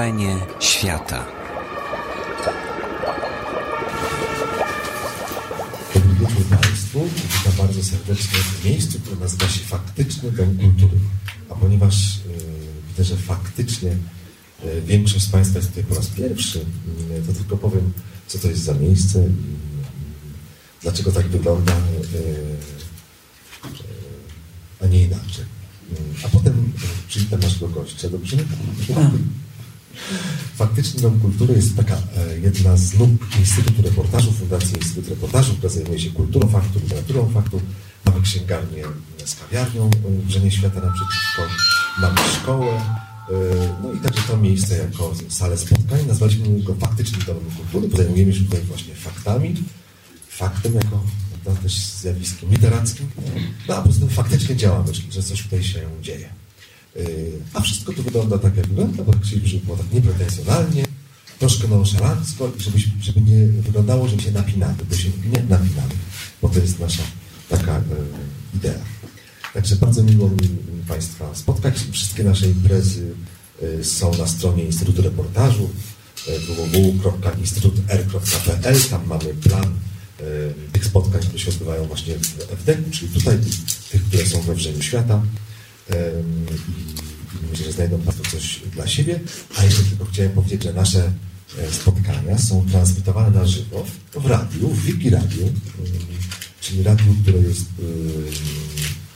Wrażenie 0.00 0.36
świata. 0.60 1.26
Dobry 5.94 6.14
wieczór 6.14 6.58
Państwu. 6.60 7.08
Witam 7.38 7.66
bardzo 7.66 7.84
serdecznie 7.84 8.38
w 8.38 8.64
miejscu, 8.64 9.00
które 9.00 9.16
nazywa 9.16 9.48
się 9.48 9.60
Faktyczny 9.60 10.32
Dom 10.32 10.58
Kultury. 10.58 10.98
A 11.50 11.54
ponieważ 11.54 12.16
yy, 12.16 12.32
widzę, 12.88 13.04
że 13.04 13.16
faktycznie 13.16 13.96
yy, 14.64 14.82
większość 14.82 15.24
z 15.24 15.28
Państwa 15.28 15.58
jest 15.58 15.68
tutaj 15.68 15.84
po 15.84 15.94
raz 15.94 16.06
pierwszy, 16.06 16.58
yy, 16.58 17.22
to 17.26 17.32
tylko 17.32 17.56
powiem, 17.56 17.92
co 18.26 18.38
to 18.38 18.48
jest 18.48 18.62
za 18.62 18.74
miejsce 18.74 19.26
i 19.26 19.30
dlaczego 20.82 21.12
tak 21.12 21.28
wygląda, 21.28 21.72
a 24.82 24.86
nie 24.86 25.02
inaczej. 25.02 25.44
A 26.24 26.28
potem 26.28 26.72
przywitam 27.08 27.40
naszego 27.40 27.68
gościa, 27.68 28.08
dobrze? 28.08 28.36
Faktyczny 30.70 31.00
Dom 31.00 31.20
Kultury 31.20 31.54
jest 31.54 31.76
taka 31.76 31.94
e, 31.94 32.38
jedna 32.38 32.76
z 32.76 32.98
nóg 32.98 33.10
Instytutu 33.38 33.82
Reportażu, 33.82 34.32
Fundacji 34.32 34.76
Instytut 34.76 35.08
Reportażu, 35.08 35.54
która 35.54 35.68
zajmuje 35.72 36.00
się 36.00 36.10
kulturą 36.10 36.48
faktu, 36.48 36.80
literaturą 36.80 37.30
faktu. 37.34 37.60
Mamy 38.04 38.20
księgarnię 38.22 38.84
z 39.24 39.34
kawiarnią 39.34 39.90
Wrzenie 40.26 40.50
Świata 40.50 40.80
naprzeciwko, 40.80 41.42
mamy 42.00 42.18
szkołę, 42.40 42.66
e, 42.66 42.82
no 43.82 43.92
i 43.92 43.98
także 43.98 44.22
to 44.28 44.36
miejsce 44.36 44.76
jako 44.76 45.12
salę 45.28 45.58
spotkań. 45.58 46.06
Nazwaliśmy 46.06 46.62
go 46.62 46.74
Faktycznym 46.74 47.22
Domem 47.26 47.44
Kultury, 47.56 47.88
bo 47.88 47.96
zajmujemy 47.96 48.32
się 48.32 48.44
tutaj 48.44 48.60
właśnie 48.60 48.94
faktami, 48.94 49.54
faktem 50.28 50.74
jako 50.74 51.04
no, 51.46 51.52
też 51.62 51.86
zjawiskiem 51.86 52.50
literackim, 52.50 53.10
no 53.68 53.76
a 53.76 53.82
poza 53.82 54.00
tym 54.00 54.08
faktycznie 54.08 54.56
działamy, 54.56 54.92
czyli 54.92 55.12
że 55.12 55.22
coś 55.22 55.42
tutaj 55.42 55.64
się 55.64 55.80
dzieje. 56.02 56.28
Yy, 56.96 57.32
a 57.54 57.60
wszystko 57.60 57.92
tu 57.92 58.02
wygląda 58.02 58.38
tak, 58.38 58.56
jak 58.56 58.66
wygląda, 58.66 59.04
bo 59.04 59.12
chcieliśmy, 59.12 59.48
żeby 59.48 59.64
było 59.64 59.76
tak 59.76 59.92
niepretensjonalnie, 59.92 60.84
troszkę 61.38 61.68
nonszalancko, 61.68 62.52
żeby, 62.58 62.78
żeby 63.00 63.20
nie 63.20 63.46
wyglądało, 63.46 64.08
że 64.08 64.18
się 64.18 64.32
napinamy, 64.32 64.74
bo 64.90 64.96
się 64.96 65.08
nie 65.08 65.42
napinamy, 65.42 65.94
bo 66.42 66.48
to 66.48 66.58
jest 66.58 66.80
nasza 66.80 67.02
taka 67.48 67.76
e, 67.76 67.82
idea. 68.54 68.78
Także 69.54 69.76
bardzo 69.76 70.02
miło 70.02 70.28
mi 70.28 70.48
Państwa 70.88 71.34
spotkać. 71.34 71.74
Wszystkie 71.92 72.24
nasze 72.24 72.46
imprezy 72.46 73.14
e, 73.62 73.84
są 73.84 74.18
na 74.18 74.26
stronie 74.26 74.64
Instytutu 74.64 75.02
Reportażu 75.02 75.70
www.instytutr.pl. 76.46 78.80
Tam 78.90 79.06
mamy 79.06 79.34
plan 79.34 79.74
tych 80.72 80.84
spotkań, 80.84 81.22
które 81.22 81.38
się 81.38 81.50
odbywają 81.50 81.84
właśnie 81.84 82.14
w 82.14 82.52
FDK, 82.52 82.90
czyli 82.90 83.12
tutaj, 83.12 83.38
tych, 83.90 84.04
które 84.04 84.26
są 84.26 84.40
we 84.40 84.54
wrzeniu 84.54 84.82
świata 84.82 85.22
i 87.42 87.50
myślę, 87.50 87.66
że 87.66 87.72
znajdą 87.72 88.00
Państwo 88.00 88.30
coś 88.30 88.60
dla 88.72 88.86
siebie. 88.86 89.20
A 89.58 89.64
jeszcze 89.64 89.82
tylko 89.82 90.04
chciałem 90.04 90.32
powiedzieć, 90.32 90.62
że 90.62 90.72
nasze 90.72 91.12
e, 91.58 91.72
spotkania 91.72 92.38
są 92.38 92.66
transmitowane 92.70 93.38
na 93.38 93.46
żywo 93.46 93.86
w 94.14 94.26
radiu, 94.26 94.68
w 94.68 94.84
Wiki 94.84 95.10
Radio, 95.10 95.46
czyli 96.60 96.82
radiu, 96.82 97.14
które 97.22 97.38
jest 97.38 97.64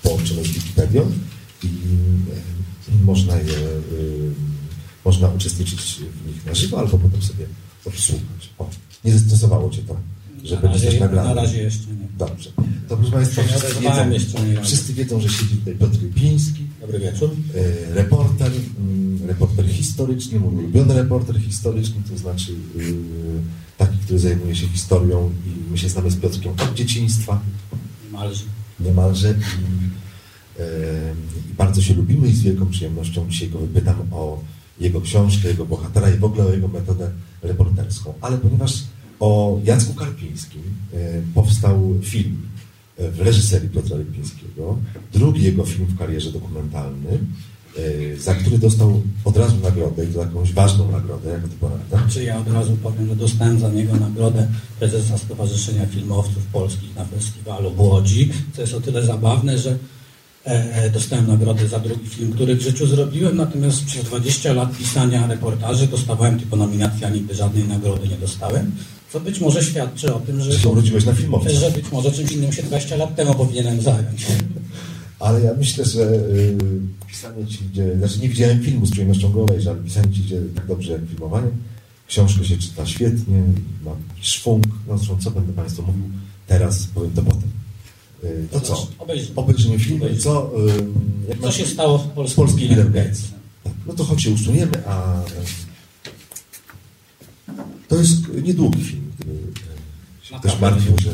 połączone 0.02 0.44
z 0.44 0.48
Wikipedią 0.48 1.12
i 1.62 1.68
można 3.04 3.36
je, 3.36 3.56
można 5.04 5.28
uczestniczyć 5.28 6.00
w 6.24 6.26
nich 6.26 6.46
na 6.46 6.54
żywo, 6.54 6.78
albo 6.78 6.98
potem 6.98 7.22
sobie 7.22 7.46
odsłuchać. 7.84 8.50
O, 8.58 8.70
nie 9.04 9.12
zestresowało 9.12 9.70
Cię 9.70 9.82
to? 9.82 9.96
Że 10.44 10.56
będzie 10.56 10.80
coś 10.80 11.00
nagrane. 11.00 11.34
Na 11.34 11.34
razie 11.34 11.62
jeszcze 11.62 11.86
nie. 11.86 12.08
Dobrze. 12.18 12.50
To 12.88 12.96
proszę 12.96 13.12
Państwa, 13.12 13.42
wszyscy 13.42 13.80
wiedzą, 13.80 14.62
wszyscy 14.62 14.94
wiedzą, 14.94 15.20
że 15.20 15.28
siedzi 15.28 15.56
tutaj 15.56 15.74
Piotr 15.74 16.02
Lipiński. 16.02 16.62
Dobry 16.80 16.98
wieczór. 16.98 17.30
E, 17.54 17.94
reporter, 17.94 18.52
mm, 18.78 19.28
reporter 19.28 19.66
historyczny, 19.68 20.40
mój 20.40 20.54
ulubiony 20.54 20.94
reporter 20.94 21.40
historyczny, 21.40 22.02
to 22.10 22.18
znaczy 22.18 22.52
e, 22.52 22.82
taki, 23.78 23.98
który 23.98 24.18
zajmuje 24.18 24.56
się 24.56 24.68
historią 24.68 25.30
i 25.46 25.70
my 25.70 25.78
się 25.78 25.88
znamy 25.88 26.10
z 26.10 26.16
Piotrkiem 26.16 26.52
od 26.52 26.74
dzieciństwa. 26.74 27.40
Niemalże. 28.04 28.44
Niemalże. 28.80 29.30
I, 29.30 30.60
e, 30.60 30.64
I 31.50 31.54
bardzo 31.54 31.82
się 31.82 31.94
lubimy 31.94 32.28
i 32.28 32.32
z 32.32 32.42
wielką 32.42 32.70
przyjemnością 32.70 33.26
dzisiaj 33.28 33.48
go 33.48 33.58
wypytam 33.58 33.96
o 34.10 34.40
jego 34.80 35.00
książkę, 35.00 35.48
jego 35.48 35.66
bohatera 35.66 36.10
i 36.10 36.18
w 36.18 36.24
ogóle 36.24 36.44
o 36.44 36.52
jego 36.52 36.68
metodę 36.68 37.10
reporterską. 37.42 38.14
Ale 38.20 38.38
ponieważ 38.38 38.82
o 39.20 39.60
Jacku 39.64 39.94
Karpińskim 39.94 40.62
e, 40.92 40.96
powstał 41.34 41.94
film 42.02 42.48
e, 42.98 43.10
w 43.10 43.20
reżyserii 43.20 43.68
Piotra 43.68 43.98
Lipińskiego, 43.98 44.78
drugi 45.12 45.42
jego 45.42 45.64
film 45.64 45.86
w 45.86 45.98
karierze 45.98 46.32
dokumentalny, 46.32 47.18
e, 47.78 48.16
za 48.16 48.34
który 48.34 48.58
dostał 48.58 49.02
od 49.24 49.36
razu 49.36 49.56
nagrodę 49.62 50.04
i 50.04 50.08
to 50.08 50.20
jakąś 50.20 50.52
ważną 50.52 50.92
nagrodę, 50.92 51.30
jak 51.30 51.42
to 51.42 51.68
pamiętam. 51.68 52.10
Czy 52.10 52.24
ja 52.24 52.38
od 52.38 52.52
razu 52.52 52.76
powiem, 52.82 53.08
że 53.08 53.16
dostałem 53.16 53.60
za 53.60 53.68
niego 53.68 53.96
nagrodę 53.96 54.48
prezesa 54.78 55.18
Stowarzyszenia 55.18 55.86
Filmowców 55.86 56.46
Polskich 56.52 56.96
na 56.96 57.04
festiwalu 57.04 57.70
w 57.70 57.80
Łodzi, 57.80 58.30
co 58.52 58.60
jest 58.60 58.74
o 58.74 58.80
tyle 58.80 59.06
zabawne, 59.06 59.58
że 59.58 59.78
dostałem 60.92 61.26
nagrodę 61.26 61.68
za 61.68 61.78
drugi 61.78 62.08
film, 62.08 62.32
który 62.32 62.56
w 62.56 62.60
życiu 62.60 62.86
zrobiłem, 62.86 63.36
natomiast 63.36 63.84
przez 63.84 64.04
20 64.04 64.52
lat 64.52 64.76
pisania 64.76 65.26
reportaży 65.26 65.86
dostawałem 65.86 66.38
tylko 66.38 66.56
nominację, 66.56 67.06
a 67.06 67.10
nigdy 67.10 67.34
żadnej 67.34 67.68
nagrody 67.68 68.08
nie 68.08 68.16
dostałem. 68.16 68.72
Co 69.12 69.20
być 69.20 69.40
może 69.40 69.64
świadczy 69.64 70.14
o 70.14 70.20
tym, 70.20 70.40
że, 70.40 70.58
się 70.58 70.68
urodziłeś 70.68 71.04
na 71.04 71.14
filmowcu. 71.14 71.54
że 71.60 71.70
być 71.70 71.92
może 71.92 72.12
czymś 72.12 72.32
innym 72.32 72.52
się 72.52 72.62
20 72.62 72.96
lat 72.96 73.16
temu 73.16 73.34
powinienem 73.34 73.80
zająć. 73.80 74.26
Ale 75.18 75.40
ja 75.40 75.54
myślę, 75.58 75.84
że 75.84 76.02
y, 76.02 76.56
pisanie 77.08 77.46
ci 77.46 77.64
idzie, 77.64 77.96
znaczy 77.98 78.18
nie 78.20 78.28
widziałem 78.28 78.62
filmu 78.62 78.86
z 78.86 78.90
przyjemnością 78.90 79.32
go 79.32 79.42
obejrzę, 79.42 79.70
ale 79.70 79.80
pisanie 79.80 80.12
ci 80.12 80.20
idzie 80.20 80.40
tak 80.54 80.66
dobrze 80.66 80.92
jak 80.92 81.00
filmowanie. 81.08 81.48
Książkę 82.08 82.44
się 82.44 82.58
czyta 82.58 82.86
świetnie, 82.86 83.42
ma 83.84 83.90
szwung. 84.20 84.64
No 84.88 84.98
zresztą 84.98 85.18
co 85.20 85.30
będę 85.30 85.52
Państwu 85.52 85.82
mówił 85.82 86.04
teraz, 86.46 86.86
powiem 86.94 87.10
to 87.10 87.22
potem. 87.22 87.50
Y, 88.24 88.48
to 88.50 88.60
co? 88.60 88.86
Obejrzymy, 88.98 89.36
Obejrzymy 89.36 89.78
film. 89.78 90.00
Co, 90.18 90.50
y, 91.30 91.42
co 91.42 91.52
się 91.52 91.66
stało 91.66 91.98
z 91.98 92.02
polskim, 92.02 92.44
polskim 92.44 92.92
Gates? 92.92 93.22
Tak. 93.64 93.72
No 93.86 93.94
to 93.94 94.04
choć 94.04 94.22
się 94.22 94.30
usuniemy, 94.30 94.86
a 94.86 95.22
to 97.94 98.00
jest 98.00 98.28
niedługi 98.42 98.84
film, 98.84 99.12
który 99.14 99.38
się 100.22 100.40
też 100.40 100.60
martwił, 100.60 100.98
że 100.98 101.10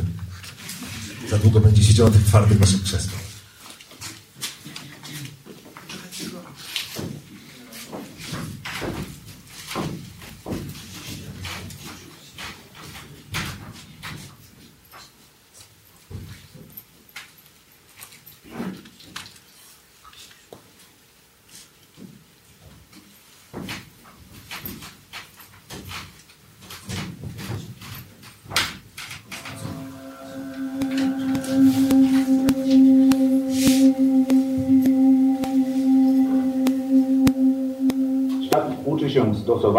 za 1.30 1.38
długo 1.38 1.60
będzie 1.60 1.84
siedział 1.84 2.06
na 2.06 2.12
tych 2.12 2.24
twardych 2.26 2.60
naszych 2.60 2.82
krzesłach. 2.82 3.19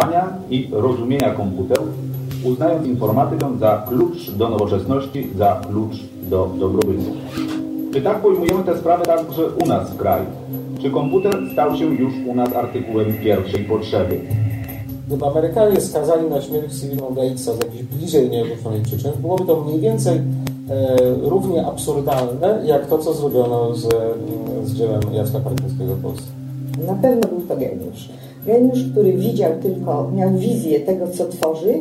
Stosowania 0.01 0.37
i 0.49 0.69
rozumienia 0.71 1.33
komputerów, 1.33 1.89
uznając 2.43 2.87
informatykę 2.87 3.57
za 3.59 3.85
klucz 3.89 4.31
do 4.31 4.49
nowoczesności, 4.49 5.27
za 5.37 5.61
klucz 5.69 5.95
do 6.29 6.49
dobrobytu. 6.59 7.11
Czy 7.93 8.01
tak 8.01 8.21
pojmujemy 8.21 8.63
tę 8.63 8.77
sprawę 8.77 9.05
także 9.05 9.47
u 9.63 9.65
nas 9.65 9.89
w 9.89 9.97
kraju? 9.97 10.25
Czy 10.81 10.91
komputer 10.91 11.35
stał 11.53 11.75
się 11.75 11.85
już 11.85 12.13
u 12.27 12.35
nas 12.35 12.53
artykułem 12.53 13.13
pierwszej 13.23 13.63
potrzeby? 13.63 14.19
Gdyby 15.07 15.25
Amerykanie 15.25 15.81
skazali 15.81 16.29
na 16.29 16.41
śmierć 16.41 16.79
cywilną 16.79 17.13
Gatesa 17.13 17.53
z 17.53 17.57
jakichś 17.57 17.83
bliżej 17.83 18.29
nieokreślonych 18.29 18.81
przyczyn, 18.81 19.11
byłoby 19.21 19.45
to 19.45 19.61
mniej 19.61 19.79
więcej 19.79 20.17
e, 20.17 20.21
równie 21.21 21.65
absurdalne, 21.65 22.61
jak 22.65 22.87
to, 22.87 22.97
co 22.97 23.13
zrobiono 23.13 23.75
z, 23.75 23.87
z 24.63 24.73
dziełem 24.73 25.01
Jacka 25.13 25.39
Parkińskiego 25.39 25.95
w 25.95 26.01
Polsce. 26.01 26.27
Na 26.87 26.93
pewno 26.93 27.27
był 27.27 27.41
to 27.41 27.57
geniusz. 27.57 28.09
Geniusz, 28.45 28.83
który 28.91 29.13
widział 29.13 29.51
tylko, 29.61 30.11
miał 30.15 30.37
wizję 30.37 30.79
tego, 30.79 31.07
co 31.07 31.25
tworzy 31.25 31.73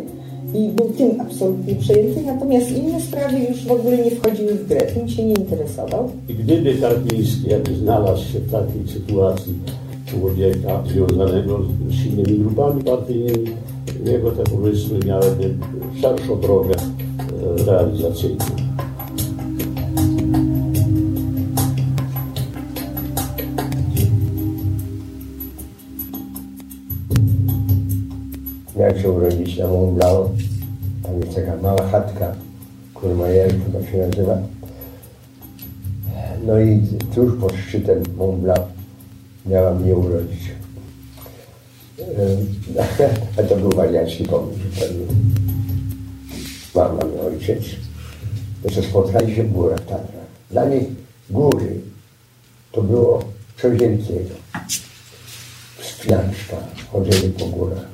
i 0.54 0.68
był 0.68 0.88
tym 0.88 1.20
absolutnie 1.20 1.74
przejęty, 1.74 2.22
natomiast 2.26 2.70
inne 2.70 3.00
sprawy 3.00 3.38
już 3.38 3.66
w 3.66 3.72
ogóle 3.72 3.98
nie 3.98 4.10
wchodziły 4.10 4.54
w 4.54 4.68
grę, 4.68 4.80
tym 4.80 5.08
się 5.08 5.24
nie 5.24 5.34
interesował. 5.34 6.10
I 6.28 6.34
gdyby 6.34 6.74
Karpiński 6.74 7.50
jakby 7.50 7.76
znalazł 7.76 8.32
się 8.32 8.38
w 8.38 8.50
takiej 8.50 8.88
sytuacji 8.88 9.54
człowieka 10.06 10.82
związanego 10.86 11.60
z 11.88 11.94
silnymi 11.94 12.38
grupami 12.38 12.84
partyjnymi, 12.84 13.50
jego 14.04 14.30
te 14.30 14.44
pomysły 14.44 14.98
miałyby 15.06 15.54
szerszą 16.00 16.40
drogę 16.40 16.74
e, 16.74 17.64
realizacyjną. 17.64 18.44
Na 29.58 29.66
Mont 29.68 29.94
Blanc. 29.94 30.30
Tam 31.02 31.20
jest 31.20 31.34
taka 31.34 31.56
mała 31.56 31.88
chatka, 31.88 32.34
Courmayeur 32.94 33.52
chyba 33.64 33.86
się 33.86 33.98
nazywa. 33.98 34.38
No 36.46 36.60
i 36.60 36.80
tuż 37.14 37.40
pod 37.40 37.52
szczytem 37.52 38.02
Mont 38.16 38.40
Blanc 38.40 38.66
miała 39.46 39.74
mnie 39.74 39.96
urodzić. 39.96 40.50
A 43.38 43.42
to 43.42 43.56
był 43.56 43.70
wariacki 43.70 44.24
pomysł. 44.24 44.60
Mama 46.74 47.00
i 47.16 47.26
ojciec. 47.26 47.64
To 48.62 48.82
spotkali 48.82 49.34
się 49.36 49.44
w 49.44 49.52
górach 49.52 49.80
Tatrach. 49.80 50.30
Dla 50.50 50.64
nich 50.64 50.82
góry 51.30 51.80
to 52.72 52.82
było 52.82 53.24
coś 53.62 53.78
wielkiego. 53.78 54.34
Wspinaczka, 55.78 56.56
chodzenie 56.92 57.28
po 57.38 57.46
górach, 57.46 57.86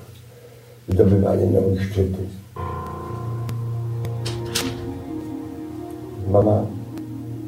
zdobywanie 0.88 1.46
nowych 1.46 1.82
szczytów. 1.82 2.26
Mama 6.32 6.62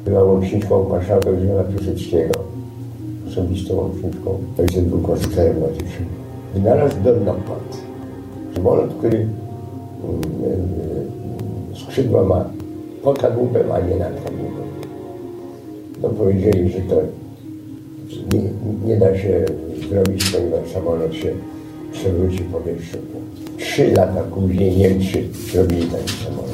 była 0.05 0.23
łączniczką 0.23 0.89
marszałka 0.89 1.29
Józefa 1.29 1.63
Piłsudskiego, 1.63 2.33
osobistą 3.27 3.75
łączniczką. 3.75 4.37
Ojciec 4.59 4.83
był 4.83 4.99
konstruktorem 4.99 5.59
lotniczym. 5.61 6.05
Wynalazł 6.53 6.95
dolnopad. 7.03 7.77
Samolot, 8.55 8.93
który 8.93 9.17
mm, 9.17 9.29
y, 11.73 11.79
skrzydła 11.79 12.23
ma 12.23 12.45
pod 13.03 13.19
kadłubem, 13.19 13.71
a 13.71 13.79
nie 13.79 13.95
nad 13.95 14.23
kadłubem. 14.23 14.69
No 16.01 16.09
powiedzieli, 16.09 16.69
że 16.69 16.79
to 16.79 16.95
nie, 18.33 18.41
nie 18.85 18.97
da 18.97 19.17
się 19.17 19.45
zrobić, 19.89 20.31
ponieważ 20.31 20.71
samolot 20.73 21.13
się 21.13 21.33
przewróci 21.91 22.37
w 22.37 22.51
powietrzu. 22.51 22.97
Trzy 23.57 23.91
lata 23.91 24.23
później 24.23 24.77
Niemcy 24.77 25.23
zrobili 25.51 25.87
taki 25.87 26.13
samolot. 26.23 26.49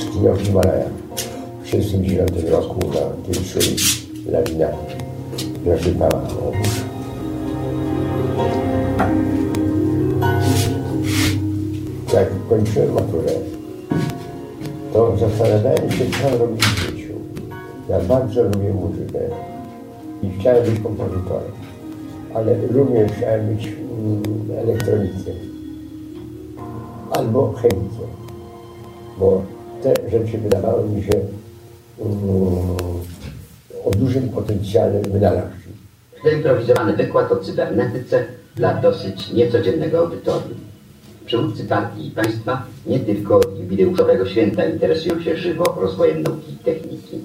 Zginął 0.00 0.34
w 0.34 0.42
Himalajach 0.42 0.92
w 1.62 1.70
1969 1.70 2.50
roku 2.50 2.78
na 2.88 3.32
tym 3.34 3.44
szyi 3.44 3.76
lawina 4.32 4.68
zasypała 5.66 6.22
obóz. 6.22 6.68
Jak 12.14 12.28
kończyłem 12.48 12.94
maturę, 12.94 13.32
to 14.92 15.16
zastanawiałem 15.16 15.90
się, 15.90 16.04
co 16.22 16.38
robić 16.38 16.62
w 16.64 16.78
życiu. 16.78 17.14
Ja 17.88 18.00
bardzo 18.00 18.42
lubię 18.42 18.74
muzykę 18.74 19.18
i 20.22 20.40
chciałem 20.40 20.64
być 20.64 20.80
kompozytorem, 20.80 21.52
ale 22.34 22.66
również 22.70 23.12
chciałem 23.12 23.54
być 23.54 23.66
mm, 23.66 24.22
elektronikiem 24.58 25.34
albo 27.10 27.52
chemikiem, 27.52 28.08
bo 29.18 29.42
te 29.82 29.94
rzeczy 30.10 30.38
wydawały 30.38 30.88
mi 30.88 31.02
się 31.02 31.12
mm, 32.00 32.76
o 33.84 33.90
dużym 33.90 34.28
potencjale 34.28 35.00
wynalazczym. 35.02 35.72
Zaimprowizowany 36.24 36.96
wykład 36.96 37.32
o 37.32 37.36
cybernetyce 37.36 38.24
dla 38.56 38.74
dosyć 38.74 39.32
niecodziennego 39.32 39.98
audytorium. 39.98 40.58
Przywódcy 41.26 41.64
partii 41.64 42.06
i 42.06 42.10
państwa 42.10 42.62
nie 42.86 43.00
tylko 43.00 43.40
jubileuszowego 43.60 44.26
święta 44.26 44.64
interesują 44.64 45.20
się 45.20 45.36
żywo 45.36 45.76
rozwojem 45.80 46.22
nauki 46.22 46.52
i 46.52 46.56
techniki. 46.56 47.20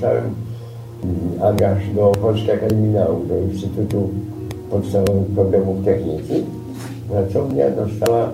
Dostałem 0.00 0.34
mm, 1.04 1.42
angaż 1.42 1.78
do 1.94 2.12
Polskiej 2.12 2.50
Akademii 2.50 2.90
Nauk, 2.90 3.26
do 3.26 3.38
Instytutu 3.38 4.08
Podstawowych 4.70 5.26
Problemów 5.26 5.84
Techniki. 5.84 6.34
Pracownia 7.10 7.70
dostała 7.70 8.32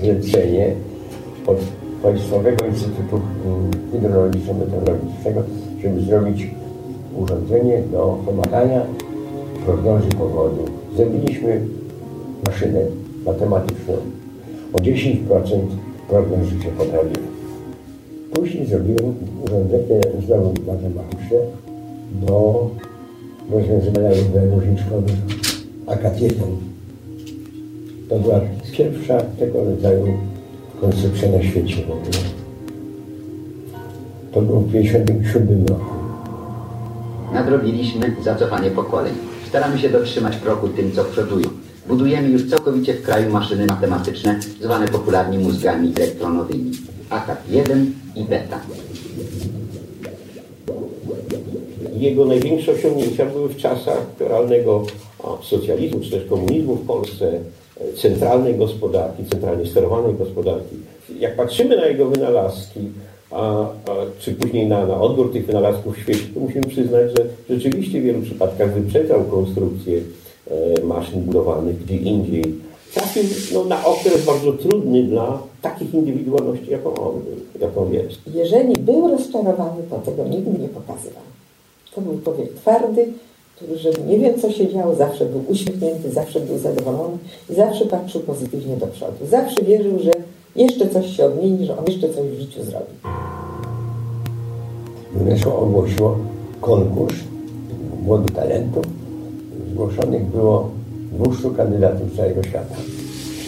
zlecenie 0.00 0.74
od 1.46 1.56
Państwowego 2.02 2.66
Instytutu 2.66 3.16
mm, 3.16 3.70
Hydrologiczno-Meteorologicznego, 3.92 5.42
żeby 5.82 6.00
zrobić 6.00 6.50
urządzenie 7.16 7.82
do 7.92 8.18
pomagania 8.26 8.82
prognozy 9.66 10.08
pogody. 10.08 10.62
Zrobiliśmy 10.96 11.60
maszynę 12.46 12.80
matematyczną. 13.26 13.94
O 14.72 14.78
10% 14.78 15.16
prognozy 16.08 16.62
się 16.62 16.68
poprawiły. 16.68 17.35
Później 18.36 18.66
zrobiłem 18.66 19.14
urządzenie 19.44 20.00
znowu 20.26 20.54
matematyczne 20.66 21.38
do 22.26 22.70
rozwiązywania 23.50 24.10
różniczkowych 24.54 25.14
AKT-1. 25.86 26.34
To 28.08 28.18
była 28.18 28.40
pierwsza 28.72 29.20
tego 29.20 29.64
rodzaju 29.64 30.06
konstrukcja 30.80 31.28
na 31.32 31.42
świecie 31.42 31.76
w 31.76 31.90
ogóle. 31.90 32.18
To 34.32 34.42
było 34.42 34.60
w 34.60 34.72
1957 34.72 35.66
roku. 35.66 35.94
Nadrobiliśmy 37.32 38.16
zacofanie 38.24 38.70
pokoleń. 38.70 39.14
Staramy 39.48 39.78
się 39.78 39.88
dotrzymać 39.88 40.36
kroku 40.36 40.68
tym, 40.68 40.92
co 40.92 41.04
przodują. 41.04 41.48
Budujemy 41.88 42.28
już 42.28 42.50
całkowicie 42.50 42.94
w 42.94 43.02
kraju 43.02 43.32
maszyny 43.32 43.66
matematyczne, 43.66 44.40
zwane 44.62 44.88
popularnie 44.88 45.38
mózgami 45.38 45.92
elektronowymi. 45.96 46.72
AKAP 47.10 47.50
1 47.50 47.92
i 48.16 48.24
beta. 48.24 48.60
Jego 51.96 52.24
największe 52.24 52.72
osiągnięcia 52.72 53.26
były 53.26 53.48
w 53.48 53.56
czasach 53.56 54.06
realnego 54.18 54.82
a, 55.24 55.42
socjalizmu 55.42 56.00
czy 56.00 56.10
też 56.10 56.24
komunizmu 56.24 56.74
w 56.74 56.86
Polsce, 56.86 57.40
e, 57.80 57.92
centralnej 57.92 58.54
gospodarki, 58.54 59.24
centralnie 59.24 59.66
sterowanej 59.66 60.14
gospodarki. 60.14 60.76
Jak 61.18 61.36
patrzymy 61.36 61.76
na 61.76 61.86
jego 61.86 62.06
wynalazki, 62.06 62.80
a, 63.30 63.60
a, 63.60 63.66
czy 64.18 64.32
później 64.32 64.66
na, 64.66 64.86
na 64.86 65.00
odbiór 65.00 65.32
tych 65.32 65.46
wynalazków 65.46 65.96
w 65.96 66.00
świecie, 66.00 66.24
to 66.34 66.40
musimy 66.40 66.66
przyznać, 66.66 67.10
że 67.16 67.24
rzeczywiście 67.56 68.00
w 68.00 68.04
wielu 68.04 68.22
przypadkach 68.22 68.74
wyprzedzał 68.74 69.24
konstrukcję 69.24 70.00
e, 70.50 70.82
maszyn 70.82 71.20
budowanych 71.20 71.84
gdzie 71.84 71.96
indziej. 71.96 72.66
Trafił 72.96 73.22
no, 73.54 73.64
na 73.64 73.84
okres 73.84 74.24
bardzo 74.26 74.52
trudny 74.52 75.02
dla 75.02 75.38
takich 75.62 75.94
indywidualności, 75.94 76.70
jaką 76.70 76.94
on, 76.94 77.14
jaką 77.60 77.92
jest. 77.92 78.18
Jeżeli 78.34 78.74
był 78.74 79.08
rozczarowany, 79.08 79.82
to 79.90 79.98
tego 79.98 80.24
nigdy 80.24 80.58
nie 80.58 80.68
pokazywał. 80.68 81.22
To 81.94 82.00
był 82.00 82.20
człowiek 82.24 82.54
twardy, 82.54 83.06
który, 83.56 83.78
że 83.78 83.90
nie 84.08 84.18
wiem 84.18 84.40
co 84.40 84.52
się 84.52 84.72
działo, 84.72 84.94
zawsze 84.94 85.26
był 85.26 85.44
uśmiechnięty, 85.48 86.10
zawsze 86.10 86.40
był 86.40 86.58
zadowolony 86.58 87.18
i 87.50 87.54
zawsze 87.54 87.86
patrzył 87.86 88.20
pozytywnie 88.20 88.76
do 88.76 88.86
przodu. 88.86 89.26
Zawsze 89.30 89.62
wierzył, 89.62 89.98
że 89.98 90.10
jeszcze 90.56 90.88
coś 90.88 91.16
się 91.16 91.24
odmieni, 91.24 91.66
że 91.66 91.78
on 91.78 91.84
jeszcze 91.86 92.08
coś 92.08 92.28
w 92.28 92.40
życiu 92.40 92.64
zrobi. 92.64 92.92
UNESCO 95.20 95.58
ogłosiło 95.58 96.18
konkurs 96.60 97.16
młodych 98.02 98.36
talentów. 98.36 98.84
Zgłoszonych 99.72 100.24
było 100.24 100.70
200 101.18 101.50
kandydatów 101.56 102.12
z 102.12 102.16
całego 102.16 102.42
świata. 102.42 102.74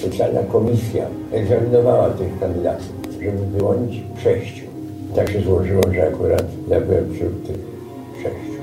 Specjalna 0.01 0.43
komisja 0.43 1.07
egzaminowała 1.33 2.09
tych 2.11 2.41
kandydatów, 2.41 2.93
żeby 3.23 3.59
wyłonić 3.59 4.03
sześciu. 4.23 4.65
Tak 5.15 5.31
się 5.31 5.41
złożyło, 5.41 5.83
że 5.95 6.09
akurat 6.09 6.45
ja 6.69 6.81
byłem 6.81 7.15
wśród 7.15 7.47
tych 7.47 7.59
sześciu. 8.23 8.63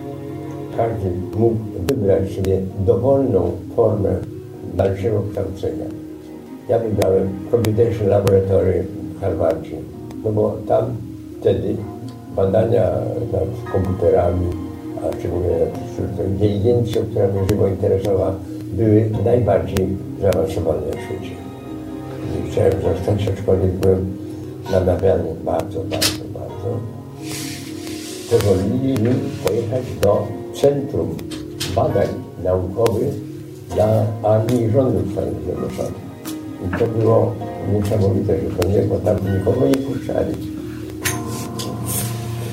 Każdy 0.77 1.09
mógł 1.37 1.55
wybrać 1.87 2.31
sobie 2.31 2.57
dowolną 2.85 3.51
formę 3.75 4.15
dalszego 4.73 5.21
kształcenia. 5.29 5.85
Ja 6.69 6.79
wybrałem 6.79 7.29
Computation 7.51 8.07
Laboratory 8.07 8.85
w 9.15 9.21
Harvardzie, 9.21 9.75
no 10.23 10.31
bo 10.31 10.57
tam 10.67 10.85
wtedy 11.39 11.75
badania 12.35 12.91
nad 13.33 13.71
komputerami, 13.73 14.47
a 15.03 15.19
szczególnie 15.19 15.49
nad 15.49 15.75
sztuczną 15.93 16.25
inteligencją, 16.33 17.01
która 17.01 17.27
mnie 17.27 17.49
żywo 17.49 17.67
interesowała, 17.67 18.35
były 18.75 19.09
najbardziej 19.25 19.87
zaawansowane 20.21 20.81
na 20.87 21.01
świecie. 21.01 21.35
I 22.35 22.51
chciałem 22.51 22.73
zostać, 22.73 23.27
aczkolwiek 23.27 23.71
byłem 23.71 24.17
namawiany 24.71 25.35
bardzo, 25.43 25.79
bardzo, 25.79 26.23
bardzo. 26.33 26.79
Pozwolili 28.31 28.93
mi 29.03 29.15
pojechać 29.45 29.83
do 30.01 30.27
Centrum 30.61 31.17
Badań 31.75 32.07
Naukowych 32.43 33.13
dla 33.75 34.05
Armii 34.23 34.63
i 34.63 34.69
Rządu 34.69 35.11
Stanów 35.11 35.43
Zjednoczonych. 35.43 36.05
I 36.65 36.79
to 36.79 36.87
było 36.87 37.33
niesamowite, 37.73 38.33
że 38.39 38.55
to 38.55 38.67
nie, 38.67 38.81
bo 38.81 38.99
tam 38.99 39.17
nikogo 39.37 39.67
nie 39.67 39.77
puszczali. 39.77 40.33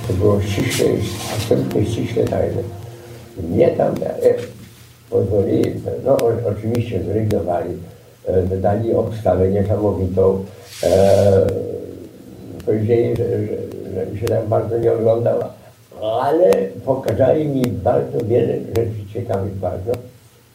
To 0.09 0.13
było 0.13 0.41
ściśle, 0.41 0.87
absolutnie 1.37 1.87
ściśle 1.87 2.25
tajne. 2.25 2.63
Mnie 3.51 3.69
tam 3.69 3.95
e, 4.23 4.62
pozwolili, 5.13 5.75
no 6.05 6.17
oczywiście 6.51 7.03
zrezygnowali, 7.03 7.71
e, 8.27 8.57
dali 8.57 8.95
obstawę 8.95 9.49
niesamowitą. 9.49 10.45
E, 10.83 11.47
powiedzieli, 12.67 13.17
że, 13.17 13.25
że, 13.25 14.15
że 14.15 14.21
się 14.21 14.27
tam 14.27 14.49
bardzo 14.49 14.79
nie 14.79 14.93
oglądała, 14.93 15.53
ale 16.01 16.51
pokazali 16.85 17.49
mi 17.49 17.67
bardzo 17.67 18.25
wiele 18.25 18.59
rzeczy 18.59 19.13
ciekawych 19.13 19.55
bardzo, 19.55 19.93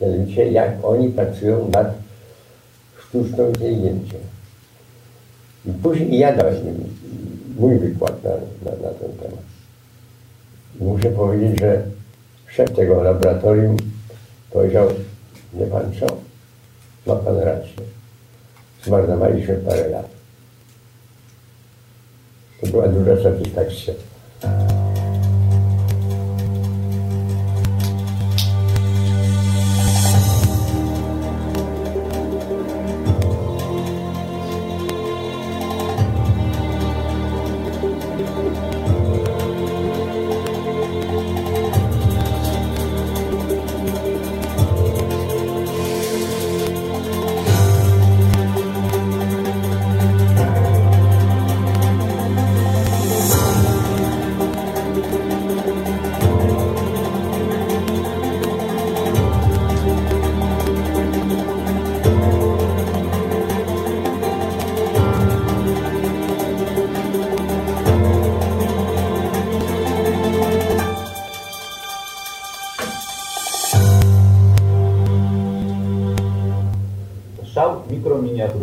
mianowicie 0.02 0.52
jak 0.52 0.72
oni 0.84 1.10
pracują 1.10 1.70
nad 1.70 1.94
sztuczną 3.08 3.48
inteligencją. 3.48 4.20
I 5.66 5.70
później 5.72 6.20
ja 6.20 6.36
dałem 6.36 6.56
mój 7.60 7.80
wykład 7.80 8.24
na, 8.24 8.30
na, 8.30 8.78
na 8.78 8.94
ten 8.94 9.12
temat. 9.12 9.44
Muszę 10.80 11.10
powiedzieć, 11.10 11.60
że 11.60 11.82
szef 12.48 12.72
tego 12.76 13.04
laboratorium 13.04 13.78
powiedział, 14.52 14.90
nie 15.54 15.66
pan 15.66 15.92
co, 16.00 16.06
ma 17.06 17.16
pan 17.16 17.38
rację. 17.38 17.84
Zmarnowaliśmy 18.84 19.56
parę 19.56 19.90
lat. 19.90 20.10
To 22.62 22.68
była 22.68 22.88
duża 22.88 23.24
satysfakcja. 23.24 23.94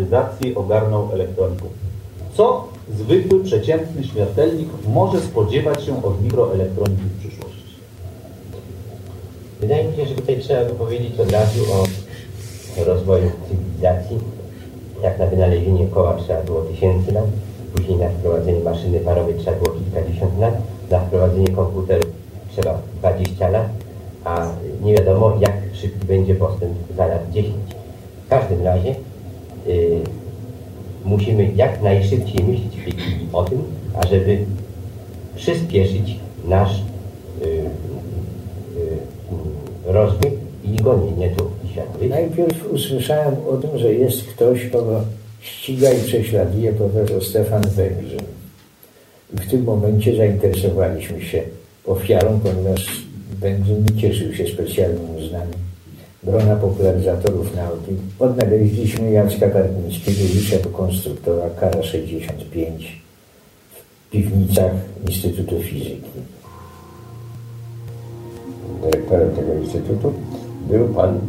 Mikrominiaturyzacji 0.05 0.55
ogarnął 0.55 1.13
elektroników. 1.13 1.71
Co 2.35 2.69
zwykły, 2.99 3.45
przeciętny 3.45 4.05
śmiertelnik 4.05 4.69
może 4.89 5.21
spodziewać 5.21 5.85
się 5.85 6.05
od 6.05 6.23
mikroelektroniki 6.23 7.03
w 7.03 7.19
przyszłości? 7.19 7.65
Wydaje 9.61 9.85
mi 9.85 9.97
się, 9.97 10.07
że 10.07 10.15
tutaj 10.15 10.41
trzeba 10.41 10.65
by 10.65 10.75
powiedzieć 10.75 11.21
od 11.21 11.33
razu 11.33 11.61
o 11.73 11.85
rozwoju 12.85 13.31
cywilizacji. 13.49 14.19
Jak 15.03 15.19
na 15.19 15.27
wynalezienie 15.27 15.87
koła 15.87 16.15
trzeba 16.15 16.43
było 16.43 16.61
tysięcy 16.61 17.13
lat, 17.13 17.25
później 17.75 17.99
na 17.99 18.09
wprowadzenie 18.09 18.61
maszyny 18.61 19.01
parowej 19.01 19.35
trzeba 19.39 19.57
było 19.57 19.77
kilkadziesiąt 19.77 20.39
lat, 20.39 20.55
na 20.91 21.01
wprowadzenie 21.01 21.49
komputerów 21.49 22.11
trzeba 22.53 22.79
20 22.99 23.49
lat, 23.49 23.69
a 24.25 24.47
nie 24.83 24.95
wiadomo 24.95 25.37
jak 25.41 25.53
szybki 25.73 26.07
będzie 26.07 26.35
postęp 26.35 26.73
za 26.97 27.07
lat 27.07 27.33
10. 27.33 27.55
W 28.27 28.29
każdym 28.29 28.63
razie 28.63 28.95
y, 29.67 30.01
musimy 31.05 31.47
jak 32.15 32.25
najszybciej 32.25 32.45
myśleć 32.45 32.97
o 33.33 33.45
tym, 33.45 33.63
ażeby 33.95 34.39
przyspieszyć 35.37 36.19
nasz 36.45 36.83
y, 37.43 37.47
y, 37.47 37.63
rozwój 39.85 40.31
i 40.65 40.77
gonienie 40.77 41.31
tu 41.31 41.51
światowej. 41.73 42.09
Najpierw 42.09 42.73
usłyszałem 42.73 43.35
o 43.51 43.57
tym, 43.57 43.79
że 43.79 43.95
jest 43.95 44.25
ktoś, 44.25 44.67
kogo 44.67 45.01
ściga 45.41 45.93
i 45.93 46.03
prześladuje 46.03 46.73
profesor 46.73 47.25
Stefan 47.25 47.63
Węgrzyn. 47.63 48.21
I 49.35 49.37
w 49.37 49.51
tym 49.51 49.65
momencie 49.65 50.17
zainteresowaliśmy 50.17 51.23
się 51.23 51.43
ofiarą, 51.87 52.41
ponieważ 52.41 53.05
Węgrzyn 53.41 53.85
nie 53.85 54.01
cieszył 54.01 54.35
się 54.35 54.47
specjalnym 54.47 55.17
uznaniem 55.17 55.64
grona 56.25 56.57
popularyzatorów 56.57 57.57
nauki. 57.57 57.93
Odnaleźliśmy 58.19 59.11
Jacka 59.11 59.51
Karpińskiego 59.51 60.21
już 60.35 60.53
jako 60.53 60.69
konstruktora 60.69 61.51
Kara 61.61 61.83
65 61.83 63.03
w 63.75 64.11
piwnicach 64.11 64.73
Instytutu 65.09 65.61
Fizyki. 65.63 66.11
dyrektorem 68.83 69.31
tego 69.31 69.55
instytutu 69.55 70.13
był 70.71 70.89
pan 70.89 71.17
y, 71.17 71.21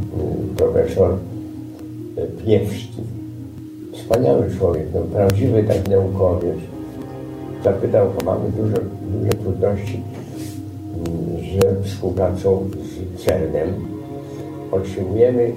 profesor 0.58 1.18
y, 2.18 2.28
Pniewski. 2.28 3.04
Wspaniały 3.94 4.56
człowiek, 4.58 4.88
no, 4.94 5.02
prawdziwy 5.02 5.64
taki 5.64 5.92
naukowiec. 5.92 6.58
Zapytał, 7.64 8.08
bo 8.18 8.26
mamy 8.26 8.52
duże, 8.52 8.78
duże 9.02 9.32
trudności 9.32 10.02
y, 11.58 11.62
ze 11.62 11.84
współpracą 11.84 12.70
z 13.18 13.24
CERN-em. 13.26 13.95
Otrzymujemy 14.76 15.52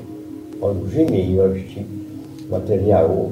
olbrzymie 0.60 1.24
ilości 1.24 1.84
materiału, 2.50 3.30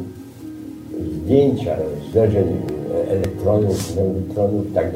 zdjęcia 1.12 1.76
zderzeń 2.10 2.46
e, 2.94 3.10
elektronów, 3.10 3.96
neutronów 3.96 4.70
i 4.70 4.74
tak. 4.74 4.86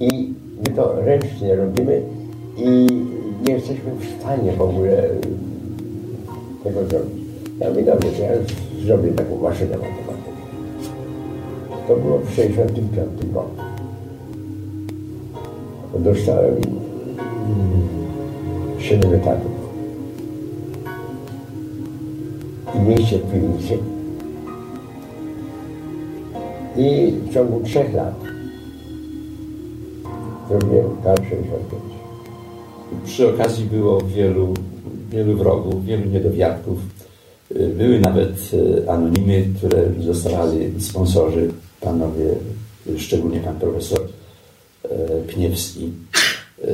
I 0.00 0.34
my 0.58 0.76
to 0.76 1.00
ręcznie 1.00 1.56
robimy 1.56 2.02
i 2.56 2.86
nie 3.46 3.52
jesteśmy 3.52 3.90
w 4.00 4.20
stanie 4.20 4.52
w 4.52 4.62
ogóle 4.62 5.08
tego 6.64 6.84
zrobić. 6.84 7.26
Ja 7.60 7.70
mówię, 7.70 7.82
dobrze, 7.82 8.08
to 8.08 8.22
ja 8.22 8.30
zrobię 8.86 9.08
taką 9.08 9.36
maszynę 9.36 9.76
matematyczną. 9.76 10.32
To 11.88 11.96
było 11.96 12.18
w 12.18 12.30
1965 12.30 13.34
roku. 13.34 13.50
Dostałem 15.98 16.54
mm, 16.54 16.68
7 18.78 19.14
etatów. 19.14 19.55
I 22.76 22.88
miejsce 22.88 23.18
w 23.18 23.32
piwnicy. 23.32 23.78
I 26.76 27.12
w 27.30 27.34
ciągu 27.34 27.60
trzech 27.64 27.94
lat 27.94 28.14
zrobiłem 30.48 30.86
K65. 31.04 31.76
Przy 33.04 33.28
okazji 33.28 33.64
było 33.64 34.00
wielu, 34.00 34.54
wielu 35.10 35.36
wrogów, 35.36 35.84
wielu 35.84 36.10
niedowiadków. 36.10 36.78
Y, 37.56 37.68
Były 37.68 38.00
nawet 38.00 38.50
y, 38.54 38.90
anonimy, 38.90 39.48
które 39.56 39.82
zostawali 40.00 40.80
sponsorzy, 40.80 41.50
panowie, 41.80 42.28
szczególnie 42.96 43.40
pan 43.40 43.58
profesor 43.58 44.00
y, 44.00 44.88
Pniewski, 45.26 45.92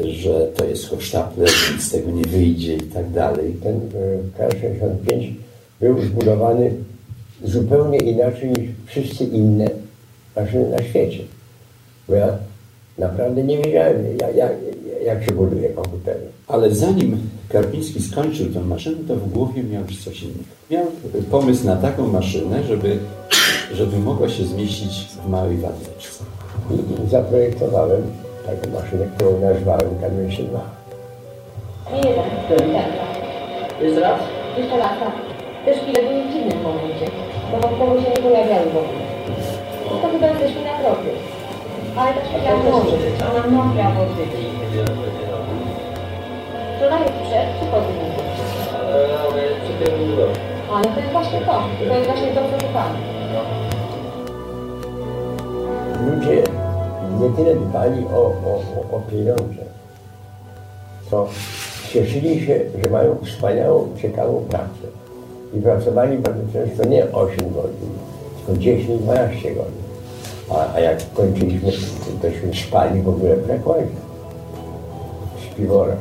że 0.04 0.48
to 0.56 0.64
jest 0.64 0.88
hochsztapler, 0.88 1.48
nic 1.72 1.82
z 1.82 1.90
tego 1.90 2.10
nie 2.10 2.24
wyjdzie 2.24 2.76
i 2.76 2.82
tak 2.82 3.10
dalej. 3.10 3.54
Ten 3.62 3.76
e, 3.76 4.48
K65 4.48 5.32
był 5.82 6.02
zbudowany 6.02 6.72
zupełnie 7.44 7.98
inaczej 7.98 8.50
niż 8.50 8.70
wszystkie 8.86 9.24
inne 9.24 9.70
maszyny 10.36 10.68
na 10.68 10.82
świecie. 10.82 11.22
Bo 12.08 12.14
ja 12.14 12.28
naprawdę 12.98 13.44
nie 13.44 13.58
wiedziałem, 13.58 13.96
jak, 14.20 14.36
jak, 14.36 14.52
jak 15.04 15.24
się 15.24 15.32
buduje 15.32 15.68
komputery. 15.68 16.20
Ale 16.48 16.74
zanim 16.74 17.20
Karpiński 17.48 18.02
skończył 18.02 18.46
tę 18.46 18.60
maszynę, 18.60 18.96
to 19.08 19.16
w 19.16 19.32
głowie 19.32 19.62
miał 19.62 19.82
już 19.82 20.04
coś 20.04 20.22
innego. 20.22 20.44
Miał 20.70 20.84
pomysł 21.30 21.66
na 21.66 21.76
taką 21.76 22.06
maszynę, 22.06 22.62
żeby, 22.62 22.98
żeby 23.72 23.98
mogła 23.98 24.28
się 24.28 24.44
zmieścić 24.44 25.08
w 25.24 25.28
małej 25.28 25.56
wadeczce. 25.56 26.24
I 27.06 27.10
zaprojektowałem 27.10 28.02
taką 28.46 28.80
maszynę, 28.80 29.06
którą 29.16 29.40
nazwałem 29.40 29.88
K22. 29.88 30.58
Nie 31.92 32.10
jeden. 32.10 32.82
Jeszcze 33.82 34.00
raz? 34.00 34.20
Jeszcze 34.58 34.78
raz, 34.78 34.98
tak. 35.00 35.31
Też 35.64 35.76
były 35.80 36.22
w 36.24 36.32
dziwnym 36.32 36.62
momencie, 36.62 37.06
bo 37.50 37.68
wokół 37.68 38.02
się 38.02 38.10
nie 38.10 38.16
pojawiały 38.16 38.66
w 38.66 38.76
ogóle. 38.76 39.02
No 39.90 39.96
to 40.02 40.08
chyba 40.08 40.26
jesteśmy 40.26 40.64
na 40.64 40.78
kroku. 40.78 41.10
Ale 41.96 42.12
ta 42.14 42.20
chwila 42.20 42.56
może 42.56 42.96
być, 42.96 43.22
ona 43.30 43.46
mogła 43.46 43.84
być. 43.84 44.32
Czy 46.78 46.86
ona 46.86 46.98
jest 46.98 47.12
przed, 47.12 47.46
czy 47.60 47.66
po 47.66 47.76
tym? 47.76 47.96
Ale 50.74 50.84
to 50.84 51.00
jest 51.00 51.12
właśnie 51.12 51.40
to. 51.40 51.62
To 51.88 51.94
jest 51.94 52.06
właśnie 52.06 52.32
dobrze 52.34 52.56
wypane. 52.58 52.98
Ludzie 56.06 56.42
nie 57.20 57.36
tyle 57.36 57.54
dbali 57.54 58.04
o, 58.14 58.18
o, 58.20 58.60
o, 58.76 58.96
o 58.96 59.00
pieniądze, 59.10 59.64
co 61.10 61.28
cieszyli 61.88 62.46
się, 62.46 62.60
że 62.84 62.90
mają 62.90 63.16
wspaniałą, 63.24 63.88
ciekawą 64.02 64.44
pracę. 64.50 65.01
I 65.54 65.60
pracowali 65.60 66.18
bardzo 66.18 66.42
często 66.52 66.84
nie 66.88 67.12
8 67.12 67.36
godzin, 67.36 67.90
tylko 68.46 68.60
10-12 68.60 69.32
godzin. 69.54 69.82
A, 70.50 70.74
a 70.74 70.80
jak 70.80 71.12
kończyliśmy, 71.14 71.72
tośmy 72.22 72.54
spali 72.68 73.02
w 73.02 73.08
ogóle 73.08 73.36
w 73.36 73.46
zakładzie. 73.46 73.86
W 75.38 75.44
śpiworach. 75.52 75.98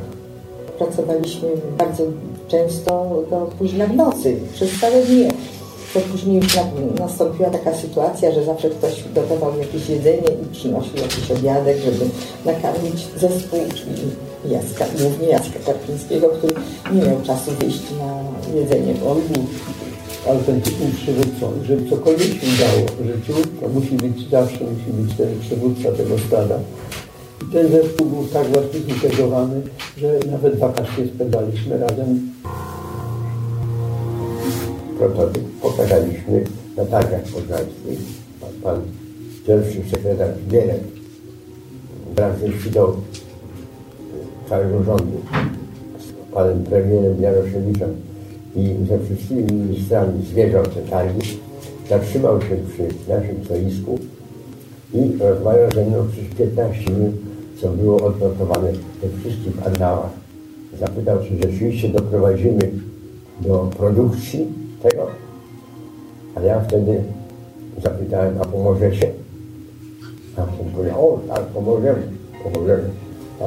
Pracowaliśmy 0.78 1.48
bardzo 1.78 2.02
często 2.48 3.22
do 3.30 3.36
późna 3.58 3.86
w 3.86 3.96
nocy, 3.96 4.36
przez 4.54 4.80
całe 4.80 5.02
dnie. 5.02 5.28
To 5.94 6.00
później 6.00 6.36
już 6.36 6.56
na- 6.56 7.04
nastąpiła 7.04 7.50
taka 7.50 7.74
sytuacja, 7.74 8.32
że 8.32 8.44
zawsze 8.44 8.70
ktoś 8.70 9.04
gotował 9.14 9.58
jakieś 9.58 9.88
jedzenie 9.88 10.28
i 10.42 10.52
przynosił 10.54 10.96
jakiś 10.96 11.30
obiadek, 11.30 11.76
żeby 11.78 12.04
nakarmić 12.44 13.06
zespół, 13.16 13.58
Jacka, 14.48 14.84
głównie 14.98 15.28
Jacka 15.28 15.58
Karpińskiego, 15.66 16.28
który 16.28 16.54
nie 16.92 17.02
miał 17.02 17.22
czasu 17.22 17.50
wyjść 17.60 17.82
na 17.98 18.22
jedzenie, 18.60 18.94
bo 18.94 19.10
on 19.10 19.20
był 19.20 19.44
autentycznym 20.32 20.92
przywódcą, 20.92 21.52
żeby 21.64 21.90
cokolwiek 21.90 22.28
się 22.28 22.46
udało 22.54 22.86
w 23.00 23.06
życiu, 23.06 23.32
to 23.60 23.68
musi 23.68 23.96
być 23.96 24.30
zawsze 24.30 24.58
musi 24.64 24.92
być 24.92 25.16
ten 25.16 25.40
przywódca 25.40 25.92
tego 25.92 26.18
stada. 26.18 26.58
I 27.42 27.52
ten 27.52 27.68
zespół 27.70 28.06
był 28.06 28.26
tak 28.26 28.46
właśnie 28.46 28.80
zintegrowany, 28.80 29.62
że 29.96 30.18
nawet 30.30 30.58
wakacje 30.58 31.08
spędzaliśmy 31.14 31.78
razem. 31.78 32.32
Prototyp 34.98 35.42
pokazaliśmy 35.62 36.44
na 36.76 36.84
targach 36.84 37.22
poznańskich. 37.22 37.98
Pan, 38.40 38.50
pan 38.62 38.82
pierwszy 39.46 39.90
sekretarz 39.90 40.38
Bierek 40.48 40.80
wraz 42.16 42.38
ze 42.38 42.48
całego 44.52 44.84
rządu 44.84 45.20
z 45.98 46.34
panem 46.34 46.64
premierem 46.64 47.22
Jaroszewiczem 47.22 47.90
i 48.56 48.76
ze 48.88 48.98
wszystkimi 48.98 49.42
ministrami 49.42 50.26
zwierzał 50.26 50.64
te 50.64 50.80
targi, 50.90 51.38
zatrzymał 51.88 52.40
się 52.40 52.56
przy 52.72 53.10
naszym 53.12 53.44
stoisku 53.44 53.98
i 54.94 55.18
rozmawiał 55.18 55.70
ze 55.74 55.84
mną 55.84 56.08
przez 56.12 56.38
15 56.38 56.92
minut, 56.92 57.14
co 57.60 57.68
było 57.68 58.04
odnotowane 58.04 58.72
we 58.72 59.18
wszystkich 59.18 59.66
annałach. 59.66 60.10
Zapytał, 60.80 61.18
czy 61.18 61.48
rzeczywiście 61.48 61.88
doprowadzimy 61.88 62.70
do 63.40 63.70
produkcji 63.76 64.46
tego, 64.82 65.06
a 66.34 66.40
ja 66.40 66.60
wtedy 66.60 67.02
zapytałem, 67.82 68.34
a 68.40 68.44
pomożecie? 68.44 69.12
A 70.36 70.42
on 70.42 70.70
powiedział, 70.74 71.08
o 71.08 71.20
tak, 71.28 71.42
pomożemy, 71.42 72.02
pomożemy. 72.44 72.90
A 73.40 73.44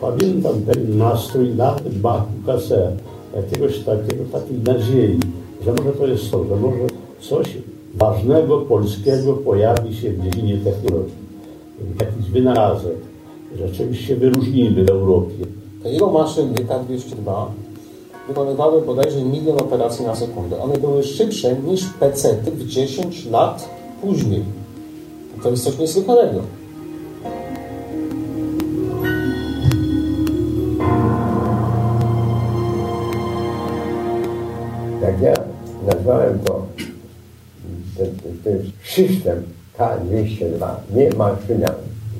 Pamiętam 0.00 0.62
ten 0.62 0.98
nastrój 0.98 1.48
nawet 1.54 1.98
Bachu 1.98 2.32
KSR, 2.46 2.92
jakiegoś 3.36 3.78
takiego, 3.78 4.24
takiej 4.32 4.58
nadziei, 4.58 5.20
że 5.64 5.72
może 5.72 5.92
to 5.92 6.06
jest 6.06 6.30
to, 6.30 6.44
że 6.44 6.56
może 6.56 6.86
coś 7.20 7.56
ważnego 7.94 8.58
polskiego 8.58 9.34
pojawi 9.34 9.96
się 9.96 10.10
w 10.10 10.22
dziedzinie 10.24 10.58
technologii. 10.58 11.14
Jakiś 12.00 12.30
wynalazek, 12.30 12.96
że 13.58 13.68
czymś 13.68 14.06
się 14.06 14.16
wyróżnimy 14.16 14.84
w 14.84 14.90
Europie. 14.90 15.44
Te 15.82 15.92
jego 15.92 16.10
maszyny 16.10 16.54
DK202 16.54 17.44
wykonywały 18.28 18.82
bodajże 18.82 19.24
milion 19.24 19.58
operacji 19.60 20.06
na 20.06 20.16
sekundę. 20.16 20.62
One 20.62 20.78
były 20.78 21.02
szybsze 21.02 21.56
niż 21.56 21.84
PC 22.00 22.34
w 22.34 22.66
10 22.66 23.26
lat 23.26 23.68
później. 24.02 24.42
To 25.42 25.50
jest 25.50 25.64
coś 25.64 25.78
niezwykłego. 25.78 26.40
Jak 35.10 35.20
ja 35.20 35.34
nazwałem 35.86 36.38
to 36.38 36.66
ten, 37.96 38.38
ten 38.44 38.70
system 38.84 39.42
K202, 39.78 40.74
nie 40.94 41.10
maszyna, 41.10 41.74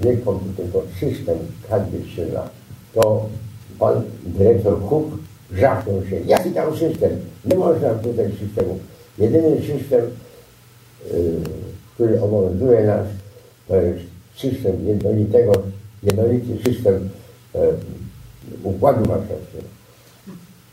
nie 0.05 0.17
komputer, 0.17 0.55
tylko 0.57 0.83
system 1.01 1.39
K202, 1.69 2.41
to 2.95 3.27
pan 3.79 4.03
dyrektor 4.25 4.81
Huk 4.81 5.07
żachnął 5.53 6.07
się. 6.07 6.21
Jaki 6.21 6.51
tam 6.51 6.77
system? 6.77 7.11
Nie 7.45 7.57
można 7.57 7.95
tutaj 7.95 8.31
systemu. 8.47 8.79
Jedyny 9.19 9.57
system, 9.57 10.01
yy, 11.13 11.41
który 11.95 12.23
obowiązuje 12.23 12.87
nas, 12.87 13.07
to 13.69 13.77
jest 13.77 14.01
system 14.37 14.87
jednolitego, 14.87 15.53
jednolity 16.03 16.73
system 16.73 17.09
yy, 17.55 17.61
układu 18.63 19.01
marszałkowskiego. 19.01 19.69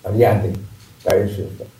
Aliady, 0.03 0.49
to 1.03 1.15
jest 1.15 1.35
system. 1.35 1.76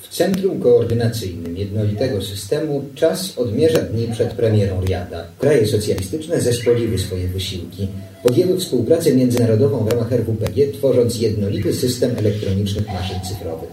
W 0.00 0.08
Centrum 0.10 0.60
Koordynacyjnym 0.60 1.56
Jednolitego 1.56 2.22
Systemu 2.22 2.84
czas 2.94 3.38
odmierza 3.38 3.78
dni 3.78 4.08
przed 4.12 4.32
premierą 4.32 4.84
Riada. 4.84 5.24
Kraje 5.38 5.66
socjalistyczne 5.66 6.40
zespoliły 6.40 6.98
swoje 6.98 7.28
wysiłki. 7.28 7.88
Podjęły 8.22 8.58
współpracę 8.58 9.12
międzynarodową 9.12 9.84
w 9.84 9.88
ramach 9.88 10.12
RWPG, 10.12 10.72
tworząc 10.72 11.20
jednolity 11.20 11.72
system 11.74 12.10
elektronicznych 12.16 12.86
maszyn 12.86 13.20
cyfrowych. 13.20 13.70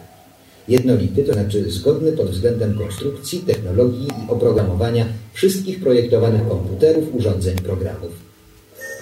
Jednolity 0.68 1.24
to 1.24 1.34
znaczy 1.34 1.72
zgodny 1.72 2.12
pod 2.12 2.30
względem 2.30 2.78
konstrukcji, 2.78 3.40
technologii 3.40 4.08
i 4.08 4.32
oprogramowania 4.32 5.06
wszystkich 5.34 5.80
projektowanych 5.80 6.48
komputerów, 6.48 7.16
urządzeń, 7.16 7.56
programów. 7.56 8.12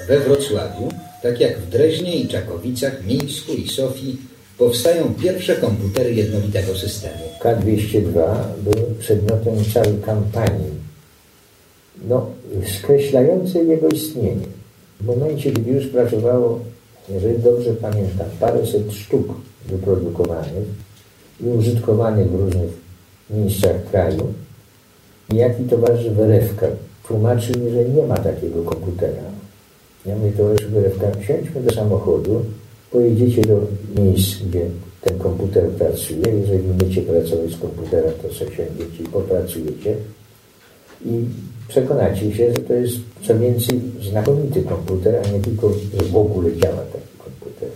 We 0.08 0.20
Wrocławiu, 0.20 0.90
tak 1.28 1.40
jak 1.40 1.60
w 1.60 1.70
Dreźnie 1.70 2.16
i 2.16 2.28
Czakowicach, 2.28 3.06
Mińsku 3.06 3.54
i 3.54 3.68
Sofii, 3.68 4.18
powstają 4.58 5.14
pierwsze 5.14 5.56
komputery 5.56 6.14
jednolitego 6.14 6.76
systemu. 6.76 7.24
K202 7.42 8.36
był 8.64 8.74
przedmiotem 9.00 9.54
całej 9.74 9.98
kampanii, 10.06 10.72
no, 12.08 12.30
skreślającej 12.78 13.68
jego 13.68 13.88
istnienie. 13.88 14.48
W 15.02 15.06
momencie, 15.06 15.52
gdy 15.52 15.72
już 15.72 15.88
pracowało, 15.88 16.60
jeżeli 17.10 17.40
dobrze 17.40 17.74
pamiętam, 17.74 18.28
paręset 18.40 18.94
sztuk 18.94 19.28
wyprodukowanych 19.66 20.68
i 21.42 21.44
użytkowanych 21.44 22.32
w 22.32 22.36
różnych 22.36 22.70
miejscach 23.30 23.90
kraju, 23.92 24.34
niejaki 25.30 25.64
towarzysz 25.64 26.10
Werewka 26.10 26.68
tłumaczył 27.08 27.60
mi, 27.60 27.72
że 27.72 27.86
nie 27.86 28.04
ma 28.04 28.18
takiego 28.18 28.62
komputera. 28.62 29.37
Ja 30.08 30.16
mówię, 30.16 30.32
towarzysz 30.32 30.68
Werewka, 30.68 31.08
siądźmy 31.28 31.62
do 31.62 31.74
samochodu, 31.74 32.46
pojedziecie 32.92 33.42
do 33.42 33.62
miejsc, 34.02 34.42
gdzie 34.42 34.66
ten 35.02 35.20
komputer 35.20 35.70
pracuje. 35.70 36.24
Jeżeli 36.42 36.64
umiecie 36.70 37.02
pracować 37.02 37.52
z 37.52 37.60
komputerem, 37.60 38.12
to 38.22 38.34
sobie 38.34 38.56
siądziecie 38.56 39.04
i 39.04 39.08
popracujecie 39.08 39.96
i 41.06 41.26
przekonacie 41.68 42.36
się, 42.36 42.54
że 42.54 42.62
to 42.62 42.74
jest 42.74 42.96
co 43.28 43.40
więcej 43.40 43.82
znakomity 44.02 44.64
komputer, 44.64 45.16
a 45.26 45.32
nie 45.32 45.40
tylko, 45.40 45.70
że 45.74 46.04
w 46.12 46.18
ogóle 46.18 46.56
działa 46.56 46.78
taki 46.78 47.18
komputer. 47.18 47.70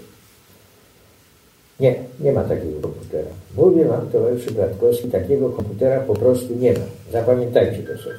Nie, 1.79 1.95
nie 2.19 2.31
ma 2.31 2.43
takiego 2.43 2.81
komputera. 2.81 3.29
Mówię 3.57 3.85
Wam, 3.85 4.09
towarzyszy 4.09 4.51
Bratkowski, 4.51 5.07
takiego 5.07 5.49
komputera 5.49 5.99
po 5.99 6.13
prostu 6.13 6.55
nie 6.55 6.73
ma. 6.73 6.85
Zapamiętajcie 7.11 7.83
to 7.83 8.03
sobie. 8.03 8.15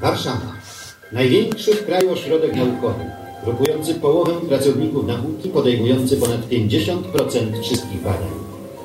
Warszawa. 0.00 0.75
Największy 1.12 1.74
w 1.74 1.86
kraju 1.86 2.12
ośrodek 2.12 2.56
naukowy, 2.56 3.04
grupujący 3.44 3.94
połowę 3.94 4.32
pracowników 4.48 5.06
nauki, 5.06 5.48
podejmujący 5.48 6.16
ponad 6.16 6.48
50% 6.48 7.62
wszystkich 7.62 8.02
badań. 8.02 8.30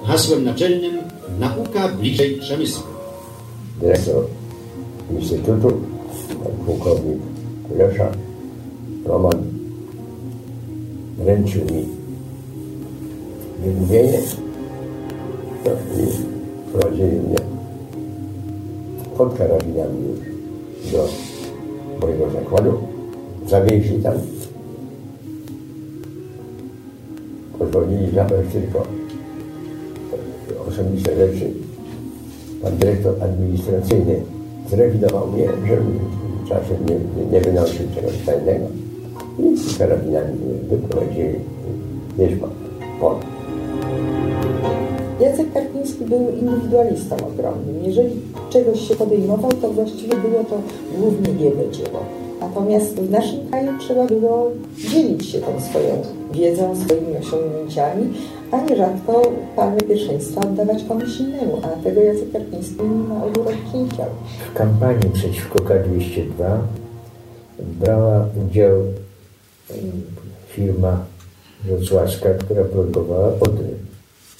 Hasłem 0.04 0.44
naczelnym 0.44 0.98
nauka 1.40 1.88
bliżej 1.88 2.36
przemysłu. 2.36 2.84
dyrektor 3.82 4.26
Instytutu, 5.20 5.82
pułkownik 6.66 7.18
Kulesza, 7.70 8.12
Roman 9.06 9.44
wręczył 11.18 11.62
mi 11.66 11.86
wymówienie 13.66 14.20
no, 15.66 15.72
i 15.72 16.08
wprowadzili 16.70 17.20
mnie 17.20 17.38
pod 19.18 19.38
karabinami 19.38 20.08
już 20.08 20.92
do 20.92 21.31
mojego 22.02 22.30
zakładu. 22.30 22.78
Zawieźli 23.48 24.00
tam. 24.04 24.14
Pozwolili 27.60 28.16
zabrać 28.16 28.46
tylko 28.54 28.84
osobiste 30.68 31.16
rzeczy 31.16 31.52
pan 32.62 32.78
dyrektor 32.78 33.24
administracyjny 33.24 34.22
zrewidował 34.70 35.28
mnie, 35.28 35.48
żebym 35.68 36.00
czasem 36.50 36.86
nie, 36.86 37.26
nie, 37.32 37.42
wynosił 37.42 37.86
czegoś 37.96 38.14
tajnego. 38.26 38.66
I 39.40 39.78
karabinami 39.78 40.34
mnie 40.34 40.54
wyprowadzili. 40.70 41.40
Wiesz 42.18 42.40
pan, 42.40 42.50
po. 43.00 43.31
Jacek 45.22 45.54
Karpiński 45.54 46.06
był 46.06 46.30
indywidualistą 46.30 47.16
ogromnym. 47.16 47.84
Jeżeli 47.84 48.22
czegoś 48.50 48.88
się 48.88 48.96
podejmował, 48.96 49.52
to 49.52 49.70
właściwie 49.70 50.16
było 50.16 50.44
to 50.44 50.62
głównie 50.98 51.46
jego 51.46 51.72
dzieło. 51.72 52.00
Natomiast 52.42 52.96
w 52.96 53.12
naszym 53.12 53.50
kraju 53.50 53.72
trzeba 53.80 54.06
było 54.06 54.52
dzielić 54.92 55.26
się 55.30 55.40
tą 55.40 55.62
swoją 55.62 56.02
wiedzą, 56.34 56.76
swoimi 56.76 57.18
osiągnięciami, 57.18 58.14
a 58.52 58.62
nierzadko 58.62 59.32
palmy 59.56 59.82
pierwszeństwa 59.82 60.42
oddawać 60.42 60.84
komuś 60.84 61.20
innemu, 61.20 61.62
a 61.64 61.84
tego 61.84 62.02
Jacek 62.02 62.32
Karpiński 62.32 62.84
na 63.10 63.26
ogół 63.26 63.44
chciał. 63.94 64.08
W 64.54 64.58
kampanii 64.58 65.10
przeciwko 65.14 65.60
K202 65.60 66.58
brała 67.60 68.26
udział 68.48 68.82
firma 70.48 71.06
wrocławska, 71.64 72.30
która 72.30 72.64
produkowała 72.64 73.28
Odry. 73.28 73.91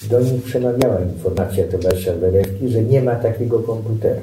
Do 0.10 0.20
nich 0.20 0.44
przemawiała 0.44 1.00
informacja 1.00 1.64
towarzysza 1.68 2.14
Werewki, 2.14 2.70
że 2.70 2.82
nie 2.82 3.02
ma 3.02 3.16
takiego 3.16 3.60
komputera. 3.60 4.22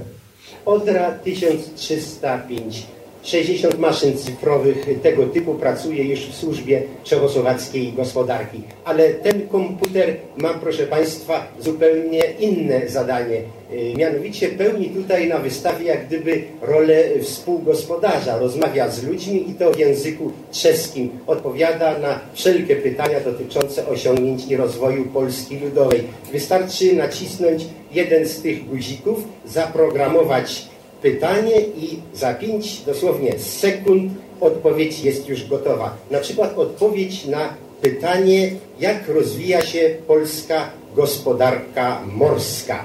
Odra 0.66 1.10
1305 1.10 2.86
60 3.22 3.78
maszyn 3.78 4.18
cyfrowych 4.18 5.02
tego 5.02 5.26
typu 5.26 5.54
pracuje 5.54 6.04
już 6.04 6.20
w 6.20 6.34
służbie 6.34 6.82
czechosłowackiej 7.04 7.92
gospodarki. 7.92 8.62
Ale 8.84 9.10
ten 9.10 9.48
komputer 9.48 10.16
ma, 10.36 10.54
proszę 10.54 10.86
Państwa, 10.86 11.46
zupełnie 11.60 12.22
inne 12.38 12.88
zadanie. 12.88 13.42
Y, 13.72 13.94
mianowicie 13.96 14.48
pełni 14.48 14.90
tutaj 14.90 15.28
na 15.28 15.38
wystawie 15.38 15.86
jak 15.86 16.06
gdyby 16.06 16.42
rolę 16.62 17.04
współgospodarza. 17.22 18.38
Rozmawia 18.38 18.90
z 18.90 19.04
ludźmi 19.04 19.50
i 19.50 19.54
to 19.54 19.72
w 19.72 19.78
języku 19.78 20.32
czeskim. 20.52 21.10
Odpowiada 21.26 21.98
na 21.98 22.20
wszelkie 22.34 22.76
pytania 22.76 23.20
dotyczące 23.20 23.86
osiągnięć 23.86 24.46
i 24.50 24.56
rozwoju 24.56 25.04
Polski 25.04 25.58
Ludowej. 25.58 26.02
Wystarczy 26.32 26.96
nacisnąć 26.96 27.66
jeden 27.92 28.26
z 28.28 28.42
tych 28.42 28.68
guzików, 28.68 29.24
zaprogramować 29.46 30.68
pytanie 31.02 31.60
i 31.60 31.98
za 32.14 32.34
pięć 32.34 32.80
dosłownie 32.80 33.38
sekund 33.38 34.12
odpowiedź 34.40 35.04
jest 35.04 35.28
już 35.28 35.48
gotowa. 35.48 35.96
Na 36.10 36.18
przykład 36.18 36.58
odpowiedź 36.58 37.26
na 37.26 37.54
pytanie, 37.82 38.50
jak 38.80 39.08
rozwija 39.08 39.62
się 39.62 39.96
polska 40.06 40.70
gospodarka 40.96 42.02
morska. 42.12 42.84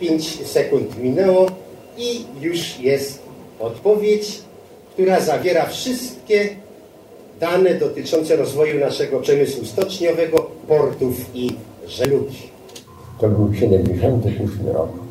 Pięć 0.00 0.46
sekund 0.46 1.02
minęło 1.02 1.46
i 1.98 2.24
już 2.40 2.80
jest 2.80 3.22
odpowiedź, 3.60 4.38
która 4.92 5.20
zawiera 5.20 5.66
wszystkie 5.66 6.48
dane 7.40 7.74
dotyczące 7.74 8.36
rozwoju 8.36 8.80
naszego 8.80 9.20
przemysłu 9.20 9.64
stoczniowego, 9.64 10.50
portów 10.68 11.14
i 11.34 11.50
żelugi. 11.86 12.38
To 13.20 13.28
był 13.28 13.54
78 13.54 14.68
rok. 14.68 15.07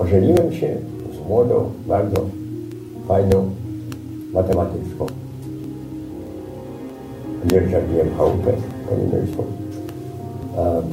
Ożeniłem 0.00 0.52
się 0.52 0.76
z 1.14 1.28
młodą, 1.28 1.70
bardzo 1.86 2.26
fajną 3.08 3.50
matematyczką. 4.32 5.06
Dzierżawiłem 7.46 8.08
chałupę 8.16 8.52
niemiecku. 8.98 9.44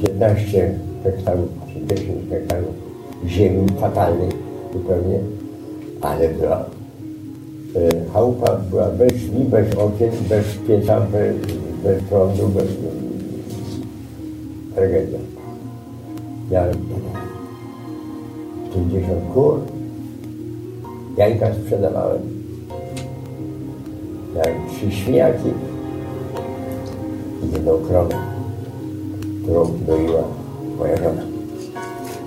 15 0.02 0.74
hektarów 1.04 1.48
czy 1.72 1.96
10 1.96 2.30
hektarów 2.30 2.74
ziemi 3.26 3.66
fatalnej 3.80 4.28
zupełnie, 4.72 5.18
ale 6.00 6.28
była 6.28 6.64
e, 7.76 8.10
chałupa 8.12 8.56
była 8.70 8.90
bez 8.90 9.12
drzwi, 9.12 9.44
bez 9.44 9.74
okien, 9.74 10.10
bez 10.28 10.44
pieca, 10.68 11.00
bez, 11.00 11.36
bez 11.84 12.02
prądu, 12.02 12.48
bez 12.48 12.66
tragedia. 14.74 15.18
Miałem 16.50 16.76
50 18.74 19.34
kur, 19.34 19.60
jajka 21.16 21.54
sprzedawałem. 21.54 22.22
Miałem 24.34 24.68
trzy 24.70 24.90
świniaki 24.92 25.48
i 27.42 27.52
jedną 27.52 27.78
krowę, 27.78 28.14
którą 29.42 29.64
doiła 29.86 30.22
moja 30.78 30.96
żona. 30.96 31.22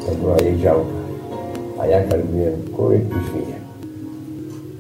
To 0.06 0.16
była 0.16 0.38
jej 0.38 0.58
działka, 0.60 0.92
a 1.80 1.86
ja 1.86 2.04
karmiłem 2.04 2.62
kury 2.78 2.98
i 2.98 3.30
świnie. 3.30 3.56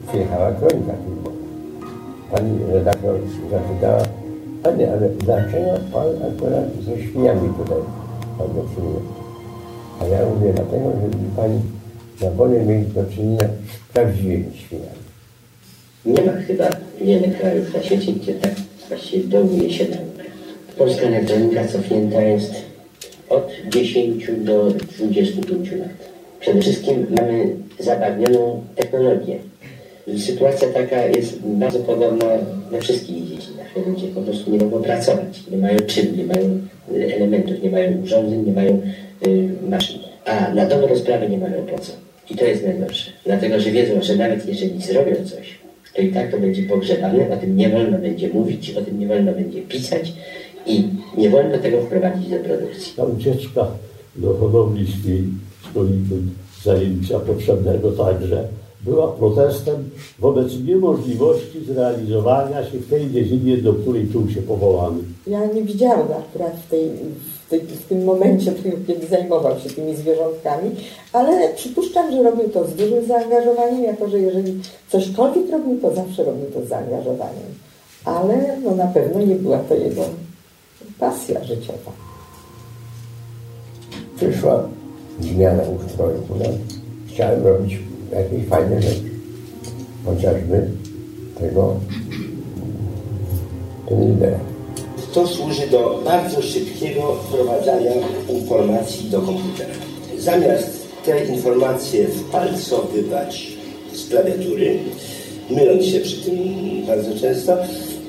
Przyjechała 0.07 0.51
kronika 0.51 0.93
filmowa. 1.05 1.31
Pani 2.31 2.59
redaktor 2.73 3.15
zapytała, 3.51 4.03
Panie, 4.63 4.91
ale 4.91 5.09
dlaczego 5.09 5.67
Pan 5.93 6.07
akurat 6.07 6.83
ze 6.85 7.03
świniami 7.03 7.49
tutaj 7.49 7.81
Pan 8.37 8.47
do 8.47 8.61
czynienia? 8.75 9.20
A 10.01 10.05
ja 10.05 10.25
mówię 10.25 10.53
dlatego, 10.53 10.91
że 10.91 11.35
pani 11.35 11.59
na 12.21 12.31
wolę 12.31 12.65
mieć 12.65 12.87
do 12.87 13.05
czynienia 13.05 13.43
z 13.89 13.93
prawdziwymi 13.93 14.57
świniami. 14.57 15.01
Nie 16.05 16.21
ma 16.21 16.31
chyba 16.31 16.69
wiele 17.01 17.27
krajów 17.27 17.73
na 17.73 17.83
świecie, 17.83 18.11
gdzie 18.11 18.33
tak 18.33 18.51
właściwie 18.89 19.23
dołuje 19.23 19.69
się 19.73 19.83
nauka. 19.83 20.23
Polska 20.77 21.01
elektronika 21.01 21.67
cofnięta 21.67 22.21
jest 22.21 22.53
od 23.29 23.51
10 23.69 24.27
do 24.37 24.71
25 24.97 25.71
lat. 25.71 25.89
Przede 26.39 26.61
wszystkim 26.61 27.07
mamy 27.09 27.55
zabawnioną 27.79 28.61
technologię. 28.75 29.37
Sytuacja 30.17 30.67
taka 30.67 31.05
jest 31.05 31.39
bardzo 31.43 31.79
podobna 31.79 32.25
we 32.71 32.81
wszystkich 32.81 33.27
dziedzinach. 33.27 33.67
Ludzie 33.87 34.07
po 34.07 34.21
prostu 34.21 34.51
nie 34.51 34.57
mogą 34.57 34.81
pracować, 34.81 35.43
nie 35.51 35.57
mają 35.57 35.79
czym, 35.79 36.17
nie 36.17 36.25
mają 36.25 36.59
elementów, 37.15 37.63
nie 37.63 37.69
mają 37.69 38.01
urządzeń, 38.03 38.45
nie 38.45 38.53
mają 38.53 38.81
y, 39.27 39.49
maszyn. 39.69 39.99
A 40.25 40.53
na 40.53 40.65
dobrą 40.65 40.95
sprawę 40.95 41.29
nie 41.29 41.37
mają 41.37 41.65
po 41.65 41.79
co. 41.79 41.91
I 42.29 42.35
to 42.35 42.45
jest 42.45 42.65
najgorsze. 42.65 43.11
Dlatego, 43.25 43.59
że 43.59 43.71
wiedzą, 43.71 43.93
że 44.01 44.15
nawet 44.15 44.47
jeżeli 44.47 44.81
zrobią 44.81 45.15
coś, 45.15 45.59
to 45.95 46.01
i 46.01 46.11
tak 46.11 46.31
to 46.31 46.39
będzie 46.39 46.63
pogrzebane, 46.63 47.29
o 47.29 47.37
tym 47.37 47.57
nie 47.57 47.69
wolno 47.69 47.97
będzie 47.97 48.29
mówić, 48.29 48.71
o 48.71 48.81
tym 48.81 48.99
nie 48.99 49.07
wolno 49.07 49.31
będzie 49.31 49.61
pisać 49.61 50.13
i 50.65 50.83
nie 51.17 51.29
wolno 51.29 51.57
tego 51.57 51.81
wprowadzić 51.81 52.29
do 52.29 52.39
produkcji. 52.39 52.93
Ta 52.95 53.03
ucieczka 53.03 53.67
do 54.15 54.33
hodowli 54.33 54.87
świń 54.87 55.37
z 56.59 56.63
zajęcia 56.63 57.19
potrzebnego 57.19 57.91
także 57.91 58.47
była 58.81 59.07
protestem 59.07 59.89
wobec 60.19 60.59
niemożliwości 60.67 61.65
zrealizowania 61.67 62.63
się 62.63 62.77
w 62.77 62.89
tej 62.89 63.11
dziedzinie, 63.11 63.57
do 63.57 63.73
której 63.73 64.07
czuł 64.07 64.29
się 64.29 64.41
powołany. 64.41 64.99
Ja 65.27 65.45
nie 65.45 65.61
widziałam 65.61 66.07
akurat 66.11 66.55
w, 66.55 66.69
tej, 66.69 66.89
w, 67.59 67.87
tym 67.89 68.03
momencie, 68.03 68.53
kiedy 68.87 69.07
zajmował 69.07 69.59
się 69.59 69.69
tymi 69.69 69.95
zwierzątkami, 69.95 70.71
ale 71.13 71.49
przypuszczam, 71.49 72.11
że 72.11 72.23
robił 72.23 72.49
to 72.49 72.67
z 72.67 72.75
dużym 72.75 73.05
zaangażowaniem, 73.05 73.83
jako 73.83 74.07
że 74.07 74.19
jeżeli 74.19 74.61
cośkolwiek 74.89 75.51
robił, 75.51 75.81
to 75.81 75.95
zawsze 75.95 76.23
robił 76.23 76.45
to 76.45 76.65
z 76.65 76.67
zaangażowaniem. 76.67 77.55
Ale 78.05 78.57
no, 78.63 78.75
na 78.75 78.87
pewno 78.87 79.21
nie 79.21 79.35
była 79.35 79.57
to 79.57 79.75
jego 79.75 80.01
pasja 80.99 81.43
życiowa. 81.43 81.91
Przyszła 84.15 84.63
zmiana 85.19 85.63
ustroju. 85.63 86.23
Chciałem 87.07 87.43
robić 87.43 87.79
jakieś 88.11 88.47
fajne 88.47 88.81
rzeczy. 88.81 89.11
Chociażby 90.05 90.67
tego 91.39 91.75
lidera. 93.91 94.39
To 95.13 95.27
służy 95.27 95.67
do 95.67 96.01
bardzo 96.05 96.41
szybkiego 96.41 97.15
wprowadzania 97.15 97.91
informacji 98.29 99.09
do 99.09 99.21
komputera. 99.21 99.73
Zamiast 100.17 100.87
te 101.05 101.25
informacje 101.25 102.07
wpalcowywać 102.07 103.47
z 103.93 104.09
klawiatury, 104.09 104.79
myląc 105.49 105.85
się 105.85 105.99
przy 105.99 106.21
tym 106.21 106.35
bardzo 106.87 107.19
często, 107.19 107.57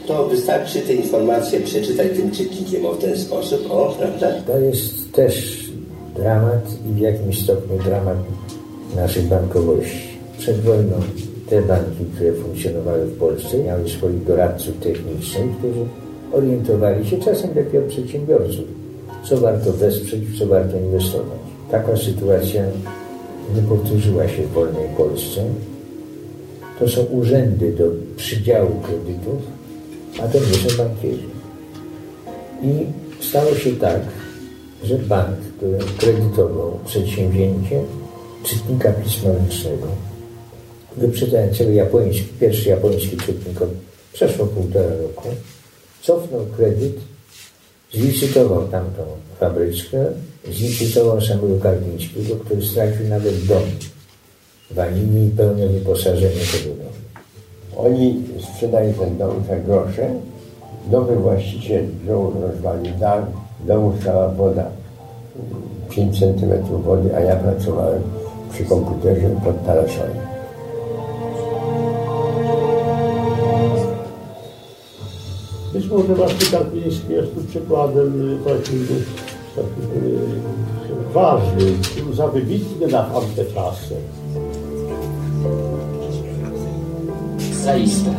to 0.07 0.27
wystarczy 0.27 0.81
te 0.81 0.95
informacje 0.95 1.61
przeczytać 1.61 2.07
tym 2.17 2.31
czytnikiem 2.31 2.87
o 2.87 2.95
ten 2.95 3.19
sposób, 3.19 3.71
o, 3.71 3.95
prawda? 3.99 4.33
To 4.47 4.59
jest 4.59 5.12
też 5.12 5.65
dramat 6.17 6.65
i 6.91 6.93
w 6.93 6.99
jakimś 6.99 7.43
stopniu 7.43 7.79
dramat 7.85 8.17
naszej 8.97 9.23
bankowości. 9.23 10.09
Przed 10.38 10.61
wojną 10.61 10.97
te 11.51 11.62
banki, 11.62 12.05
które 12.15 12.33
funkcjonowały 12.33 13.05
w 13.05 13.19
Polsce, 13.19 13.59
miały 13.59 13.88
swoich 13.88 14.25
doradców 14.25 14.75
technicznych, 14.81 15.59
którzy 15.59 15.87
orientowali 16.33 17.09
się 17.09 17.18
czasem 17.18 17.55
lepiej 17.55 17.81
od 17.81 17.87
przedsiębiorców, 17.87 18.64
co 19.25 19.37
warto 19.37 19.73
wesprzeć, 19.73 20.21
w 20.21 20.38
co 20.38 20.47
warto 20.47 20.79
inwestować. 20.79 21.38
Taka 21.71 21.97
sytuacja 21.97 22.64
nie 23.57 23.62
powtórzyła 23.62 24.29
się 24.29 24.42
w 24.42 24.53
wolnej 24.53 24.88
Polsce. 24.97 25.45
To 26.79 26.88
są 26.88 27.03
urzędy 27.03 27.73
do 27.73 27.85
przydziału 28.16 28.71
kredytów, 28.83 29.42
a 30.23 30.29
to 30.29 30.38
nie 30.38 30.71
są 30.71 30.77
bankierzy. 30.77 31.29
I 32.62 32.87
stało 33.25 33.55
się 33.55 33.73
tak, 33.73 34.01
że 34.85 34.99
bank, 34.99 35.37
który 35.57 35.79
kredytował 35.99 36.79
przedsięwzięcie, 36.87 37.83
czytnika 38.45 38.92
pisma 38.92 39.33
ręcznego, 39.33 39.87
wyprzedzającego 40.97 41.71
japoński, 41.71 42.29
pierwszy 42.40 42.68
japoński 42.68 43.16
czytnik 43.16 43.59
przeszło 44.12 44.47
półtora 44.47 44.97
roku, 44.97 45.29
cofnął 46.03 46.47
kredyt, 46.57 46.97
zlicytował 47.93 48.69
tamtą 48.69 49.03
fabryczkę, 49.41 49.99
zlicytował 50.51 51.21
samego 51.21 51.59
Karpińskiego, 51.62 52.37
który 52.37 52.67
stracił 52.67 53.09
nawet 53.09 53.47
dom 53.47 53.62
walili 54.71 55.31
pełne 55.31 55.69
wyposażenie 55.69 56.41
tego 56.53 56.75
domu. 56.75 56.91
Oni 57.77 58.23
sprzedali 58.53 58.95
ten 58.95 59.19
dom 59.19 59.45
za 59.49 59.57
grosze. 59.57 60.11
Nowy 60.91 61.17
właściciel 61.17 61.87
wziął, 62.05 62.33
rozwalił 62.41 62.93
w 63.61 63.67
domu 63.67 63.95
stała 64.01 64.29
woda, 64.29 64.71
5 65.91 66.19
centymetrów 66.19 66.85
wody, 66.85 67.17
a 67.17 67.21
ja 67.21 67.37
pracowałem 67.37 68.03
przy 68.53 68.65
komputerze 68.65 69.31
pod 69.45 69.55
parasolem. 69.57 70.32
Być 75.83 75.90
może 75.90 76.14
właśnie 76.14 76.47
Karpiński 76.51 77.12
jest 77.12 77.35
tu 77.35 77.40
przykładem 77.40 78.33
y, 78.33 78.38
takim, 78.45 78.83
y, 78.83 79.05
takim 79.57 80.05
y, 81.11 81.12
ważnym, 81.12 81.83
za 82.12 82.29
wybitny 82.29 82.87
na 82.87 83.03
tamte 83.03 83.45
czasy. 83.55 83.95
Zaiste. 87.64 88.14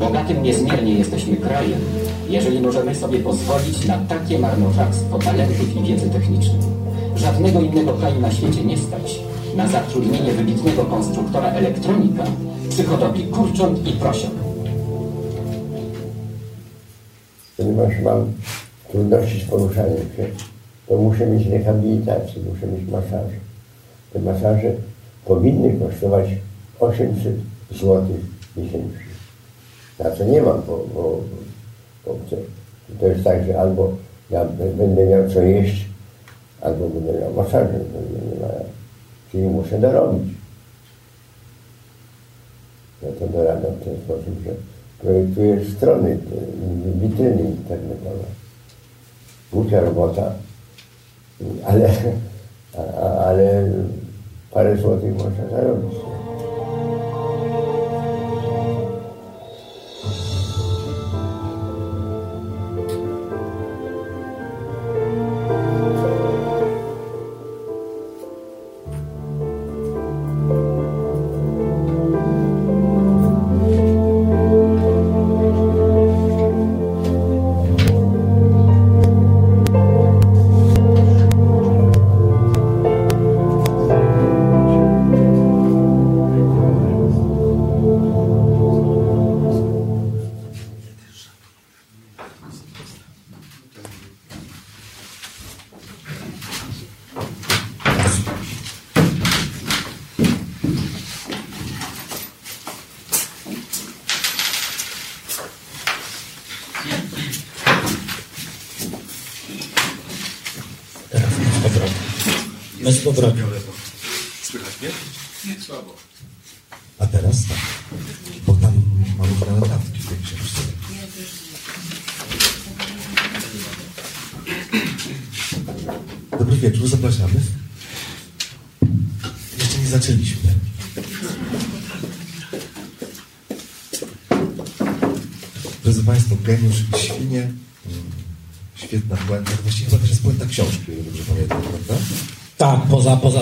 Bogatym 0.00 0.42
niezmiernie 0.42 0.94
jesteśmy 0.94 1.36
krajem, 1.36 1.80
jeżeli 2.28 2.60
możemy 2.60 2.94
sobie 2.94 3.18
pozwolić 3.18 3.86
na 3.86 3.98
takie 3.98 4.38
marnotrawstwo 4.38 5.18
talentów 5.18 5.76
i 5.76 5.82
wiedzy 5.82 6.10
technicznej. 6.10 6.60
Żadnego 7.16 7.60
innego 7.60 7.92
kraju 7.92 8.20
na 8.20 8.30
świecie 8.30 8.64
nie 8.64 8.78
stać 8.78 9.20
na 9.56 9.68
zatrudnienie 9.68 10.32
wybitnego 10.32 10.84
konstruktora 10.84 11.48
elektronika 11.48 12.24
przy 12.68 12.84
hodowli 12.84 13.24
kurcząt 13.24 13.88
i 13.88 13.92
prosiok. 13.92 14.45
Ponieważ 17.56 18.00
mam 18.02 18.32
trudności 18.90 19.40
z 19.40 19.50
poruszaniem 19.50 19.96
się, 20.16 20.26
to 20.88 20.96
muszę 20.96 21.26
mieć 21.26 21.46
rehabilitację, 21.46 22.42
muszę 22.42 22.66
mieć 22.66 22.90
masaże. 22.90 23.36
Te 24.12 24.18
masaże 24.18 24.72
powinny 25.24 25.80
kosztować 25.80 26.28
800 26.80 27.34
zł 27.70 28.06
miesięcznie. 28.56 29.06
Na 29.98 30.10
co 30.10 30.24
nie 30.24 30.42
mam, 30.42 30.62
bo, 30.66 30.86
bo, 30.94 31.20
bo 32.06 32.16
to 33.00 33.06
jest 33.06 33.24
tak, 33.24 33.46
że 33.46 33.60
albo 33.60 33.96
ja 34.30 34.44
będę 34.78 35.06
miał 35.06 35.28
co 35.28 35.42
jeść, 35.42 35.86
albo 36.60 36.88
będę 36.88 37.20
miał 37.20 37.34
masaże, 37.34 37.72
nie 37.72 38.40
ma, 38.40 38.48
czyli 39.32 39.42
muszę 39.42 39.78
dorobić. 39.78 40.34
Ja 43.02 43.08
to 43.12 43.28
dorabiam 43.28 43.72
w 43.72 43.84
ten 43.84 43.96
sposób, 44.04 44.44
że 44.44 44.50
projektuję 44.98 45.64
strony, 45.64 46.18
witryny 46.94 47.42
internetowe. 47.42 48.24
Głupia 49.52 49.80
robota, 49.80 50.32
ale, 51.64 51.90
ale 53.26 53.72
parę 54.50 54.76
złotych 54.76 55.14
można 55.14 55.48
zarobić. 55.50 55.94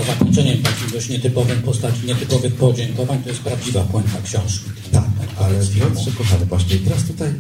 Zakończeniem 0.07 0.63
takich 0.63 0.93
dość 0.93 1.09
nietypowym 1.09 1.63
postaci, 1.63 2.07
nietypowych 2.07 2.55
podziękowań, 2.55 3.23
to 3.23 3.29
jest 3.29 3.41
prawdziwa 3.41 3.81
puenta 3.81 4.23
książki. 4.25 4.71
Tak, 4.93 5.05
ale 5.37 5.67
Piotrze, 5.67 6.11
kochany, 6.19 6.47
właśnie 6.47 6.77
teraz 6.79 7.05
tutaj 7.05 7.35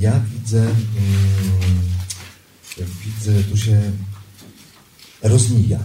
ja 0.00 0.20
widzę, 0.34 0.60
mm, 0.60 1.80
widzę, 2.78 3.44
tu 3.50 3.56
się 3.56 3.80
rozmija 5.22 5.78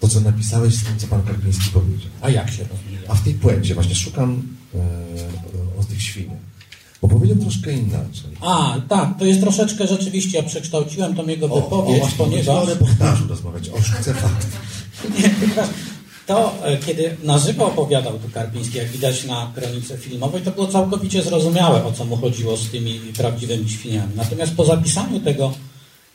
to, 0.00 0.08
co 0.08 0.20
napisałeś 0.20 0.74
z 0.74 0.84
tym, 0.84 0.98
co 0.98 1.06
pan 1.06 1.22
Karpiński 1.22 1.70
powiedział. 1.70 2.10
A 2.20 2.30
jak 2.30 2.50
się 2.50 2.62
rozmija? 2.62 3.00
A 3.08 3.14
w 3.14 3.24
tej 3.24 3.34
puencie 3.34 3.74
właśnie 3.74 3.94
szukam 3.94 4.42
e, 4.74 4.78
o 5.80 5.84
tych 5.84 6.02
świniach, 6.02 6.38
bo 7.02 7.08
powiedział 7.08 7.36
troszkę 7.36 7.72
inaczej. 7.72 8.30
A, 8.40 8.76
tak, 8.88 9.18
to 9.18 9.24
jest 9.24 9.40
troszeczkę 9.40 9.86
rzeczywiście, 9.86 10.38
ja 10.38 10.44
przekształciłem 10.44 11.14
tą 11.14 11.26
jego 11.26 11.46
O, 11.46 11.60
wypowiedź, 11.60 11.98
właśnie, 11.98 12.18
ponieważ... 12.18 12.48
o 12.48 12.66
reportażu 12.66 13.28
rozmawiać, 13.28 13.68
o 13.68 13.82
sztuce 13.82 14.14
fakt. 14.14 14.46
To, 16.26 16.54
e, 16.64 16.76
kiedy 16.76 17.16
na 17.22 17.38
żywo 17.38 17.66
opowiadał 17.66 18.18
tu 18.18 18.28
Karpiński, 18.34 18.78
jak 18.78 18.88
widać 18.88 19.24
na 19.24 19.52
kronice 19.54 19.98
filmowej, 19.98 20.42
to 20.42 20.50
było 20.50 20.66
całkowicie 20.66 21.22
zrozumiałe, 21.22 21.84
o 21.84 21.92
co 21.92 22.04
mu 22.04 22.16
chodziło 22.16 22.56
z 22.56 22.70
tymi 22.70 23.00
prawdziwymi 23.16 23.70
świniami. 23.70 24.12
Natomiast 24.16 24.54
po 24.54 24.64
zapisaniu 24.64 25.20
tego 25.20 25.52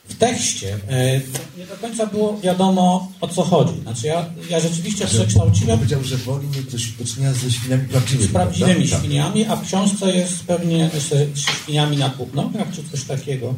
w 0.08 0.14
tekście 0.16 0.78
e, 0.88 1.20
nie 1.58 1.66
do 1.66 1.76
końca 1.80 2.06
było 2.06 2.38
wiadomo, 2.40 3.12
o 3.20 3.28
co 3.28 3.42
chodzi. 3.42 3.80
Znaczy 3.82 4.06
ja, 4.06 4.26
ja 4.50 4.60
rzeczywiście 4.60 5.06
Że 5.08 5.18
przekształciłem 5.18 5.78
Powiedział, 5.78 6.04
że 6.04 6.16
woli 6.16 6.46
mieć 6.46 6.64
do 6.64 6.78
do 6.98 7.10
czynienia 7.10 7.32
ze 7.32 7.50
świniami 7.50 7.88
prawdziwymi. 7.88 8.28
z 8.28 8.32
prawdziwymi 8.32 8.74
prawda? 8.74 8.90
Tak. 8.96 9.00
świniami, 9.04 9.46
a 9.46 9.56
w 9.56 9.66
książce 9.66 10.12
jest 10.16 10.44
pewnie 10.44 10.90
z 10.98 11.38
świniami 11.38 11.96
na 11.96 12.08
dwóch 12.08 12.34
nogach, 12.34 12.66
czy 12.74 12.82
coś 12.90 13.04
takiego. 13.04 13.54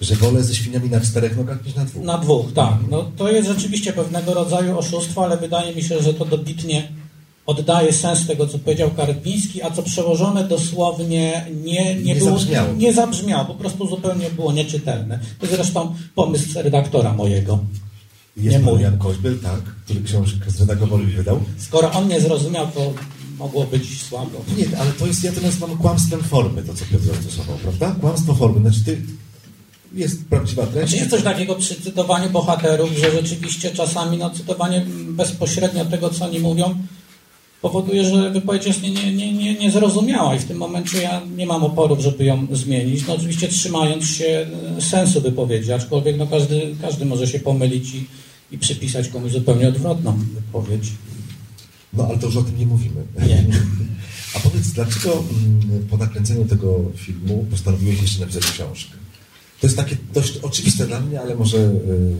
Że 0.00 0.14
wolę 0.14 0.44
ze 0.44 0.54
świniami 0.54 0.90
na 0.90 1.00
czterech 1.00 1.36
nogach 1.36 1.64
niż 1.66 1.74
na 1.74 1.84
dwóch. 1.84 2.04
Na 2.04 2.18
dwóch, 2.18 2.52
tak. 2.54 2.74
No, 2.90 3.10
to 3.16 3.30
jest 3.30 3.48
rzeczywiście 3.48 3.92
pewnego 3.92 4.34
rodzaju 4.34 4.78
oszustwo, 4.78 5.24
ale 5.24 5.36
wydaje 5.36 5.74
mi 5.74 5.82
się, 5.82 6.02
że 6.02 6.14
to 6.14 6.24
dobitnie 6.24 6.88
oddaje 7.46 7.92
sens 7.92 8.26
tego, 8.26 8.46
co 8.46 8.58
powiedział 8.58 8.90
Karpiński, 8.90 9.62
a 9.62 9.70
co 9.70 9.82
przełożone 9.82 10.44
dosłownie 10.48 11.46
nie, 11.64 11.94
nie, 11.94 12.02
Nie 12.02 12.14
było, 12.14 12.30
zabrzmiało. 12.30 12.74
nie 12.74 12.92
zabrzmiało, 12.92 13.44
po 13.44 13.54
prostu 13.54 13.88
zupełnie 13.88 14.30
było 14.30 14.52
nieczytelne. 14.52 15.18
To 15.40 15.46
zresztą 15.46 15.94
pomysł 16.14 16.48
redaktora 16.54 17.12
mojego. 17.12 17.58
Jest 18.36 18.58
nie 18.58 18.64
pan 18.64 18.74
mój. 18.74 18.82
Jan 18.82 18.98
Koźbel, 18.98 19.38
tak, 19.38 19.60
który 19.84 20.02
książkę 20.02 20.50
zredagował 20.50 21.00
i 21.00 21.06
wydał. 21.06 21.40
Skoro 21.58 21.92
on 21.92 22.08
nie 22.08 22.20
zrozumiał, 22.20 22.66
to 22.74 22.92
mogło 23.38 23.64
być 23.64 24.02
słabo. 24.02 24.30
Nie, 24.58 24.78
ale 24.78 24.92
to 24.92 25.06
jest, 25.06 25.24
ja 25.24 25.32
to 25.32 25.40
nazywam 25.40 25.78
kłamstwem 25.78 26.22
formy, 26.22 26.62
to 26.62 26.74
co 26.74 26.84
Piotr 26.84 27.04
zastosował, 27.04 27.56
prawda? 27.56 27.96
Kłamstwo 28.00 28.34
formy, 28.34 28.60
znaczy 28.60 28.84
ty, 28.84 29.02
jest 29.94 30.24
prawdziwa 30.24 30.66
treść. 30.66 30.88
Znaczy 30.88 30.96
jest 30.96 31.10
coś 31.10 31.22
takiego 31.22 31.54
przy 31.54 31.74
cytowaniu 31.80 32.30
bohaterów, 32.30 32.90
że 32.98 33.10
rzeczywiście 33.10 33.70
czasami 33.70 34.18
no, 34.18 34.30
cytowanie 34.30 34.86
bezpośrednio 35.08 35.84
tego, 35.84 36.10
co 36.10 36.24
oni 36.24 36.38
mówią, 36.38 36.74
powoduje, 37.62 38.04
że 38.04 38.30
wypowiedź 38.30 38.66
jest 38.66 38.82
nie- 38.82 38.90
nie- 38.90 39.12
nie- 39.12 39.32
nie- 39.32 39.54
niezrozumiała 39.54 40.34
i 40.34 40.38
w 40.38 40.44
tym 40.44 40.56
momencie 40.56 41.02
ja 41.02 41.20
nie 41.36 41.46
mam 41.46 41.64
oporów, 41.64 42.00
żeby 42.00 42.24
ją 42.24 42.46
zmienić. 42.52 43.06
No 43.06 43.14
oczywiście 43.14 43.48
trzymając 43.48 44.04
się 44.06 44.46
e, 44.78 44.82
sensu 44.82 45.20
wypowiedzi, 45.20 45.72
aczkolwiek 45.72 46.16
no, 46.18 46.26
każdy, 46.26 46.74
każdy 46.82 47.04
może 47.04 47.26
się 47.26 47.38
pomylić 47.38 47.94
i, 47.94 48.06
i 48.52 48.58
przypisać 48.58 49.08
komuś 49.08 49.32
zupełnie 49.32 49.68
odwrotną 49.68 50.18
wypowiedź. 50.34 50.84
No 51.92 52.06
ale 52.06 52.18
to 52.18 52.26
już 52.26 52.36
o 52.36 52.42
tym 52.42 52.58
nie 52.58 52.66
mówimy. 52.66 53.02
Nie. 53.26 53.44
A 54.34 54.40
powiedz, 54.40 54.68
dlaczego 54.68 55.12
mm, 55.12 55.86
po 55.90 55.96
nakręceniu 55.96 56.44
tego 56.44 56.80
filmu 56.96 57.46
postanowiłeś 57.50 58.02
jeszcze 58.02 58.20
napisać 58.20 58.42
książkę? 58.46 58.94
To 59.60 59.66
jest 59.66 59.76
takie 59.76 59.96
dość 60.14 60.36
oczywiste 60.42 60.86
dla 60.86 61.00
mnie, 61.00 61.20
ale 61.20 61.34
może... 61.34 61.56
Yy, 61.56 62.16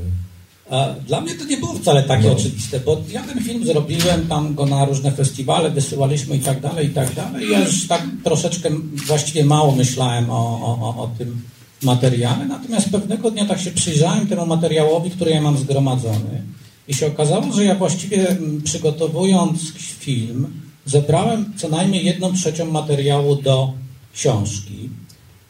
Dla 1.06 1.20
mnie 1.20 1.34
to 1.34 1.44
nie 1.44 1.56
było 1.56 1.74
wcale 1.74 2.02
takie 2.02 2.26
no. 2.26 2.32
oczywiste, 2.32 2.80
bo 2.80 3.00
ja 3.10 3.22
ten 3.22 3.44
film 3.44 3.66
zrobiłem, 3.66 4.26
tam 4.26 4.54
go 4.54 4.66
na 4.66 4.84
różne 4.84 5.12
festiwale 5.12 5.70
wysyłaliśmy 5.70 6.36
i 6.36 6.40
tak 6.40 6.60
dalej, 6.60 6.86
i 6.86 6.90
tak 6.90 7.14
dalej. 7.14 7.50
Ja 7.50 7.64
już 7.64 7.86
tak 7.86 8.02
troszeczkę 8.24 8.70
właściwie 9.06 9.44
mało 9.44 9.72
myślałem 9.72 10.30
o, 10.30 10.34
o, 10.36 11.02
o 11.02 11.10
tym 11.18 11.42
materiale, 11.82 12.46
natomiast 12.46 12.90
pewnego 12.90 13.30
dnia 13.30 13.46
tak 13.46 13.60
się 13.60 13.70
przyjrzałem 13.70 14.26
temu 14.26 14.46
materiałowi, 14.46 15.10
który 15.10 15.30
ja 15.30 15.40
mam 15.40 15.58
zgromadzony 15.58 16.42
i 16.88 16.94
się 16.94 17.06
okazało, 17.06 17.52
że 17.52 17.64
ja 17.64 17.74
właściwie 17.74 18.28
mm, 18.28 18.62
przygotowując 18.62 19.72
film 19.76 20.46
zebrałem 20.86 21.52
co 21.56 21.68
najmniej 21.68 22.04
jedną 22.04 22.32
trzecią 22.32 22.70
materiału 22.70 23.36
do 23.36 23.72
książki. 24.14 24.88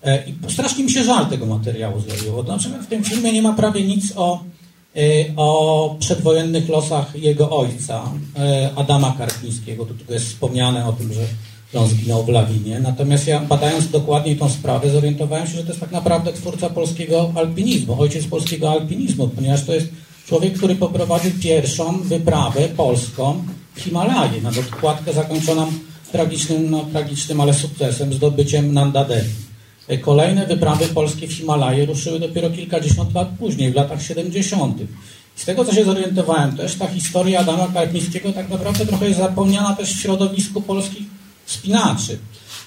E, 0.05 0.25
I 0.27 0.53
strasznie 0.53 0.85
mi 0.85 0.91
się 0.91 1.05
żal 1.05 1.27
tego 1.27 1.47
materiału 1.47 2.01
zrobiło. 2.01 2.43
Znaczy, 2.43 2.69
w 2.69 2.87
tym 2.87 3.05
filmie 3.05 3.33
nie 3.33 3.43
ma 3.43 3.53
prawie 3.53 3.83
nic 3.87 4.13
o, 4.17 4.45
e, 4.97 5.01
o 5.37 5.97
przedwojennych 6.01 6.69
losach 6.69 7.13
jego 7.15 7.51
ojca, 7.51 8.03
e, 8.39 8.71
Adama 8.77 9.15
Karpińskiego. 9.19 9.87
Tu 9.87 9.95
tylko 9.95 10.13
jest 10.13 10.27
wspomniane 10.27 10.87
o 10.87 10.93
tym, 10.93 11.13
że 11.13 11.21
on 11.79 11.89
zginął 11.89 12.25
w 12.25 12.29
lawinie. 12.29 12.81
Natomiast 12.81 13.27
ja 13.27 13.41
badając 13.41 13.91
dokładniej 13.91 14.37
tą 14.37 14.51
sprawę, 14.51 14.91
zorientowałem 14.91 15.47
się, 15.47 15.53
że 15.57 15.63
to 15.63 15.69
jest 15.69 15.81
tak 15.81 15.91
naprawdę 15.91 16.33
twórca 16.33 16.71
polskiego 16.71 17.33
alpinizmu, 17.35 18.01
ojciec 18.01 18.27
polskiego 18.27 18.71
alpinizmu, 18.71 19.29
ponieważ 19.29 19.65
to 19.65 19.75
jest 19.75 19.89
człowiek, 20.27 20.59
który 20.59 20.75
poprowadził 20.75 21.31
pierwszą 21.43 22.03
wyprawę 22.03 22.69
polską 22.69 23.45
w 23.75 23.81
Himalaje, 23.81 24.43
na 24.43 24.51
dokładkę 24.51 25.13
zakończoną 25.13 25.73
tragicznym, 26.13 26.71
no, 26.71 26.85
tragicznym, 26.93 27.41
ale 27.41 27.55
sukcesem, 27.55 28.13
zdobyciem 28.13 28.73
Nanda 28.73 29.05
Devi. 29.05 29.48
Kolejne 29.97 30.47
wyprawy 30.47 30.87
polskie 30.87 31.29
w 31.29 31.33
Himalaje 31.33 31.87
ruszyły 31.87 32.21
dopiero 32.21 32.51
kilkadziesiąt 32.51 33.15
lat 33.15 33.29
później, 33.39 33.73
w 33.73 33.75
latach 33.75 34.03
70. 34.03 34.79
Z 35.37 35.45
tego, 35.45 35.65
co 35.65 35.75
się 35.75 35.85
zorientowałem, 35.85 36.57
też 36.57 36.75
ta 36.75 36.87
historia 36.87 37.41
Adama 37.41 37.69
Karpińskiego 37.75 38.33
tak 38.33 38.51
naprawdę 38.51 38.87
trochę 38.87 39.07
jest 39.07 39.19
zapomniana 39.19 39.77
też 39.77 39.95
w 39.95 40.01
środowisku 40.01 40.63
polskich 40.63 41.07
spinaczy. 41.47 42.19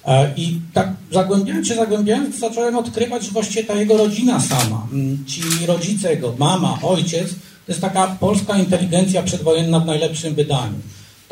E, 0.05 0.33
I 0.35 0.59
tak 0.73 0.93
zagłębiając 1.11 1.67
się, 1.67 1.75
zagłębiając, 1.75 2.39
zacząłem 2.39 2.75
odkrywać, 2.75 3.23
że 3.23 3.31
właściwie 3.31 3.63
ta 3.63 3.73
jego 3.73 3.97
rodzina 3.97 4.39
sama, 4.39 4.87
ci 5.27 5.41
rodzice 5.65 6.11
jego, 6.11 6.35
mama, 6.37 6.79
ojciec, 6.81 7.29
to 7.65 7.71
jest 7.71 7.81
taka 7.81 8.07
polska 8.07 8.57
inteligencja 8.57 9.23
przedwojenna 9.23 9.79
w 9.79 9.85
najlepszym 9.85 10.35
wydaniu 10.35 10.75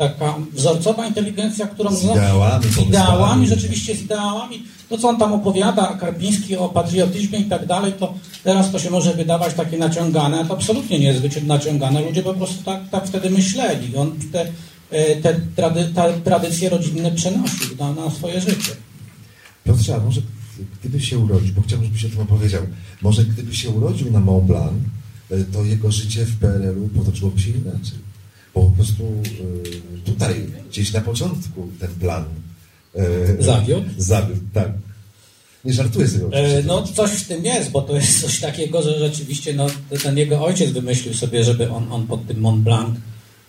taka 0.00 0.34
wzorcowa 0.52 1.06
inteligencja, 1.06 1.66
którą... 1.66 1.96
Z 1.96 2.04
ideałami. 2.04 2.64
Z 2.64 2.78
ideałami, 2.78 3.46
rzeczywiście 3.46 3.94
z 3.96 4.02
ideałami. 4.02 4.62
To, 4.90 4.98
co 4.98 5.08
on 5.08 5.18
tam 5.18 5.32
opowiada, 5.32 5.96
Karpiński 6.00 6.56
o 6.56 6.68
patriotyzmie 6.68 7.38
i 7.38 7.44
tak 7.44 7.66
dalej, 7.66 7.92
to 7.92 8.14
teraz 8.44 8.72
to 8.72 8.78
się 8.78 8.90
może 8.90 9.14
wydawać 9.14 9.54
takie 9.54 9.78
naciągane, 9.78 10.40
a 10.40 10.44
to 10.44 10.54
absolutnie 10.54 10.98
nie 10.98 11.06
jest 11.06 11.42
naciągane. 11.42 12.02
Ludzie 12.02 12.22
po 12.22 12.34
prostu 12.34 12.64
tak, 12.64 12.88
tak 12.90 13.06
wtedy 13.06 13.30
myśleli. 13.30 13.96
On 13.96 14.12
te, 14.32 14.46
e, 14.90 15.16
te 15.16 15.40
trady, 15.56 15.90
tradycje 16.24 16.68
rodzinne 16.68 17.12
przenosił 17.12 17.76
na, 17.78 17.92
na 17.92 18.10
swoje 18.10 18.40
życie. 18.40 18.72
Piotrze, 19.64 19.94
a 19.94 19.98
może 19.98 20.20
gdyby 20.80 21.00
się 21.00 21.18
urodził, 21.18 21.54
bo 21.54 21.62
chciałbym, 21.62 21.86
żebyś 21.86 22.04
o 22.04 22.08
tym 22.08 22.20
opowiedział, 22.20 22.62
może 23.02 23.24
gdyby 23.24 23.54
się 23.54 23.70
urodził 23.70 24.12
na 24.12 24.20
Mont 24.20 24.44
Blanc, 24.44 24.72
e, 25.30 25.44
to 25.44 25.64
jego 25.64 25.92
życie 25.92 26.24
w 26.24 26.38
PRL-u 26.38 26.88
potoczyłoby 26.88 27.40
się 27.40 27.50
inaczej 27.50 27.98
bo 28.54 28.62
po 28.62 28.70
prostu 28.70 29.02
y, 29.04 30.00
tutaj, 30.04 30.46
gdzieś 30.68 30.92
na 30.92 31.00
początku 31.00 31.68
ten 31.78 31.90
plan 31.90 32.24
y, 32.96 33.42
zawiódł. 33.42 33.88
Zawiódł, 33.98 34.40
tak. 34.54 34.72
Nie 35.64 35.72
żartuję 35.72 36.08
sobie. 36.08 36.36
E, 36.36 36.62
no 36.62 36.82
coś 36.82 37.10
w 37.10 37.28
tym 37.28 37.44
jest, 37.44 37.70
bo 37.70 37.82
to 37.82 37.96
jest 37.96 38.20
coś 38.20 38.40
takiego, 38.40 38.82
że 38.82 38.98
rzeczywiście 38.98 39.54
no, 39.54 39.66
ten 40.02 40.18
jego 40.18 40.44
ojciec 40.44 40.70
wymyślił 40.70 41.14
sobie, 41.14 41.44
żeby 41.44 41.70
on, 41.70 41.92
on 41.92 42.06
pod 42.06 42.26
tym 42.26 42.40
Mont 42.40 42.62
Blanc 42.62 42.98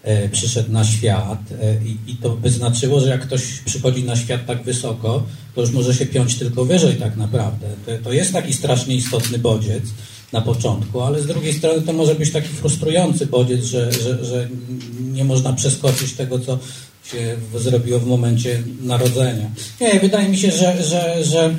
e, 0.03 0.29
przyszedł 0.29 0.71
na 0.71 0.83
świat 0.83 1.39
e, 1.61 1.85
i, 1.85 2.11
i, 2.11 2.15
to 2.15 2.29
by 2.29 2.49
znaczyło, 2.49 2.99
że 2.99 3.09
jak 3.09 3.21
ktoś 3.21 3.41
przychodzi 3.65 4.03
na 4.03 4.15
świat 4.15 4.45
tak 4.45 4.63
wysoko, 4.63 5.23
to 5.55 5.61
już 5.61 5.71
może 5.71 5.93
się 5.93 6.05
piąć 6.05 6.35
tylko 6.35 6.65
wyżej 6.65 6.95
tak 6.95 7.17
naprawdę. 7.17 7.67
To, 7.85 7.91
to 8.03 8.13
jest 8.13 8.33
taki 8.33 8.53
strasznie 8.53 8.95
istotny 8.95 9.39
bodziec 9.39 9.83
na 10.31 10.41
początku, 10.41 11.01
ale 11.01 11.21
z 11.21 11.27
drugiej 11.27 11.53
strony 11.53 11.81
to 11.81 11.93
może 11.93 12.15
być 12.15 12.31
taki 12.31 12.47
frustrujący 12.47 13.25
bodziec, 13.25 13.65
że, 13.65 13.91
że, 13.91 14.25
że 14.25 14.47
nie 15.01 15.23
można 15.23 15.53
przeskoczyć 15.53 16.13
tego, 16.13 16.39
co 16.39 16.59
się 17.03 17.37
zrobiło 17.55 17.99
w 17.99 18.07
momencie 18.07 18.63
narodzenia. 18.81 19.51
Nie, 19.81 19.99
wydaje 19.99 20.29
mi 20.29 20.37
się, 20.37 20.51
że, 20.51 20.83
że, 20.83 21.23
że, 21.23 21.55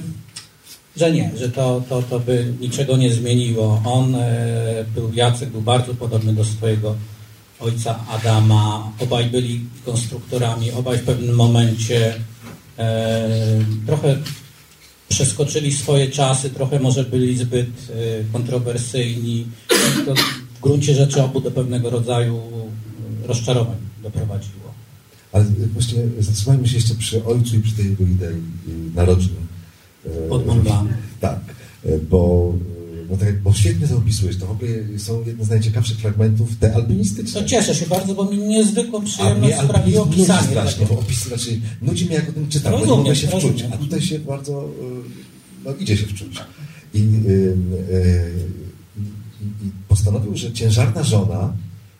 że 0.96 1.12
nie, 1.12 1.30
że 1.36 1.48
to, 1.48 1.82
to, 1.88 2.02
to 2.02 2.20
by 2.20 2.54
niczego 2.60 2.96
nie 2.96 3.12
zmieniło. 3.12 3.82
On 3.84 4.14
e, 4.14 4.84
był, 4.94 5.12
Jacek 5.14 5.50
był 5.50 5.60
bardzo 5.60 5.94
podobny 5.94 6.32
do 6.32 6.44
swojego 6.44 6.96
ojca 7.60 8.04
Adama. 8.08 8.92
Obaj 8.98 9.24
byli 9.24 9.60
konstruktorami, 9.84 10.72
obaj 10.72 10.98
w 10.98 11.04
pewnym 11.04 11.34
momencie 11.34 12.14
e, 12.78 13.28
trochę 13.86 14.16
przeskoczyli 15.08 15.72
swoje 15.72 16.08
czasy, 16.08 16.50
trochę 16.50 16.80
może 16.80 17.04
byli 17.04 17.36
zbyt 17.36 17.68
e, 17.68 18.32
kontrowersyjni. 18.32 19.46
To 20.06 20.14
w 20.54 20.60
gruncie 20.60 20.94
rzeczy 20.94 21.22
obu 21.22 21.40
do 21.40 21.50
pewnego 21.50 21.90
rodzaju 21.90 22.42
rozczarowań 23.26 23.76
doprowadziło. 24.02 24.71
Ale 25.32 25.44
właśnie 25.72 25.98
zatrzymajmy 26.20 26.68
się 26.68 26.76
jeszcze 26.76 26.94
przy 26.94 27.24
ojcu 27.24 27.56
i 27.56 27.60
przy 27.60 27.72
tej 27.72 27.84
jego 27.90 28.04
idei 28.04 28.36
narodzin. 28.94 29.30
E, 30.06 30.28
Pod 30.28 30.46
Mont 30.46 30.68
Tak, 31.20 31.40
e, 31.84 31.98
bo, 31.98 32.54
bo, 33.08 33.16
tak, 33.16 33.40
bo 33.40 33.52
świetnie 33.52 33.88
to 33.88 33.96
opisujesz. 33.96 34.36
To 34.36 34.46
w 34.46 34.50
ogóle 34.50 34.70
są 34.96 35.24
jedne 35.26 35.44
z 35.44 35.48
najciekawszych 35.48 35.98
fragmentów 35.98 36.56
te 36.56 36.74
alpinistyczne. 36.74 37.40
To 37.40 37.48
cieszę 37.48 37.74
się 37.74 37.86
bardzo, 37.86 38.14
bo 38.14 38.24
mi 38.24 38.38
niezwykłą 38.38 39.04
przyjemność 39.04 39.56
sprawiło 39.64 40.06
pisanie. 40.06 40.48
strasznie, 40.48 40.86
bo 40.86 41.02
nudzi 41.82 42.06
mnie 42.06 42.14
jak 42.14 42.28
o 42.28 42.32
tym 42.32 42.48
czytam, 42.48 42.72
rozumiem, 42.72 42.88
bo 42.90 42.96
nie 42.96 43.02
mogę 43.02 43.16
się 43.16 43.30
rozumiem. 43.30 43.56
wczuć. 43.58 43.70
A 43.72 43.76
tutaj 43.76 44.02
się 44.02 44.18
bardzo, 44.18 44.64
e, 44.64 45.64
no 45.64 45.74
idzie 45.74 45.96
się 45.96 46.06
wczuć. 46.06 46.38
I, 46.94 46.98
i, 46.98 47.02
i 49.40 49.70
postanowił, 49.88 50.36
że 50.36 50.52
ciężarna 50.52 51.02
żona 51.02 51.52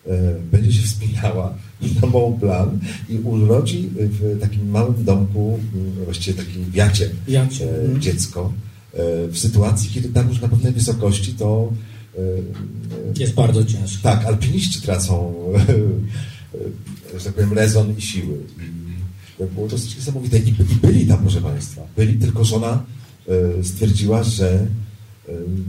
E, 0.06 0.34
będzie 0.52 0.72
się 0.72 0.82
wspinała 0.86 1.54
na 2.02 2.08
Mont 2.08 2.38
Blanc 2.38 2.72
i 3.08 3.18
urodzi 3.18 3.88
w 3.96 4.40
takim 4.40 4.70
małym 4.70 5.04
domku, 5.04 5.60
mm, 5.74 6.04
właściwie 6.04 6.44
takim 6.44 6.70
wiacie, 6.70 7.10
wiacie. 7.28 7.64
E, 7.64 7.80
mhm. 7.80 8.00
dziecko. 8.00 8.52
E, 8.94 9.28
w 9.28 9.38
sytuacji, 9.38 9.90
kiedy 9.90 10.08
tam 10.08 10.28
już 10.28 10.40
na 10.40 10.48
pewnej 10.48 10.72
wysokości 10.72 11.32
to 11.32 11.72
jest 13.18 13.34
bardzo 13.34 13.64
ciężko. 13.64 14.02
Tak, 14.02 14.24
alpiniści 14.26 14.80
tracą, 14.80 15.34
że 17.18 17.24
tak 17.24 17.34
powiem, 17.34 17.52
rezon 17.52 17.94
i 17.98 18.02
siły. 18.02 18.34
I 18.34 19.38
to 19.38 19.46
było 19.46 19.68
dosyć 19.68 19.96
niesamowite. 19.96 20.38
I, 20.38 20.48
I 20.48 20.76
byli 20.82 21.06
tam, 21.06 21.18
proszę 21.18 21.40
Państwa. 21.40 21.82
Byli, 21.96 22.14
tylko 22.14 22.44
żona 22.44 22.82
stwierdziła, 23.62 24.22
że 24.22 24.66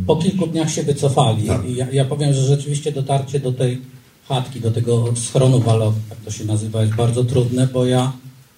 po 0.07 0.15
kilku 0.15 0.47
dniach 0.47 0.71
się 0.71 0.83
wycofali. 0.83 1.47
Tak. 1.47 1.61
Ja, 1.69 1.91
ja, 1.91 2.05
powiem, 2.05 2.33
że 2.33 2.41
rzeczywiście 2.45 2.91
dotarcie 2.91 3.39
do 3.39 3.51
tej 3.51 3.81
chatki, 4.27 4.59
do 4.59 4.71
tego 4.71 5.15
schronu 5.15 5.59
walowego, 5.59 6.03
jak 6.09 6.19
to 6.19 6.31
się 6.31 6.45
nazywa, 6.45 6.81
jest 6.81 6.95
bardzo 6.95 7.23
trudne, 7.23 7.67
bo 7.67 7.85
ja 7.85 8.13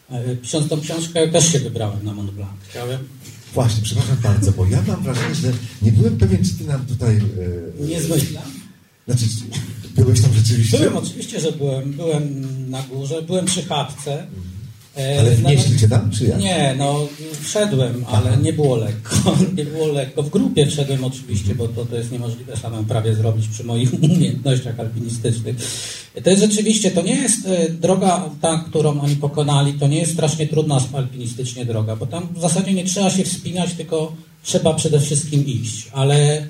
e, 0.09 0.35
pisząc 0.35 0.69
tą 0.69 0.81
książkę 0.81 1.27
też 1.27 1.51
się 1.51 1.59
wybrałem 1.59 2.05
na 2.05 2.13
Mont 2.13 2.31
Blanc. 2.31 2.51
Chciałem... 2.69 2.99
Właśnie, 3.53 3.83
przepraszam 3.83 4.17
bardzo, 4.23 4.51
bo 4.51 4.65
ja 4.65 4.83
mam 4.87 5.03
wrażenie, 5.03 5.35
że 5.35 5.51
nie 5.81 5.91
byłem 5.91 6.17
pewien, 6.17 6.45
czy 6.45 6.57
ty 6.57 6.63
nam 6.63 6.85
tutaj... 6.85 7.17
E, 7.81 7.87
nie 7.87 8.01
zmyślam. 8.01 8.43
Znaczy, 9.07 9.25
byłeś 9.95 10.21
tam 10.21 10.33
rzeczywiście? 10.33 10.77
Byłem, 10.77 10.97
oczywiście, 10.97 11.39
że 11.39 11.51
byłem. 11.51 11.91
Byłem 11.91 12.45
na 12.69 12.83
górze, 12.83 13.21
byłem 13.21 13.45
przy 13.45 13.63
chatce. 13.63 14.27
E, 14.97 15.19
ale 15.19 15.31
wnieśli 15.31 15.79
cię 15.79 15.89
tam, 15.89 16.11
czy 16.11 16.25
jak? 16.25 16.39
Nie, 16.39 16.75
no 16.77 17.07
wszedłem, 17.41 18.05
ale 18.07 18.37
nie 18.37 18.53
było 18.53 18.75
lekko. 18.75 19.15
Nie 19.57 19.65
było 19.65 19.87
lekko. 19.87 20.23
W 20.23 20.29
grupie 20.29 20.67
wszedłem 20.67 21.03
oczywiście, 21.03 21.55
bo 21.55 21.67
to, 21.67 21.85
to 21.85 21.95
jest 21.95 22.11
niemożliwe 22.11 22.57
samemu 22.57 22.83
prawie 22.83 23.15
zrobić 23.15 23.47
przy 23.47 23.63
moich 23.63 23.93
umiejętnościach 24.03 24.79
alpinistycznych. 24.79 25.55
To 26.23 26.29
jest 26.29 26.41
rzeczywiście, 26.41 26.91
to 26.91 27.01
nie 27.01 27.15
jest 27.15 27.47
e, 27.47 27.69
droga 27.69 28.29
ta, 28.41 28.65
którą 28.69 29.01
oni 29.01 29.15
pokonali, 29.15 29.73
to 29.73 29.87
nie 29.87 29.97
jest 29.97 30.13
strasznie 30.13 30.47
trudna 30.47 30.81
alpinistycznie 30.93 31.65
droga, 31.65 31.95
bo 31.95 32.05
tam 32.05 32.27
w 32.35 32.41
zasadzie 32.41 32.73
nie 32.73 32.83
trzeba 32.83 33.09
się 33.09 33.23
wspinać, 33.23 33.73
tylko 33.73 34.15
trzeba 34.43 34.73
przede 34.73 34.99
wszystkim 34.99 35.45
iść, 35.45 35.87
ale 35.93 36.47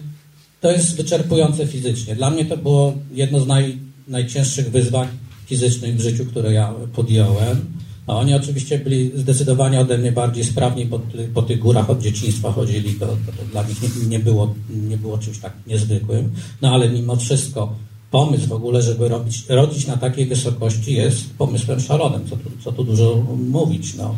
to 0.62 0.72
jest 0.72 0.96
wyczerpujące 0.96 1.68
fizycznie. 1.68 2.16
Dla 2.16 2.30
mnie 2.30 2.46
to 2.46 2.58
było 2.58 2.94
jedno 3.12 3.40
z 3.40 3.48
naj, 3.48 3.78
najcięższych 4.08 4.72
wyzwań 4.72 5.08
fizycznych 5.46 5.96
w 5.96 6.02
życiu, 6.02 6.26
które 6.26 6.54
ja 6.54 6.74
podjąłem. 6.94 7.85
A 8.08 8.16
oni 8.16 8.34
oczywiście 8.34 8.80
byli 8.80 9.12
zdecydowanie 9.16 9.80
ode 9.80 9.98
mnie 9.98 10.12
bardziej 10.12 10.44
sprawni, 10.44 10.86
po, 10.86 11.00
po 11.34 11.42
tych 11.42 11.60
górach 11.60 11.90
od 11.90 12.02
dzieciństwa 12.02 12.52
chodzili, 12.52 12.94
to, 12.94 13.06
to, 13.06 13.32
to 13.38 13.46
dla 13.52 13.64
nich 13.64 13.82
nie, 13.82 14.08
nie, 14.08 14.20
było, 14.20 14.54
nie 14.70 14.98
było 14.98 15.18
czymś 15.18 15.40
tak 15.40 15.54
niezwykłym. 15.68 16.32
No 16.62 16.74
ale 16.74 16.90
mimo 16.90 17.16
wszystko 17.16 17.76
pomysł 18.12 18.48
w 18.48 18.52
ogóle, 18.52 18.82
żeby 18.82 19.08
robić, 19.08 19.44
rodzić 19.50 19.88
na 19.88 19.98
takiej 19.98 20.26
wysokości 20.26 20.94
jest 20.94 21.34
pomysłem 21.38 21.80
szalonym, 21.80 22.30
co 22.30 22.36
tu, 22.36 22.52
co 22.64 22.72
tu 22.72 22.84
dużo 22.84 23.26
mówić. 23.38 23.94
No. 23.94 24.16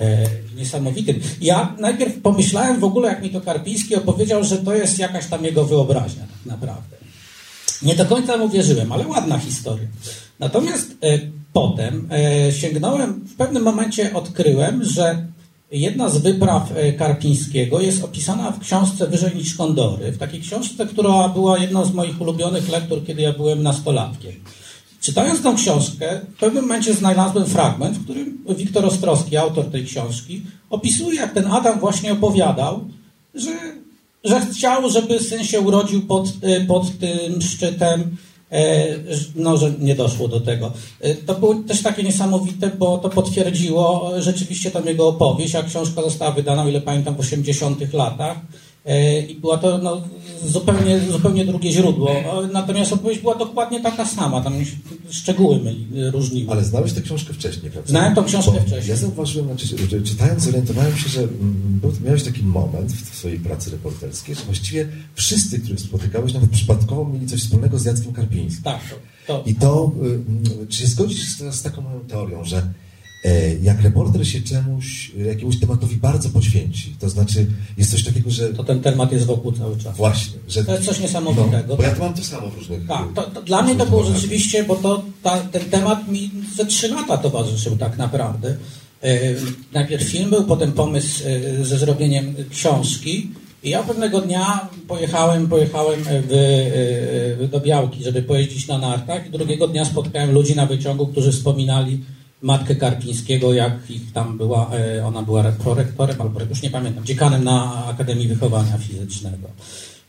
E, 0.00 0.26
niesamowitym. 0.56 1.20
Ja 1.40 1.76
najpierw 1.78 2.20
pomyślałem 2.20 2.80
w 2.80 2.84
ogóle, 2.84 3.08
jak 3.08 3.22
mi 3.22 3.30
to 3.30 3.40
Karpiński 3.40 3.96
opowiedział, 3.96 4.44
że 4.44 4.56
to 4.56 4.74
jest 4.74 4.98
jakaś 4.98 5.26
tam 5.26 5.44
jego 5.44 5.64
wyobraźnia 5.64 6.22
tak 6.22 6.46
naprawdę. 6.46 6.96
Nie 7.82 7.94
do 7.94 8.06
końca 8.06 8.36
mu 8.36 8.48
wierzyłem, 8.48 8.92
ale 8.92 9.06
ładna 9.06 9.38
historia. 9.38 9.88
Natomiast 10.38 10.90
e, 11.02 11.18
potem 11.52 12.08
e, 12.10 12.52
sięgnąłem, 12.52 13.12
w 13.12 13.36
pewnym 13.36 13.62
momencie 13.62 14.14
odkryłem, 14.14 14.84
że 14.84 15.26
jedna 15.72 16.08
z 16.08 16.18
wypraw 16.18 16.72
e, 16.76 16.92
Karpińskiego 16.92 17.80
jest 17.80 18.04
opisana 18.04 18.50
w 18.50 18.58
książce 18.58 19.06
Wyżej 19.06 19.36
niż 19.36 19.54
Kondory. 19.54 20.12
W 20.12 20.18
takiej 20.18 20.40
książce, 20.40 20.86
która 20.86 21.28
była 21.28 21.58
jedną 21.58 21.84
z 21.84 21.94
moich 21.94 22.20
ulubionych 22.20 22.68
lektur, 22.68 23.06
kiedy 23.06 23.22
ja 23.22 23.32
byłem 23.32 23.62
nastolatkiem. 23.62 24.32
Czytając 25.00 25.42
tą 25.42 25.56
książkę, 25.56 26.20
w 26.34 26.38
pewnym 26.38 26.62
momencie 26.62 26.94
znalazłem 26.94 27.46
fragment, 27.46 27.96
w 27.96 28.04
którym 28.04 28.44
Wiktor 28.48 28.84
Ostrowski, 28.84 29.36
autor 29.36 29.64
tej 29.64 29.84
książki, 29.84 30.42
opisuje, 30.70 31.20
jak 31.20 31.34
ten 31.34 31.46
Adam 31.46 31.80
właśnie 31.80 32.12
opowiadał, 32.12 32.84
że, 33.34 33.50
że 34.24 34.40
chciał, 34.40 34.90
żeby 34.90 35.18
syn 35.18 35.44
się 35.44 35.60
urodził 35.60 36.02
pod, 36.02 36.32
e, 36.42 36.60
pod 36.60 36.98
tym 36.98 37.42
szczytem, 37.42 38.16
no, 39.34 39.56
że 39.56 39.72
nie 39.78 39.94
doszło 39.94 40.28
do 40.28 40.40
tego. 40.40 40.72
E, 41.00 41.14
to 41.14 41.34
było 41.34 41.54
też 41.54 41.82
takie 41.82 42.02
niesamowite, 42.02 42.70
bo 42.78 42.98
to 42.98 43.08
potwierdziło 43.08 44.12
rzeczywiście 44.18 44.70
tą 44.70 44.84
jego 44.84 45.08
opowieść, 45.08 45.54
a 45.54 45.62
książka 45.62 46.02
została 46.02 46.32
wydana, 46.32 46.62
o 46.62 46.68
ile 46.68 46.80
pamiętam, 46.80 47.14
w 47.14 47.20
80 47.20 47.92
latach. 47.92 48.36
I 49.28 49.34
była 49.34 49.58
to 49.58 49.78
no, 49.78 50.02
zupełnie, 50.44 51.00
zupełnie 51.00 51.44
drugie 51.44 51.72
źródło. 51.72 52.10
Natomiast 52.52 52.92
odpowiedź 52.92 53.18
była 53.18 53.34
dokładnie 53.34 53.80
taka 53.80 54.06
sama. 54.06 54.40
Tam 54.40 54.54
szczegóły 55.10 55.58
myli, 55.58 55.86
różniły. 56.10 56.52
Ale 56.52 56.64
znałeś 56.64 56.92
tę 56.92 57.00
książkę 57.00 57.34
wcześniej, 57.34 57.70
prawda? 57.70 57.90
Znałem 57.90 58.14
tą 58.14 58.24
książkę 58.24 58.52
Bo 58.52 58.60
wcześniej. 58.60 58.88
Ja 58.88 58.96
zauważyłem, 58.96 59.46
znaczy, 59.46 60.02
czytając, 60.04 60.42
zorientowałem 60.42 60.96
się, 60.96 61.08
że 61.08 61.20
mm, 61.20 61.80
miałeś 62.04 62.22
taki 62.22 62.42
moment 62.42 62.92
w 62.92 63.16
swojej 63.16 63.38
pracy 63.38 63.70
reporterskiej, 63.70 64.34
że 64.34 64.44
właściwie 64.44 64.88
wszyscy, 65.14 65.58
których 65.58 65.80
spotykałeś, 65.80 66.34
nawet 66.34 66.50
przypadkowo 66.50 67.04
mieli 67.04 67.26
coś 67.26 67.40
wspólnego 67.40 67.78
z 67.78 67.84
Jackiem 67.84 68.12
Karpińskim. 68.12 68.64
Tak, 68.64 68.80
to, 69.26 69.38
to, 69.38 69.50
I 69.50 69.54
to, 69.54 69.92
y, 70.02 70.06
mm, 70.06 70.68
czy 70.68 70.78
się 70.78 70.86
zgodzisz 70.86 71.24
z, 71.24 71.54
z 71.54 71.62
taką 71.62 71.82
moją 71.82 72.00
teorią, 72.00 72.44
że 72.44 72.56
e, 72.56 72.62
jak 73.62 73.80
reporter 73.82 74.28
się 74.28 74.40
czemuś, 74.40 75.12
jakiemuś 75.16 75.60
tematowi 75.60 75.96
bardzo 75.96 76.28
poświęci, 76.28 76.96
to 76.98 77.08
znaczy 77.08 77.46
jest 77.78 77.90
coś 77.90 78.04
takiego, 78.04 78.30
że... 78.30 78.48
to 78.48 78.64
ten 78.64 78.80
temat 78.80 79.12
jest 79.12 79.26
wokół 79.26 79.52
cały 79.52 79.76
czas. 79.76 79.96
Właśnie. 79.96 80.38
Że, 80.48 80.64
To 80.64 80.72
jest 80.72 80.84
coś 80.84 81.00
niesamowitego. 81.00 81.64
No, 81.68 81.76
bo 81.76 81.82
ja 81.82 81.94
to 81.94 82.04
mam 82.04 82.14
to 82.14 82.24
samo 82.24 82.50
w 82.50 82.54
różnych... 82.58 82.86
Tak, 82.86 83.06
to, 83.14 83.22
to 83.22 83.42
dla 83.42 83.62
mnie 83.62 83.74
to 83.74 83.86
było 83.86 84.04
rzeczywiście, 84.04 84.64
bo 84.64 84.76
to, 84.76 85.02
ta, 85.22 85.38
ten 85.38 85.62
temat 85.70 86.08
mi 86.08 86.30
ze 86.56 86.66
trzy 86.66 86.88
lata 86.88 87.18
towarzyszył 87.18 87.76
tak 87.76 87.98
naprawdę. 87.98 88.56
E, 89.02 89.18
najpierw 89.72 90.02
film 90.02 90.30
był, 90.30 90.44
potem 90.44 90.72
pomysł 90.72 91.24
e, 91.60 91.64
ze 91.64 91.78
zrobieniem 91.78 92.34
książki. 92.50 93.30
I 93.62 93.70
ja 93.70 93.82
pewnego 93.82 94.20
dnia 94.20 94.68
pojechałem, 94.88 95.48
pojechałem 95.48 96.00
w, 96.04 96.32
e, 97.42 97.48
do 97.48 97.60
Białki, 97.60 98.04
żeby 98.04 98.22
pojeździć 98.22 98.68
na 98.68 98.78
nartach. 98.78 99.26
I 99.26 99.30
drugiego 99.30 99.68
dnia 99.68 99.84
spotkałem 99.84 100.32
ludzi 100.32 100.56
na 100.56 100.66
wyciągu, 100.66 101.06
którzy 101.06 101.32
wspominali 101.32 102.00
matkę 102.42 102.74
Karpińskiego, 102.74 103.52
jak 103.52 103.90
ich 103.90 104.12
tam 104.12 104.38
była, 104.38 104.70
e, 104.74 105.06
ona 105.06 105.22
była 105.22 105.52
prorektorem, 105.52 106.20
albo 106.20 106.40
już 106.40 106.62
nie 106.62 106.70
pamiętam, 106.70 107.04
dziekanem 107.04 107.44
na 107.44 107.86
Akademii 107.86 108.28
Wychowania 108.28 108.78
Fizycznego. 108.78 109.48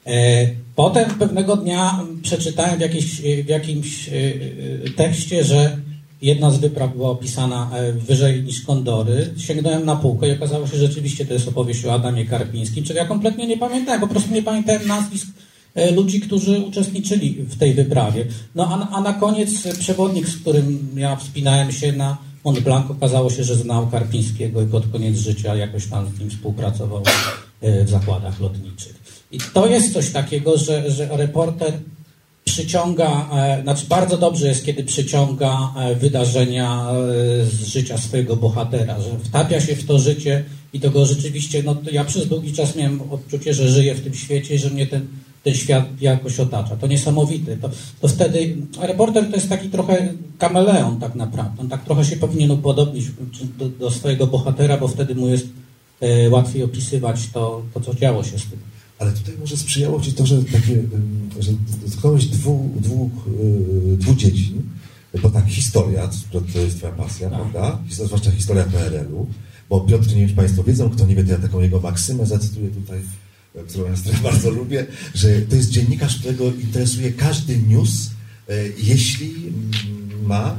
E, 0.05 0.47
Potem 0.75 1.09
pewnego 1.09 1.57
dnia 1.57 1.99
przeczytałem 2.21 2.77
w, 2.77 2.81
jakiejś, 2.81 3.21
w 3.21 3.47
jakimś 3.47 4.09
e, 4.09 4.11
e, 4.11 4.89
tekście, 4.89 5.43
że 5.43 5.77
jedna 6.21 6.51
z 6.51 6.59
wypraw 6.59 6.95
była 6.95 7.09
opisana 7.09 7.69
e, 7.73 7.93
wyżej 7.93 8.43
niż 8.43 8.61
Kondory. 8.61 9.33
Sięgnąłem 9.37 9.85
na 9.85 9.95
półkę 9.95 10.29
i 10.29 10.31
okazało 10.31 10.67
się, 10.67 10.77
że 10.77 10.87
rzeczywiście 10.87 11.25
to 11.25 11.33
jest 11.33 11.47
opowieść 11.47 11.85
o 11.85 11.93
Adamie 11.93 12.25
Karpińskim, 12.25 12.83
czego 12.83 12.99
ja 12.99 13.05
kompletnie 13.05 13.47
nie 13.47 13.57
pamiętałem. 13.57 14.01
Po 14.01 14.07
prostu 14.07 14.33
nie 14.33 14.43
pamiętałem 14.43 14.87
nazwisk 14.87 15.27
e, 15.27 15.31
ludzi, 15.75 16.21
którzy 16.21 16.59
uczestniczyli 16.59 17.33
w 17.33 17.57
tej 17.57 17.73
wyprawie. 17.73 18.25
No 18.55 18.67
a, 18.67 18.97
a 18.97 19.01
na 19.01 19.13
koniec 19.13 19.65
e, 19.65 19.73
przewodnik, 19.73 20.27
z 20.27 20.37
którym 20.37 20.89
ja 20.95 21.15
wspinałem 21.15 21.71
się 21.71 21.91
na 21.91 22.17
Mont 22.45 22.59
Blanc, 22.59 22.91
okazało 22.91 23.29
się, 23.29 23.43
że 23.43 23.55
znał 23.55 23.87
Karpińskiego 23.87 24.61
i 24.61 24.65
pod 24.65 24.87
koniec 24.91 25.17
życia 25.17 25.55
jakoś 25.55 25.87
tam 25.87 26.09
z 26.15 26.19
nim 26.19 26.29
współpracował 26.29 27.03
e, 27.61 27.83
w 27.85 27.89
zakładach 27.89 28.39
lotniczych. 28.39 29.01
I 29.31 29.37
to 29.53 29.67
jest 29.67 29.93
coś 29.93 30.09
takiego, 30.09 30.57
że, 30.57 30.91
że 30.91 31.17
reporter 31.17 31.73
przyciąga, 32.45 33.29
e, 33.33 33.61
znaczy 33.63 33.85
bardzo 33.89 34.17
dobrze 34.17 34.47
jest, 34.47 34.65
kiedy 34.65 34.83
przyciąga 34.83 35.73
e, 35.77 35.95
wydarzenia 35.95 36.87
e, 36.91 37.45
z 37.45 37.63
życia 37.63 37.97
swojego 37.97 38.35
bohatera, 38.35 39.01
że 39.01 39.09
wtapia 39.23 39.61
się 39.61 39.75
w 39.75 39.85
to 39.85 39.99
życie 39.99 40.43
i 40.73 40.79
to 40.79 40.89
go 40.91 41.05
rzeczywiście, 41.05 41.63
no 41.63 41.75
ja 41.91 42.03
przez 42.05 42.27
długi 42.27 42.53
czas 42.53 42.75
miałem 42.75 43.01
odczucie, 43.01 43.53
że 43.53 43.69
żyję 43.69 43.95
w 43.95 44.01
tym 44.01 44.13
świecie 44.13 44.59
że 44.59 44.69
mnie 44.69 44.87
ten, 44.87 45.07
ten 45.43 45.53
świat 45.53 46.01
jakoś 46.01 46.39
otacza. 46.39 46.75
To 46.75 46.87
niesamowite. 46.87 47.57
To, 47.57 47.69
to 48.01 48.07
wtedy 48.07 48.55
reporter 48.81 49.29
to 49.29 49.35
jest 49.35 49.49
taki 49.49 49.69
trochę 49.69 50.13
kameleon 50.37 50.99
tak 50.99 51.15
naprawdę. 51.15 51.61
On 51.61 51.69
tak 51.69 51.85
trochę 51.85 52.05
się 52.05 52.15
powinien 52.15 52.51
upodobnić 52.51 53.05
do, 53.57 53.69
do 53.69 53.91
swojego 53.91 54.27
bohatera, 54.27 54.77
bo 54.77 54.87
wtedy 54.87 55.15
mu 55.15 55.29
jest 55.29 55.47
e, 56.01 56.29
łatwiej 56.29 56.63
opisywać 56.63 57.29
to, 57.33 57.61
to, 57.73 57.79
co 57.79 57.93
działo 57.93 58.23
się 58.23 58.39
z 58.39 58.45
tym. 58.45 58.59
Ale 58.99 59.11
tutaj 59.11 59.33
może 59.39 59.57
sprzyjało 59.57 60.01
Ci 60.01 60.13
to, 60.13 60.25
że, 60.25 60.43
takie, 60.43 60.73
ym, 60.73 61.29
że 61.39 61.51
dotknąłeś 61.85 62.25
dwóch, 62.25 62.79
dwóch, 62.79 63.11
yy, 63.85 63.97
dwóch 63.97 64.17
dziedzin, 64.17 64.61
bo 65.21 65.29
tak, 65.29 65.47
historia, 65.47 66.09
to, 66.31 66.59
jest 66.59 66.77
Twoja 66.77 66.93
pasja, 66.93 67.29
prawda? 67.29 67.79
Historia, 67.87 68.07
zwłaszcza 68.07 68.31
historia 68.31 68.63
PRL-u, 68.63 69.27
bo 69.69 69.81
Piotr, 69.81 70.07
nie 70.07 70.15
wiem, 70.15 70.29
czy 70.29 70.35
Państwo 70.35 70.63
wiedzą, 70.63 70.89
kto 70.89 71.05
nie 71.05 71.15
wie, 71.15 71.23
to 71.23 71.31
ja 71.31 71.37
taką 71.37 71.59
jego 71.59 71.79
maksymę 71.79 72.25
zacytuję 72.25 72.69
tutaj, 72.69 72.99
e, 73.55 73.63
którą 73.63 73.85
ja 73.85 73.97
strasznie 73.97 74.23
bardzo 74.31 74.49
lubię, 74.49 74.85
że 75.15 75.41
to 75.41 75.55
jest 75.55 75.69
dziennikarz, 75.69 76.19
którego 76.19 76.45
interesuje 76.45 77.11
każdy 77.11 77.57
news, 77.57 78.09
e, 78.49 78.53
jeśli 78.77 79.33
mm, 79.47 80.27
ma... 80.27 80.55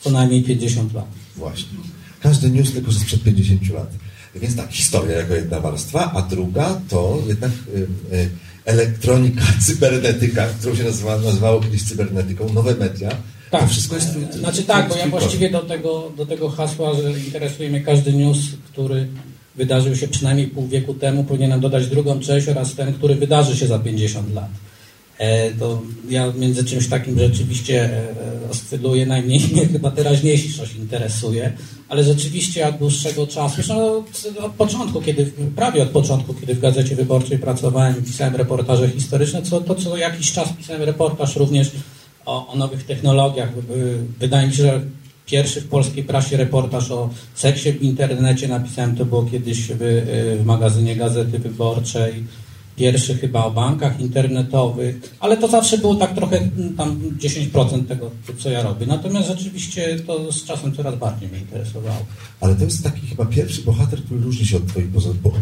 Co 0.00 0.10
najmniej 0.10 0.42
50 0.42 0.94
lat. 0.94 1.06
Właśnie. 1.36 1.78
Każdy 2.20 2.50
news 2.50 2.72
tylko, 2.72 2.92
że 2.92 2.98
sprzed 2.98 3.22
50 3.22 3.70
lat. 3.70 3.90
Więc 4.34 4.56
tak, 4.56 4.72
historia 4.72 5.16
jako 5.16 5.34
jedna 5.34 5.60
warstwa, 5.60 6.12
a 6.12 6.22
druga 6.22 6.80
to 6.88 7.22
jednak 7.28 7.50
y, 7.50 7.86
y, 8.16 8.30
elektronika, 8.64 9.42
cybernetyka, 9.66 10.46
którą 10.46 10.74
się 10.74 10.84
nazywa, 10.84 11.18
nazywało 11.18 11.60
kiedyś 11.60 11.82
cybernetyką, 11.82 12.52
nowe 12.52 12.74
media. 12.74 13.10
Tak, 13.50 13.60
To 13.60 13.66
wszystko 13.66 13.94
jest... 13.94 14.08
Znaczy 14.32 14.62
tak, 14.62 14.88
bo 14.88 14.96
ja 14.96 15.08
właściwie 15.08 15.50
do 15.50 15.60
tego, 15.60 16.12
do 16.16 16.26
tego 16.26 16.48
hasła, 16.48 16.94
że 16.94 17.18
interesuje 17.18 17.70
mnie 17.70 17.80
każdy 17.80 18.12
news, 18.12 18.38
który 18.72 19.08
wydarzył 19.56 19.96
się 19.96 20.08
przynajmniej 20.08 20.46
pół 20.46 20.68
wieku 20.68 20.94
temu, 20.94 21.24
powinienem 21.24 21.60
dodać 21.60 21.86
drugą 21.86 22.20
część 22.20 22.48
oraz 22.48 22.74
ten, 22.74 22.92
który 22.94 23.14
wydarzy 23.14 23.56
się 23.56 23.66
za 23.66 23.78
50 23.78 24.34
lat. 24.34 24.48
E, 25.18 25.50
to 25.50 25.82
ja 26.08 26.32
między 26.38 26.64
czymś 26.64 26.88
takim 26.88 27.18
rzeczywiście 27.18 27.84
e, 27.84 28.50
oscyluję, 28.50 29.06
najmniej 29.06 29.40
mnie 29.52 29.66
chyba 29.72 29.90
teraźniejszość 29.90 30.74
interesuje, 30.74 31.52
ale 31.88 32.04
rzeczywiście 32.04 32.68
od 32.68 32.76
dłuższego 32.76 33.26
czasu, 33.26 33.54
zresztą 33.54 33.96
od, 33.96 34.04
od 34.44 34.52
początku, 34.52 35.00
kiedy, 35.00 35.32
prawie 35.56 35.82
od 35.82 35.88
początku, 35.88 36.34
kiedy 36.34 36.54
w 36.54 36.60
Gazecie 36.60 36.96
Wyborczej 36.96 37.38
pracowałem, 37.38 37.94
pisałem 37.94 38.36
reportaże 38.36 38.88
historyczne, 38.90 39.42
co, 39.42 39.60
to 39.60 39.74
co 39.74 39.96
jakiś 39.96 40.32
czas 40.32 40.48
pisałem 40.58 40.82
reportaż 40.82 41.36
również 41.36 41.70
o, 42.26 42.48
o 42.52 42.56
nowych 42.56 42.84
technologiach. 42.86 43.54
Wy- 43.54 43.98
Wydaje 44.20 44.46
mi 44.46 44.54
się, 44.54 44.62
że 44.62 44.80
pierwszy 45.26 45.60
w 45.60 45.68
polskiej 45.68 46.04
prasie 46.04 46.36
reportaż 46.36 46.90
o 46.90 47.10
seksie 47.34 47.72
w 47.72 47.82
internecie 47.82 48.48
napisałem, 48.48 48.96
to 48.96 49.04
było 49.04 49.22
kiedyś 49.22 49.68
w, 49.68 49.78
w 50.42 50.44
magazynie 50.44 50.96
Gazety 50.96 51.38
Wyborczej. 51.38 52.24
Pierwszy 52.76 53.14
chyba 53.14 53.44
o 53.44 53.50
bankach 53.50 54.00
internetowych, 54.00 55.16
ale 55.20 55.36
to 55.36 55.48
zawsze 55.48 55.78
było 55.78 55.94
tak 55.94 56.14
trochę 56.14 56.38
mm, 56.38 56.76
tam 56.76 57.00
10% 57.18 57.86
tego, 57.86 58.10
co 58.38 58.50
ja 58.50 58.62
robię. 58.62 58.86
Natomiast 58.86 59.28
rzeczywiście 59.28 59.98
to 60.06 60.32
z 60.32 60.44
czasem 60.44 60.74
coraz 60.74 60.98
bardziej 60.98 61.28
mnie 61.28 61.38
interesowało. 61.38 62.06
Ale 62.40 62.54
to 62.54 62.64
jest 62.64 62.84
taki 62.84 63.06
chyba 63.06 63.26
pierwszy 63.26 63.62
bohater, 63.62 64.04
który 64.04 64.20
różni 64.20 64.46
się 64.46 64.56
od 64.56 64.66
twoich, 64.66 64.88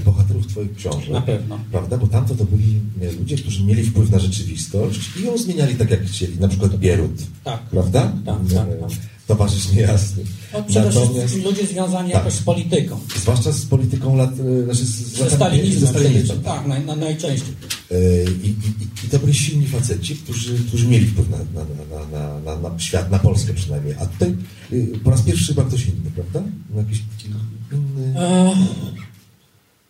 bohaterów 0.04 0.46
Twoich 0.46 0.74
książek. 0.74 1.10
Na 1.10 1.20
pewno. 1.20 1.58
Prawda? 1.72 1.98
Bo 1.98 2.06
tamto 2.06 2.34
to 2.34 2.44
byli 2.44 2.80
ludzie, 3.18 3.36
którzy 3.36 3.64
mieli 3.64 3.84
wpływ 3.84 4.10
na 4.10 4.18
rzeczywistość 4.18 5.00
i 5.20 5.22
ją 5.22 5.38
zmieniali 5.38 5.74
tak, 5.74 5.90
jak 5.90 6.04
chcieli. 6.04 6.40
Na 6.40 6.48
przykład 6.48 6.76
Bierut. 6.76 7.22
Tak. 7.44 7.60
Prawda? 7.60 8.12
Tak, 8.26 8.36
tak, 8.54 8.68
tak. 8.80 9.13
Towarzysz 9.26 9.72
niejasny. 9.72 10.22
No, 10.52 10.62
przede 10.62 10.86
Natomiast- 10.86 11.12
wszystkim 11.18 11.44
ludzie 11.44 11.66
związani 11.66 12.12
Tak. 12.12 12.18
jakoś 12.24 12.32
z 12.34 12.42
polityką. 12.42 12.98
Zwłaszcza 13.16 13.52
z 13.52 13.64
polityką 13.66 14.16
lat, 14.16 14.30
e, 14.40 14.64
znaczy 14.64 14.84
z, 14.84 14.96
Ze 15.18 15.30
stalinizmem. 15.30 16.42
Tak, 16.44 16.66
naj, 16.66 16.84
na, 16.84 16.96
najczęściej. 16.96 17.54
E, 17.90 17.96
I, 18.44 18.48
i, 18.48 19.06
i 19.06 19.08
to 19.10 19.18
byli 19.18 19.34
silni 19.34 19.66
faceci, 19.66 20.16
którzy, 20.16 20.58
którzy 20.68 20.86
mieli 20.88 21.06
wpływ 21.06 21.30
na, 21.30 21.36
na, 21.38 21.64
na, 22.12 22.40
na, 22.56 22.68
na, 22.70 22.78
świat, 22.78 23.10
na 23.10 23.18
Polskę 23.18 23.54
przynajmniej. 23.54 23.94
A 24.00 24.06
tutaj 24.06 24.34
y, 24.72 24.92
po 25.04 25.10
raz 25.10 25.22
pierwszy 25.22 25.46
chyba 25.54 25.64
ktoś 25.64 25.82
inny, 25.86 26.10
prawda? 26.14 26.42
No 26.74 26.80
Jakiś 26.80 27.02
inny... 27.26 28.18
E, 28.20 28.54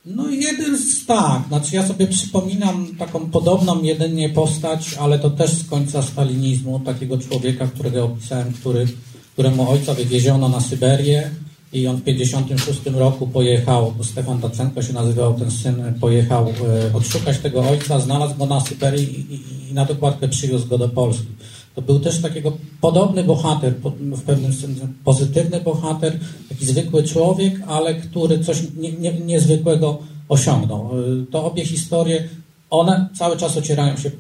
No 0.07 0.31
jeden 0.31 0.79
z 0.79 1.07
tak, 1.07 1.43
znaczy 1.49 1.77
ja 1.77 1.87
sobie 1.89 2.07
przypominam 2.07 2.87
taką 2.99 3.31
podobną 3.31 3.83
jedynie 3.83 4.29
postać, 4.29 4.95
ale 5.01 5.19
to 5.19 5.31
też 5.31 5.51
z 5.51 5.65
końca 5.69 6.03
stalinizmu, 6.03 6.81
takiego 6.81 7.19
człowieka, 7.19 7.67
którego 7.67 8.05
opisałem, 8.05 8.53
który, 8.53 8.87
któremu 9.35 9.71
ojca 9.71 9.95
wywieziono 9.95 10.49
na 10.49 10.61
Syberię 10.61 11.31
i 11.73 11.87
on 11.87 11.97
w 11.97 12.05
56 12.05 12.81
roku 12.95 13.27
pojechał, 13.27 13.93
bo 13.99 14.05
Stefan 14.05 14.41
Tacenko 14.41 14.83
się 14.83 14.93
nazywał, 14.93 15.35
ten 15.35 15.51
syn 15.51 15.95
pojechał 16.01 16.49
e, 16.49 16.97
odszukać 16.97 17.39
tego 17.39 17.69
ojca, 17.69 18.01
znalazł 18.01 18.35
go 18.35 18.47
na 18.47 18.61
Syberii 18.61 19.35
i, 19.35 19.71
i, 19.71 19.75
na 19.75 19.85
dokładkę 19.85 20.29
przywiózł 20.29 20.69
go 20.69 20.79
do 20.79 20.89
Polski. 20.89 21.27
To 21.75 21.83
był 21.83 22.01
też 22.01 22.23
takiego 22.23 22.53
podobny 22.81 23.25
bohater, 23.25 23.75
w 23.99 24.23
pewnym 24.23 24.53
sensie 24.53 24.89
pozytywny 25.05 25.61
bohater, 25.61 26.19
taki 26.49 26.67
zwykły 26.67 27.03
człowiek, 27.03 27.55
ale 27.67 27.95
który 27.95 28.39
coś 28.39 28.63
nie, 28.77 28.93
nie, 28.93 29.13
niezwykłego 29.13 29.99
osiągnął. 30.29 30.91
Y, 31.01 31.27
To 31.31 31.45
obie 31.45 31.65
historie, 31.65 32.29
one 32.71 33.09
cały 33.19 33.37
czas 33.37 33.57
ocierają 33.57 33.97
się 33.97 34.11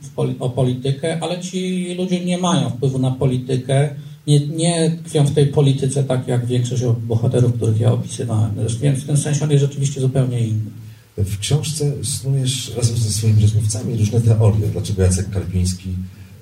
o 0.40 0.50
politykę, 0.50 1.18
ale 1.20 1.40
ci 1.40 1.94
ludzie 1.94 2.24
nie 2.24 2.38
mają 2.38 2.70
wpływu 2.70 2.98
na 2.98 3.10
politykę, 3.10 3.94
nie, 4.26 4.40
nie 4.46 4.98
tkwią 5.04 5.24
w 5.26 5.34
tej 5.34 5.46
polityce 5.46 6.04
tak 6.04 6.28
jak 6.28 6.46
większość 6.46 6.82
bohaterów, 7.06 7.52
których 7.52 7.80
ja 7.80 7.92
opisywałem. 7.92 8.50
Więc 8.82 8.98
w 9.00 9.06
tym 9.06 9.16
sensie 9.16 9.44
on 9.44 9.50
jest 9.50 9.64
rzeczywiście 9.64 10.00
zupełnie 10.00 10.40
inny. 10.46 10.70
W 11.16 11.38
książce 11.38 11.92
snujesz 12.02 12.72
razem 12.76 12.96
ze 12.96 13.10
swoimi 13.10 13.42
rozmówcami 13.42 13.96
różne 13.96 14.20
teorie, 14.20 14.66
dlaczego 14.72 15.02
Jacek 15.02 15.30
Karpiński 15.30 15.88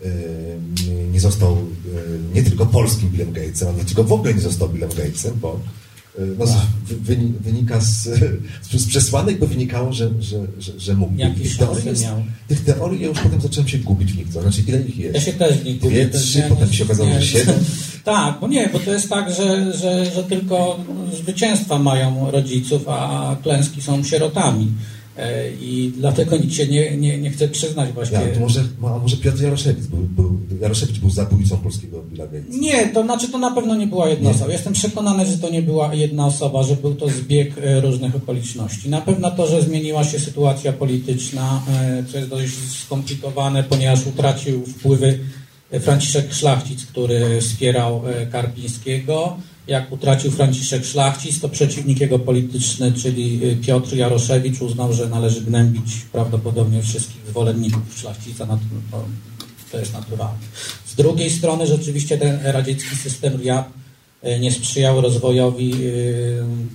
e, 0.05 0.09
nie- 1.12 1.20
został 1.20 1.53
e, 1.53 2.35
nie 2.35 2.43
tylko 2.43 2.66
polskim 2.66 3.11
Billem 3.11 3.33
Gatesem, 3.33 3.68
a 3.68 3.72
dlaczego 3.72 4.05
w 4.05 4.12
ogóle 4.12 4.35
nie 4.35 4.41
został 4.41 4.68
Billem 4.68 4.91
Gatesem, 4.91 5.33
bo 5.41 5.61
no, 6.39 6.47
z, 6.47 6.53
wy, 6.87 6.95
wyni- 6.97 7.33
wynika 7.41 7.81
z, 7.81 8.09
z 8.73 8.87
przesłanek, 8.87 9.39
by 9.39 9.47
wynikało, 9.47 9.93
że, 9.93 10.11
że, 10.21 10.47
że, 10.59 10.73
że 10.81 10.95
mógł. 10.95 11.13
Jakie 11.17 11.51
teorii, 11.59 11.87
jest, 11.87 12.03
miał? 12.03 12.23
tych 12.49 12.65
teorii 12.65 13.01
ja 13.03 13.09
już 13.09 13.19
potem 13.21 13.41
zacząłem 13.41 13.69
się 13.69 13.79
gubić 13.79 14.13
w 14.13 14.17
nich, 14.17 14.33
to 14.33 14.43
znaczy 14.43 14.63
ile 14.69 14.81
ich 14.83 14.97
jest? 14.99 15.15
Ja 15.15 15.21
się 15.21 15.33
też 15.33 15.65
nich 15.65 15.79
gubię, 15.81 16.07
Dwie, 16.07 16.19
trzy, 16.19 16.39
nie- 16.39 16.45
potem 16.45 16.73
się 16.73 16.85
okazało, 16.85 17.09
nie- 17.09 17.21
że 17.23 17.27
siedem. 17.27 17.55
Tak, 18.05 18.41
bo 18.41 18.49
nie, 18.49 18.69
bo 18.73 18.79
to 18.79 18.93
jest 18.93 19.09
tak, 19.09 19.35
że, 19.35 19.77
że, 19.79 20.07
że 20.15 20.25
tylko 20.25 20.79
zwycięstwa 21.23 21.79
mają 21.79 22.31
rodziców, 22.31 22.83
a 22.89 23.37
klęski 23.43 23.83
są 23.83 24.05
sierotami. 24.05 24.69
E, 25.17 25.51
I 25.51 25.93
dlatego 25.97 26.37
nikt 26.37 26.53
się 26.53 26.67
nie, 26.67 26.97
nie, 26.97 27.19
nie 27.19 27.31
chce 27.31 27.49
przyznać 27.49 27.93
właśnie. 27.93 28.19
Ja, 28.19 28.35
to 28.35 28.41
może, 28.41 28.65
a 28.83 28.99
może 28.99 29.17
Piotr 29.17 29.43
Jaroszewicz 29.43 29.87
był, 29.87 29.99
był, 29.99 30.39
Jaroszewicz 30.61 30.99
był 30.99 31.11
zabójcą 31.11 31.57
polskiego 31.57 32.03
Billa 32.03 32.27
Gatesa. 32.27 32.59
Nie, 32.59 32.87
to 32.87 33.03
znaczy 33.03 33.29
to 33.29 33.39
na 33.39 33.51
pewno 33.51 33.77
nie 33.77 33.87
była 33.87 34.09
jedna 34.09 34.31
Nie. 34.31 34.37
osoba. 34.37 34.53
Jestem 34.53 34.73
przekonany, 34.73 35.27
że 35.27 35.39
to 35.39 35.51
nie 35.51 35.63
była 35.63 35.95
jedna 35.95 36.27
osoba, 36.27 36.63
że 36.63 36.77
był 36.77 36.95
to 36.95 37.09
zbieg 37.09 37.59
e, 37.59 37.81
różnych 37.81 38.17
okoliczności. 38.17 38.91
Na 38.91 39.01
pewno 39.01 39.31
to, 39.31 39.47
że 39.47 39.63
zmieniła 39.63 40.05
się 40.05 40.19
sytuacja 40.19 40.73
polityczna, 40.73 41.63
e, 41.69 42.05
co 42.13 42.19
jest 42.19 42.31
dość 42.31 42.53
skomplikowane, 42.85 43.65
ponieważ 43.65 44.07
utracił 44.07 44.67
wpływy 44.67 45.19
Franciszek 45.81 46.35
Szlachcic, 46.35 46.87
który 46.87 47.41
wspierał 47.41 48.03
Karpińskiego. 48.33 49.37
Jak 49.67 49.93
utracił 49.93 50.31
Franciszek 50.31 50.85
Szlachcic, 50.85 51.41
to 51.41 51.49
przeciwnik 51.49 52.01
jego 52.01 52.19
polityczny, 52.19 52.93
czyli 52.93 53.41
e, 53.45 53.57
Piotr 53.57 53.97
Jaroszewicz 53.97 54.63
uznał, 54.63 54.93
że 54.93 55.09
należy 55.09 55.41
gnębić 55.41 55.95
prawdopodobnie 56.13 56.83
wszystkich 56.83 57.27
zwolenników 57.29 57.83
Szlachcica. 57.97 58.47
Na 58.47 58.59
to, 58.91 59.05
to, 59.73 59.79
jest 59.79 59.93
naturalne. 59.93 60.39
Z 60.87 60.95
drugiej 60.95 61.31
strony 61.31 61.67
rzeczywiście 61.67 62.19
ten 62.19 62.39
radziecki 62.43 62.97
system 62.97 63.41
RIAP 63.43 63.69
e, 64.23 64.41
nie 64.41 64.53
sprzyjał 64.53 65.01
rozwojowi 65.01 65.75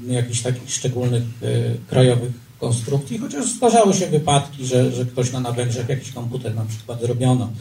e, 0.10 0.14
jakichś 0.14 0.42
takich 0.42 0.72
szczególnych 0.72 1.24
krajowych 1.88 2.32
konstrukcji, 2.60 3.18
chociaż 3.18 3.52
zdarzały 3.52 3.94
się 3.94 4.08
wypadki, 4.08 4.66
że, 4.66 4.92
że 4.92 5.06
ktoś 5.06 5.32
na 5.32 5.40
Nawęgrzech 5.40 5.90
jakiś 5.90 6.12
komputer 6.12 6.56
na 6.56 6.66
przykład 6.66 7.02
zrobiono. 7.02 7.52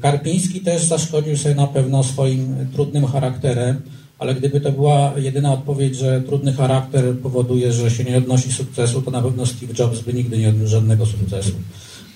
Karpiński 0.00 0.60
też 0.60 0.84
zaszkodził 0.84 1.36
sobie 1.36 1.54
na 1.54 1.66
pewno 1.66 2.04
swoim 2.04 2.68
trudnym 2.72 3.06
charakterem, 3.06 3.82
ale 4.18 4.34
gdyby 4.34 4.60
to 4.60 4.72
była 4.72 5.12
jedyna 5.16 5.52
odpowiedź, 5.52 5.96
że 5.96 6.20
trudny 6.20 6.52
charakter 6.52 7.18
powoduje, 7.18 7.72
że 7.72 7.90
się 7.90 8.04
nie 8.04 8.16
odnosi 8.18 8.52
sukcesu, 8.52 9.02
to 9.02 9.10
na 9.10 9.22
pewno 9.22 9.46
Steve 9.46 9.74
Jobs 9.78 10.00
by 10.00 10.14
nigdy 10.14 10.38
nie 10.38 10.48
odniósł 10.48 10.70
żadnego 10.70 11.06
sukcesu. 11.06 11.52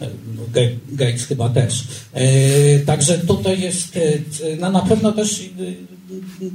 E, 0.01 0.09
Ga- 0.53 0.77
Gates 0.93 1.25
chyba 1.27 1.49
też. 1.49 1.85
E, 2.13 2.79
Także 2.79 3.19
tutaj 3.19 3.61
jest, 3.61 3.97
e, 3.97 4.01
no 4.61 4.71
na 4.71 4.81
pewno 4.81 5.13
też, 5.13 5.51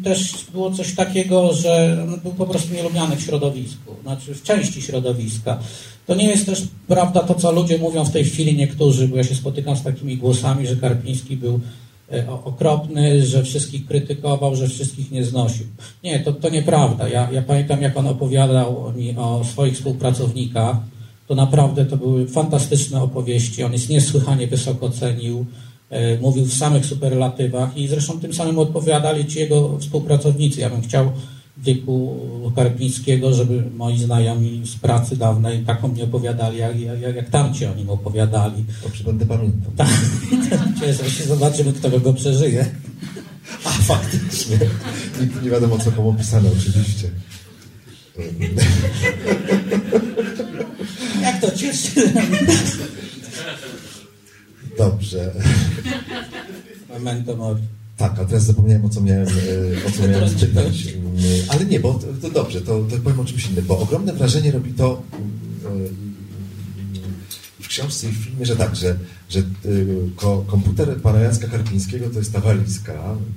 też 0.04 0.34
było 0.54 0.72
coś 0.72 0.96
takiego, 0.96 1.54
że 1.54 2.00
on 2.14 2.20
był 2.20 2.32
po 2.32 2.46
prostu 2.46 2.74
nielubiany 2.74 3.16
w 3.16 3.22
środowisku, 3.22 3.96
znaczy 4.04 4.36
w 4.36 4.44
części 4.44 4.82
środowiska. 4.82 5.60
To 6.08 6.16
nie 6.16 6.28
jest 6.28 6.46
też 6.46 6.64
prawda 6.88 7.20
to, 7.24 7.36
co 7.36 7.52
ludzie 7.52 7.78
mówią 7.78 8.06
w 8.06 8.12
tej 8.12 8.26
chwili 8.26 8.56
niektórzy, 8.56 9.08
bo 9.08 9.18
ja 9.18 9.24
się 9.24 9.36
spotykam 9.36 9.78
z 9.78 9.84
takimi 9.84 10.18
głosami, 10.18 10.68
że 10.68 10.76
Karpiński 10.76 11.38
był 11.38 11.60
okropny, 12.44 13.26
że 13.26 13.44
wszystkich 13.44 13.86
krytykował, 13.86 14.56
że 14.56 14.68
wszystkich 14.68 15.12
nie 15.12 15.24
znosił. 15.24 15.66
Nie, 16.04 16.20
to, 16.20 16.34
to 16.34 16.50
nieprawda. 16.50 17.08
Ja, 17.08 17.32
ja 17.32 17.42
pamiętam, 17.42 17.82
jak 17.82 17.98
on 17.98 18.08
opowiadał 18.08 18.94
mi 18.96 19.18
o 19.18 19.44
swoich 19.44 19.76
współpracownikach, 19.76 20.78
to 21.28 21.36
naprawdę 21.36 21.86
to 21.86 21.98
były 21.98 22.28
fantastyczne 22.28 23.02
opowieści. 23.02 23.64
On 23.64 23.74
jest 23.74 23.90
niesłychanie 23.90 24.48
wysoko 24.48 24.90
cenił, 24.90 25.46
e, 25.90 26.18
mówił 26.20 26.46
w 26.46 26.54
samych 26.54 26.86
superlatywach 26.86 27.78
i 27.78 27.88
zresztą 27.88 28.20
tym 28.20 28.34
samym 28.34 28.60
odpowiadali 28.60 29.26
ci 29.26 29.40
jego 29.40 29.78
współpracownicy. 29.80 30.62
Ja 30.62 30.70
bym 30.70 30.82
chciał 30.82 31.12
w 31.58 31.64
wieku 31.64 32.20
Karpińskiego, 32.56 33.34
żeby 33.34 33.64
moi 33.76 33.98
znajomi 33.98 34.62
z 34.66 34.76
pracy 34.76 35.18
dawnej 35.18 35.60
taką 35.60 35.88
mi 35.88 36.04
opowiadali, 36.04 36.58
jak, 36.58 36.80
jak, 36.80 37.16
jak 37.16 37.30
tamci 37.30 37.66
o 37.66 37.76
nim 37.76 37.90
opowiadali. 37.90 38.66
Dobrze, 38.84 39.04
będę 39.04 39.26
pamiętał. 39.26 39.72
Tak, 39.78 39.90
cieszę 40.80 41.10
się, 41.12 41.24
zobaczymy, 41.24 41.74
kto 41.74 42.00
go 42.00 42.14
przeżyje. 42.14 42.66
A, 43.64 43.70
faktycznie. 43.70 44.58
Nie, 45.20 45.42
nie 45.44 45.50
wiadomo, 45.50 45.78
co 45.78 45.92
komu 45.92 46.14
pisane, 46.14 46.50
oczywiście. 46.60 47.10
Jak 51.22 51.42
to 51.42 51.52
cieszy? 51.52 52.14
Dobrze. 54.78 55.34
Memento 56.90 57.36
mori. 57.36 57.62
Tak, 57.98 58.20
a 58.20 58.26
teraz 58.26 58.44
zapomniałem, 58.44 58.86
o 58.86 58.90
co 58.90 59.02
miałem, 59.02 59.28
e, 59.28 59.88
o 59.88 59.92
co 59.92 60.08
miałem. 60.08 60.24
Mm, 60.24 60.34
Ale 61.48 61.66
nie, 61.66 61.80
bo 61.80 61.94
to, 61.94 62.08
to 62.22 62.30
dobrze, 62.30 62.62
to, 62.62 62.84
to 62.90 62.98
powiem 62.98 63.20
o 63.20 63.26
czymś 63.26 63.50
innym, 63.50 63.66
bo 63.66 63.80
ogromne 63.80 64.14
wrażenie 64.14 64.52
robi 64.52 64.74
to 64.74 65.02
e, 65.66 65.68
książce 67.78 68.08
i 68.08 68.12
w 68.12 68.16
filmie, 68.16 68.46
że 68.46 68.56
tak, 68.56 68.76
że, 68.76 68.96
że 69.30 69.40
e, 69.40 69.44
ko, 70.16 70.44
komputer 70.48 71.02
pana 71.02 71.20
Jacka 71.20 71.48
Karpińskiego 71.48 72.10
to 72.10 72.20
jest 72.20 72.34
ta 72.34 72.40
walizka, 72.40 72.94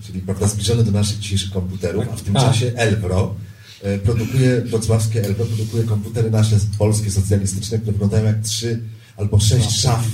czyli 0.07 0.20
prawda, 0.20 0.47
zbliżony 0.47 0.84
do 0.84 0.91
naszych 0.91 1.18
dzisiejszych 1.18 1.51
komputerów, 1.51 2.05
a 2.12 2.16
w 2.16 2.22
tym 2.22 2.34
Tak. 2.34 2.43
czasie 2.43 2.72
Elbro 2.76 3.34
e, 3.82 3.99
produkuje, 3.99 4.61
wrocławskie 4.61 5.24
Elbro 5.24 5.47
produkuje 5.47 5.84
komputery 5.84 6.30
nasze 6.30 6.57
polskie, 6.78 7.11
socjalistyczne, 7.11 7.78
które 7.78 7.93
wyglądają 7.93 8.24
jak 8.24 8.41
trzy 8.43 8.80
albo 9.16 9.41
sześć 9.41 9.80
szaf 9.80 10.07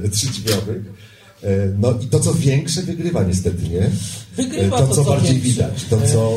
e, 0.00 0.04
e, 0.04 0.08
trzydrzwiowych. 0.08 0.82
E, 0.86 1.09
No 1.78 1.94
i 2.02 2.06
to, 2.06 2.20
co 2.20 2.34
większe, 2.34 2.82
wygrywa 2.82 3.22
niestety, 3.22 3.68
nie? 3.68 3.90
Wygrywa 4.36 4.78
to, 4.78 4.86
to, 4.86 4.94
co 4.94 5.04
co 5.04 5.10
bardziej 5.10 5.30
większe. 5.32 5.50
widać, 5.50 5.84
to 5.90 5.96
co, 6.12 6.30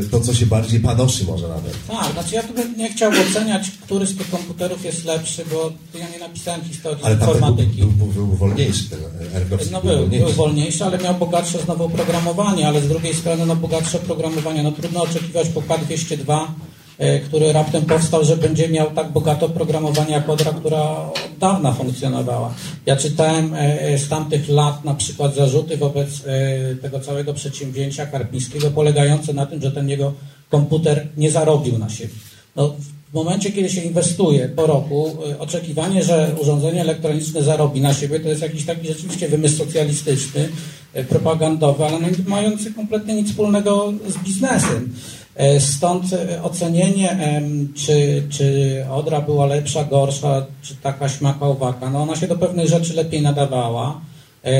e, 0.00 0.04
to, 0.10 0.20
co 0.20 0.34
się 0.34 0.46
bardziej 0.46 0.80
panoszy 0.80 1.24
może 1.24 1.48
nawet. 1.48 1.74
Tak, 1.88 2.12
znaczy 2.12 2.34
ja 2.34 2.42
tu 2.42 2.54
bym 2.54 2.76
nie 2.76 2.92
chciał 2.92 3.12
oceniać, 3.30 3.70
który 3.70 4.06
z 4.06 4.16
tych 4.16 4.30
komputerów 4.30 4.84
jest 4.84 5.04
lepszy, 5.04 5.44
bo 5.52 5.72
ja 5.98 6.08
nie 6.08 6.18
napisałem 6.18 6.60
historii 6.64 7.04
Ale 7.04 7.16
tamten 7.16 7.40
był, 7.40 7.48
informatyki. 7.48 7.82
był, 7.82 7.90
był, 7.90 8.26
był 8.26 8.36
wolniejszy, 8.36 8.84
ten 8.90 8.98
Ergowski 9.34 9.68
No 9.72 9.80
był, 9.80 9.90
był, 9.90 9.98
wolniejszy. 10.00 10.24
był 10.26 10.34
wolniejszy, 10.34 10.84
ale 10.84 10.98
miał 10.98 11.14
bogatsze 11.14 11.58
znowu 11.64 11.84
oprogramowanie, 11.84 12.68
ale 12.68 12.82
z 12.82 12.88
drugiej 12.88 13.14
strony 13.14 13.46
no 13.46 13.56
bogatsze 13.56 13.98
oprogramowanie. 13.98 14.62
No 14.62 14.72
trudno 14.72 15.02
oczekiwać 15.02 15.48
po 15.48 15.60
K202, 15.60 16.40
e, 16.42 16.46
który 17.24 17.52
raptem 17.52 17.82
powstał, 17.82 18.24
że 18.24 18.36
będzie 18.36 18.68
miał 18.68 18.90
tak 18.90 19.12
bogate 19.12 19.46
oprogramowanie 19.46 20.12
jak 20.12 20.28
Odra, 20.28 20.52
która 20.52 20.82
od 20.82 21.20
dawna 21.38 21.72
funkcjonowała. 21.72 22.54
Ja 22.86 22.96
czytałem 22.96 23.54
e, 23.54 23.82
e, 23.82 23.98
z 23.98 24.08
tamtych 24.08 24.48
lat 24.48 24.84
na 24.84 24.94
przykład 24.94 25.34
zarzuty 25.34 25.76
wobec 25.76 26.08
e, 26.26 26.74
tego 26.74 27.00
całego 27.00 27.34
przedsięwzięcia 27.34 28.06
Karpińskiego 28.06 28.70
polegające 28.70 29.32
na 29.32 29.46
tym, 29.46 29.62
że 29.62 29.72
ten 29.72 29.88
jego 29.88 30.12
komputer 30.50 31.06
nie 31.16 31.30
zarobił 31.30 31.78
na 31.78 31.88
siebie. 31.88 32.14
No, 32.56 32.74
w 33.10 33.14
momencie, 33.14 33.52
kiedy 33.52 33.68
się 33.68 33.80
inwestuje 33.80 34.48
po 34.48 34.66
roku, 34.66 35.16
oczekiwanie, 35.38 36.04
że 36.04 36.34
urządzenie 36.42 36.80
elektroniczne 36.80 37.42
zarobi 37.42 37.80
na 37.80 37.94
siebie, 37.94 38.20
to 38.20 38.28
jest 38.28 38.42
jakiś 38.42 38.64
taki 38.64 38.86
rzeczywiście 38.86 39.28
wymysł 39.28 39.56
socjalistyczny, 39.56 40.48
propagandowy, 41.08 41.84
ale 41.84 42.00
no, 42.00 42.08
mający 42.26 42.74
kompletnie 42.74 43.14
nic 43.14 43.28
wspólnego 43.28 43.92
z 44.08 44.24
biznesem. 44.24 44.92
E, 45.34 45.60
Stąd 45.60 46.12
e, 46.12 46.42
ocenienie, 46.42 47.40
czy, 47.74 48.22
czy 48.30 48.86
Odra 48.90 49.20
była 49.20 49.46
lepsza, 49.46 49.84
gorsza, 49.84 50.46
czy 50.62 50.76
taka 50.76 51.08
śmaka 51.08 51.46
owaka, 51.46 51.90
no 51.90 52.02
ona 52.02 52.16
się 52.16 52.28
do 52.28 52.36
pewnych 52.36 52.68
rzeczy 52.68 52.94
lepiej 52.94 53.22
nadawała. 53.22 54.00
E, 54.44 54.50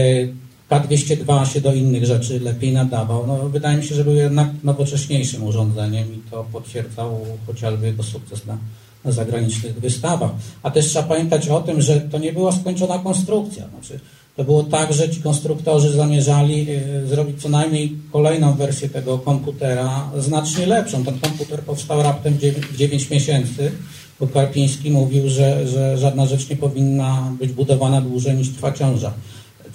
K202 0.71 1.45
się 1.45 1.61
do 1.61 1.75
innych 1.75 2.05
rzeczy 2.05 2.41
lepiej 2.41 2.73
nadawał. 2.73 3.27
No, 3.27 3.49
wydaje 3.49 3.77
mi 3.77 3.85
się, 3.85 3.95
że 3.95 4.05
był 4.05 4.15
jednak 4.15 4.49
nowocześniejszym 4.65 5.45
urządzeniem 5.45 6.15
i 6.15 6.31
to 6.31 6.47
potwierdzał 6.53 7.21
chociażby 7.47 7.87
jego 7.87 8.03
sukces 8.03 8.47
na, 8.47 8.59
na 9.05 9.13
zagranicznych 9.13 9.81
wystawach. 9.81 10.31
A 10.63 10.71
też 10.71 10.87
trzeba 10.87 11.09
pamiętać 11.09 11.49
o 11.49 11.61
tym, 11.61 11.83
że 11.83 12.01
to 12.01 12.19
nie 12.19 12.33
była 12.33 12.53
skończona 12.53 12.99
konstrukcja. 12.99 13.65
Znaczy, 13.69 14.01
to 14.41 14.45
było 14.45 14.63
tak, 14.63 14.93
że 14.93 15.11
ci 15.11 15.23
konstruktorzy 15.23 15.93
zamierzali 15.93 16.67
y, 16.71 17.07
zrobić 17.07 17.43
co 17.43 17.49
najmniej 17.49 17.97
kolejną 18.13 18.55
wersję 18.55 18.89
tego 18.89 19.19
komputera, 19.19 20.11
znacznie 20.19 20.67
lepszą. 20.67 21.05
Ten 21.05 21.19
komputer 21.19 21.61
powstał 21.61 22.03
raptem 22.03 22.35
w 22.73 22.77
9 22.77 23.11
miesięcy, 23.11 23.73
bo 24.21 24.27
Karpiński 24.27 24.91
mówił, 24.91 25.29
że, 25.29 25.69
że 25.69 25.99
żadna 25.99 26.27
rzecz 26.27 26.51
nie 26.51 26.57
powinna 26.57 27.33
być 27.39 27.53
budowana 27.53 28.01
dłużej 28.01 28.35
niż 28.35 28.51
trwa 28.51 28.73
ciąża 28.73 29.13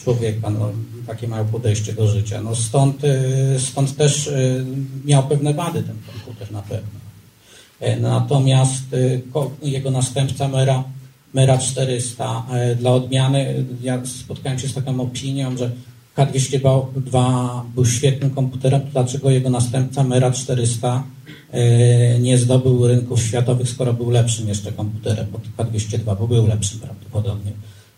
człowieka. 0.03 0.49
No, 0.49 0.69
takie 1.07 1.27
mają 1.27 1.45
podejście 1.45 1.93
do 1.93 2.07
życia. 2.07 2.41
No, 2.41 2.55
stąd, 2.55 3.03
y, 3.03 3.59
stąd 3.59 3.97
też 3.97 4.27
y, 4.27 4.65
miał 5.05 5.23
pewne 5.23 5.53
wady 5.53 5.83
ten 5.83 5.95
komputer 6.13 6.51
na 6.51 6.61
pewno. 6.61 6.99
E, 7.79 7.99
natomiast 7.99 8.83
jego 9.61 9.91
następca 9.91 10.47
Mera 10.47 10.83
Mera 11.35 11.57
400. 11.57 12.43
E, 12.51 12.75
dla 12.75 12.91
odmiany 12.91 13.65
ja 13.81 14.05
spotkałem 14.05 14.59
się 14.59 14.67
z 14.67 14.73
taką 14.73 15.01
opinią, 15.01 15.57
że 15.57 15.71
K202 16.17 17.61
był 17.75 17.85
świetnym 17.85 18.29
komputerem, 18.29 18.81
dlaczego 18.91 19.29
jego 19.29 19.49
następca 19.49 20.03
Mera 20.03 20.31
400 20.31 21.03
e, 21.51 22.19
nie 22.19 22.37
zdobył 22.37 22.87
rynków 22.87 23.21
światowych, 23.21 23.69
skoro 23.69 23.93
był 23.93 24.09
lepszym 24.09 24.47
jeszcze 24.47 24.71
komputerem 24.71 25.27
od 25.33 25.67
K202, 25.67 26.17
bo 26.19 26.27
był 26.27 26.47
lepszym 26.47 26.79
prawdopodobnie. 26.79 27.51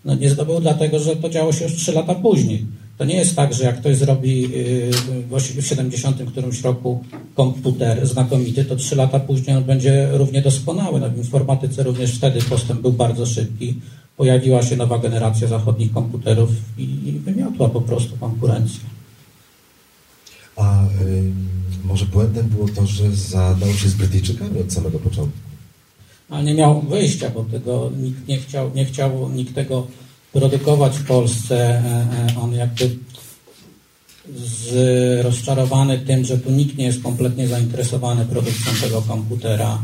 No 0.06 0.16
nie 0.16 0.30
zdobył 0.30 0.60
dlatego, 0.60 1.00
że 1.00 1.16
to 1.16 1.30
działo 1.30 1.54
się 1.54 1.64
już 1.66 1.76
3 1.76 1.92
lata 1.92 2.16
później. 2.16 2.66
To 2.98 3.06
nie 3.06 3.16
jest 3.16 3.36
tak, 3.36 3.54
że 3.54 3.64
jak 3.64 3.80
ktoś 3.80 3.98
zrobi 3.98 4.46
y, 4.56 5.62
w 5.62 5.66
70 5.66 6.32
którymś 6.32 6.62
roku 6.62 7.04
komputer 7.38 8.08
znakomity, 8.08 8.66
to 8.66 8.76
trzy 8.76 8.96
lata 8.96 9.20
później 9.20 9.58
on 9.58 9.64
będzie 9.64 10.10
równie 10.12 10.42
doskonały. 10.42 11.00
No 11.00 11.10
w 11.10 11.18
informatyce 11.18 11.84
również 11.84 12.18
wtedy 12.18 12.42
postęp 12.42 12.82
był 12.82 12.94
bardzo 12.94 13.26
szybki. 13.26 13.76
Pojawiła 14.18 14.64
się 14.64 14.76
nowa 14.76 15.00
generacja 15.00 15.48
zachodnich 15.48 15.94
komputerów 15.94 16.50
i 16.78 17.20
wymiotła 17.26 17.70
po 17.70 17.82
prostu 17.82 18.18
konkurencję. 18.18 18.80
A 20.56 20.84
y, 20.84 20.88
może 21.84 22.06
błędem 22.06 22.48
było 22.48 22.68
to, 22.68 22.86
że 22.86 23.12
zadał 23.12 23.74
się 23.74 23.90
z 23.90 23.94
Brytyjczykami 23.94 24.60
od 24.62 24.74
samego 24.74 25.00
początku? 25.00 25.40
Ale 26.30 26.44
nie 26.44 26.54
miał 26.54 26.82
wyjścia, 26.82 27.30
bo 27.30 27.44
tego 27.44 27.92
nikt 27.98 28.28
nie 28.28 28.38
chciał, 28.38 28.72
nie 28.76 28.86
chciał 28.86 29.30
nikt 29.30 29.56
tego 29.56 29.88
produkować 30.34 30.98
w 30.98 31.06
Polsce. 31.06 31.56
E, 31.58 32.34
e, 32.34 32.42
on 32.42 32.54
jakby 32.54 32.90
rozczarowany 35.22 36.00
tym, 36.00 36.26
że 36.26 36.38
tu 36.38 36.52
nikt 36.52 36.78
nie 36.78 36.86
jest 36.86 37.04
kompletnie 37.04 37.48
zainteresowany 37.48 38.26
produkcją 38.26 38.74
tego 38.82 39.02
komputera. 39.02 39.82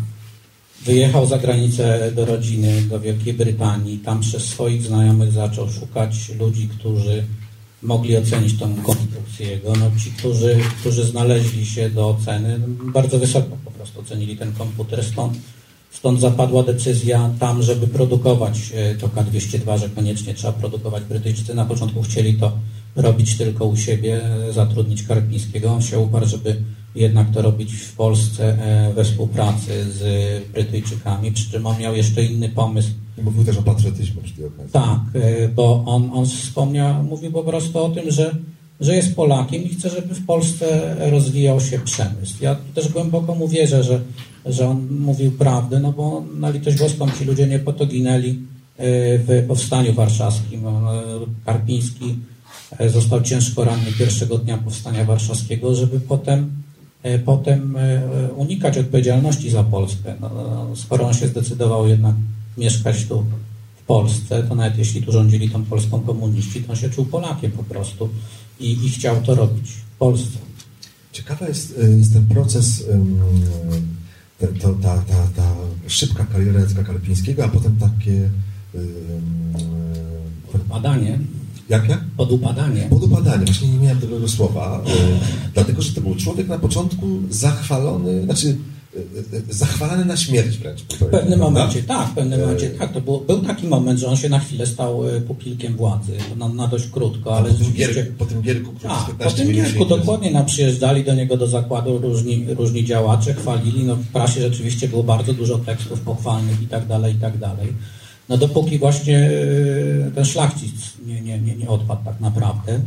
Wyjechał 0.85 1.25
za 1.25 1.37
granicę 1.37 2.11
do 2.15 2.25
rodziny, 2.25 2.81
do 2.81 2.99
Wielkiej 2.99 3.33
Brytanii. 3.33 3.99
Tam 3.99 4.19
przez 4.19 4.43
swoich 4.43 4.83
znajomych 4.83 5.31
zaczął 5.31 5.69
szukać 5.69 6.29
ludzi, 6.39 6.67
którzy 6.67 7.23
mogli 7.81 8.17
ocenić 8.17 8.59
tą 8.59 8.75
konstrukcję 8.75 9.47
jego. 9.47 9.73
No, 9.75 9.91
ci, 10.03 10.11
którzy, 10.11 10.59
którzy 10.79 11.03
znaleźli 11.03 11.65
się 11.65 11.89
do 11.89 12.09
oceny, 12.09 12.59
bardzo 12.93 13.19
wysoko 13.19 13.57
po 13.65 13.71
prostu 13.71 13.99
ocenili 13.99 14.37
ten 14.37 14.53
komputer. 14.53 15.03
Stąd 15.03 15.33
Stąd 15.93 16.19
zapadła 16.19 16.63
decyzja 16.63 17.29
tam, 17.39 17.63
żeby 17.63 17.87
produkować 17.87 18.71
e, 18.75 18.95
to 18.95 19.07
K202, 19.07 19.79
że 19.79 19.89
koniecznie 19.89 20.33
trzeba 20.33 20.53
produkować. 20.53 21.03
Brytyjczycy 21.03 21.53
na 21.55 21.65
początku 21.65 22.01
chcieli 22.01 22.33
to 22.33 22.51
robić 22.95 23.37
tylko 23.37 23.65
u 23.65 23.77
siebie, 23.77 24.21
zatrudnić 24.51 25.03
Karpińskiego. 25.03 25.73
On 25.73 25.81
się 25.81 25.99
uparł, 25.99 26.25
żeby 26.25 26.55
jednak 26.95 27.31
to 27.31 27.41
robić 27.41 27.73
w 27.73 27.95
Polsce 27.95 28.57
e, 28.59 28.93
we 28.93 29.03
współpracy 29.03 29.91
z 29.91 30.01
Brytyjczykami, 30.53 31.31
przy 31.31 31.51
czym 31.51 31.65
on 31.65 31.79
miał 31.79 31.95
jeszcze 31.95 32.23
inny 32.23 32.49
pomysł. 32.49 32.89
Mówił 33.23 33.43
też 33.43 33.57
o 33.57 33.63
patriotyzmie 33.63 34.21
przy 34.21 34.33
tej 34.33 34.45
okazji. 34.45 34.71
Tak, 34.71 34.99
e, 35.13 35.47
bo 35.47 35.83
on, 35.85 36.09
on 36.13 36.25
wspomniał, 36.25 37.03
mówił 37.03 37.31
po 37.31 37.43
prostu 37.43 37.85
o 37.85 37.89
tym, 37.89 38.11
że 38.11 38.35
że 38.79 38.95
jest 38.95 39.15
Polakiem 39.15 39.63
i 39.63 39.69
chce, 39.69 39.89
żeby 39.89 40.15
w 40.15 40.25
Polsce 40.25 40.95
rozwijał 41.11 41.61
się 41.61 41.79
przemysł. 41.79 42.35
Ja 42.41 42.55
też 42.73 42.89
głęboko 42.89 43.35
mu 43.35 43.47
wierzę, 43.47 43.83
że, 43.83 44.01
że 44.45 44.69
on 44.69 44.87
mówił 44.99 45.31
prawdę, 45.31 45.79
no 45.79 45.91
bo 45.91 46.23
na 46.35 46.49
litość 46.49 46.77
boską 46.77 47.07
ci 47.19 47.25
ludzie 47.25 47.47
nie 47.47 47.59
po 47.59 47.73
to 47.73 47.85
ginęli 47.85 48.29
e, 48.29 48.35
w 49.17 49.45
powstaniu 49.47 49.93
warszawskim. 49.93 50.63
Karpiński 51.45 52.15
został 52.93 53.21
ciężko 53.21 53.63
ranny 53.63 53.91
pierwszego 53.97 54.37
dnia 54.37 54.57
powstania 54.57 55.05
warszawskiego, 55.05 55.75
żeby 55.75 55.99
potem, 55.99 56.51
potem 57.25 57.77
unikać 58.35 58.77
odpowiedzialności 58.77 59.49
za 59.49 59.63
Polskę. 59.63 60.15
No, 60.21 60.29
no, 60.29 60.75
skoro 60.75 61.07
on 61.07 61.13
się 61.13 61.27
zdecydował 61.27 61.87
jednak 61.87 62.15
mieszkać 62.57 63.05
tu 63.05 63.25
w 63.75 63.85
Polsce, 63.85 64.43
to 64.43 64.55
nawet 64.55 64.77
jeśli 64.77 65.03
tu 65.03 65.11
rządzili 65.11 65.49
tą 65.49 65.65
Polską 65.65 65.99
komuniści, 65.99 66.63
to 66.63 66.69
on 66.69 66.75
się 66.75 66.89
czuł 66.89 67.05
Polakiem 67.05 67.51
po 67.51 67.63
prostu 67.63 68.09
i, 68.59 68.85
i 68.85 68.89
chciał 68.89 69.21
to 69.21 69.35
robić 69.35 69.71
w 69.71 69.97
Polsce. 69.97 70.37
Ciekawy 71.11 71.45
jest, 71.45 71.79
e, 71.83 71.89
jest 71.89 72.13
ten 72.13 72.25
proces, 72.25 72.83
ta, 74.39 74.67
ta, 74.81 75.03
ta, 75.07 75.27
ta 75.35 75.55
szybka 75.87 76.25
kariera 76.25 76.59
Jacka 76.59 76.83
Karpińskiego, 76.83 77.45
a 77.45 77.47
potem 77.47 77.77
takie... 77.77 78.29
Podpadanie. 80.51 81.19
Jakie? 81.69 81.97
Podupadanie. 82.17 82.87
Podupadanie. 82.89 83.45
Właśnie 83.45 83.67
nie 83.67 83.79
miałem 83.79 83.99
tego 83.99 84.27
słowa, 84.27 84.81
e, 84.87 84.91
dlatego, 85.53 85.81
że 85.81 85.93
to 85.93 86.01
był 86.01 86.15
człowiek 86.15 86.47
na 86.47 86.59
początku 86.59 87.07
zachwalony, 87.29 88.23
znaczy 88.23 88.57
zachwalany 89.49 90.05
na 90.05 90.17
śmierć 90.17 90.57
wręcz. 90.57 90.81
W 90.81 91.05
pewnym 91.05 91.39
momencie, 91.39 91.83
tak, 91.83 92.07
w 92.07 92.13
pewnym 92.13 92.39
momencie, 92.39 92.69
tak. 92.69 92.93
To 92.93 93.01
był, 93.01 93.21
był 93.21 93.41
taki 93.41 93.67
moment, 93.67 93.99
że 93.99 94.07
on 94.07 94.17
się 94.17 94.29
na 94.29 94.39
chwilę 94.39 94.65
stał 94.65 95.03
pupilkiem 95.27 95.77
władzy, 95.77 96.11
na, 96.37 96.49
na 96.49 96.67
dość 96.67 96.87
krótko, 96.87 97.37
ale 97.37 97.49
po 97.49 97.57
tym, 97.57 97.73
gierku, 97.73 98.13
po 98.17 98.25
tym 98.25 98.41
gierku, 98.41 98.71
który 98.71 98.93
tak, 98.93 99.15
po 99.15 99.31
tym 99.31 99.51
gierku 99.51 99.85
dokładnie 99.85 100.31
na 100.31 100.43
przyjeżdżali 100.43 101.03
do 101.03 101.13
niego 101.13 101.37
do 101.37 101.47
zakładu 101.47 101.97
różni, 101.97 102.45
różni 102.53 102.85
działacze, 102.85 103.33
chwalili, 103.33 103.83
no 103.83 103.95
w 103.95 104.07
prasie 104.07 104.41
rzeczywiście 104.41 104.87
było 104.87 105.03
bardzo 105.03 105.33
dużo 105.33 105.57
tekstów 105.57 106.01
pochwalnych 106.01 106.61
i 106.61 106.67
tak 106.67 106.87
dalej, 106.87 107.15
i 107.15 107.17
tak 107.19 107.37
dalej. 107.37 107.73
No 108.29 108.37
dopóki 108.37 108.79
właśnie 108.79 109.29
e, 110.07 110.11
ten 110.11 110.25
szlachcic 110.25 110.71
nie, 111.05 111.21
nie, 111.21 111.39
nie, 111.39 111.55
nie 111.55 111.67
odpadł 111.67 112.05
tak 112.05 112.19
naprawdę, 112.19 112.79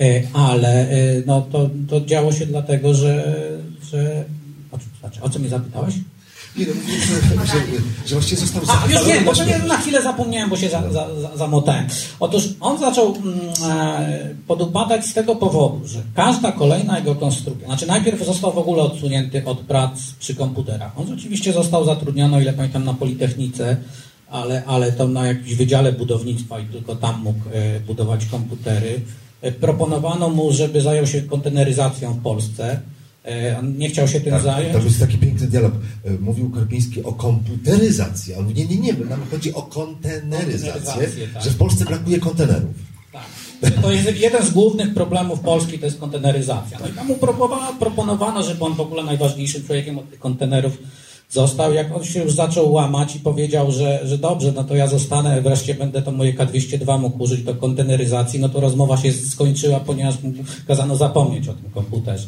e, 0.00 0.22
ale 0.32 0.86
no 1.26 1.42
to, 1.42 1.70
to 1.88 2.00
działo 2.00 2.32
się 2.32 2.46
dlatego, 2.46 2.94
że, 2.94 3.34
że 3.90 4.24
o, 4.72 4.78
znaczy, 5.00 5.22
o 5.22 5.30
co 5.30 5.38
mnie 5.38 5.48
zapytałeś? 5.48 5.94
Nie, 6.56 6.66
no, 6.66 6.72
że, 7.06 7.46
że, 7.46 7.60
że 8.06 8.14
właściwie 8.14 8.40
został 8.40 8.62
A, 8.68 8.92
już 8.92 9.04
wiem, 9.04 9.24
bo 9.24 9.44
nie, 9.44 9.58
na 9.58 9.76
chwilę 9.76 10.02
zapomniałem, 10.02 10.50
bo 10.50 10.56
się 10.56 10.68
za, 10.68 10.92
za, 10.92 11.20
za, 11.20 11.36
zamotałem. 11.36 11.86
Otóż 12.20 12.48
on 12.60 12.78
zaczął 12.78 13.16
mm, 13.16 13.38
e, 13.70 14.34
podupadać 14.46 15.06
z 15.06 15.14
tego 15.14 15.36
powodu, 15.36 15.80
że 15.88 16.02
każda 16.14 16.52
kolejna 16.52 16.98
jego 16.98 17.14
konstrukcja, 17.14 17.66
znaczy 17.66 17.86
najpierw 17.86 18.26
został 18.26 18.52
w 18.52 18.58
ogóle 18.58 18.82
odsunięty 18.82 19.44
od 19.44 19.60
prac 19.60 20.00
przy 20.18 20.34
komputerach. 20.34 20.98
On 20.98 21.06
rzeczywiście 21.06 21.52
został 21.52 21.84
zatrudniony, 21.84 22.36
o 22.36 22.40
ile 22.40 22.52
pamiętam, 22.52 22.84
na 22.84 22.94
Politechnice, 22.94 23.76
ale, 24.30 24.64
ale 24.64 24.92
to 24.92 25.08
na 25.08 25.26
jakimś 25.26 25.54
wydziale 25.54 25.92
budownictwa 25.92 26.60
i 26.60 26.64
tylko 26.64 26.96
tam 26.96 27.22
mógł 27.22 27.40
e, 27.52 27.80
budować 27.80 28.26
komputery. 28.26 29.00
E, 29.42 29.52
proponowano 29.52 30.28
mu, 30.28 30.52
żeby 30.52 30.80
zajął 30.80 31.06
się 31.06 31.22
konteneryzacją 31.22 32.12
w 32.12 32.22
Polsce. 32.22 32.80
E, 33.24 33.58
on 33.58 33.78
nie 33.78 33.88
chciał 33.88 34.08
się 34.08 34.20
tym 34.20 34.32
tak, 34.32 34.42
zająć. 34.42 34.72
To 34.72 34.78
jest 34.78 35.00
taki 35.00 35.18
piękny 35.18 35.46
dialog. 35.46 35.72
Mówił 36.20 36.50
Karpiński 36.50 37.02
o 37.02 37.12
komputeryzacji. 37.12 38.34
On 38.34 38.44
mówi, 38.44 38.54
nie, 38.54 38.76
nie, 38.76 38.76
nie, 38.76 38.92
nam 38.92 39.20
chodzi 39.30 39.54
o 39.54 39.62
konteneryzację, 39.62 41.08
tak. 41.34 41.42
że 41.42 41.50
w 41.50 41.56
Polsce 41.56 41.84
brakuje 41.84 42.18
kontenerów. 42.18 42.74
Tak. 43.12 43.22
To 43.82 43.92
jest 43.92 44.16
jeden 44.16 44.46
z 44.46 44.50
głównych 44.50 44.94
problemów 44.94 45.40
Polski, 45.40 45.78
to 45.78 45.86
jest 45.86 45.98
konteneryzacja. 45.98 46.78
No 46.80 46.88
i 46.88 46.92
tam 46.92 47.06
mu 47.06 47.16
proponowano, 47.78 48.42
żeby 48.42 48.64
on 48.64 48.74
w 48.74 48.80
ogóle 48.80 49.02
najważniejszym 49.04 49.64
człowiekiem 49.64 49.98
od 49.98 50.10
tych 50.10 50.18
kontenerów 50.18 50.78
został. 51.30 51.72
Jak 51.72 51.96
on 51.96 52.04
się 52.04 52.24
już 52.24 52.32
zaczął 52.32 52.72
łamać 52.72 53.16
i 53.16 53.20
powiedział, 53.20 53.72
że, 53.72 54.00
że 54.04 54.18
dobrze, 54.18 54.52
no 54.52 54.64
to 54.64 54.74
ja 54.74 54.86
zostanę, 54.86 55.40
wreszcie 55.40 55.74
będę 55.74 56.02
to 56.02 56.12
moje 56.12 56.34
K202 56.34 57.00
mógł 57.00 57.22
użyć 57.22 57.42
do 57.42 57.54
konteneryzacji, 57.54 58.40
no 58.40 58.48
to 58.48 58.60
rozmowa 58.60 58.96
się 58.96 59.12
skończyła, 59.12 59.80
ponieważ 59.80 60.22
mu 60.22 60.32
kazano 60.66 60.96
zapomnieć 60.96 61.48
o 61.48 61.52
tym 61.52 61.70
komputerze. 61.70 62.26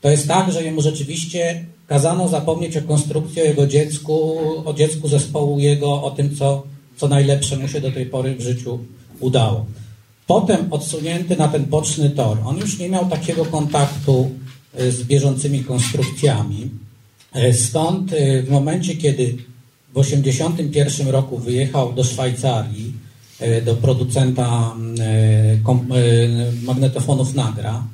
To 0.00 0.10
jest 0.10 0.28
tak, 0.28 0.52
że 0.52 0.62
jemu 0.62 0.82
rzeczywiście 0.82 1.64
kazano 1.86 2.28
zapomnieć 2.28 2.76
o 2.76 2.82
konstrukcji, 2.82 3.42
o 3.42 3.44
jego 3.44 3.66
dziecku, 3.66 4.38
o 4.64 4.72
dziecku 4.74 5.08
zespołu 5.08 5.58
jego, 5.58 6.02
o 6.02 6.10
tym, 6.10 6.36
co, 6.36 6.62
co 6.96 7.08
najlepsze 7.08 7.56
mu 7.56 7.68
się 7.68 7.80
do 7.80 7.92
tej 7.92 8.06
pory 8.06 8.34
w 8.34 8.40
życiu 8.40 8.78
udało. 9.20 9.66
Potem 10.26 10.72
odsunięty 10.72 11.36
na 11.36 11.48
ten 11.48 11.64
boczny 11.64 12.10
tor, 12.10 12.38
on 12.44 12.56
już 12.56 12.78
nie 12.78 12.88
miał 12.88 13.06
takiego 13.06 13.44
kontaktu 13.44 14.30
e, 14.74 14.90
z 14.90 15.02
bieżącymi 15.02 15.64
konstrukcjami. 15.64 16.70
E, 17.32 17.52
stąd 17.52 18.12
e, 18.12 18.42
w 18.42 18.50
momencie, 18.50 18.96
kiedy 18.96 19.36
w 19.94 20.02
1981 20.02 21.08
roku 21.08 21.38
wyjechał 21.38 21.92
do 21.92 22.04
Szwajcarii, 22.04 23.06
do 23.64 23.74
producenta 23.74 24.74
magnetofonów 26.62 27.34
Nagra, 27.34 27.84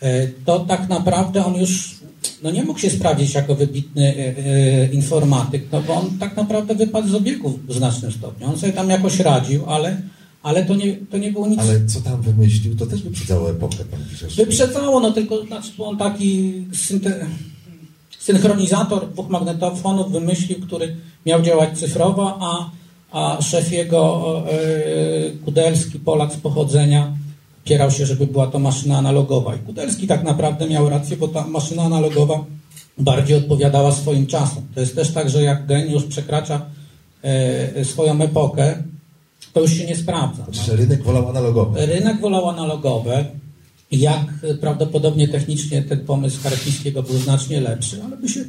E, 0.00 0.28
to 0.44 0.60
tak 0.60 0.88
naprawdę 0.88 1.44
on 1.44 1.54
już 1.54 1.96
no 2.42 2.50
nie 2.50 2.64
mógł 2.64 2.78
się 2.78 2.90
sprawdzić 2.90 3.34
jako 3.34 3.54
wybitny 3.54 4.16
e, 4.16 4.38
e, 4.38 4.86
informatyk, 4.92 5.64
no 5.72 5.82
bo 5.82 5.94
on 5.94 6.18
tak 6.18 6.36
naprawdę 6.36 6.74
wypadł 6.74 7.08
z 7.08 7.14
obiegu 7.14 7.58
w 7.68 7.74
znacznym 7.74 8.12
stopniu. 8.12 8.46
On 8.46 8.58
sobie 8.58 8.72
tam 8.72 8.90
jakoś 8.90 9.20
radził, 9.20 9.66
ale, 9.66 10.00
ale 10.42 10.64
to 10.64 10.74
nie, 10.74 10.96
to 10.96 11.18
nie 11.18 11.32
było 11.32 11.48
nic... 11.48 11.60
Ale 11.60 11.86
co 11.86 12.00
tam 12.00 12.22
wymyślił, 12.22 12.76
to 12.76 12.86
też 12.86 13.02
wyprzedzało 13.02 13.50
epokę, 13.50 13.84
pan 13.90 14.00
piszesz. 14.10 14.36
Wyprzedzało, 14.36 15.00
no 15.00 15.12
tylko 15.12 15.46
znaczy, 15.46 15.70
on 15.78 15.98
taki 15.98 16.52
synte... 16.72 17.26
synchronizator 18.26 19.08
dwóch 19.12 19.28
magnetofonów 19.28 20.12
wymyślił, 20.12 20.60
który 20.60 20.96
miał 21.26 21.42
działać 21.42 21.78
cyfrowo, 21.78 22.38
a, 22.40 22.70
a 23.12 23.42
szef 23.42 23.72
jego 23.72 24.02
e, 24.50 25.30
Kudelski, 25.44 25.98
Polak 25.98 26.32
z 26.32 26.36
pochodzenia, 26.36 27.12
opierał 27.64 27.90
się, 27.90 28.06
żeby 28.06 28.26
była 28.26 28.46
to 28.46 28.58
maszyna 28.58 28.98
analogowa. 28.98 29.54
I 29.54 29.58
Kudelski 29.58 30.06
tak 30.06 30.24
naprawdę 30.24 30.68
miał 30.68 30.88
rację, 30.88 31.16
bo 31.16 31.28
ta 31.28 31.46
maszyna 31.46 31.82
analogowa 31.82 32.44
bardziej 32.98 33.36
odpowiadała 33.36 33.92
swoim 33.92 34.26
czasom. 34.26 34.62
To 34.74 34.80
jest 34.80 34.94
też 34.94 35.12
tak, 35.12 35.30
że 35.30 35.42
jak 35.42 35.66
geniusz 35.66 36.04
przekracza 36.04 36.60
e, 37.22 37.84
swoją 37.84 38.20
epokę, 38.20 38.82
to 39.52 39.60
już 39.60 39.72
się 39.72 39.86
nie 39.86 39.96
sprawdza. 39.96 40.44
Znaczy, 40.52 40.76
rynek 40.76 41.02
wolał 41.02 41.28
analogowe. 41.28 41.86
Rynek 41.86 42.20
wolał 42.20 42.48
analogowe. 42.48 43.24
Jak 43.90 44.26
prawdopodobnie 44.60 45.28
technicznie 45.28 45.82
ten 45.82 46.00
pomysł 46.00 46.42
Karpińskiego 46.42 47.02
był 47.02 47.18
znacznie 47.18 47.60
lepszy, 47.60 48.02
ale 48.02 48.16
by 48.16 48.28
się 48.28 48.44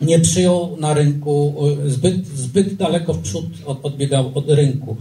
nie 0.00 0.18
przyjął 0.18 0.76
na 0.80 0.94
rynku, 0.94 1.54
e, 1.86 1.90
zbyt, 1.90 2.26
zbyt 2.26 2.74
daleko 2.74 3.14
w 3.14 3.22
przód 3.22 3.46
od, 3.66 3.84
odbiegał 3.84 4.30
od 4.34 4.50
rynku. 4.50 4.96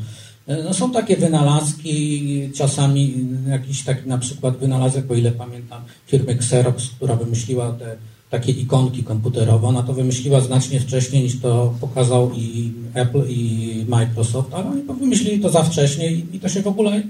E, 0.47 0.63
no 0.63 0.73
są 0.73 0.91
takie 0.91 1.17
wynalazki, 1.17 2.49
czasami 2.55 3.13
jakiś 3.47 3.83
taki 3.83 4.09
na 4.09 4.17
przykład 4.17 4.57
wynalazek, 4.57 5.11
o 5.11 5.15
ile 5.15 5.31
pamiętam, 5.31 5.81
firmy 6.07 6.31
Xerox, 6.31 6.89
która 6.89 7.15
wymyśliła 7.15 7.71
te 7.71 7.95
takie 8.29 8.51
ikonki 8.51 9.03
komputerowe. 9.03 9.67
Ona 9.67 9.83
to 9.83 9.93
wymyśliła 9.93 10.41
znacznie 10.41 10.79
wcześniej 10.79 11.23
niż 11.23 11.39
to 11.39 11.73
pokazał 11.81 12.31
i 12.33 12.71
Apple 12.93 13.23
i 13.29 13.85
Microsoft, 13.87 14.53
ale 14.53 14.65
oni 14.65 14.81
wymyślili 14.99 15.39
to 15.39 15.49
za 15.49 15.63
wcześnie 15.63 16.11
i 16.11 16.39
to 16.39 16.49
się 16.49 16.61
w 16.61 16.67
ogóle 16.67 17.03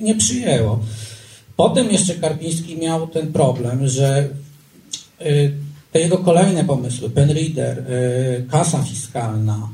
nie 0.00 0.14
przyjęło. 0.14 0.80
Potem 1.56 1.90
jeszcze 1.90 2.14
Karpiński 2.14 2.76
miał 2.76 3.06
ten 3.06 3.32
problem, 3.32 3.88
że 3.88 4.28
y, 5.20 5.52
te 5.92 6.00
jego 6.00 6.18
kolejne 6.18 6.64
pomysły, 6.64 7.10
penreader, 7.10 7.78
y, 7.78 8.46
kasa 8.50 8.82
fiskalna, 8.82 9.68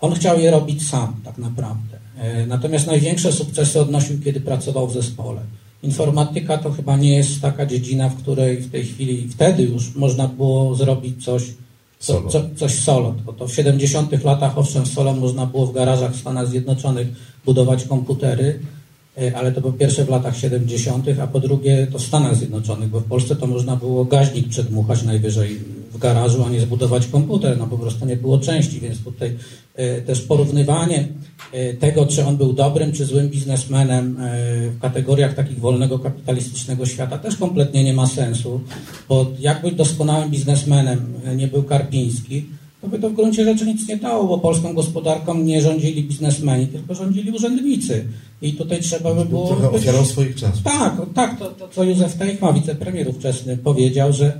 on 0.00 0.14
chciał 0.14 0.40
je 0.40 0.50
robić 0.50 0.88
sam 0.88 1.14
tak 1.24 1.38
naprawdę. 1.38 1.96
Y, 2.42 2.46
natomiast 2.46 2.86
największe 2.86 3.32
sukcesy 3.32 3.80
odnosił, 3.80 4.20
kiedy 4.24 4.40
pracował 4.40 4.86
w 4.86 4.92
zespole. 4.92 5.40
Informatyka 5.82 6.58
to 6.58 6.70
chyba 6.70 6.96
nie 6.96 7.16
jest 7.16 7.40
taka 7.40 7.66
dziedzina, 7.66 8.08
w 8.08 8.16
której 8.16 8.56
w 8.56 8.70
tej 8.70 8.84
chwili, 8.84 9.28
wtedy 9.28 9.62
już 9.62 9.94
można 9.94 10.28
było 10.28 10.74
zrobić 10.74 11.24
coś 11.24 11.42
solo. 11.98 12.30
Co, 12.30 12.42
coś 12.56 12.78
solo. 12.78 13.14
To, 13.26 13.32
to 13.32 13.48
w 13.48 13.54
70 13.54 14.24
latach, 14.24 14.58
owszem, 14.58 14.86
solo 14.86 15.12
można 15.12 15.46
było 15.46 15.66
w 15.66 15.72
garażach 15.72 16.12
w 16.12 16.20
Stanach 16.20 16.48
Zjednoczonych 16.48 17.08
budować 17.44 17.84
komputery, 17.84 18.60
ale 19.34 19.52
to 19.52 19.62
po 19.62 19.72
pierwsze 19.72 20.04
w 20.04 20.08
latach 20.08 20.36
70., 20.36 21.06
a 21.22 21.26
po 21.26 21.40
drugie 21.40 21.86
to 21.92 21.98
w 21.98 22.02
Stanach 22.02 22.36
Zjednoczonych, 22.36 22.88
bo 22.88 23.00
w 23.00 23.04
Polsce 23.04 23.36
to 23.36 23.46
można 23.46 23.76
było 23.76 24.04
gaźnik 24.04 24.48
przedmuchać 24.48 25.02
najwyżej 25.02 25.58
w 25.92 25.98
garażu, 25.98 26.44
a 26.44 26.50
nie 26.50 26.60
zbudować 26.60 27.06
komputer. 27.06 27.58
No 27.58 27.66
po 27.66 27.78
prostu 27.78 28.06
nie 28.06 28.16
było 28.16 28.38
części, 28.38 28.80
więc 28.80 29.04
tutaj 29.04 29.36
e, 29.74 30.02
też 30.02 30.20
porównywanie 30.20 31.08
e, 31.52 31.74
tego, 31.74 32.06
czy 32.06 32.24
on 32.24 32.36
był 32.36 32.52
dobrym 32.52 32.92
czy 32.92 33.04
złym 33.04 33.28
biznesmenem 33.28 34.16
w 34.76 34.80
kategoriach 34.80 35.34
takich 35.34 35.60
wolnego 35.60 35.98
kapitalistycznego 35.98 36.86
świata 36.86 37.18
też 37.18 37.36
kompletnie 37.36 37.84
nie 37.84 37.92
ma 37.92 38.06
sensu, 38.06 38.60
bo 39.08 39.30
jak 39.40 39.62
być 39.62 39.74
doskonałym 39.74 40.30
biznesmenem 40.30 41.14
nie 41.36 41.48
był 41.48 41.62
Karpiński, 41.62 42.46
to 42.82 42.88
by 42.88 42.98
to 42.98 43.10
w 43.10 43.14
gruncie 43.14 43.44
rzeczy 43.44 43.66
nic 43.66 43.88
nie 43.88 43.96
dało, 43.96 44.26
bo 44.26 44.38
polską 44.38 44.74
gospodarką 44.74 45.34
nie 45.34 45.62
rządzili 45.62 46.04
biznesmeni, 46.04 46.66
tylko 46.66 46.94
rządzili 46.94 47.30
urzędnicy. 47.30 48.04
I 48.42 48.52
tutaj 48.52 48.80
trzeba 48.80 49.14
by 49.14 49.24
było... 49.24 49.46
Trochę 49.46 49.70
ofiarą 49.70 50.04
swoich 50.04 50.36
czasów. 50.36 50.62
Tak, 50.62 50.96
tak, 51.14 51.38
to, 51.38 51.50
to 51.50 51.68
co 51.68 51.84
Józef 51.84 52.14
Teichma, 52.14 52.52
wicepremier 52.52 53.08
ówczesny, 53.08 53.56
powiedział, 53.56 54.12
że 54.12 54.38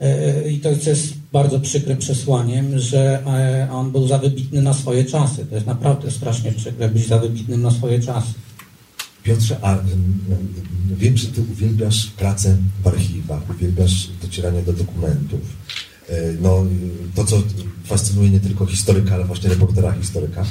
e, 0.00 0.50
i 0.50 0.58
to 0.58 0.68
jest 0.68 1.14
bardzo 1.32 1.60
przykrym 1.60 1.98
przesłaniem, 1.98 2.78
że 2.78 3.26
e, 3.26 3.68
on 3.72 3.92
był 3.92 4.08
za 4.08 4.18
wybitny 4.18 4.62
na 4.62 4.74
swoje 4.74 5.04
czasy. 5.04 5.46
To 5.46 5.54
jest 5.54 5.66
naprawdę 5.66 6.10
strasznie 6.10 6.52
przykre 6.52 6.88
być 6.88 7.06
za 7.06 7.18
wybitnym 7.18 7.62
na 7.62 7.70
swoje 7.70 8.00
czasy. 8.00 8.32
Piotrze, 9.22 9.56
a 9.62 9.78
wiem, 10.98 11.16
że 11.16 11.28
ty 11.28 11.40
uwielbiasz 11.52 12.06
pracę 12.06 12.56
w 12.84 12.86
archiwach, 12.86 13.42
uwielbiasz 13.50 14.08
docieranie 14.22 14.62
do 14.62 14.72
dokumentów. 14.72 15.40
No, 16.40 16.64
to, 17.14 17.24
co 17.24 17.42
fascynuje 17.84 18.30
nie 18.30 18.40
tylko 18.40 18.66
historyka, 18.66 19.14
ale 19.14 19.24
właśnie 19.24 19.50
reportera 19.50 19.92
historyka. 19.92 20.46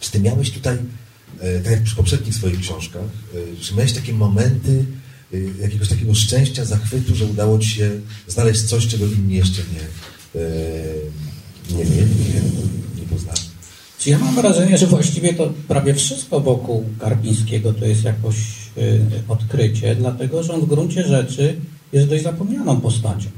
Czy 0.00 0.10
ty 0.10 0.20
miałeś 0.20 0.50
tutaj, 0.50 0.76
tak 1.64 1.72
jak 1.72 1.82
przy 1.82 1.96
poprzednich 1.96 2.34
swoich 2.34 2.60
książkach, 2.60 3.04
czy 3.60 3.74
miałeś 3.74 3.92
takie 3.92 4.12
momenty 4.12 4.84
jakiegoś 5.60 5.88
takiego 5.88 6.14
szczęścia, 6.14 6.64
zachwytu, 6.64 7.14
że 7.14 7.26
udało 7.26 7.58
ci 7.58 7.68
się 7.68 7.90
znaleźć 8.28 8.62
coś, 8.62 8.86
czego 8.86 9.06
inni 9.06 9.34
jeszcze 9.34 9.62
nie, 9.62 9.86
nie 11.76 11.84
mieli, 11.84 12.14
nie, 12.34 12.40
nie 13.00 13.08
poznali? 13.10 13.40
Ja 14.06 14.18
mam 14.18 14.34
wrażenie, 14.34 14.78
że 14.78 14.86
właściwie 14.86 15.34
to 15.34 15.52
prawie 15.68 15.94
wszystko 15.94 16.40
wokół 16.40 16.84
Karpińskiego 16.98 17.72
to 17.72 17.86
jest 17.86 18.04
jakoś 18.04 18.36
odkrycie, 19.28 19.94
dlatego 19.94 20.42
że 20.42 20.52
on 20.52 20.60
w 20.60 20.68
gruncie 20.68 21.04
rzeczy 21.08 21.56
jest 21.92 22.08
dość 22.08 22.22
zapomnianą 22.22 22.80
postacią. 22.80 23.30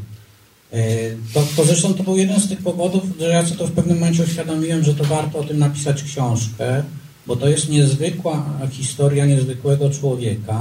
Y, 0.75 1.17
to, 1.35 1.43
to 1.57 1.65
zresztą 1.65 1.95
to 1.95 2.03
był 2.03 2.17
jeden 2.17 2.41
z 2.41 2.49
tych 2.49 2.63
powodów, 2.63 3.03
że 3.21 3.29
ja 3.29 3.45
sobie 3.45 3.59
to 3.59 3.67
w 3.67 3.73
pewnym 3.73 3.99
momencie 3.99 4.23
uświadomiłem, 4.23 4.85
że 4.85 4.95
to 4.95 5.05
warto 5.05 5.39
o 5.39 5.45
tym 5.45 5.59
napisać 5.59 6.03
książkę, 6.03 6.83
bo 7.27 7.37
to 7.37 7.49
jest 7.49 7.69
niezwykła 7.69 8.47
historia 8.71 9.27
niezwykłego 9.27 9.91
człowieka, 9.91 10.61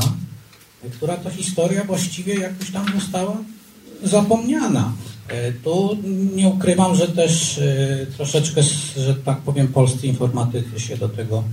która 0.91 1.17
to 1.17 1.29
historia 1.29 1.83
właściwie 1.83 2.33
jakoś 2.33 2.71
tam 2.71 2.85
została 2.99 3.37
zapomniana. 4.03 4.93
Tu 5.63 5.97
nie 6.35 6.47
ukrywam, 6.47 6.95
że 6.95 7.07
też 7.07 7.59
troszeczkę, 8.17 8.63
że 8.97 9.15
tak 9.15 9.37
powiem, 9.37 9.67
polscy 9.67 10.07
informatycy 10.07 10.79
się 10.79 10.97
do 10.97 11.09
tego, 11.09 11.43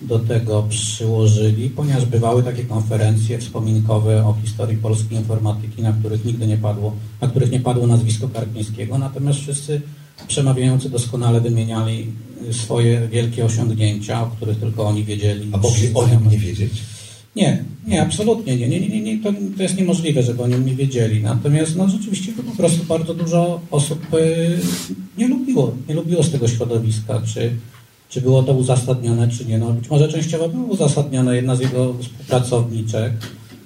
do 0.00 0.18
tego 0.18 0.66
przyłożyli, 0.68 1.70
ponieważ 1.70 2.04
bywały 2.04 2.42
takie 2.42 2.64
konferencje 2.64 3.38
wspominkowe 3.38 4.26
o 4.26 4.36
historii 4.42 4.76
polskiej 4.76 5.18
informatyki, 5.18 5.82
na 5.82 5.92
których 5.92 6.24
nigdy 6.24 6.46
nie 6.46 6.56
padło, 6.56 6.92
na 7.20 7.28
których 7.28 7.50
nie 7.50 7.60
padło 7.60 7.86
nazwisko 7.86 8.28
Karpińskiego, 8.28 8.98
natomiast 8.98 9.38
wszyscy 9.38 9.80
przemawiający 10.28 10.90
doskonale 10.90 11.40
wymieniali 11.40 12.06
swoje 12.50 13.08
wielkie 13.08 13.44
osiągnięcia, 13.44 14.22
o 14.22 14.26
których 14.26 14.58
tylko 14.58 14.86
oni 14.86 15.04
wiedzieli. 15.04 15.50
A 15.52 15.56
mogli 15.56 15.94
o 15.94 16.08
nim 16.08 16.30
nie 16.30 16.38
wiedzieć? 16.38 16.72
Nie, 17.36 17.64
nie, 17.86 18.02
absolutnie 18.02 18.56
nie. 18.56 18.68
nie, 18.68 18.80
nie, 18.80 19.00
nie 19.00 19.18
to, 19.22 19.32
to 19.56 19.62
jest 19.62 19.76
niemożliwe, 19.76 20.22
żeby 20.22 20.42
o 20.42 20.48
nim 20.48 20.66
nie 20.66 20.74
wiedzieli. 20.74 21.22
Natomiast 21.22 21.76
no, 21.76 21.88
rzeczywiście 21.88 22.32
to 22.32 22.42
po 22.42 22.56
prostu 22.56 22.84
bardzo 22.84 23.14
dużo 23.14 23.60
osób 23.70 24.14
y, 24.14 24.58
nie 25.18 25.28
lubiło, 25.28 25.74
nie 25.88 25.94
lubiło 25.94 26.22
z 26.22 26.30
tego 26.30 26.48
środowiska, 26.48 27.22
czy, 27.34 27.50
czy 28.08 28.20
było 28.20 28.42
to 28.42 28.52
uzasadnione, 28.52 29.28
czy 29.28 29.44
nie. 29.44 29.58
No, 29.58 29.72
być 29.72 29.90
może 29.90 30.08
częściowo 30.08 30.48
było 30.48 30.64
uzasadnione. 30.64 31.36
Jedna 31.36 31.56
z 31.56 31.60
jego 31.60 31.94
współpracowniczek, 32.02 33.12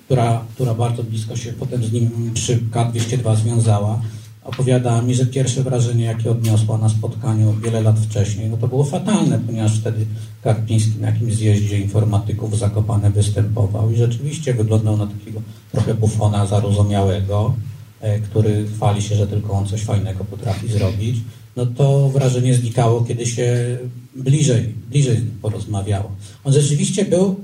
która, 0.07 0.45
która 0.55 0.75
bardzo 0.75 1.03
blisko 1.03 1.37
się 1.37 1.53
potem 1.53 1.85
z 1.85 1.93
nim 1.93 2.31
przy 2.35 2.57
K202 2.57 3.37
związała, 3.37 4.01
opowiadała 4.45 5.03
mi, 5.03 5.15
że 5.15 5.27
pierwsze 5.27 5.63
wrażenie, 5.63 6.05
jakie 6.05 6.31
odniosła 6.31 6.79
na 6.79 6.89
spotkaniu 6.89 7.53
wiele 7.53 7.81
lat 7.81 7.99
wcześniej, 7.99 8.51
no 8.51 8.57
to 8.57 8.69
było 8.69 8.85
fatalne, 8.85 9.39
ponieważ 9.39 9.79
wtedy 9.79 10.07
Karpiński 10.43 10.99
na 11.01 11.07
jakimś 11.07 11.35
zjeździe 11.35 11.79
informatyków 11.79 12.59
Zakopane 12.59 13.11
występował 13.11 13.93
i 13.93 13.97
rzeczywiście 13.97 14.55
wyglądał 14.55 14.97
na 14.97 15.07
takiego 15.07 15.41
trochę 15.73 15.95
bufona 15.95 16.47
zarozumiałego, 16.47 17.55
e, 18.01 18.19
który 18.19 18.67
chwali 18.67 19.03
się, 19.03 19.15
że 19.15 19.27
tylko 19.27 19.53
on 19.53 19.67
coś 19.67 19.83
fajnego 19.83 20.25
potrafi 20.25 20.69
zrobić. 20.69 21.17
No 21.57 21.67
to 21.67 22.09
wrażenie 22.09 22.55
znikało, 22.55 23.01
kiedy 23.01 23.27
się 23.27 23.79
bliżej, 24.15 24.75
bliżej 24.91 25.17
porozmawiało. 25.43 26.11
On 26.45 26.53
rzeczywiście 26.53 27.05
był 27.05 27.37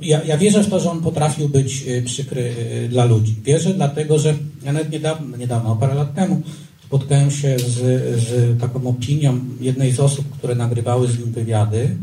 ja, 0.00 0.24
ja, 0.24 0.38
wierzę 0.38 0.62
w 0.62 0.70
to, 0.70 0.80
że 0.80 0.90
on 0.90 1.00
potrafił 1.00 1.48
być 1.48 1.84
y, 1.88 2.02
przykry 2.02 2.54
y, 2.84 2.88
dla 2.88 3.04
ludzi. 3.04 3.36
Wierzę 3.44 3.74
dlatego, 3.74 4.18
że 4.18 4.34
ja 4.64 4.72
nawet 4.72 4.92
niedawno, 4.92 5.36
niedawno 5.36 5.76
parę 5.76 5.94
lat 5.94 6.14
temu, 6.14 6.42
spotkałem 6.86 7.30
się 7.30 7.58
z, 7.58 7.74
z 8.22 8.60
taką 8.60 8.88
opinią 8.88 9.40
jednej 9.60 9.92
z 9.92 10.00
osób, 10.00 10.30
które 10.30 10.54
nagrywały 10.54 11.08
z 11.08 11.18
nim 11.18 11.32
wywiady, 11.32 11.96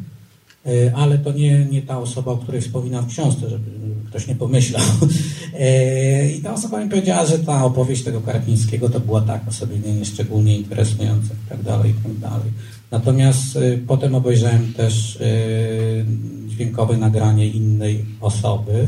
y, 0.67 0.91
ale 0.95 1.17
to 1.17 1.31
nie, 1.31 1.65
nie 1.65 1.81
ta 1.81 1.99
osoba, 1.99 2.31
o 2.31 2.37
której 2.37 2.61
wspominam 2.61 3.05
w 3.05 3.09
książce, 3.09 3.49
żeby 3.49 3.71
ktoś 4.09 4.27
nie 4.27 4.35
pomyślał. 4.35 4.81
I 6.37 6.41
ta 6.41 6.53
osoba 6.53 6.83
mi 6.83 6.89
powiedziała, 6.89 7.25
że 7.25 7.39
ta 7.39 7.65
opowieść 7.65 8.03
tego 8.03 8.21
Karpińskiego 8.21 8.89
to 8.89 8.99
była 8.99 9.21
taka 9.21 9.51
sobie 9.51 9.77
nie, 10.43 10.57
interesująca 10.57 11.33
i 11.45 11.49
tak 11.49 11.63
dalej, 11.63 11.91
i 11.91 11.93
tak 11.93 12.17
dalej. 12.17 12.51
Natomiast 12.91 13.59
potem 13.87 14.15
obejrzałem 14.15 14.73
też 14.73 15.19
dźwiękowe 16.47 16.97
nagranie 16.97 17.47
innej 17.47 18.05
osoby 18.21 18.87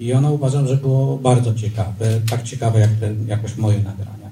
i 0.00 0.12
ono 0.12 0.32
uważam, 0.32 0.68
że 0.68 0.76
było 0.76 1.18
bardzo 1.18 1.54
ciekawe, 1.54 2.20
tak 2.30 2.42
ciekawe 2.42 2.80
jak 2.80 2.90
te, 2.90 3.14
jakoś 3.26 3.56
moje 3.56 3.78
nagrania. 3.78 4.30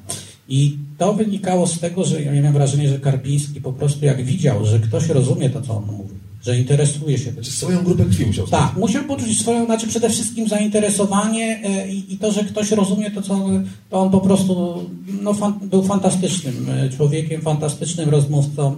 I 0.49 0.79
to 0.99 1.15
wynikało 1.15 1.67
z 1.67 1.81
tego, 1.81 2.05
że 2.05 2.23
ja 2.23 2.33
miałem 2.33 2.53
wrażenie, 2.53 2.89
że 2.89 2.99
Karpiński 2.99 3.61
po 3.61 3.73
prostu 3.73 4.05
jak 4.05 4.25
widział, 4.25 4.67
że 4.67 4.81
ktoś 4.81 5.09
rozumie 5.09 5.51
to, 5.51 5.62
co 5.62 5.77
on 5.77 5.85
mówi, 5.87 6.15
że 6.47 6.59
interesuje 6.59 7.18
się. 7.18 7.30
Znaczy 7.30 7.51
swoją 7.51 7.84
grupę 7.84 8.05
krwi 8.05 8.26
musiał 8.26 8.47
Tak, 8.47 8.76
musiał 8.76 9.05
poczuć 9.05 9.40
swoją, 9.40 9.64
znaczy 9.64 9.86
przede 9.86 10.11
wszystkim 10.11 10.49
zainteresowanie 10.49 11.61
e, 11.64 11.88
i, 11.88 12.14
i 12.14 12.18
to, 12.18 12.32
że 12.32 12.45
ktoś 12.45 12.70
rozumie 12.70 13.11
to, 13.11 13.22
co 13.22 13.49
to 13.90 14.01
on 14.01 14.11
po 14.11 14.20
prostu 14.20 14.84
no, 15.22 15.34
fan, 15.34 15.55
był 15.62 15.82
fantastycznym 15.82 16.66
e, 16.70 16.90
człowiekiem, 16.90 17.40
fantastycznym 17.40 18.09
rozmówcą. 18.09 18.76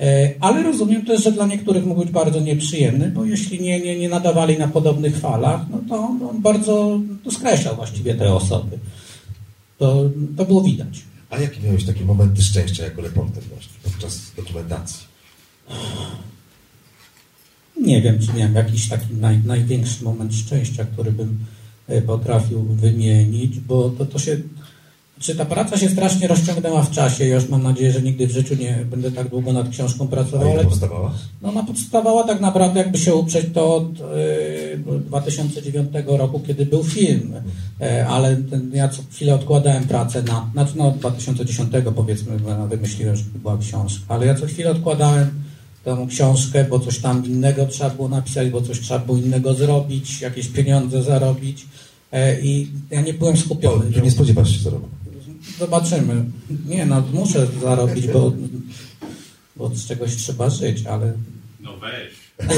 E, 0.00 0.30
Ale 0.40 0.62
rozumiem 0.62 1.04
też, 1.04 1.24
że 1.24 1.32
dla 1.32 1.46
niektórych 1.46 1.86
mógł 1.86 2.00
być 2.00 2.10
bardzo 2.10 2.40
nieprzyjemny, 2.40 3.10
bo 3.10 3.24
jeśli 3.24 3.60
nie, 3.60 3.80
nie, 3.80 3.98
nie 3.98 4.08
nadawali 4.08 4.58
na 4.58 4.68
podobnych 4.68 5.18
falach, 5.18 5.60
no 5.70 5.78
to 5.88 5.98
on, 5.98 6.22
on 6.22 6.42
bardzo 6.42 7.00
to 7.24 7.30
skreślał 7.30 7.76
właściwie 7.76 8.14
te 8.14 8.34
osoby. 8.34 8.78
To, 9.78 10.10
to 10.36 10.44
było 10.44 10.62
widać. 10.62 11.02
A 11.30 11.38
jakie 11.38 11.60
miałeś 11.60 11.84
takie 11.84 12.04
momenty 12.04 12.42
szczęścia 12.42 12.84
jako 12.84 13.02
reporter 13.02 13.42
właśnie 13.44 13.72
podczas 13.82 14.20
dokumentacji? 14.36 15.04
Nie 17.80 18.02
wiem, 18.02 18.18
czy 18.18 18.32
miałem 18.36 18.54
jakiś 18.54 18.88
taki 18.88 19.14
naj, 19.14 19.38
największy 19.46 20.04
moment 20.04 20.34
szczęścia, 20.34 20.84
który 20.84 21.12
bym 21.12 21.38
e, 21.88 22.02
potrafił 22.02 22.62
wymienić, 22.62 23.60
bo 23.60 23.90
to, 23.90 24.06
to 24.06 24.18
się. 24.18 24.36
Czy 25.18 25.34
ta 25.34 25.44
praca 25.44 25.76
się 25.76 25.88
strasznie 25.88 26.28
rozciągnęła 26.28 26.82
w 26.82 26.90
czasie? 26.90 27.26
Ja 27.26 27.34
już 27.34 27.48
mam 27.48 27.62
nadzieję, 27.62 27.92
że 27.92 28.02
nigdy 28.02 28.26
w 28.26 28.30
życiu 28.30 28.54
nie 28.54 28.84
będę 28.90 29.12
tak 29.12 29.28
długo 29.28 29.52
nad 29.52 29.68
książką 29.68 30.08
pracował. 30.08 30.52
Ale 30.52 30.64
powstawała? 30.64 31.12
no, 31.42 31.48
ona 31.48 31.62
powstawała 31.62 32.24
tak 32.24 32.40
naprawdę, 32.40 32.80
jakby 32.80 32.98
się 32.98 33.14
uprzeć, 33.14 33.46
to 33.54 33.76
od 33.76 34.00
e, 34.00 35.00
2009 35.06 35.88
roku, 36.06 36.40
kiedy 36.46 36.66
był 36.66 36.84
film. 36.84 37.34
E, 37.80 38.06
ale 38.06 38.36
ten, 38.36 38.70
ja 38.74 38.88
co 38.88 39.02
chwilę 39.12 39.34
odkładałem 39.34 39.84
pracę 39.84 40.22
na. 40.22 40.50
Znaczy, 40.52 40.72
no, 40.76 40.90
2010 40.90 41.72
powiedzmy, 41.96 42.32
wymyśliłem, 42.68 43.16
że 43.16 43.24
była 43.42 43.58
książka. 43.58 44.04
Ale 44.08 44.26
ja 44.26 44.34
co 44.34 44.46
chwilę 44.46 44.70
odkładałem 44.70 45.30
tą 45.84 46.08
książkę, 46.08 46.64
bo 46.70 46.80
coś 46.80 46.98
tam 46.98 47.26
innego 47.26 47.66
trzeba 47.66 47.90
było 47.90 48.08
napisać, 48.08 48.50
bo 48.50 48.62
coś 48.62 48.80
trzeba 48.80 49.00
było 49.00 49.18
innego 49.18 49.54
zrobić, 49.54 50.20
jakieś 50.20 50.48
pieniądze 50.48 51.02
zarobić. 51.02 51.66
E, 52.12 52.40
I 52.40 52.68
ja 52.90 53.00
nie 53.00 53.14
byłem 53.14 53.36
skupiony. 53.36 54.02
Nie 54.02 54.10
spodziewasz 54.10 54.56
się 54.56 54.62
zarobić. 54.62 54.90
Zobaczymy. 55.58 56.24
Nie, 56.66 56.86
no 56.86 57.02
muszę 57.12 57.46
zarobić, 57.62 58.06
bo, 58.06 58.32
bo 59.56 59.70
z 59.74 59.86
czegoś 59.86 60.16
trzeba 60.16 60.50
żyć, 60.50 60.86
ale 60.86 61.12
No 61.60 61.70
weź. 61.76 62.24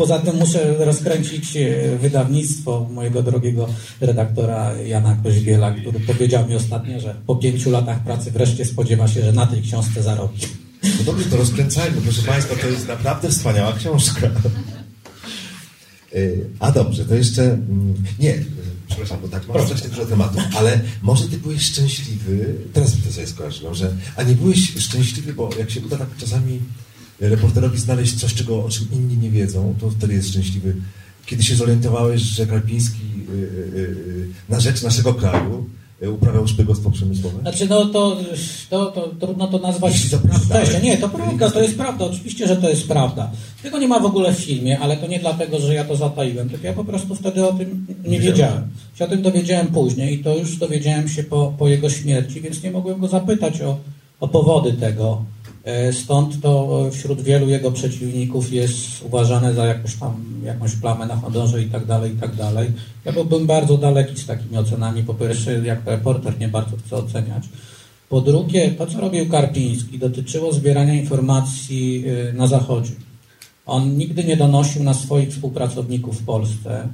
poza 0.00 0.18
tym 0.18 0.36
muszę 0.36 0.84
rozkręcić 0.84 1.56
e, 1.56 1.98
wydawnictwo 1.98 2.88
mojego 2.90 3.22
drogiego 3.22 3.68
redaktora 4.00 4.74
Jana 4.78 5.16
Koźbiela, 5.22 5.72
który 5.72 6.00
powiedział 6.00 6.48
mi 6.48 6.54
ostatnio, 6.54 7.00
że 7.00 7.14
po 7.26 7.36
pięciu 7.36 7.70
latach 7.70 8.04
pracy 8.04 8.30
wreszcie 8.30 8.64
spodziewa 8.64 9.08
się, 9.08 9.22
że 9.22 9.32
na 9.32 9.46
tej 9.46 9.62
książce 9.62 10.02
zarobi. 10.02 10.38
No 10.82 11.04
dobrze, 11.04 11.24
to 11.30 11.36
rozkręcajmy. 11.36 12.00
Proszę 12.00 12.22
Państwa, 12.22 12.54
to 12.56 12.68
jest 12.68 12.88
naprawdę 12.88 13.30
wspaniała 13.30 13.72
książka. 13.72 14.30
Y, 16.14 16.46
A 16.58 16.72
dobrze, 16.72 17.04
to 17.04 17.14
jeszcze... 17.14 17.42
mm, 17.42 17.94
Nie, 18.18 18.44
przepraszam, 18.88 19.18
bo 19.22 19.28
tak 19.28 19.48
mam 19.48 19.64
strasznie 19.66 19.88
dużo 19.88 20.06
tematów, 20.06 20.42
ale 20.56 20.80
może 21.02 21.28
Ty 21.28 21.36
byłeś 21.38 21.62
szczęśliwy, 21.62 22.54
teraz 22.72 22.96
mi 22.96 23.02
to 23.02 23.12
sobie 23.12 23.26
skojarzyłem, 23.26 23.74
że... 23.74 23.96
A 24.16 24.22
nie 24.22 24.34
byłeś 24.34 24.72
szczęśliwy, 24.78 25.32
bo 25.34 25.50
jak 25.58 25.70
się 25.70 25.80
uda 25.80 25.96
tak 25.96 26.08
czasami 26.18 26.60
reporterowi 27.20 27.78
znaleźć 27.78 28.20
coś, 28.20 28.34
czego, 28.34 28.64
o 28.64 28.68
czym 28.68 28.86
inni 28.92 29.16
nie 29.16 29.30
wiedzą, 29.30 29.74
to 29.80 29.90
wtedy 29.90 30.14
jest 30.14 30.28
szczęśliwy. 30.28 30.76
Kiedy 31.26 31.42
się 31.42 31.56
zorientowałeś, 31.56 32.22
że 32.22 32.46
Karpiński 32.46 33.02
y, 33.28 33.32
y, 33.32 33.38
y, 33.78 34.28
na 34.48 34.60
rzecz 34.60 34.82
naszego 34.82 35.14
kraju 35.14 35.68
uprawiał 36.08 36.48
szpiegostwo 36.48 36.90
przemysłowe? 36.90 37.40
Znaczy, 37.40 37.66
no 37.68 37.84
to, 37.84 38.16
to, 38.70 38.86
to 38.86 39.10
trudno 39.20 39.46
to 39.46 39.58
nazwać 39.58 39.94
Nie, 40.82 40.96
to 40.96 41.08
prawda, 41.08 41.50
to 41.50 41.62
jest 41.62 41.76
prawda, 41.76 42.04
oczywiście, 42.04 42.46
że 42.46 42.56
to 42.56 42.68
jest 42.68 42.88
prawda. 42.88 43.30
Tego 43.62 43.78
nie 43.78 43.88
ma 43.88 44.00
w 44.00 44.04
ogóle 44.04 44.32
w 44.32 44.38
filmie, 44.38 44.78
ale 44.78 44.96
to 44.96 45.06
nie 45.06 45.18
dlatego, 45.18 45.58
że 45.58 45.74
ja 45.74 45.84
to 45.84 45.96
zataiłem, 45.96 46.48
tylko 46.48 46.66
ja 46.66 46.72
po 46.72 46.84
prostu 46.84 47.14
wtedy 47.14 47.46
o 47.46 47.52
tym 47.52 47.86
nie 48.04 48.20
wiedziałem. 48.20 48.68
Się 48.94 49.04
o 49.04 49.08
tym 49.08 49.22
dowiedziałem 49.22 49.66
później 49.66 50.14
i 50.14 50.24
to 50.24 50.36
już 50.36 50.56
dowiedziałem 50.56 51.08
się 51.08 51.24
po, 51.24 51.52
po 51.58 51.68
jego 51.68 51.90
śmierci, 51.90 52.40
więc 52.40 52.62
nie 52.62 52.70
mogłem 52.70 53.00
go 53.00 53.08
zapytać 53.08 53.60
o, 53.60 53.76
o 54.20 54.28
powody 54.28 54.72
tego. 54.72 55.24
E, 55.70 55.92
Stąd 55.92 56.40
to 56.40 56.82
wśród 56.92 57.20
wielu 57.20 57.48
jego 57.48 57.72
przeciwników 57.72 58.52
jest 58.52 59.02
uważane 59.02 59.54
za 59.54 59.66
jakąś 59.66 59.96
tam, 59.96 60.24
jakąś 60.44 60.76
plamę 60.76 61.06
na 61.06 61.16
honorze 61.16 61.62
i 61.62 61.66
tak 61.66 61.84
dalej, 61.86 62.14
i 62.14 62.16
tak 62.16 62.34
dalej. 62.34 62.70
Ja 63.04 63.12
byłbym 63.12 63.46
bardzo 63.46 63.78
daleki 63.78 64.16
z 64.16 64.26
takimi 64.26 64.56
ocenami. 64.56 65.02
Po 65.02 65.14
pierwsze, 65.14 65.66
jako 65.66 65.90
reporter 65.90 66.38
nie 66.40 66.48
bardzo 66.48 66.76
chcę 66.76 66.96
oceniać. 66.96 67.44
Po 68.08 68.20
drugie, 68.20 68.70
to 68.70 68.86
co 68.86 69.00
robił 69.00 69.28
Karpiński 69.28 69.98
dotyczyło 69.98 70.52
zbierania 70.52 70.94
informacji 70.94 72.04
y, 72.06 72.32
na 72.32 72.46
Zachodzie. 72.46 72.92
On 73.66 73.96
nigdy 73.96 74.24
nie 74.24 74.36
donosił 74.36 74.82
na 74.82 74.94
swoich 74.94 75.30
współpracowników 75.30 76.20
w 76.20 76.24
Polsce. 76.24 76.88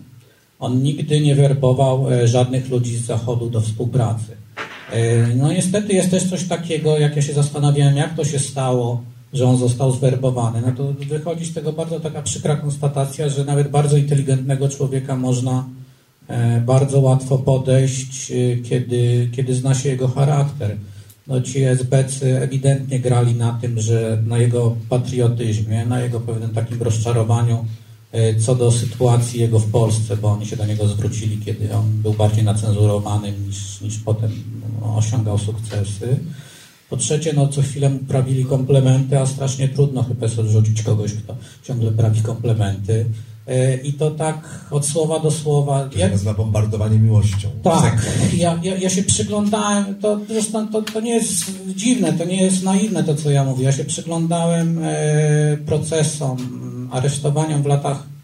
On 0.58 0.82
nigdy 0.82 1.20
nie 1.20 1.34
werbował 1.34 2.12
e, 2.12 2.28
żadnych 2.28 2.68
ludzi 2.68 2.96
z 2.96 3.06
Zachodu 3.06 3.50
do 3.50 3.60
współpracy. 3.60 4.36
E, 4.92 5.26
No 5.36 5.52
niestety 5.52 5.92
jest 5.92 6.10
też 6.10 6.30
coś 6.30 6.44
takiego, 6.44 6.98
jak 6.98 7.16
ja 7.16 7.22
się 7.22 7.32
zastanawiałem, 7.32 7.96
jak 7.96 8.14
to 8.14 8.24
się 8.24 8.38
stało, 8.38 9.02
że 9.32 9.46
on 9.46 9.56
został 9.56 9.92
zwerbowany. 9.92 10.62
No 10.66 10.72
to 10.72 10.92
wychodzi 11.08 11.46
z 11.46 11.54
tego 11.54 11.72
bardzo 11.72 12.00
taka 12.00 12.22
przykra 12.22 12.56
konstatacja, 12.56 13.28
że 13.28 13.44
nawet 13.44 13.68
bardzo 13.68 13.96
inteligentnego 13.96 14.68
człowieka 14.68 15.16
można 15.16 15.64
e, 16.28 16.60
bardzo 16.60 17.00
łatwo 17.00 17.38
podejść, 17.38 18.30
e, 18.30 18.56
kiedy, 18.56 19.28
kiedy 19.32 19.54
zna 19.54 19.74
się 19.74 19.88
jego 19.88 20.08
charakter. 20.08 20.76
No 21.26 21.40
ci 21.40 21.62
SBC 21.62 22.42
ewidentnie 22.42 23.00
grali 23.00 23.34
na 23.34 23.52
tym, 23.52 23.80
że 23.80 24.22
na 24.26 24.38
jego 24.38 24.76
patriotyzmie, 24.88 25.86
na 25.86 26.00
jego 26.00 26.20
pewnym 26.20 26.50
takim 26.50 26.82
rozczarowaniu 26.82 27.64
co 28.38 28.54
do 28.54 28.72
sytuacji 28.72 29.40
jego 29.40 29.58
w 29.58 29.70
Polsce, 29.70 30.16
bo 30.16 30.28
oni 30.28 30.46
się 30.46 30.56
do 30.56 30.66
niego 30.66 30.88
zwrócili, 30.88 31.38
kiedy 31.44 31.74
on 31.74 31.84
był 32.02 32.12
bardziej 32.12 32.44
nacenzurowany 32.44 33.32
niż, 33.46 33.80
niż 33.80 33.98
potem 33.98 34.30
osiągał 34.82 35.38
sukcesy. 35.38 36.18
Po 36.90 36.96
trzecie, 36.96 37.32
no 37.32 37.48
co 37.48 37.62
chwilę 37.62 37.90
prawili 38.08 38.44
komplementy, 38.44 39.18
a 39.18 39.26
strasznie 39.26 39.68
trudno 39.68 40.02
chyba 40.02 40.26
jest 40.26 40.38
odrzucić 40.38 40.82
kogoś, 40.82 41.12
kto 41.12 41.36
ciągle 41.62 41.92
prawi 41.92 42.22
komplementy. 42.22 43.06
E, 43.46 43.76
I 43.76 43.92
to 43.92 44.10
tak 44.10 44.66
od 44.70 44.86
słowa 44.86 45.20
do 45.20 45.30
słowa. 45.30 45.84
To 45.84 45.98
się 45.98 46.08
nazywa 46.08 46.34
bombardowanie 46.34 46.98
miłością. 46.98 47.48
Tak, 47.62 48.06
ja, 48.36 48.60
ja, 48.62 48.76
ja 48.76 48.90
się 48.90 49.02
przyglądałem, 49.02 49.94
to 49.94 50.20
zresztą 50.28 50.68
to, 50.68 50.82
to 50.82 51.00
nie 51.00 51.14
jest 51.14 51.52
dziwne, 51.76 52.12
to 52.12 52.24
nie 52.24 52.42
jest 52.42 52.62
naiwne 52.62 53.04
to, 53.04 53.14
co 53.14 53.30
ja 53.30 53.44
mówię. 53.44 53.64
Ja 53.64 53.72
się 53.72 53.84
przyglądałem 53.84 54.80
e, 54.82 55.56
procesom, 55.66 56.36
aresztowaniom 56.92 57.62
w 57.62 57.66
latach 57.66 58.15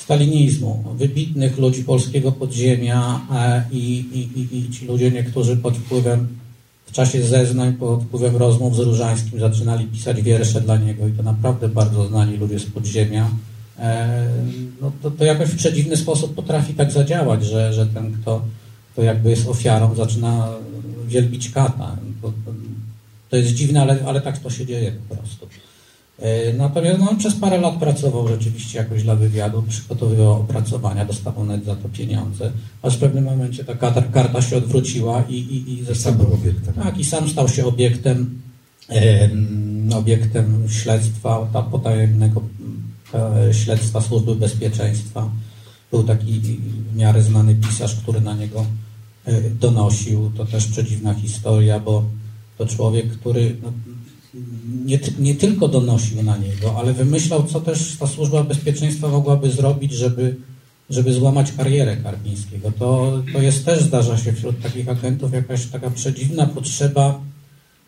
stalinizmu, 0.00 0.84
wybitnych 0.96 1.58
ludzi 1.58 1.84
polskiego 1.84 2.32
podziemia 2.32 3.20
e, 3.32 3.62
i, 3.72 3.98
i, 3.98 4.40
i, 4.40 4.58
i 4.58 4.70
ci 4.70 4.86
ludzie, 4.86 5.10
niektórzy 5.10 5.56
pod 5.56 5.76
wpływem, 5.76 6.28
w 6.86 6.92
czasie 6.92 7.22
zeznań, 7.22 7.72
pod 7.72 8.02
wpływem 8.02 8.36
rozmów 8.36 8.76
z 8.76 8.78
Różańskim 8.78 9.40
zaczynali 9.40 9.84
pisać 9.84 10.22
wiersze 10.22 10.60
dla 10.60 10.76
niego 10.76 11.08
i 11.08 11.12
to 11.12 11.22
naprawdę 11.22 11.68
bardzo 11.68 12.06
znani 12.06 12.36
ludzie 12.36 12.58
z 12.58 12.66
podziemia. 12.66 13.30
E, 13.78 14.28
no 14.80 14.92
to, 15.02 15.10
to 15.10 15.24
jakoś 15.24 15.48
w 15.48 15.56
przedziwny 15.56 15.96
sposób 15.96 16.34
potrafi 16.34 16.74
tak 16.74 16.92
zadziałać, 16.92 17.44
że, 17.44 17.72
że 17.72 17.86
ten, 17.86 18.12
kto, 18.12 18.42
kto 18.92 19.02
jakby 19.02 19.30
jest 19.30 19.48
ofiarą, 19.48 19.94
zaczyna 19.94 20.48
wielbić 21.06 21.50
kata. 21.50 21.96
To, 22.22 22.32
to, 23.30 23.36
jest 23.36 23.54
dziwne, 23.54 23.82
ale, 23.82 23.98
ale 24.06 24.20
tak 24.20 24.38
to 24.38 24.50
się 24.50 24.66
dzieje 24.66 24.92
po 25.08 25.16
prostu. 25.16 25.46
E, 26.18 26.52
Natomiast 26.52 27.00
no, 27.00 27.10
on 27.10 27.16
przez 27.16 27.34
parę 27.34 27.58
lat 27.58 27.74
pracował 27.74 28.28
rzeczywiście 28.28 28.78
jakoś 28.78 29.02
dla 29.02 29.16
wywiadu, 29.16 29.62
przygotowywał 29.68 30.32
opracowania, 30.32 31.04
dostawał 31.04 31.44
nawet 31.44 31.64
za 31.64 31.76
to 31.76 31.88
pieniądze, 31.88 32.52
aż 32.82 32.96
w 32.96 33.00
pewnym 33.00 33.24
momencie 33.24 33.64
ta 33.64 33.74
karta, 33.74 34.02
karta 34.02 34.42
się 34.42 34.56
odwróciła 34.56 35.24
i, 35.28 35.34
i, 35.34 35.72
i, 35.72 35.94
sam 35.94 36.14
był 36.16 36.34
obiektem. 36.34 36.74
Tak, 36.74 36.98
i 36.98 37.04
sam 37.04 37.28
stał 37.28 37.48
się 37.48 37.66
obiektem, 37.66 38.40
em, 38.88 39.90
obiektem 39.94 40.64
śledztwa 40.68 41.48
ta 41.52 41.62
potajemnego 41.62 42.42
e, 43.14 43.54
śledztwa 43.54 44.00
Służby 44.00 44.34
Bezpieczeństwa. 44.34 45.30
Był 45.90 46.04
taki 46.04 46.40
w 46.92 46.96
miarę 46.96 47.22
znany 47.22 47.54
pisarz, 47.54 47.94
który 47.94 48.20
na 48.20 48.34
niego 48.34 48.64
e, 49.24 49.50
donosił. 49.50 50.30
To 50.36 50.44
też 50.44 50.66
przedziwna 50.66 51.14
historia, 51.14 51.80
bo 51.80 52.04
to 52.58 52.66
człowiek, 52.66 53.10
który 53.10 53.56
no, 53.62 53.72
nie, 54.84 54.98
nie 55.18 55.34
tylko 55.34 55.68
donosił 55.68 56.22
na 56.22 56.36
niego, 56.36 56.74
ale 56.78 56.92
wymyślał, 56.92 57.46
co 57.46 57.60
też 57.60 57.96
ta 58.00 58.06
służba 58.06 58.42
bezpieczeństwa 58.42 59.08
mogłaby 59.08 59.50
zrobić, 59.50 59.92
żeby, 59.92 60.36
żeby 60.90 61.12
złamać 61.12 61.52
karierę 61.52 61.96
Karpińskiego. 61.96 62.72
To, 62.78 63.22
to 63.32 63.42
jest 63.42 63.64
też, 63.64 63.82
zdarza 63.82 64.18
się 64.18 64.32
wśród 64.32 64.62
takich 64.62 64.88
agentów, 64.88 65.32
jakaś 65.32 65.66
taka 65.66 65.90
przedziwna 65.90 66.46
potrzeba 66.46 67.20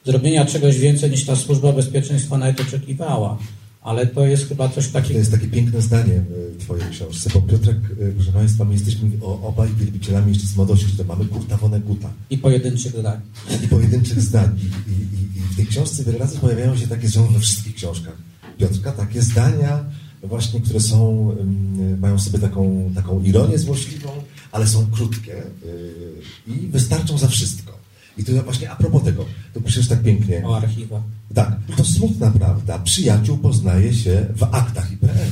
zrobienia 0.05 0.47
czegoś 0.47 0.79
więcej 0.79 1.11
niż 1.11 1.27
ta 1.27 1.37
służba 1.37 1.73
bezpieczeństwa 1.73 2.39
nawet 2.39 2.61
oczekiwała. 2.61 3.39
Ale 3.83 4.07
to 4.07 4.27
jest 4.27 4.49
chyba 4.49 4.69
coś 4.69 4.87
To 4.87 4.93
takiego. 4.93 5.19
jest 5.19 5.31
takie 5.31 5.47
piękne 5.47 5.83
zdanie 5.83 6.23
w 6.59 6.63
Twojej 6.65 6.91
książce, 6.91 7.31
bo 7.35 7.43
Piotrek, 7.43 7.77
y, 8.01 8.13
proszę 8.17 8.33
Państwa, 8.33 8.65
my 8.65 8.73
jesteśmy 8.73 9.11
obaj 9.23 9.69
wielbicielami 9.75 10.33
jeszcze 10.33 10.47
z 10.47 10.57
młodości, 10.57 10.87
że 10.97 11.05
mamy 11.05 11.25
Kurta 11.25 11.57
Woneguta 11.57 12.11
I 12.31 12.39
pojedynczych 12.39 12.93
zdań. 12.93 13.21
i 13.65 13.69
pojedynczych 13.69 14.21
zdań. 14.21 14.59
I, 14.59 14.91
i, 14.93 14.95
i, 14.95 15.39
I 15.39 15.41
w 15.53 15.57
tej 15.57 15.67
książce 15.67 16.05
wiele 16.05 16.19
razy 16.19 16.39
pojawiają 16.39 16.77
się 16.77 16.89
takie, 16.89 17.09
zresztą 17.09 17.33
we 17.33 17.41
wszystkich 17.41 17.75
książkach, 17.75 18.17
Piotrka 18.59 18.93
takie 18.93 19.23
zdania, 19.23 19.85
właśnie, 20.23 20.61
które 20.61 20.81
są, 20.81 21.31
mają 22.01 22.19
sobie 22.19 22.39
taką, 22.39 22.91
taką 22.95 23.23
ironię 23.23 23.59
złośliwą, 23.59 24.09
ale 24.53 24.67
są 24.67 24.87
krótkie 24.91 25.43
yy, 26.47 26.55
i 26.55 26.67
wystarczą 26.67 27.19
za 27.19 27.29
wszystko. 27.29 27.80
I 28.19 28.25
to 28.25 28.43
właśnie 28.43 28.71
a 28.71 28.77
propos 28.77 29.03
tego, 29.03 29.25
to 29.55 29.61
piszesz 29.61 29.89
tak 29.89 30.03
pięknie. 30.03 30.43
O 30.47 30.57
archiwach. 30.57 31.03
Tak, 31.35 31.57
to 31.77 31.85
smutna 31.85 32.31
prawda. 32.31 32.79
Przyjaciół 32.79 33.39
poznaje 33.39 33.95
się 33.95 34.27
w 34.37 34.43
aktach 34.43 34.93
IPN. 34.93 35.31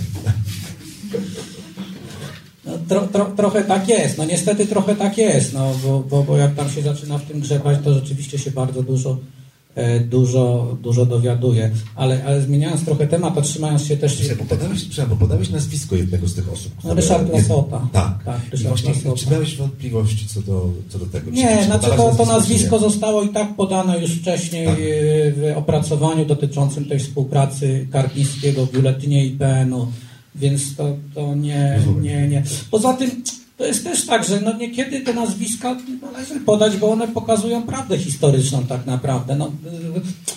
No, 2.65 2.73
tro, 2.89 3.07
tro, 3.07 3.25
trochę 3.25 3.65
tak 3.65 3.89
jest, 3.89 4.19
no 4.19 4.25
niestety 4.25 4.67
trochę 4.67 4.97
tak 4.97 5.19
jest, 5.19 5.55
no, 5.55 5.75
bo, 5.85 6.01
bo, 6.01 6.23
bo 6.23 6.37
jak 6.37 6.55
tam 6.55 6.71
się 6.71 6.83
zaczyna 6.83 7.19
w 7.19 7.25
tym 7.25 7.41
grzebać, 7.41 7.79
to 7.85 7.95
rzeczywiście 7.95 8.39
się 8.39 8.51
bardzo 8.51 8.83
dużo, 8.83 9.19
dużo, 10.01 10.77
dużo 10.83 11.07
dowiaduje. 11.07 11.71
Ale, 11.95 12.25
ale 12.25 12.43
zmieniając 12.43 12.85
trochę 12.85 13.07
temat, 13.07 13.35
to 13.35 13.43
trzymając 13.43 13.85
się 13.85 13.97
też... 13.97 14.29
Bo 14.39 14.45
podałeś, 14.45 14.87
bo 15.09 15.17
podałeś 15.17 15.51
nazwisko 15.51 15.97
jednego 15.97 16.29
z 16.29 16.35
tych 16.35 16.53
osób. 16.53 16.73
No, 16.85 16.95
Ryszard 16.95 17.33
Lasota. 17.33 17.89
Tak. 17.93 18.25
tak 18.25 18.41
I 18.49 18.51
Ryszard 18.51 18.69
właśnie, 18.69 18.91
Lasota. 18.91 19.17
czy 19.17 19.31
miałeś 19.31 19.57
wątpliwości 19.57 20.29
co 20.29 20.43
do, 20.43 20.71
co 20.89 20.99
do 20.99 21.07
tego? 21.07 21.31
Nie, 21.31 21.59
czy, 21.59 21.65
znaczy 21.65 21.91
czy 21.91 21.97
to, 21.97 22.15
to 22.15 22.25
nazwisko 22.25 22.77
nie? 22.77 22.83
zostało 22.83 23.23
i 23.23 23.29
tak 23.29 23.57
podane 23.57 24.01
już 24.01 24.11
wcześniej 24.11 24.67
Tak. 24.67 24.75
e, 24.75 24.81
w 25.33 25.53
opracowaniu 25.57 26.25
dotyczącym 26.25 26.85
tej 26.85 26.99
współpracy 26.99 27.89
Karpińskiego 27.93 28.67
w 28.67 28.73
biuletynie 28.73 29.27
IPN-u, 29.27 29.87
więc 30.35 30.77
to, 30.77 30.97
to 31.15 31.35
nie, 31.35 31.81
nie, 32.01 32.29
nie. 32.29 32.43
Poza 32.71 32.93
tym 32.93 33.11
to 33.59 33.67
jest 33.67 33.85
też 33.85 34.07
tak, 34.07 34.25
że 34.25 34.41
no 34.41 34.57
niekiedy 34.57 35.01
te 35.01 35.15
nazwiska 35.15 35.77
należy 36.03 36.41
podać, 36.41 36.77
bo 36.77 36.91
one 36.91 37.09
pokazują 37.09 37.63
prawdę 37.63 37.99
historyczną 37.99 38.67
tak 38.67 38.87
naprawdę. 38.87 39.37
No, 39.37 39.47
y, 39.47 39.51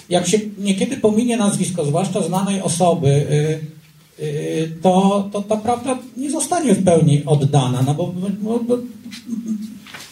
jak 0.10 0.28
się 0.28 0.40
niekiedy 0.58 0.98
pominie 0.98 1.38
nazwisko, 1.38 1.86
zwłaszcza 1.86 2.22
znanej 2.22 2.62
osoby, 2.62 3.08
y, 3.08 4.24
y, 4.24 4.72
to, 4.82 5.30
to 5.34 5.42
ta 5.42 5.58
prawda 5.58 5.98
nie 6.18 6.32
zostanie 6.32 6.74
w 6.74 6.84
pełni 6.84 7.24
oddana, 7.26 7.82
no 7.82 7.94
bo, 7.94 8.14
bo, 8.42 8.60
bo 8.60 8.78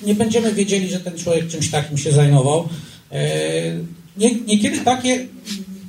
nie 0.05 0.15
będziemy 0.15 0.53
wiedzieli, 0.53 0.89
że 0.89 0.99
ten 0.99 1.17
człowiek 1.17 1.47
czymś 1.47 1.71
takim 1.71 1.97
się 1.97 2.11
zajmował. 2.11 2.69
Nie, 4.17 4.35
niekiedy 4.35 4.77
takie 4.77 5.27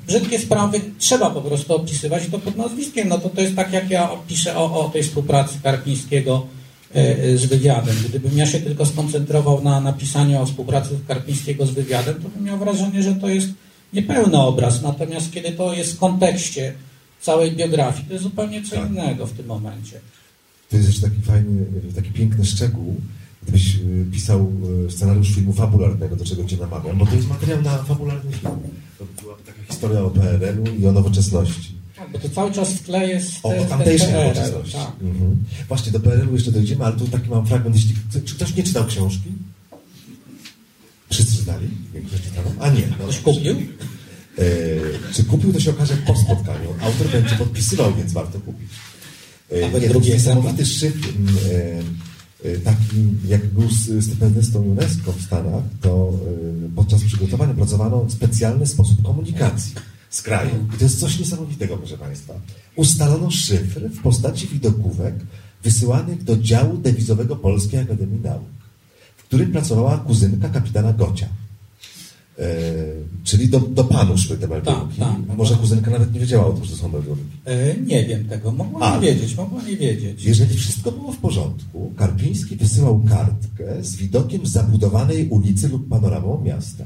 brzydkie 0.07 0.39
sprawy 0.39 0.81
trzeba 0.99 1.31
po 1.31 1.41
prostu 1.41 1.75
opisywać 1.75 2.29
i 2.29 2.31
to 2.31 2.39
pod 2.39 2.57
nazwiskiem. 2.57 3.09
No 3.09 3.19
to, 3.19 3.29
to 3.29 3.41
jest 3.41 3.57
tak, 3.57 3.73
jak 3.73 3.91
ja 3.91 4.11
piszę 4.29 4.57
o, 4.57 4.87
o 4.87 4.89
tej 4.89 5.03
współpracy 5.03 5.55
Karpińskiego 5.63 6.47
z 7.35 7.45
wywiadem. 7.45 7.97
Gdybym 8.09 8.39
ja 8.39 8.47
się 8.47 8.61
tylko 8.61 8.87
skoncentrował 8.87 9.65
na 9.65 9.81
napisaniu 9.81 10.43
o 10.43 10.47
współpracy 10.47 10.99
Karpińskiego 11.09 11.67
z 11.67 11.71
wywiadem, 11.71 12.15
to 12.23 12.29
bym 12.29 12.45
miał 12.45 12.59
wrażenie, 12.59 13.03
że 13.03 13.15
to 13.15 13.29
jest 13.29 13.49
niepełny 13.93 14.39
obraz. 14.39 14.83
Natomiast 14.83 15.33
kiedy 15.33 15.53
to 15.53 15.75
jest 15.75 15.93
w 15.93 15.99
kontekście 15.99 16.75
całej 17.21 17.53
biografii, 17.53 18.07
to 18.07 18.13
jest 18.13 18.25
zupełnie 18.25 18.63
co 18.63 18.87
innego 18.87 19.27
w 19.27 19.33
tym 19.33 19.47
momencie. 19.47 20.01
To 20.71 20.77
jest 20.77 20.89
jeszcze 20.89 21.03
taki 21.03 21.23
fajny, 21.23 21.67
taki 21.95 22.11
piękny 22.11 22.45
szczegół, 22.45 22.97
gdybyś 23.43 23.77
y, 23.77 24.07
pisał 24.13 24.53
scenariusz 24.89 25.35
filmu 25.35 25.53
fabularnego, 25.53 26.17
do 26.17 26.25
czego 26.25 26.45
cię 26.45 26.57
namawiam, 26.57 26.99
bo 26.99 27.07
to 27.07 27.15
jest 27.15 27.29
materiał 27.29 27.63
na 27.63 27.83
fabularny 27.83 28.33
film. 28.33 28.53
To 28.99 29.05
byłaby 29.23 29.43
taka 29.43 29.63
historia 29.69 30.01
o 30.01 30.11
PRL-u 30.11 30.67
i 30.67 30.87
o 30.87 30.93
nowoczesności. 30.93 31.80
Tak, 32.01 32.11
bo 32.13 32.19
to 32.19 32.29
cały 32.29 32.53
czas 32.53 32.73
w 32.73 32.83
tle 32.83 33.09
jest 33.09 33.31
O, 33.43 33.49
nowoczesności. 33.49 34.73
tak. 34.73 34.93
Mhm. 35.03 35.37
Właśnie 35.69 35.93
do 35.93 36.01
PRL-u 36.01 36.35
jeszcze 36.35 36.53
dojdziemy, 36.53 36.85
ale 36.85 36.97
tu 36.97 37.09
taki 37.09 37.31
mam 37.31 37.47
fragment. 37.47 37.77
Jeśli, 37.77 37.95
czy 38.25 38.35
ktoś 38.35 38.55
nie 38.57 38.63
czytał 38.63 38.87
książki? 38.87 39.31
Wszyscy 41.11 41.37
czytali? 41.37 41.69
A 42.61 42.71
nie. 42.71 42.83
No, 42.91 42.97
Ktoś 43.05 43.19
kupił? 43.21 43.55
E, 44.39 44.45
czy 45.15 45.25
kupił, 45.25 45.53
to 45.53 45.61
się 45.61 45.71
okaże 45.71 45.97
po 45.97 46.17
spotkaniu. 46.17 46.69
Autor 46.81 47.09
będzie 47.13 47.35
podpisywał, 47.37 47.95
więc 47.95 48.13
warto 48.13 48.41
kupić. 48.41 48.69
E, 49.51 49.61
Nawet 49.61 49.83
nie, 49.83 49.89
drugi 49.89 50.11
niesamowity 50.13 50.67
szyfr. 50.67 51.09
mm, 51.09 51.35
E, 52.45 52.49
e, 52.51 52.59
taki, 52.59 52.97
jak 53.29 53.47
był 53.47 53.69
stypendystą 54.03 54.63
UNESCO 54.63 55.13
w 55.13 55.23
Stanach, 55.23 55.63
to 55.81 56.13
e, 56.67 56.77
podczas 56.77 57.05
przygotowania 57.05 57.55
pracowano 57.55 58.07
specjalny 58.11 58.67
sposób 58.67 59.03
komunikacji 59.03 59.75
z 60.11 60.23
krajem. 60.23 60.69
I 60.75 60.79
to 60.79 60.85
jest 60.85 61.01
coś 61.01 61.19
niesamowitego, 61.19 61.77
proszę 61.77 61.99
Państwa. 61.99 62.35
Ustalono 62.77 63.31
szyfr 63.31 63.81
w 63.91 64.03
postaci 64.03 64.47
widokówek 64.47 65.15
wysyłanych 65.63 66.25
do 66.25 66.37
działu 66.37 66.77
dewizowego 66.77 67.37
Polskiej 67.37 67.81
Akademii 67.81 68.21
Nauk, 68.21 68.45
w 69.17 69.23
którym 69.25 69.53
pracowała 69.53 69.99
kuzynka 69.99 70.49
kapitana 70.49 70.93
Gocia. 70.93 71.29
E, 72.39 72.45
czyli 73.25 73.49
do, 73.49 73.61
do 73.61 73.85
panu 73.85 74.19
szły 74.19 74.39
te 74.39 74.49
meldunki. 74.49 74.99
Tak, 74.99 75.09
tak. 75.29 75.37
Może 75.37 75.55
kuzynka 75.55 75.91
nawet 75.91 76.15
nie 76.15 76.21
wiedziała 76.21 76.47
o 76.47 76.53
tym, 76.53 76.65
że 76.65 76.77
są 76.77 76.89
meldunki. 76.89 77.25
E, 77.45 77.77
Nie 77.77 78.05
wiem 78.05 78.29
tego, 78.29 78.53
mogła 78.53 78.95
nie 78.97 79.01
wiedzieć, 79.01 79.37
mogła 79.37 79.63
nie 79.63 79.77
wiedzieć. 79.77 80.25
Jeżeli 80.25 80.57
wszystko 80.57 80.93
było 80.93 81.13
w 81.13 81.17
porządku, 81.17 81.93
Karpiński 81.97 82.57
wysyłał 82.57 83.01
kartkę 83.09 83.85
z 83.85 83.97
widokiem 83.97 84.47
zabudowanej 84.47 85.29
ulicy 85.29 85.69
lub 85.69 85.89
panoramą 85.89 86.43
miasta. 86.45 86.85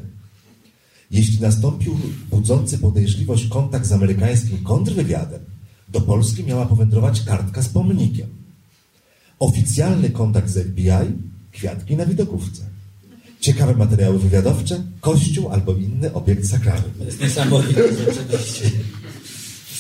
Jeśli 1.15 1.41
nastąpił 1.41 1.99
budzący 2.31 2.79
podejrzliwość 2.79 3.49
kontakt 3.49 3.87
z 3.87 3.93
amerykańskim 3.93 4.65
kontrwywiadem, 4.65 5.41
do 5.89 6.01
Polski 6.01 6.45
miała 6.45 6.67
powędrować 6.67 7.21
kartka 7.21 7.63
z 7.63 7.69
pomnikiem. 7.69 8.29
Oficjalny 9.39 10.11
kontakt 10.11 10.51
z 10.51 10.59
FBI, 10.59 10.91
kwiatki 11.53 11.97
na 11.97 12.07
widokówce. 12.07 12.63
Ciekawe 13.41 13.75
materiały 13.75 14.19
wywiadowcze, 14.19 14.83
kościół 15.01 15.49
albo 15.49 15.73
inny 15.73 16.13
obiekt 16.13 16.47
sakralny. 16.47 16.89
To 16.99 17.05
jest 17.05 17.21
niesamowite 17.21 17.83
rzeczywiście. 17.89 18.71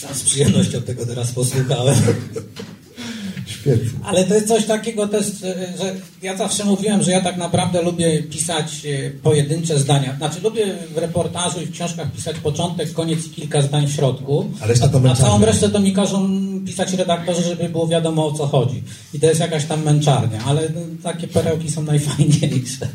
Sam 0.01 0.15
z 0.15 0.23
przyjemnością 0.23 0.83
tego 0.83 1.07
teraz 1.07 1.33
posłuchałem. 1.33 1.97
Świetnie. 3.65 3.99
Ale 4.03 4.25
to 4.25 4.35
jest 4.35 4.49
coś 4.49 4.65
takiego 4.65 5.09
też, 5.09 5.27
że 5.79 5.95
ja 6.23 6.37
zawsze 6.37 6.65
mówiłem, 6.65 7.03
że 7.03 7.11
ja 7.11 7.21
tak 7.21 7.37
naprawdę 7.37 7.83
lubię 7.83 8.23
pisać 8.23 8.87
e, 8.87 9.11
pojedyncze 9.11 9.79
zdania. 9.79 10.17
Znaczy 10.17 10.41
lubię 10.43 10.67
w 10.95 10.99
reportażu 10.99 11.61
i 11.61 11.67
w 11.67 11.71
książkach 11.71 12.13
pisać 12.13 12.37
początek, 12.37 12.93
koniec 12.93 13.27
i 13.27 13.31
kilka 13.31 13.63
zdań 13.63 13.87
w 13.87 13.93
środku. 13.93 14.51
A 14.61 14.67
reszta 14.67 14.89
to 14.89 15.01
a, 15.11 15.15
całą 15.15 15.45
resztę 15.45 15.69
to 15.69 15.81
mi 15.81 15.93
każą 15.93 16.29
pisać 16.67 16.93
redaktorzy, 16.93 17.43
żeby 17.43 17.69
było 17.69 17.89
wiadomo 17.89 18.27
o 18.27 18.33
co 18.33 18.47
chodzi. 18.47 18.83
I 19.15 19.21
to 19.21 19.27
jest 19.27 19.41
jakaś 19.41 19.65
tam 19.65 19.83
męczarnia, 19.83 20.41
ale 20.47 20.63
no, 20.75 20.81
takie 21.03 21.29
perełki 21.29 21.71
są 21.71 21.83
najfajniejsze. 21.93 22.89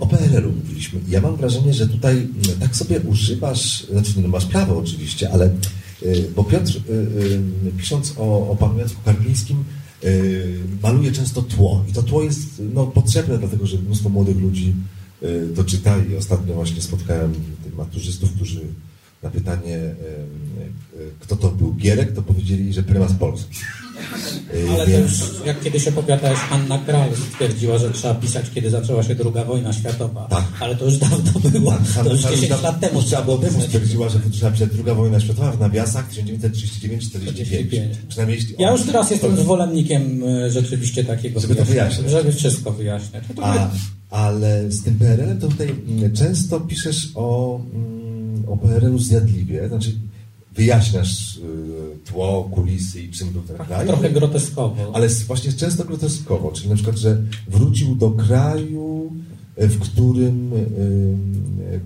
O 0.00 0.06
PRL-u 0.06 0.52
mówiliśmy. 0.52 1.00
Ja 1.08 1.20
mam 1.20 1.36
wrażenie, 1.36 1.74
że 1.74 1.86
tutaj 1.86 2.28
tak 2.60 2.76
sobie 2.76 3.00
używasz, 3.00 3.86
znaczy 3.90 4.10
no 4.16 4.28
masz 4.28 4.44
prawo 4.44 4.78
oczywiście, 4.78 5.30
ale 5.32 5.50
bo 6.36 6.44
Piotr, 6.44 6.76
y, 6.76 6.92
y, 7.68 7.72
pisząc 7.78 8.14
o, 8.16 8.50
o 8.50 8.56
panu 8.56 8.78
Jacku 8.78 9.00
Karpińskim, 9.04 9.64
y, 10.04 10.58
maluje 10.82 11.12
często 11.12 11.42
tło. 11.42 11.84
I 11.90 11.92
to 11.92 12.02
tło 12.02 12.22
jest 12.22 12.62
no, 12.74 12.86
potrzebne, 12.86 13.38
dlatego 13.38 13.66
że 13.66 13.78
mnóstwo 13.78 14.08
młodych 14.08 14.36
ludzi 14.36 14.74
y, 15.22 15.48
to 15.56 15.64
czyta 15.64 15.98
i 15.98 16.16
ostatnio 16.16 16.54
właśnie 16.54 16.82
spotkałem 16.82 17.32
maturzystów, 17.76 18.32
którzy 18.32 18.60
na 19.24 19.30
pytanie, 19.30 19.76
y, 19.76 19.94
kto 21.20 21.36
to 21.36 21.48
był 21.50 21.74
Gierek, 21.74 22.12
to 22.12 22.22
powiedzieli, 22.22 22.72
że 22.72 22.82
prymas 22.82 23.12
Polski. 23.12 23.56
Y, 24.54 24.68
Ale 24.74 24.84
to 24.84 24.90
więc- 24.90 25.10
już, 25.20 25.46
jak 25.46 25.60
kiedyś 25.62 25.88
opowiadałeś, 25.88 26.38
Anna 26.50 26.78
Kral 26.78 27.10
stwierdziła, 27.32 27.78
że 27.78 27.90
trzeba 27.90 28.14
pisać, 28.14 28.44
kiedy 28.54 28.70
zaczęła 28.70 29.02
się 29.02 29.14
druga 29.14 29.44
wojna 29.44 29.72
światowa. 29.72 30.26
Tak. 30.30 30.44
Ale 30.60 30.76
to 30.76 30.84
już 30.84 30.96
dawno 30.96 31.40
było. 31.50 31.70
Tak, 31.72 32.04
to 32.04 32.12
już 32.12 32.22
Hanna 32.22 32.36
10 32.36 32.48
Karol 32.48 32.62
lat 32.64 32.80
temu 32.80 33.02
trzeba 33.02 33.22
było 33.22 33.36
temu 33.38 33.52
pisać. 33.52 33.64
stwierdziła, 33.66 34.08
że 34.08 34.18
to 34.20 34.30
trzeba 34.30 34.50
pisać 34.52 34.70
druga 34.70 34.94
wojna 34.94 35.20
światowa 35.20 35.52
w 35.52 35.60
nawiasach 35.60 36.10
1939-45. 36.12 37.88
Przynajmniej 38.08 38.38
jeśli 38.38 38.54
Ja 38.58 38.72
już 38.72 38.82
teraz 38.82 39.10
jestem 39.10 39.36
to- 39.36 39.42
zwolennikiem 39.42 40.22
e, 40.24 40.50
rzeczywiście 40.50 41.04
takiego 41.04 41.40
Żeby 41.40 41.54
to 41.54 41.64
wyjaśniać. 41.64 42.10
Żeby 42.10 42.32
wszystko 42.32 42.70
wyjaśniać. 42.72 43.24
No 43.28 43.34
to 43.34 43.46
A, 43.46 43.70
ale 44.10 44.70
z 44.70 44.82
tym 44.82 44.94
PRL-em 44.98 45.38
to 45.40 45.48
tutaj 45.48 45.74
często 46.14 46.60
piszesz 46.60 47.08
o, 47.14 47.60
mm, 47.74 48.03
o 48.46 48.56
PRL-u 48.56 48.98
zjadliwie, 48.98 49.68
znaczy 49.68 49.94
wyjaśniasz 50.54 51.36
y, 51.36 51.40
tło, 52.04 52.48
kulisy 52.52 53.02
i 53.02 53.10
czym 53.10 53.28
ten 53.46 53.66
kraj. 53.66 53.86
trochę 53.86 54.10
groteskowo. 54.10 54.90
Ale 54.94 55.08
właśnie 55.08 55.52
często 55.52 55.84
groteskowo, 55.84 56.52
czyli 56.52 56.68
na 56.68 56.74
przykład, 56.74 56.96
że 56.96 57.22
wrócił 57.48 57.94
do 57.96 58.10
kraju, 58.10 59.12
y, 59.62 59.68
w 59.68 59.78
którym 59.80 60.52
y, 60.52 61.80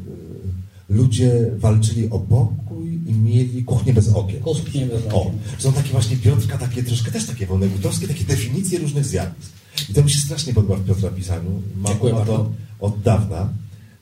ludzie 0.88 1.50
walczyli 1.59 2.11
o 2.11 2.18
pokój 2.18 3.00
i 3.06 3.12
mieli 3.12 3.64
kuchnię 3.64 3.92
bez 3.92 4.09
okien. 4.09 4.40
Kuchnię 4.40 4.86
bez 4.86 5.02
O, 5.12 5.20
okien. 5.22 5.32
są 5.59 5.72
takie 5.72 5.90
właśnie 5.90 6.16
Piotrka, 6.16 6.59
takie 6.59 6.82
troszkę 6.82 7.11
też 7.12 7.26
takie 7.26 7.46
wolnegutowskie, 7.46 8.09
takie 8.09 8.24
definicje 8.24 8.78
różnych 8.78 9.04
zjawisk. 9.04 9.52
I 9.90 9.94
to 9.94 10.02
mi 10.02 10.11
się 10.11 10.18
strasznie 10.20 10.54
podoba 10.54 10.76
w 10.76 10.84
Piotra 10.86 11.11
pisaniu. 11.11 11.62
Mam 11.76 11.92
Dziękuję 11.92 12.12
to 12.12 12.18
bardzo. 12.18 12.50
od 12.80 13.02
dawna. 13.02 13.48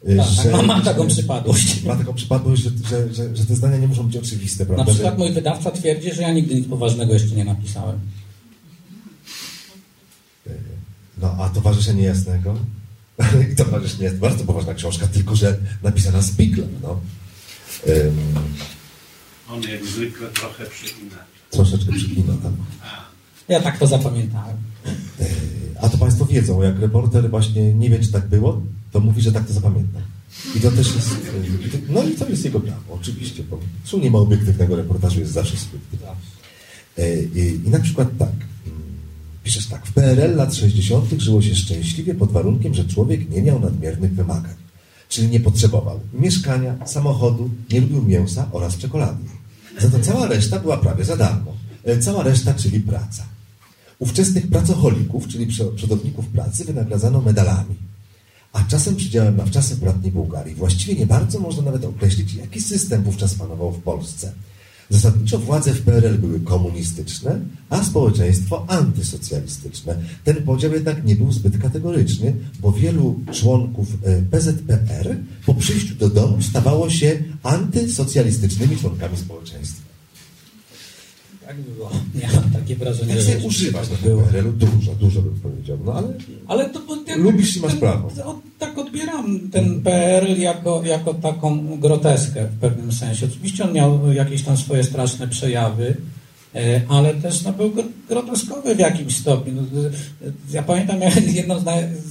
Y, 0.09 0.17
Tak, 0.17 0.53
mam- 0.53 0.67
mam 0.67 0.83
taką 0.83 1.07
przypadłość. 1.09 1.83
Ma 1.85 1.97
taką 1.97 2.15
przypadłość, 2.15 2.63
że, 2.63 2.71
że, 2.91 3.15
że, 3.15 3.37
że 3.37 3.47
te 3.47 3.55
zdania 3.57 3.77
nie 3.79 3.89
muszą 3.89 4.07
być 4.07 4.17
oczywiste, 4.17 4.67
prawda? 4.67 4.85
Na 4.85 4.91
przykład 4.91 5.15
Że- 5.15 5.19
mój 5.19 5.33
wydawca 5.33 5.71
twierdzi, 5.71 6.13
że 6.15 6.23
ja 6.23 6.33
nigdy 6.33 6.55
nic 6.55 6.69
poważnego 6.69 7.13
jeszcze 7.15 7.35
nie 7.37 7.45
napisałem. 7.45 7.99
No, 11.23 11.37
a 11.41 11.49
Towarzysze 11.49 11.95
Niejasnego? 11.95 12.59
I 13.53 13.57
Towarzysz 13.57 13.99
Niejasny, 13.99 14.19
bardzo 14.19 14.45
poważna 14.45 14.75
książka, 14.75 15.07
tylko 15.07 15.37
że 15.37 15.59
napisana 15.83 16.23
z 16.23 16.31
Biglem, 16.31 16.69
no. 16.83 17.01
Ym, 17.89 18.17
On 19.51 19.63
jak 19.63 19.85
zwykle 19.87 20.29
trochę 20.29 20.67
przygina. 20.67 21.17
Troszeczkę 21.51 21.93
przygina 21.93 22.33
tam. 22.43 22.57
Ja 23.49 23.61
tak 23.61 23.79
to 23.79 23.87
zapamiętałem. 23.87 24.57
A 25.81 25.89
to 25.89 25.99
Państwo 25.99 26.27
wiedzą, 26.27 26.63
jak 26.63 26.79
reporter 26.81 27.31
właśnie 27.31 27.75
nie 27.75 27.91
wie, 27.91 27.99
czy 27.99 28.13
tak 28.13 28.29
było, 28.29 28.63
to 28.93 29.01
mówi, 29.01 29.23
że 29.23 29.33
tak 29.33 29.47
to 29.47 29.53
zapamięta. 29.53 29.99
I 30.57 30.61
to 30.61 30.71
też 30.71 30.95
jest, 30.95 31.13
e, 31.13 31.79
no 31.89 32.03
i 32.03 32.15
to 32.15 32.29
jest 32.29 32.45
jego 32.45 32.61
prawo, 32.61 32.95
oczywiście, 32.95 33.43
bo 33.51 33.59
tu 33.91 33.99
nie 33.99 34.11
ma 34.11 34.19
obiektywnego 34.19 34.77
reportażu, 34.77 35.21
jest 35.21 35.33
zawsze 35.33 35.57
subiektywny. 35.57 36.07
E, 36.99 37.23
I, 37.23 37.67
I 37.67 37.71
na 37.71 37.81
przykład 37.81 38.09
tak, 38.19 38.29
mm, 38.67 38.83
piszesz 39.45 39.67
tak, 39.67 39.87
w 39.87 39.93
PRL 39.93 40.37
lat 40.37 40.55
60. 40.55 41.13
żyło 41.19 41.43
się 41.43 41.55
szczęśliwie 41.55 42.15
pod 42.15 42.33
warunkiem, 42.33 42.75
że 42.75 42.85
człowiek 42.85 43.31
nie 43.31 43.43
miał 43.43 43.61
nadmiernych 43.61 44.15
wymagań, 44.15 44.55
czyli 45.09 45.29
nie 45.29 45.41
potrzebował 45.41 46.01
mieszkania, 46.13 46.77
samochodu, 46.87 47.51
nie 47.73 47.81
lubił 47.81 48.03
mięsa 48.03 48.49
oraz 48.53 48.79
czekolady. 48.79 49.25
Za 49.79 49.91
to 49.91 50.01
cała 50.01 50.27
reszta 50.27 50.59
była 50.61 50.77
prawie 50.77 51.05
za 51.05 51.17
darmo. 51.17 51.57
E, 51.85 51.99
Cała 51.99 52.23
reszta, 52.23 52.55
czyli 52.55 52.81
praca. 52.81 53.36
Ówczesnych 53.99 54.47
pracocholików, 54.47 55.29
czyli 55.29 55.47
przodowników 55.77 56.27
pracy, 56.27 56.65
wynagradzano 56.65 57.21
medalami. 57.21 57.75
A 58.53 58.65
czasem 58.65 58.97
przydziałem 58.97 59.37
na 59.37 59.47
wczasy 59.47 59.77
bratniej 59.77 60.13
Bułgarii. 60.13 60.55
Właściwie 60.55 60.95
nie 60.95 61.07
bardzo 61.07 61.41
można 61.41 61.63
nawet 61.63 61.85
określić, 61.85 62.35
jaki 62.35 62.61
system 62.61 63.03
wówczas 63.03 63.35
panował 63.35 63.73
w 63.73 63.83
Polsce. 63.83 64.33
Zasadniczo 64.91 65.39
władze 65.39 65.73
w 65.73 65.83
PRL 65.83 66.19
były 66.19 66.41
komunistyczne, 66.41 67.41
a 67.71 67.85
społeczeństwo 67.85 68.65
antysocjalistyczne. 68.69 69.97
Ten 70.25 70.37
podział 70.37 70.73
jednak 70.73 71.05
nie 71.05 71.17
był 71.17 71.33
zbyt 71.33 71.59
kategoryczny, 71.59 72.35
bo 72.61 72.73
wielu 72.73 73.21
członków 73.33 73.89
e, 74.03 74.23
PZPR 74.23 75.17
po 75.47 75.55
przyjściu 75.55 75.95
do 75.95 76.09
domu 76.09 76.43
stawało 76.43 76.91
się 76.91 77.23
antysocjalistycznymi 77.43 78.77
członkami 78.77 79.17
społeczeństwa. 79.17 79.86
Tak 81.47 81.57
było. 81.61 81.91
Miałem 82.23 82.51
takie 82.53 82.77
wrażenie, 82.77 83.15
Tak 83.15 83.23
że 83.23 83.33
sobie 83.33 83.47
używasz 83.47 83.89
do 83.89 83.97
było. 83.97 84.23
PRL-u 84.23 84.53
dużo, 84.53 84.93
dużo 85.01 85.23
bym 85.23 85.35
powiedział, 85.41 85.79
no 85.85 85.93
ale 85.95 86.09
Ale 86.49 86.71
to 86.71 86.81
jak, 87.07 87.19
lubisz 87.19 87.57
i 87.57 87.61
masz 87.61 87.75
prawo. 87.75 88.09
o, 88.25 88.41
tak 88.59 88.79
odbieram 88.79 89.41
ten 89.53 89.83
PRL 89.83 90.41
jako, 90.41 90.83
jako 90.85 91.15
taką 91.15 91.79
groteskę 91.81 92.45
w 92.45 92.59
pewnym 92.61 92.93
sensie. 92.93 93.27
Oczywiście 93.27 93.65
on 93.65 93.73
miał 93.73 94.13
jakieś 94.13 94.43
tam 94.43 94.57
swoje 94.57 94.85
straszne 94.85 95.29
przejawy, 95.29 95.97
e, 96.55 96.81
ale 96.89 97.15
też 97.15 97.43
no, 97.43 97.53
był 97.53 97.71
gr- 97.71 97.89
groteskowy 98.09 98.75
w 98.75 98.79
jakimś 98.79 99.17
stopniu. 99.17 99.53
Ja 100.53 100.63
pamiętam 100.63 101.01
jedną 101.35 101.59
z, 101.59 101.63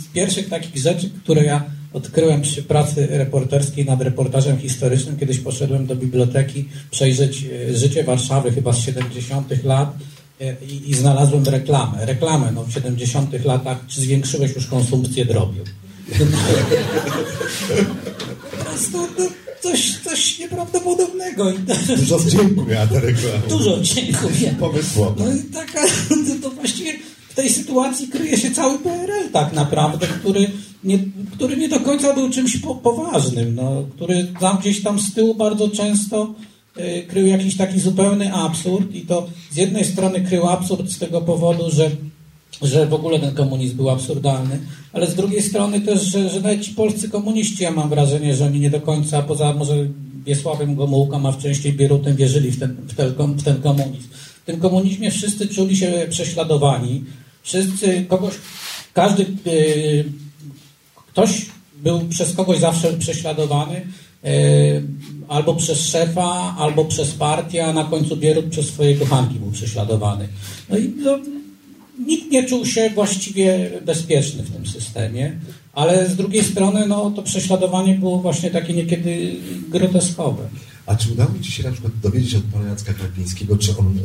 z 0.03 0.07
pierwszych 0.13 0.49
takich 0.49 0.77
rzeczy, 0.77 1.09
które 1.23 1.43
ja 1.43 1.63
odkryłem 1.95 2.41
przy 2.41 2.63
pracy 2.63 3.07
reporterskiej 3.11 3.85
nad 3.85 4.01
reportażem 4.01 4.57
historycznym. 4.57 5.17
Kiedyś 5.17 5.39
poszedłem 5.39 5.85
do 5.85 5.95
biblioteki 5.95 6.65
przejrzeć 6.91 7.45
e, 7.69 7.77
życie 7.77 8.03
Warszawy 8.03 8.51
chyba 8.51 8.73
z 8.73 8.79
70 8.79 9.63
lat 9.63 9.97
e, 10.41 10.55
i, 10.65 10.89
i 10.89 10.93
znalazłem 10.93 11.43
reklamę. 11.43 12.05
Reklamę 12.05 12.51
no, 12.55 12.63
w 12.63 12.73
70 12.73 13.45
latach, 13.45 13.77
czy 13.87 14.01
zwiększyłeś 14.01 14.55
już 14.55 14.67
konsumpcję 14.67 15.25
drobiu. 15.25 15.63
Po 18.51 18.65
prostu 18.65 18.97
no, 19.19 19.25
coś, 19.61 19.99
coś 20.03 20.39
nieprawdopodobnego. 20.39 21.53
Dużo 21.97 22.19
wdzięku 22.19 22.65
miała 22.65 22.87
ta 22.87 22.99
reklama. 22.99 23.47
Dużo 23.49 23.77
wdzięku 23.77 24.27
miała. 24.41 24.55
Pomysłowa. 24.59 25.25
No 25.25 25.35
i 25.35 25.43
taka, 25.43 25.81
to 26.41 26.49
właściwie 26.49 26.93
w 27.35 27.37
tej 27.37 27.49
sytuacji 27.49 28.07
kryje 28.07 28.37
się 28.37 28.51
cały 28.51 28.79
PRL 28.79 29.29
tak 29.33 29.53
naprawdę, 29.53 30.07
który 30.07 30.51
nie, 30.83 30.99
który 31.31 31.57
nie 31.57 31.69
do 31.69 31.79
końca 31.79 32.13
był 32.13 32.29
czymś 32.29 32.57
po, 32.57 32.75
poważnym, 32.75 33.55
no, 33.55 33.83
który 33.95 34.27
tam 34.39 34.57
gdzieś 34.57 34.83
tam 34.83 34.99
z 34.99 35.13
tyłu 35.13 35.35
bardzo 35.35 35.69
często 35.69 36.33
y, 36.77 37.05
krył 37.07 37.27
jakiś 37.27 37.57
taki 37.57 37.79
zupełny 37.79 38.33
absurd 38.33 38.95
i 38.95 39.01
to 39.01 39.27
z 39.51 39.55
jednej 39.57 39.85
strony 39.85 40.21
krył 40.21 40.47
absurd 40.47 40.91
z 40.91 40.99
tego 40.99 41.21
powodu, 41.21 41.71
że 41.71 41.91
że 42.61 42.85
w 42.85 42.93
ogóle 42.93 43.19
ten 43.19 43.35
komunizm 43.35 43.75
był 43.75 43.89
absurdalny, 43.89 44.59
ale 44.93 45.07
z 45.07 45.15
drugiej 45.15 45.41
strony 45.41 45.81
też, 45.81 46.01
że, 46.01 46.29
że 46.29 46.41
nawet 46.41 46.61
ci 46.61 46.71
polscy 46.71 47.09
komuniści, 47.09 47.63
ja 47.63 47.71
mam 47.71 47.89
wrażenie, 47.89 48.35
że 48.35 48.45
oni 48.45 48.59
nie 48.59 48.69
do 48.69 48.81
końca, 48.81 49.21
poza 49.21 49.53
może 49.53 49.75
Wiesławem 50.25 50.75
Gomułką, 50.75 51.27
a 51.27 51.31
w 51.31 51.41
częściej 51.41 51.73
Bierutem 51.73 52.15
wierzyli 52.15 52.51
w 52.51 52.59
ten, 52.59 52.75
w, 52.87 52.95
ten, 52.95 53.33
w 53.33 53.43
ten 53.43 53.61
komunizm. 53.61 54.07
W 54.43 54.45
tym 54.45 54.59
komunizmie 54.59 55.11
wszyscy 55.11 55.47
czuli 55.47 55.77
się 55.77 56.07
prześladowani, 56.09 57.03
wszyscy, 57.45 58.05
kogoś, 58.09 58.33
każdy, 58.93 59.25
yy, 59.45 60.05
ktoś 61.07 61.45
był 61.83 61.99
przez 62.09 62.33
kogoś 62.33 62.59
zawsze 62.59 62.93
prześladowany, 62.93 63.87
yy, 64.23 64.31
albo 65.27 65.55
przez 65.55 65.79
szefa, 65.79 66.55
albo 66.57 66.85
przez 66.85 67.11
partię, 67.11 67.65
a 67.65 67.73
na 67.73 67.83
końcu 67.83 68.17
Bierut 68.17 68.45
przez 68.45 68.65
swoje 68.65 68.95
kochanki 68.95 69.39
był 69.39 69.51
prześladowany. 69.51 70.27
No 70.69 70.77
i 70.77 70.93
no, 70.97 71.19
nikt 72.07 72.31
nie 72.31 72.43
czuł 72.43 72.65
się 72.65 72.89
właściwie 72.89 73.71
bezpieczny 73.85 74.43
w 74.43 74.51
tym 74.51 74.67
systemie, 74.67 75.39
ale 75.73 76.09
z 76.09 76.15
drugiej 76.15 76.43
strony 76.43 76.87
no, 76.87 77.11
to 77.11 77.23
prześladowanie 77.23 77.95
było 77.95 78.19
właśnie 78.19 78.51
takie 78.51 78.73
niekiedy 78.73 79.35
groteskowe. 79.69 80.49
A 80.85 80.95
czy 80.95 81.11
udało 81.11 81.31
Ci 81.41 81.51
się 81.51 81.63
na 81.63 81.71
przykład 81.71 81.93
dowiedzieć 82.03 82.35
od 82.35 82.43
pana 82.43 82.69
Jacka 82.69 82.93
Karpińskiego, 82.93 83.57
czy 83.57 83.77
on 83.77 83.99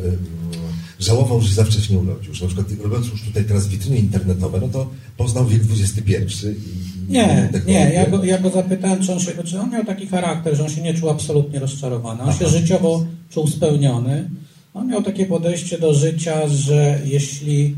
żałował, 1.01 1.41
że 1.41 1.49
się 1.49 1.55
za 1.55 1.63
wcześnie 1.63 1.99
urodził? 1.99 2.33
Że 2.33 2.45
na 2.45 2.47
przykład 2.47 2.67
robiąc 2.83 3.07
już 3.07 3.23
tutaj 3.23 3.45
teraz 3.45 3.67
witryny 3.67 3.97
internetowe, 3.97 4.59
no 4.61 4.67
to 4.67 4.89
poznał 5.17 5.47
wiek 5.47 5.61
XXI 5.71 6.13
i, 6.47 7.11
Nie, 7.11 7.49
nie, 7.67 7.91
ja 7.93 8.09
go, 8.09 8.23
ja 8.23 8.37
go 8.37 8.49
zapytałem, 8.49 9.03
czy 9.03 9.13
on, 9.13 9.19
się, 9.19 9.31
czy 9.45 9.59
on 9.59 9.69
miał 9.69 9.85
taki 9.85 10.07
charakter, 10.07 10.55
że 10.55 10.63
on 10.63 10.69
się 10.69 10.81
nie 10.81 10.93
czuł 10.93 11.09
absolutnie 11.09 11.59
rozczarowany. 11.59 12.23
On 12.23 12.33
się 12.33 12.47
życiowo 12.47 13.05
czuł 13.29 13.47
spełniony. 13.47 14.29
On 14.73 14.87
miał 14.87 15.03
takie 15.03 15.25
podejście 15.25 15.77
do 15.77 15.93
życia, 15.93 16.47
że 16.47 16.99
jeśli 17.05 17.75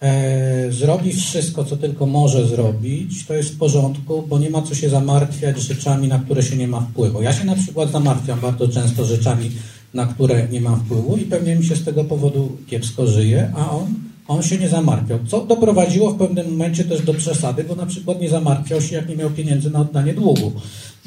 e, 0.00 0.72
zrobi 0.72 1.12
wszystko, 1.12 1.64
co 1.64 1.76
tylko 1.76 2.06
może 2.06 2.48
zrobić, 2.48 3.26
to 3.26 3.34
jest 3.34 3.54
w 3.54 3.58
porządku, 3.58 4.24
bo 4.28 4.38
nie 4.38 4.50
ma 4.50 4.62
co 4.62 4.74
się 4.74 4.88
zamartwiać 4.88 5.60
rzeczami, 5.60 6.08
na 6.08 6.18
które 6.18 6.42
się 6.42 6.56
nie 6.56 6.68
ma 6.68 6.80
wpływu. 6.80 7.22
Ja 7.22 7.32
się 7.32 7.44
na 7.44 7.56
przykład 7.56 7.92
zamartwiam 7.92 8.40
bardzo 8.40 8.68
często 8.68 9.04
rzeczami, 9.04 9.50
na 9.94 10.06
które 10.06 10.48
nie 10.50 10.60
mam 10.60 10.80
wpływu 10.80 11.16
i 11.16 11.24
pewnie 11.24 11.56
mi 11.56 11.64
się 11.64 11.76
z 11.76 11.84
tego 11.84 12.04
powodu 12.04 12.56
kiepsko 12.66 13.06
żyje, 13.06 13.52
a 13.56 13.70
on, 13.70 13.86
on 14.28 14.42
się 14.42 14.58
nie 14.58 14.68
zamartwiał. 14.68 15.18
Co 15.26 15.46
doprowadziło 15.46 16.10
w 16.10 16.18
pewnym 16.18 16.50
momencie 16.50 16.84
też 16.84 17.02
do 17.02 17.14
przesady, 17.14 17.64
bo 17.64 17.74
na 17.74 17.86
przykład 17.86 18.20
nie 18.20 18.28
zamartwiał 18.28 18.80
się, 18.80 18.96
jak 18.96 19.08
nie 19.08 19.16
miał 19.16 19.30
pieniędzy 19.30 19.70
na 19.70 19.80
oddanie 19.80 20.14
długu. 20.14 20.52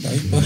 No 0.03 0.09
i 0.13 0.19
to, 0.31 0.37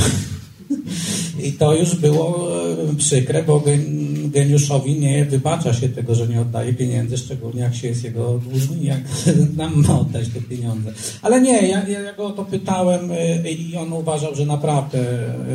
i 1.48 1.54
to 1.54 1.76
już 1.76 1.96
było 1.96 2.52
e, 2.92 2.96
przykre, 2.96 3.44
bo 3.44 3.60
gen- 3.60 4.30
geniuszowi 4.32 5.00
nie 5.00 5.26
wybacza 5.26 5.74
się 5.74 5.90
tego, 5.90 6.16
że 6.16 6.28
nie 6.28 6.42
oddaje 6.42 6.74
pieniędzy, 6.74 7.18
szczególnie 7.18 7.62
jak 7.62 7.76
się 7.76 7.88
jest 7.88 8.04
jego 8.04 8.40
dłużny, 8.50 8.78
jak 8.84 9.02
nam 9.58 9.84
ma 9.88 10.00
oddać 10.00 10.28
te 10.28 10.42
pieniądze. 10.42 10.94
Ale 11.22 11.42
nie, 11.42 11.68
ja, 11.68 11.88
ja 11.88 12.14
go 12.14 12.26
o 12.26 12.32
to 12.32 12.46
pytałem 12.46 13.12
y, 13.12 13.52
i 13.52 13.78
on 13.78 13.94
uważał, 13.94 14.36
że 14.36 14.46
naprawdę 14.46 15.00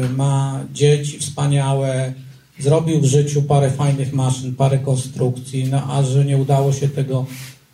y, 0.04 0.08
ma 0.16 0.64
dzieci 0.74 1.18
wspaniałe, 1.18 2.12
zrobił 2.58 3.00
w 3.00 3.04
życiu 3.04 3.42
parę 3.42 3.70
fajnych 3.70 4.12
maszyn, 4.12 4.54
parę 4.54 4.78
konstrukcji, 4.78 5.64
no 5.64 5.82
a 5.92 6.02
że 6.02 6.24
nie 6.24 6.36
udało 6.38 6.72
się 6.72 6.88
tego 6.88 7.26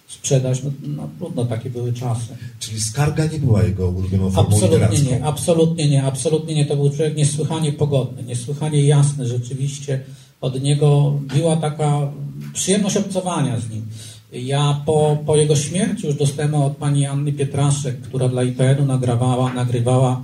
sprzedać, 0.08 0.62
no, 0.62 0.70
no 0.96 1.08
trudno, 1.18 1.44
takie 1.44 1.70
były 1.70 1.92
czasy. 1.92 2.36
Czyli 2.58 2.80
skarga 2.80 3.26
nie 3.26 3.38
była 3.38 3.62
jego 3.62 3.88
ulubioną 3.88 4.30
formą 4.30 4.56
Absolutnie 4.56 4.78
literacką. 4.78 5.10
nie, 5.10 5.24
absolutnie 5.24 5.90
nie, 5.90 6.02
absolutnie 6.02 6.54
nie. 6.54 6.66
To 6.66 6.76
był 6.76 6.90
człowiek 6.90 7.16
niesłychanie 7.16 7.72
pogodny, 7.72 8.22
niesłychanie 8.22 8.82
jasny. 8.86 9.26
Rzeczywiście 9.26 10.00
od 10.40 10.62
niego 10.62 11.18
biła 11.34 11.56
taka 11.56 12.12
przyjemność 12.52 12.96
obcowania 12.96 13.60
z 13.60 13.70
nim. 13.70 13.86
Ja 14.32 14.82
po, 14.86 15.18
po 15.26 15.36
jego 15.36 15.56
śmierci 15.56 16.06
już 16.06 16.16
dostałem 16.16 16.54
od 16.54 16.76
pani 16.76 17.06
Anny 17.06 17.32
Pietraszek, 17.32 18.00
która 18.00 18.28
dla 18.28 18.42
IPN-u 18.42 18.84
nagrywała, 18.84 19.52
nagrywała 19.54 20.22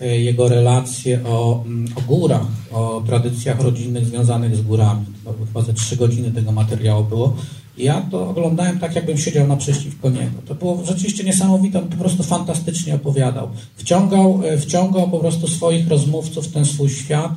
jego 0.00 0.48
relacje 0.48 1.24
o, 1.24 1.62
mm, 1.66 1.88
o 1.96 2.00
górach, 2.00 2.46
o 2.72 3.02
tradycjach 3.06 3.60
rodzinnych 3.60 4.06
związanych 4.06 4.56
z 4.56 4.62
górami. 4.62 5.04
To 5.24 5.34
chyba 5.46 5.62
ze 5.62 5.74
trzy 5.74 5.96
godziny 5.96 6.30
tego 6.30 6.52
materiału 6.52 7.04
było. 7.04 7.36
Ja 7.78 8.00
to 8.10 8.28
oglądałem 8.28 8.78
tak, 8.78 8.94
jakbym 8.94 9.18
siedział 9.18 9.46
naprzeciwko 9.46 10.10
niego. 10.10 10.42
To 10.46 10.54
było 10.54 10.82
rzeczywiście 10.84 11.24
niesamowite, 11.24 11.78
on 11.78 11.88
po 11.88 11.96
prostu 11.96 12.22
fantastycznie 12.22 12.94
opowiadał. 12.94 13.48
Wciągał, 13.76 14.40
e, 14.44 14.58
wciągał 14.58 15.10
po 15.10 15.18
prostu 15.18 15.48
swoich 15.48 15.88
rozmówców 15.88 16.46
w 16.46 16.52
ten 16.52 16.64
swój 16.64 16.88
świat. 16.88 17.32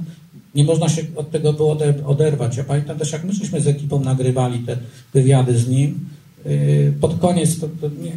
Nie 0.56 0.64
można 0.64 0.90
się 0.90 1.02
od 1.16 1.32
tego 1.32 1.54
było 1.54 1.76
ode- 1.76 2.06
oderwać. 2.06 2.58
Ja 2.58 2.64
pamiętam 2.64 2.98
też, 2.98 3.12
jak 3.12 3.24
my 3.24 3.34
żeśmy 3.34 3.62
z 3.62 3.68
ekipą 3.68 4.00
nagrywali 4.00 4.60
te 4.60 4.78
wywiady 5.14 5.58
z 5.58 5.68
nim. 5.68 6.00
Yy, 6.45 6.93
Pod 7.01 7.19
koniec, 7.19 7.57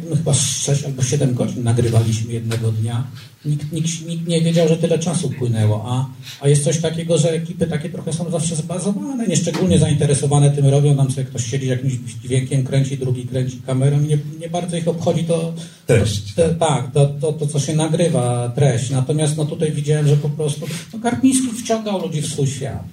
my 0.09 0.15
chyba 0.15 0.33
6 0.33 0.83
albo 0.85 1.03
7 1.03 1.33
godzin 1.33 1.63
nagrywaliśmy 1.63 2.33
jednego 2.33 2.71
dnia. 2.71 3.07
Nikt, 3.45 3.71
nikt, 3.71 4.07
nikt 4.07 4.27
nie 4.27 4.41
wiedział, 4.41 4.67
że 4.67 4.77
tyle 4.77 4.99
czasu 4.99 5.29
płynęło, 5.29 5.83
a, 5.85 6.05
a 6.41 6.47
jest 6.47 6.63
coś 6.63 6.81
takiego, 6.81 7.17
że 7.17 7.31
ekipy 7.31 7.67
takie 7.67 7.89
trochę 7.89 8.13
są 8.13 8.31
zawsze 8.31 8.55
zbazowane, 8.55 9.27
nieszczególnie 9.27 9.79
zainteresowane 9.79 10.51
tym 10.51 10.65
robią, 10.65 10.95
tam 10.95 11.11
sobie 11.11 11.23
ktoś 11.23 11.45
siedzi 11.45 11.67
jakimś 11.67 11.93
dźwiękiem, 11.93 12.63
kręci, 12.63 12.97
drugi 12.97 13.27
kręci 13.27 13.61
kamerą 13.65 14.01
i 14.01 14.07
nie, 14.07 14.17
nie 14.39 14.49
bardzo 14.49 14.77
ich 14.77 14.87
obchodzi 14.87 15.23
to, 15.23 15.53
Treść. 15.87 16.33
to, 16.33 16.53
tak, 16.59 16.91
to, 16.91 17.05
to, 17.05 17.33
to, 17.33 17.47
co 17.47 17.59
się 17.59 17.75
nagrywa, 17.75 18.51
treść. 18.55 18.89
Natomiast 18.89 19.37
no, 19.37 19.45
tutaj 19.45 19.71
widziałem, 19.71 20.07
że 20.07 20.17
po 20.17 20.29
prostu 20.29 20.65
no, 20.93 20.99
Karpiński 20.99 21.47
wciągał 21.47 22.01
ludzi 22.01 22.21
w 22.21 22.27
swój 22.27 22.47
świat. 22.47 22.83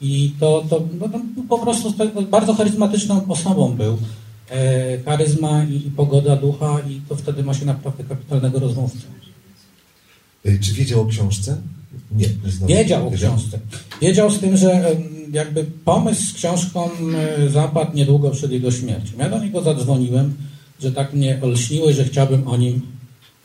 I 0.00 0.32
to, 0.40 0.64
to 0.70 0.82
no, 1.00 1.08
no, 1.12 1.20
po 1.48 1.58
prostu 1.58 1.94
bardzo 2.30 2.54
charyzmatyczną 2.54 3.28
osobą 3.28 3.72
był. 3.72 3.98
E, 4.50 4.98
charyzma 5.04 5.64
i, 5.64 5.76
i 5.76 5.90
pogoda 5.90 6.36
ducha 6.36 6.80
i 6.90 7.00
to 7.08 7.16
wtedy 7.16 7.42
ma 7.42 7.54
się 7.54 7.66
naprawdę 7.66 8.04
kapitalnego 8.04 8.58
rozmówcę. 8.58 9.06
E, 10.44 10.58
czy 10.58 10.72
wiedział 10.72 11.00
o 11.00 11.06
książce? 11.06 11.56
Nie. 12.12 12.26
nie 12.68 12.76
wiedział 12.76 13.08
o 13.08 13.10
książce. 13.10 13.58
Wiedział 14.00 14.30
z 14.30 14.38
tym, 14.38 14.56
że 14.56 14.96
jakby 15.32 15.64
pomysł 15.84 16.22
z 16.26 16.32
książką 16.32 16.90
e, 17.14 17.48
zapadł 17.48 17.96
niedługo 17.96 18.30
przed 18.30 18.52
jego 18.52 18.70
śmiercią. 18.70 19.12
Ja 19.18 19.30
do 19.30 19.38
niego 19.38 19.62
zadzwoniłem, 19.62 20.34
że 20.80 20.92
tak 20.92 21.14
mnie 21.14 21.38
olśniły, 21.42 21.92
że 21.92 22.04
chciałbym 22.04 22.48
o 22.48 22.56
nim 22.56 22.82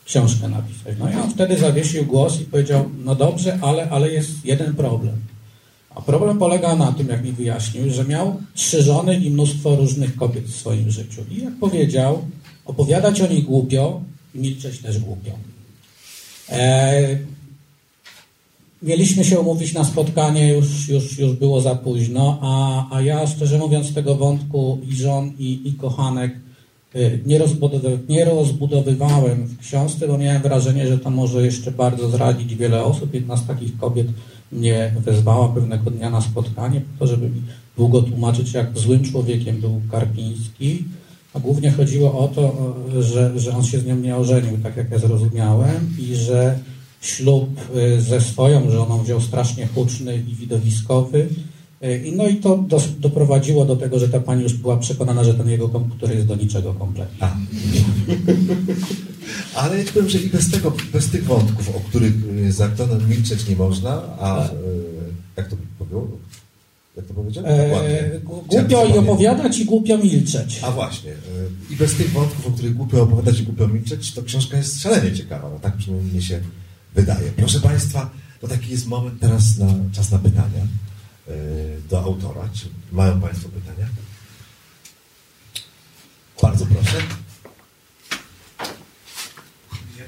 książkę 0.04 0.48
napisać. 0.48 0.96
No 0.98 1.10
i 1.10 1.14
on 1.14 1.30
wtedy 1.30 1.58
zawiesił 1.58 2.06
głos 2.06 2.40
i 2.40 2.44
powiedział, 2.44 2.90
no 3.04 3.14
dobrze, 3.14 3.58
ale, 3.62 3.90
ale 3.90 4.12
jest 4.12 4.44
jeden 4.44 4.74
problem. 4.74 5.16
A 5.94 6.02
problem 6.02 6.38
polega 6.38 6.76
na 6.76 6.92
tym, 6.92 7.08
jak 7.08 7.24
mi 7.24 7.32
wyjaśnił, 7.32 7.90
że 7.90 8.04
miał 8.04 8.40
trzy 8.54 8.82
żony 8.82 9.16
i 9.16 9.30
mnóstwo 9.30 9.76
różnych 9.76 10.16
kobiet 10.16 10.44
w 10.44 10.56
swoim 10.56 10.90
życiu. 10.90 11.24
I 11.30 11.42
jak 11.42 11.54
powiedział, 11.60 12.22
opowiadać 12.64 13.20
o 13.20 13.26
nich 13.26 13.44
głupio 13.44 14.00
milczeć 14.34 14.78
też 14.78 14.98
głupio. 14.98 15.30
E, 16.48 17.18
mieliśmy 18.82 19.24
się 19.24 19.40
umówić 19.40 19.72
na 19.72 19.84
spotkanie, 19.84 20.48
już, 20.48 20.88
już, 20.88 21.18
już 21.18 21.32
było 21.32 21.60
za 21.60 21.74
późno, 21.74 22.38
a, 22.42 22.86
a 22.96 23.02
ja 23.02 23.26
szczerze 23.26 23.58
mówiąc 23.58 23.94
tego 23.94 24.14
wątku 24.14 24.78
i 24.90 24.96
żon, 24.96 25.32
i, 25.38 25.68
i 25.68 25.72
kochanek 25.72 26.32
y, 26.94 27.20
nie, 27.26 27.38
rozbudowy, 27.38 27.98
nie 28.08 28.24
rozbudowywałem 28.24 29.46
w 29.46 29.58
książce, 29.58 30.08
bo 30.08 30.18
miałem 30.18 30.42
wrażenie, 30.42 30.86
że 30.86 30.98
to 30.98 31.10
może 31.10 31.44
jeszcze 31.44 31.70
bardzo 31.70 32.10
zradzić 32.10 32.54
wiele 32.54 32.84
osób. 32.84 33.14
Jedna 33.14 33.36
z 33.36 33.46
takich 33.46 33.78
kobiet 33.78 34.06
mnie 34.52 34.94
wezwała 35.04 35.48
pewnego 35.48 35.90
dnia 35.90 36.10
na 36.10 36.20
spotkanie 36.20 36.80
po 36.80 36.98
to, 36.98 37.06
żeby 37.06 37.30
mi 37.30 37.42
długo 37.76 38.02
tłumaczyć, 38.02 38.52
jak 38.52 38.78
złym 38.78 39.04
człowiekiem 39.04 39.60
był 39.60 39.80
Karpiński. 39.90 40.84
A 41.34 41.40
głównie 41.40 41.70
chodziło 41.70 42.18
o 42.18 42.28
to, 42.28 42.74
że, 43.02 43.40
że 43.40 43.56
on 43.56 43.64
się 43.64 43.78
z 43.78 43.86
nią 43.86 43.96
nie 43.96 44.16
ożenił, 44.16 44.58
tak 44.62 44.76
jak 44.76 44.90
ja 44.90 44.98
zrozumiałem, 44.98 45.96
i 45.98 46.14
że 46.14 46.58
ślub 47.00 47.50
y, 47.76 48.00
ze 48.00 48.20
swoją 48.20 48.70
żoną 48.70 49.02
wziął 49.02 49.20
strasznie 49.20 49.66
huczny 49.66 50.16
i 50.16 50.34
widowiskowy. 50.34 51.28
Y, 51.84 52.12
no 52.16 52.28
i 52.28 52.36
to 52.36 52.56
do, 52.56 52.80
doprowadziło 52.98 53.64
do 53.64 53.76
tego, 53.76 53.98
że 53.98 54.08
ta 54.08 54.20
pani 54.20 54.42
już 54.42 54.54
była 54.54 54.76
przekonana, 54.76 55.24
że 55.24 55.34
ten 55.34 55.48
jego 55.48 55.68
komputer 55.68 56.14
jest 56.14 56.26
do 56.26 56.36
niczego 56.36 56.74
kompletnie. 56.74 57.28
Ale 59.54 59.78
ja 59.78 59.92
powiem, 59.92 60.08
że 60.08 60.18
i 60.18 60.28
bez 60.28 60.50
tego, 60.50 60.72
bez 60.92 61.10
tych 61.10 61.24
wątków, 61.24 61.76
o 61.76 61.80
których 61.80 62.14
y, 62.38 62.52
z 62.52 62.60
aktorem 62.60 63.08
milczeć 63.08 63.48
nie 63.48 63.56
można, 63.56 63.90
a 64.20 64.48
jak 65.36 65.48
to 65.48 65.56
powiedział? 65.78 66.18
Jak 66.96 67.06
to 67.06 67.14
powiedział? 67.14 67.44
E, 67.46 68.20
głupio 68.20 68.86
i 68.86 68.98
opowiadać 68.98 69.58
i 69.58 69.64
głupio 69.64 69.98
milczeć. 69.98 70.60
A 70.62 70.70
właśnie. 70.70 71.12
I 71.70 71.76
bez 71.76 71.94
tych 71.94 72.10
wątków, 72.10 72.46
o 72.46 72.50
których 72.50 72.74
głupio 72.74 73.02
opowiadać 73.02 73.40
i 73.40 73.42
głupio 73.42 73.68
milczeć, 73.68 74.12
to 74.12 74.22
książka 74.22 74.56
jest 74.56 74.82
szalenie 74.82 75.12
ciekawa. 75.12 75.50
No 75.50 75.58
tak 75.58 75.76
przynajmniej 75.76 76.14
mi 76.14 76.22
się 76.22 76.40
wydaje. 76.94 77.30
Proszę 77.36 77.60
Państwa, 77.60 78.10
to 78.40 78.48
taki 78.48 78.70
jest 78.70 78.86
moment 78.86 79.20
teraz 79.20 79.58
na 79.58 79.66
czas 79.92 80.10
na 80.10 80.18
pytania 80.18 80.66
do 81.90 82.02
autora. 82.02 82.48
Czy 82.54 82.66
mają 82.92 83.20
Państwo 83.20 83.48
pytania? 83.48 83.86
Bardzo 86.42 86.66
proszę. 86.66 86.96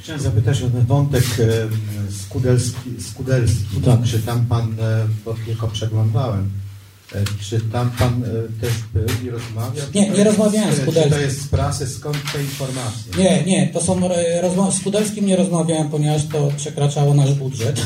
Chciałem 0.03 0.21
zapytać 0.21 0.63
o 0.63 0.71
ten 0.71 0.87
wątek 0.87 1.25
e, 1.25 1.69
skudelski, 2.13 2.91
skudelski. 3.11 3.81
Tak. 3.85 4.03
Czy 4.05 4.19
tam 4.19 4.47
Pan, 4.47 4.77
e, 4.81 5.07
bo 5.25 5.35
tylko 5.47 5.69
przeglądałem, 5.69 6.51
czy 7.41 7.61
tam 7.61 7.91
Pan 7.91 8.23
też 8.61 8.73
był 8.95 9.27
i 9.27 9.31
rozmawiał? 9.31 9.87
Nie, 9.95 10.11
nie 10.11 10.25
rozmawiałem 10.25 10.75
z 10.75 10.79
Kudelskim. 10.79 11.03
Czy 11.03 11.11
to 11.11 11.21
jest 11.21 11.43
z 11.43 11.49
prasy? 11.49 11.87
Skąd 11.87 12.17
te 12.33 12.43
informacje? 12.43 13.13
Nie, 13.19 13.43
nie, 13.45 13.69
to 13.69 13.81
są 13.81 14.01
rozmowy. 14.43 14.73
Z 14.79 14.81
Kudelskim 14.81 15.27
nie 15.27 15.37
rozmawiałem, 15.37 15.89
ponieważ 15.89 16.27
to 16.27 16.53
przekraczało 16.57 17.15
nasz 17.15 17.35
budżet. 17.35 17.83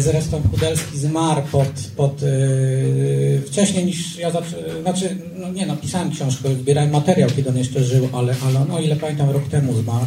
Zresztą 0.00 0.42
Kudelski 0.50 0.98
zmarł 0.98 1.42
pod, 1.52 1.68
pod 1.96 2.22
yy, 2.22 3.42
wcześniej 3.46 3.84
niż 3.84 4.16
ja 4.16 4.30
zacząłem, 4.30 4.82
znaczy, 4.82 5.16
no 5.36 5.52
nie, 5.52 5.66
napisałem 5.66 6.10
książkę, 6.10 6.54
zbierałem 6.54 6.90
materiał, 6.90 7.30
kiedy 7.36 7.48
on 7.48 7.56
jeszcze 7.58 7.84
żył, 7.84 8.08
ale, 8.12 8.34
ale 8.46 8.64
no 8.68 8.80
ile 8.80 8.96
pamiętam, 8.96 9.30
rok 9.30 9.48
temu 9.48 9.76
zmarł. 9.76 10.06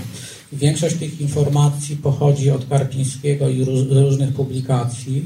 Większość 0.53 0.95
tych 0.95 1.21
informacji 1.21 1.95
pochodzi 1.95 2.51
od 2.51 2.65
Karpińskiego 2.65 3.49
i 3.49 3.63
róż, 3.63 3.79
różnych 3.89 4.33
publikacji. 4.33 5.23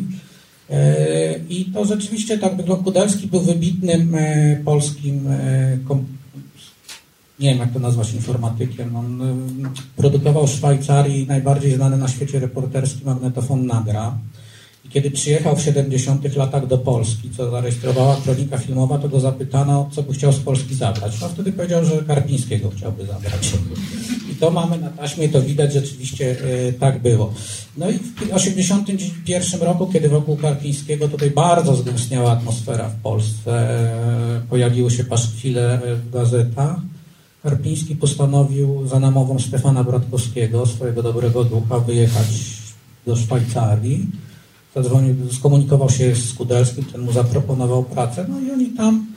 E, 0.69 1.39
I 1.49 1.65
to 1.65 1.85
rzeczywiście 1.85 2.37
tak 2.37 2.57
wygląda. 2.57 2.83
Kudelski 2.83 3.27
był 3.27 3.39
wybitnym 3.39 4.15
e, 4.15 4.61
polskim, 4.65 5.27
e, 5.27 5.77
nie 7.39 7.49
wiem 7.49 7.57
jak 7.57 7.73
to 7.73 7.79
nazwać, 7.79 8.13
informatykiem. 8.13 8.95
On 8.95 9.21
produkował 9.95 10.47
w 10.47 10.51
Szwajcarii 10.51 11.27
najbardziej 11.27 11.75
znany 11.75 11.97
na 11.97 12.07
świecie 12.07 12.39
reporterski 12.39 13.05
magnetofon 13.05 13.65
Nagra. 13.65 14.17
I 14.85 14.89
kiedy 14.89 15.11
przyjechał 15.11 15.55
w 15.55 15.61
70 15.61 16.35
latach 16.35 16.67
do 16.67 16.77
Polski, 16.77 17.29
co 17.37 17.51
zarejestrowała 17.51 18.15
kronika 18.15 18.57
filmowa, 18.57 18.97
to 18.97 19.09
go 19.09 19.19
zapytano, 19.19 19.89
co 19.91 20.03
by 20.03 20.13
chciał 20.13 20.33
z 20.33 20.39
Polski 20.39 20.75
zabrać. 20.75 21.21
No 21.21 21.29
wtedy 21.29 21.51
powiedział, 21.51 21.85
że 21.85 22.03
Karpińskiego 22.03 22.69
chciałby 22.69 23.05
zabrać. 23.05 23.53
To 24.39 24.51
mamy 24.51 24.77
na 24.77 24.89
taśmie, 24.89 25.29
to 25.29 25.41
widać 25.41 25.73
rzeczywiście 25.73 26.35
e, 26.67 26.73
tak 26.73 27.01
było. 27.01 27.33
No 27.77 27.89
i 27.89 27.93
w 27.93 28.15
1981 28.15 29.61
roku, 29.61 29.87
kiedy 29.87 30.09
wokół 30.09 30.37
Karpińskiego 30.37 31.07
tutaj 31.07 31.31
bardzo 31.31 31.75
zgęstniała 31.75 32.31
atmosfera 32.31 32.89
w 32.89 32.95
Polsce, 32.95 33.51
e, 33.51 34.41
pojawiły 34.49 34.91
się 34.91 35.03
paszkwile 35.03 35.81
w 36.05 36.11
gazetach, 36.11 36.75
Karpiński 37.43 37.95
postanowił 37.95 38.87
za 38.87 38.99
namową 38.99 39.39
Stefana 39.39 39.83
Bratkowskiego, 39.83 40.65
swojego 40.65 41.03
dobrego 41.03 41.43
ducha, 41.43 41.79
wyjechać 41.79 42.27
do 43.05 43.15
Szwajcarii 43.15 44.07
zadzwonił, 44.75 45.15
skomunikował 45.31 45.89
się 45.89 46.15
z 46.15 46.29
Skudelskim, 46.29 46.85
ten 46.85 47.01
mu 47.01 47.11
zaproponował 47.11 47.83
pracę, 47.83 48.25
no 48.29 48.39
i 48.39 48.51
oni 48.51 48.65
tam, 48.65 48.95
e, 48.95 49.16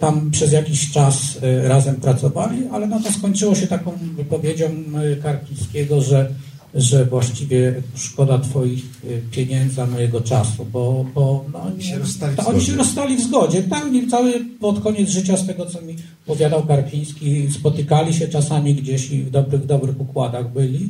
tam 0.00 0.30
przez 0.30 0.52
jakiś 0.52 0.90
czas 0.90 1.38
e, 1.42 1.68
razem 1.68 1.96
pracowali, 1.96 2.62
ale 2.72 2.86
no 2.86 3.00
to 3.00 3.12
skończyło 3.12 3.54
się 3.54 3.66
taką 3.66 3.92
wypowiedzią 4.16 4.66
e, 4.66 5.16
Karpińskiego, 5.16 6.00
że, 6.00 6.28
że 6.74 7.04
właściwie 7.04 7.74
szkoda 7.94 8.38
twoich 8.38 8.84
pieniędzy, 9.30 9.82
a 9.82 9.86
mojego 9.86 10.20
czasu, 10.20 10.66
bo, 10.72 11.06
bo 11.14 11.44
no, 11.52 11.62
oni, 11.62 11.82
się 11.82 11.98
oni 12.46 12.60
się 12.60 12.76
rozstali 12.76 13.16
w 13.16 13.20
zgodzie. 13.20 13.62
Tak, 13.62 13.84
cały 14.10 14.44
pod 14.60 14.80
koniec 14.80 15.10
życia, 15.10 15.36
z 15.36 15.46
tego 15.46 15.66
co 15.66 15.82
mi 15.82 15.96
powiadał 16.26 16.66
Karpiński, 16.66 17.52
spotykali 17.52 18.14
się 18.14 18.28
czasami 18.28 18.74
gdzieś 18.74 19.10
i 19.10 19.22
w 19.22 19.30
dobrych, 19.30 19.66
dobrych 19.66 20.00
układach 20.00 20.52
byli. 20.52 20.88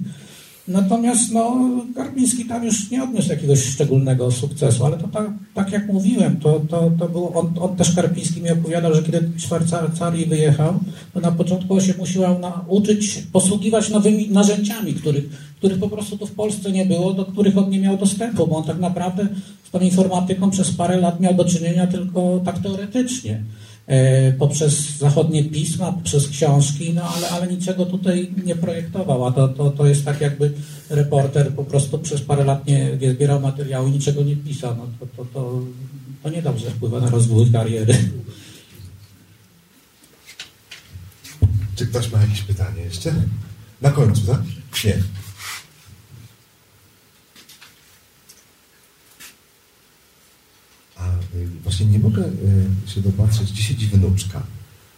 Natomiast 0.68 1.32
no, 1.32 1.70
Karpiński 1.94 2.44
tam 2.44 2.64
już 2.64 2.90
nie 2.90 3.05
odniósł 3.05 3.28
jakiegoś 3.28 3.64
szczególnego 3.64 4.30
sukcesu, 4.30 4.86
ale 4.86 4.97
to 4.97 5.09
tak, 5.09 5.30
tak 5.55 5.72
jak 5.72 5.86
mówiłem, 5.86 6.36
to, 6.36 6.60
to, 6.68 6.90
to 6.98 7.09
było, 7.09 7.32
on, 7.34 7.55
on 7.60 7.76
też 7.76 7.94
Karpiński 7.94 8.43
mi 8.43 8.51
opowiadał, 8.51 8.94
że 8.94 9.02
kiedy 9.02 9.30
Szwajcarii 9.36 10.26
wyjechał, 10.26 10.74
to 11.14 11.20
na 11.20 11.32
początku 11.32 11.80
się 11.80 11.94
musiał 11.98 12.39
nauczyć 12.39 13.22
posługiwać 13.32 13.90
nowymi 13.90 14.28
narzędziami, 14.28 14.94
których, 14.94 15.24
których 15.59 15.78
po 15.78 15.89
prostu 15.89 16.18
tu 16.18 16.26
w 16.26 16.32
Polsce 16.32 16.72
nie 16.72 16.86
było, 16.86 17.12
do 17.12 17.24
których 17.24 17.59
on 17.59 17.70
nie 17.70 17.80
miał 17.80 17.97
dostępu, 17.97 18.47
bo 18.47 18.56
on 18.56 18.64
tak 18.64 18.78
naprawdę 18.78 19.28
z 19.64 19.70
tą 19.70 19.80
informatyką 19.80 20.51
przez 20.51 20.70
parę 20.70 20.97
lat 20.97 21.20
miał 21.20 21.34
do 21.34 21.44
czynienia 21.44 21.86
tylko 21.86 22.40
tak 22.44 22.59
teoretycznie. 22.59 23.43
E, 23.86 24.32
poprzez 24.32 24.98
zachodnie 24.98 25.44
pisma, 25.44 25.92
poprzez 25.92 26.28
książki, 26.28 26.92
no 26.94 27.02
ale, 27.02 27.30
ale 27.30 27.46
niczego 27.46 27.86
tutaj 27.86 28.30
nie 28.44 28.56
projektował, 28.56 29.26
a 29.26 29.32
to, 29.32 29.48
to, 29.48 29.70
to 29.70 29.86
jest 29.86 30.04
tak 30.04 30.20
jakby 30.20 30.52
reporter 30.90 31.54
po 31.54 31.64
prostu 31.64 31.98
przez 31.98 32.20
parę 32.20 32.44
lat 32.44 32.66
nie, 32.66 32.96
nie 32.96 33.12
zbierał 33.12 33.40
materiału 33.40 33.88
i 33.88 33.90
niczego 33.90 34.22
nie 34.22 34.36
pisał. 34.36 34.76
No 34.76 34.86
to, 35.00 35.06
to, 35.16 35.24
to, 35.24 35.60
to 36.22 36.30
niedobrze 36.30 36.70
wpływa 36.70 37.00
na 37.00 37.10
rozwój 37.10 37.52
kariery. 37.52 37.94
Czy 41.76 41.86
ktoś 41.86 42.12
ma 42.12 42.20
jakieś 42.20 42.42
pytanie 42.42 42.82
jeszcze? 42.82 43.14
Na 43.80 43.90
końcu, 43.90 44.26
tak? 44.26 44.40
Nie. 44.84 45.02
A 51.03 51.37
y, 51.37 51.47
właśnie 51.62 51.87
nie 51.87 51.99
mogę 51.99 52.23
y, 52.24 52.91
się 52.91 53.01
dopatrzeć, 53.01 53.53
gdzie 53.53 53.62
siedzi 53.62 53.87
wnuczka 53.87 54.43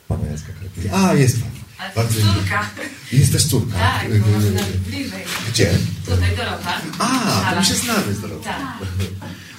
pana 0.09 0.27
Jacka 0.27 0.53
Karpińskiego. 0.53 0.97
A, 1.09 1.15
jest 1.15 1.41
pan. 1.41 1.51
Bardzo 1.97 2.21
córka. 2.21 2.71
Jest 3.13 3.33
też 3.33 3.47
córka. 3.47 3.79
Tak, 3.79 4.09
bo 4.21 4.27
y, 4.27 4.79
bliżej. 4.87 5.25
Gdzie? 5.49 5.79
Tutaj 6.05 6.37
Dorota. 6.37 6.81
A, 6.99 7.51
to 7.51 7.61
my 7.61 7.67
się 7.67 7.75
znamy 7.75 8.15
z 8.15 8.21
Dorotą. 8.21 8.45
Tak. 8.45 8.79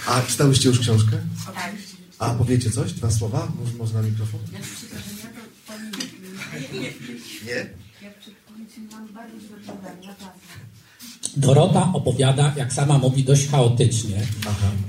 A 0.08 0.22
czytałyście 0.22 0.70
już 0.70 0.80
książkę? 0.80 1.18
Tak. 1.56 1.72
A 2.20 2.30
powiecie 2.30 2.72
coś? 2.72 2.94
Dwa 2.94 3.12
słowa? 3.12 3.48
Może, 3.60 3.74
może 3.74 3.94
na 3.94 4.02
mikrofon? 4.02 4.40
Ja 4.54 4.60
przepraszam, 4.78 5.12
ja 5.24 5.30
to 5.30 5.42
pani 5.68 6.80
nie. 6.80 6.90
Nie? 7.46 7.70
Ja 8.02 8.12
przed 8.22 8.34
policją 8.36 8.84
mam 8.92 9.14
bardzo 9.14 9.40
źle 9.40 9.58
podanie, 9.74 10.08
naprawdę. 10.08 10.40
Dorota 11.38 11.90
opowiada, 11.94 12.53
jak 12.57 12.74
sama 12.74 12.98
mówi, 12.98 13.24
dość 13.24 13.48
chaotycznie, 13.48 14.18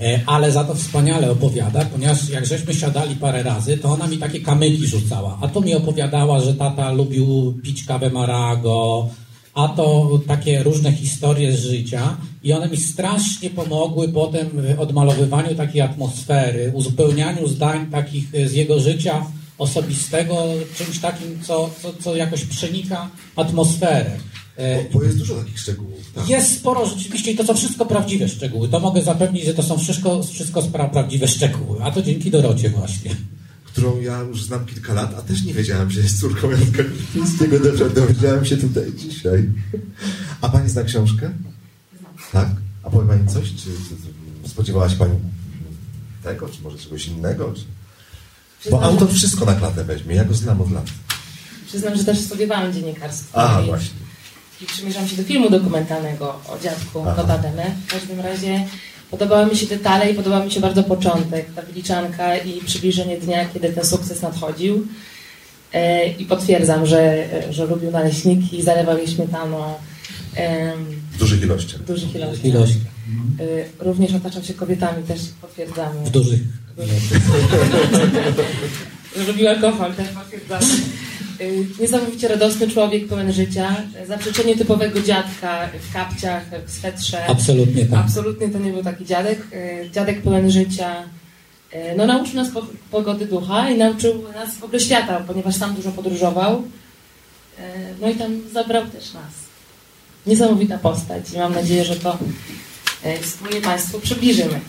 e, 0.00 0.20
ale 0.26 0.52
za 0.52 0.64
to 0.64 0.74
wspaniale 0.74 1.30
opowiada, 1.30 1.84
ponieważ 1.84 2.28
jak 2.28 2.46
żeśmy 2.46 2.74
siadali 2.74 3.16
parę 3.16 3.42
razy, 3.42 3.78
to 3.78 3.88
ona 3.88 4.06
mi 4.06 4.18
takie 4.18 4.40
kamyki 4.40 4.86
rzucała. 4.86 5.38
A 5.40 5.48
to 5.48 5.60
mi 5.60 5.74
opowiadała, 5.74 6.40
że 6.40 6.54
tata 6.54 6.92
lubił 6.92 7.54
pić 7.62 7.84
kawę 7.84 8.10
Marago, 8.10 9.08
a 9.54 9.68
to 9.68 10.18
takie 10.26 10.62
różne 10.62 10.92
historie 10.92 11.52
z 11.52 11.60
życia 11.60 12.16
i 12.42 12.52
one 12.52 12.68
mi 12.68 12.76
strasznie 12.76 13.50
pomogły 13.50 14.08
potem 14.08 14.48
w 14.52 14.80
odmalowywaniu 14.80 15.54
takiej 15.54 15.80
atmosfery, 15.80 16.72
uzupełnianiu 16.74 17.48
zdań 17.48 17.86
takich 17.90 18.24
z 18.46 18.52
jego 18.52 18.80
życia 18.80 19.26
osobistego 19.58 20.44
czymś 20.76 20.98
takim, 20.98 21.42
co, 21.42 21.70
co, 21.82 21.92
co 22.02 22.16
jakoś 22.16 22.44
przenika 22.44 23.10
atmosferę. 23.36 24.10
E, 24.56 24.84
Bo 24.92 25.02
jest 25.02 25.18
dużo 25.18 25.34
takich 25.34 25.58
szczegółów. 25.58 26.12
Tak. 26.14 26.28
Jest 26.28 26.56
sporo 26.56 26.86
rzeczywiście 26.86 27.30
i 27.30 27.36
to 27.36 27.44
są 27.44 27.54
wszystko 27.54 27.86
prawdziwe 27.86 28.28
szczegóły. 28.28 28.68
To 28.68 28.80
mogę 28.80 29.02
zapewnić, 29.02 29.44
że 29.44 29.54
to 29.54 29.62
są 29.62 29.78
wszystko, 29.78 30.22
wszystko 30.22 30.62
prawdziwe 30.62 31.28
szczegóły. 31.28 31.82
A 31.82 31.90
to 31.90 32.02
dzięki 32.02 32.30
Dorocie 32.30 32.70
właśnie. 32.70 33.16
którą 33.64 34.00
ja 34.00 34.20
już 34.20 34.44
znam 34.44 34.66
kilka 34.66 34.94
lat, 34.94 35.14
a 35.18 35.22
też 35.22 35.44
nie 35.44 35.54
wiedziałem, 35.54 35.90
że 35.90 36.00
jest 36.00 36.20
córką 36.20 36.50
Jacka 36.50 36.82
Kwiecińskiego. 36.84 37.58
Dobrze, 37.60 37.90
dowiedziałem 37.90 38.44
się 38.44 38.56
tutaj 38.56 38.92
dzisiaj. 38.96 39.50
A 40.40 40.48
pani 40.48 40.70
zna 40.70 40.82
książkę? 40.84 41.30
Tak? 42.32 42.48
A 42.82 42.90
powie 42.90 43.08
pani 43.08 43.28
coś? 43.28 43.48
Czy, 43.48 43.64
czy 44.44 44.48
spodziewałaś 44.48 44.94
pani 44.94 45.14
tego, 46.22 46.48
czy 46.48 46.62
może 46.62 46.78
czegoś 46.78 47.06
innego? 47.06 47.54
Czy... 48.62 48.70
Bo 48.70 48.82
autor 48.82 49.12
wszystko 49.12 49.44
na 49.44 49.54
klatę 49.54 49.84
weźmie, 49.84 50.14
ja 50.14 50.24
go 50.24 50.34
znam 50.34 50.60
od 50.60 50.70
lat. 50.70 50.86
Przyznam, 51.66 51.96
że 51.96 52.04
też 52.04 52.18
studiowałam 52.20 52.72
dziennikarstwo. 52.72 53.38
A, 53.38 53.62
i, 53.62 53.66
właśnie. 53.66 54.05
I 54.62 54.66
przymierzam 54.66 55.08
się 55.08 55.16
do 55.16 55.22
filmu 55.22 55.50
dokumentalnego 55.50 56.28
o 56.28 56.58
dziadku, 56.62 57.04
notabene. 57.04 57.74
W 57.86 57.92
każdym 57.92 58.20
razie 58.20 58.66
podobały 59.10 59.46
mi 59.50 59.56
się 59.56 59.66
detale 59.66 60.10
i 60.10 60.14
podobał 60.14 60.44
mi 60.44 60.50
się 60.50 60.60
bardzo 60.60 60.82
początek, 60.82 61.46
ta 61.54 61.62
wyliczanka 61.62 62.36
i 62.36 62.60
przybliżenie 62.60 63.16
dnia, 63.16 63.44
kiedy 63.54 63.68
ten 63.72 63.84
sukces 63.84 64.22
nadchodził. 64.22 64.86
E, 65.72 66.08
I 66.08 66.24
potwierdzam, 66.24 66.86
że, 66.86 67.28
że 67.50 67.66
lubił 67.66 67.90
naleśniki, 67.90 68.62
zalewał 68.62 68.98
je 68.98 69.08
śmietaną. 69.08 69.74
W 71.12 71.18
dużych 71.18 71.42
ilościach. 71.42 71.80
w 71.80 71.84
dużych 71.84 72.14
ilościach. 72.14 72.44
Ilościach. 72.44 72.82
E, 73.80 73.84
Również 73.84 74.14
otaczał 74.14 74.42
się 74.44 74.54
kobietami, 74.54 75.02
też 75.02 75.20
potwierdzamy. 75.40 76.04
W 76.04 76.10
dużych 76.10 76.40
Że 79.16 79.24
lubił 79.26 79.48
alkohol, 79.48 79.94
też 79.94 80.08
potwierdzamy. 80.08 80.66
Niesamowicie 81.80 82.28
radosny 82.28 82.68
człowiek, 82.70 83.08
pełen 83.08 83.32
życia. 83.32 83.76
Zaprzeczenie 84.08 84.56
typowego 84.56 85.00
dziadka 85.02 85.68
w 85.90 85.92
kapciach, 85.92 86.42
w 86.66 86.70
swetrze. 86.70 87.26
Absolutnie 87.26 87.84
tak. 87.86 88.00
Absolutnie 88.00 88.48
to 88.48 88.58
nie 88.58 88.72
był 88.72 88.82
taki 88.82 89.04
dziadek. 89.04 89.38
Y, 89.52 89.90
Dziadek 89.92 90.22
pełen 90.22 90.50
życia. 90.50 91.02
Y, 91.74 91.78
No 91.96 92.06
nauczył 92.06 92.34
nas 92.36 92.48
po- 92.50 92.66
pogody 92.90 93.26
ducha 93.26 93.70
i 93.70 93.78
nauczył 93.78 94.22
nas 94.34 94.56
w 94.56 94.64
ogóle 94.64 94.80
świata, 94.80 95.24
ponieważ 95.26 95.54
sam 95.56 95.74
dużo 95.74 95.90
podróżował. 95.92 96.58
Y, 97.58 97.62
No 98.00 98.08
i 98.10 98.14
tam 98.14 98.40
zabrał 98.52 98.86
też 98.86 99.12
nas. 99.14 99.32
Niesamowita 100.26 100.78
postać 100.78 101.32
i 101.34 101.38
mam 101.38 101.54
nadzieję, 101.54 101.84
że 101.84 101.96
to 101.96 102.18
wspólnie 103.22 103.60
Państwu 103.60 104.00
przybliżymy. 104.00 104.60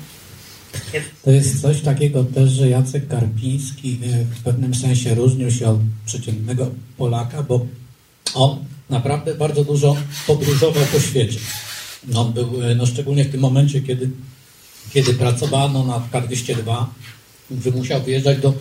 To 1.24 1.32
jest 1.32 1.62
coś 1.62 1.82
takiego 1.82 2.24
też, 2.24 2.50
że 2.50 2.70
Jacek 2.70 3.08
Karpiński 3.08 4.00
e, 4.04 4.24
w 4.24 4.44
pewnym 4.44 4.76
sensie 4.76 5.16
różnił 5.16 5.52
się 5.52 5.68
od 5.70 5.80
przeciętnego 6.06 6.72
Polaka, 6.98 7.44
bo 7.44 7.66
on 8.34 8.58
naprawdę 8.90 9.36
bardzo 9.36 9.64
dużo 9.64 9.98
podróżował 10.28 10.84
po 10.94 11.00
świecie. 11.00 11.40
No, 12.08 12.26
był, 12.26 12.62
e, 12.64 12.76
no, 12.76 12.86
szczególnie 12.86 13.26
w 13.26 13.32
tym 13.32 13.42
momencie, 13.42 13.82
kiedy, 13.82 14.10
kiedy 14.94 15.14
pracowano 15.14 15.86
nad 15.86 16.12
K202, 16.12 16.86
że 17.66 17.72
musiał 17.72 18.04
wyjeżdżać 18.04 18.40
do 18.40 18.54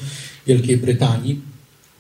Wielkiej 0.46 0.76
Brytanii, 0.76 1.40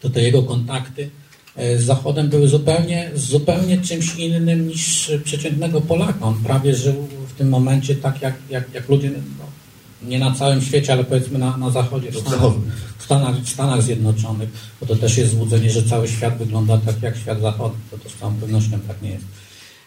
to 0.00 0.10
te 0.10 0.22
jego 0.22 0.42
kontakty 0.42 1.10
e, 1.56 1.78
z 1.78 1.84
Zachodem 1.84 2.28
były 2.28 2.48
zupełnie, 2.48 3.10
zupełnie 3.14 3.78
czymś 3.78 4.14
innym 4.14 4.68
niż 4.68 5.12
przeciętnego 5.24 5.80
Polaka. 5.80 6.20
On 6.20 6.34
prawie 6.34 6.74
żył 6.74 7.08
w 7.28 7.38
tym 7.38 7.48
momencie 7.48 7.94
tak, 7.94 8.22
jak, 8.22 8.34
jak, 8.50 8.74
jak 8.74 8.88
ludzie, 8.88 9.10
no, 9.10 9.44
nie 10.02 10.18
na 10.18 10.34
całym 10.34 10.62
świecie, 10.62 10.92
ale 10.92 11.04
powiedzmy 11.04 11.38
na, 11.38 11.56
na 11.56 11.70
Zachodzie, 11.70 12.12
w 12.12 12.18
Stanach, 12.18 12.52
w, 12.98 13.04
Stanach, 13.04 13.36
w 13.40 13.48
Stanach 13.48 13.82
Zjednoczonych, 13.82 14.48
bo 14.80 14.86
to 14.86 14.96
też 14.96 15.18
jest 15.18 15.32
złudzenie, 15.32 15.70
że 15.70 15.82
cały 15.82 16.08
świat 16.08 16.38
wygląda 16.38 16.78
tak 16.78 17.02
jak 17.02 17.16
świat 17.16 17.40
zachodni, 17.40 17.78
to, 17.90 17.98
to 17.98 18.08
z 18.08 18.14
całą 18.14 18.34
pewnością 18.34 18.78
tak 18.88 19.02
nie 19.02 19.10
jest. 19.10 19.24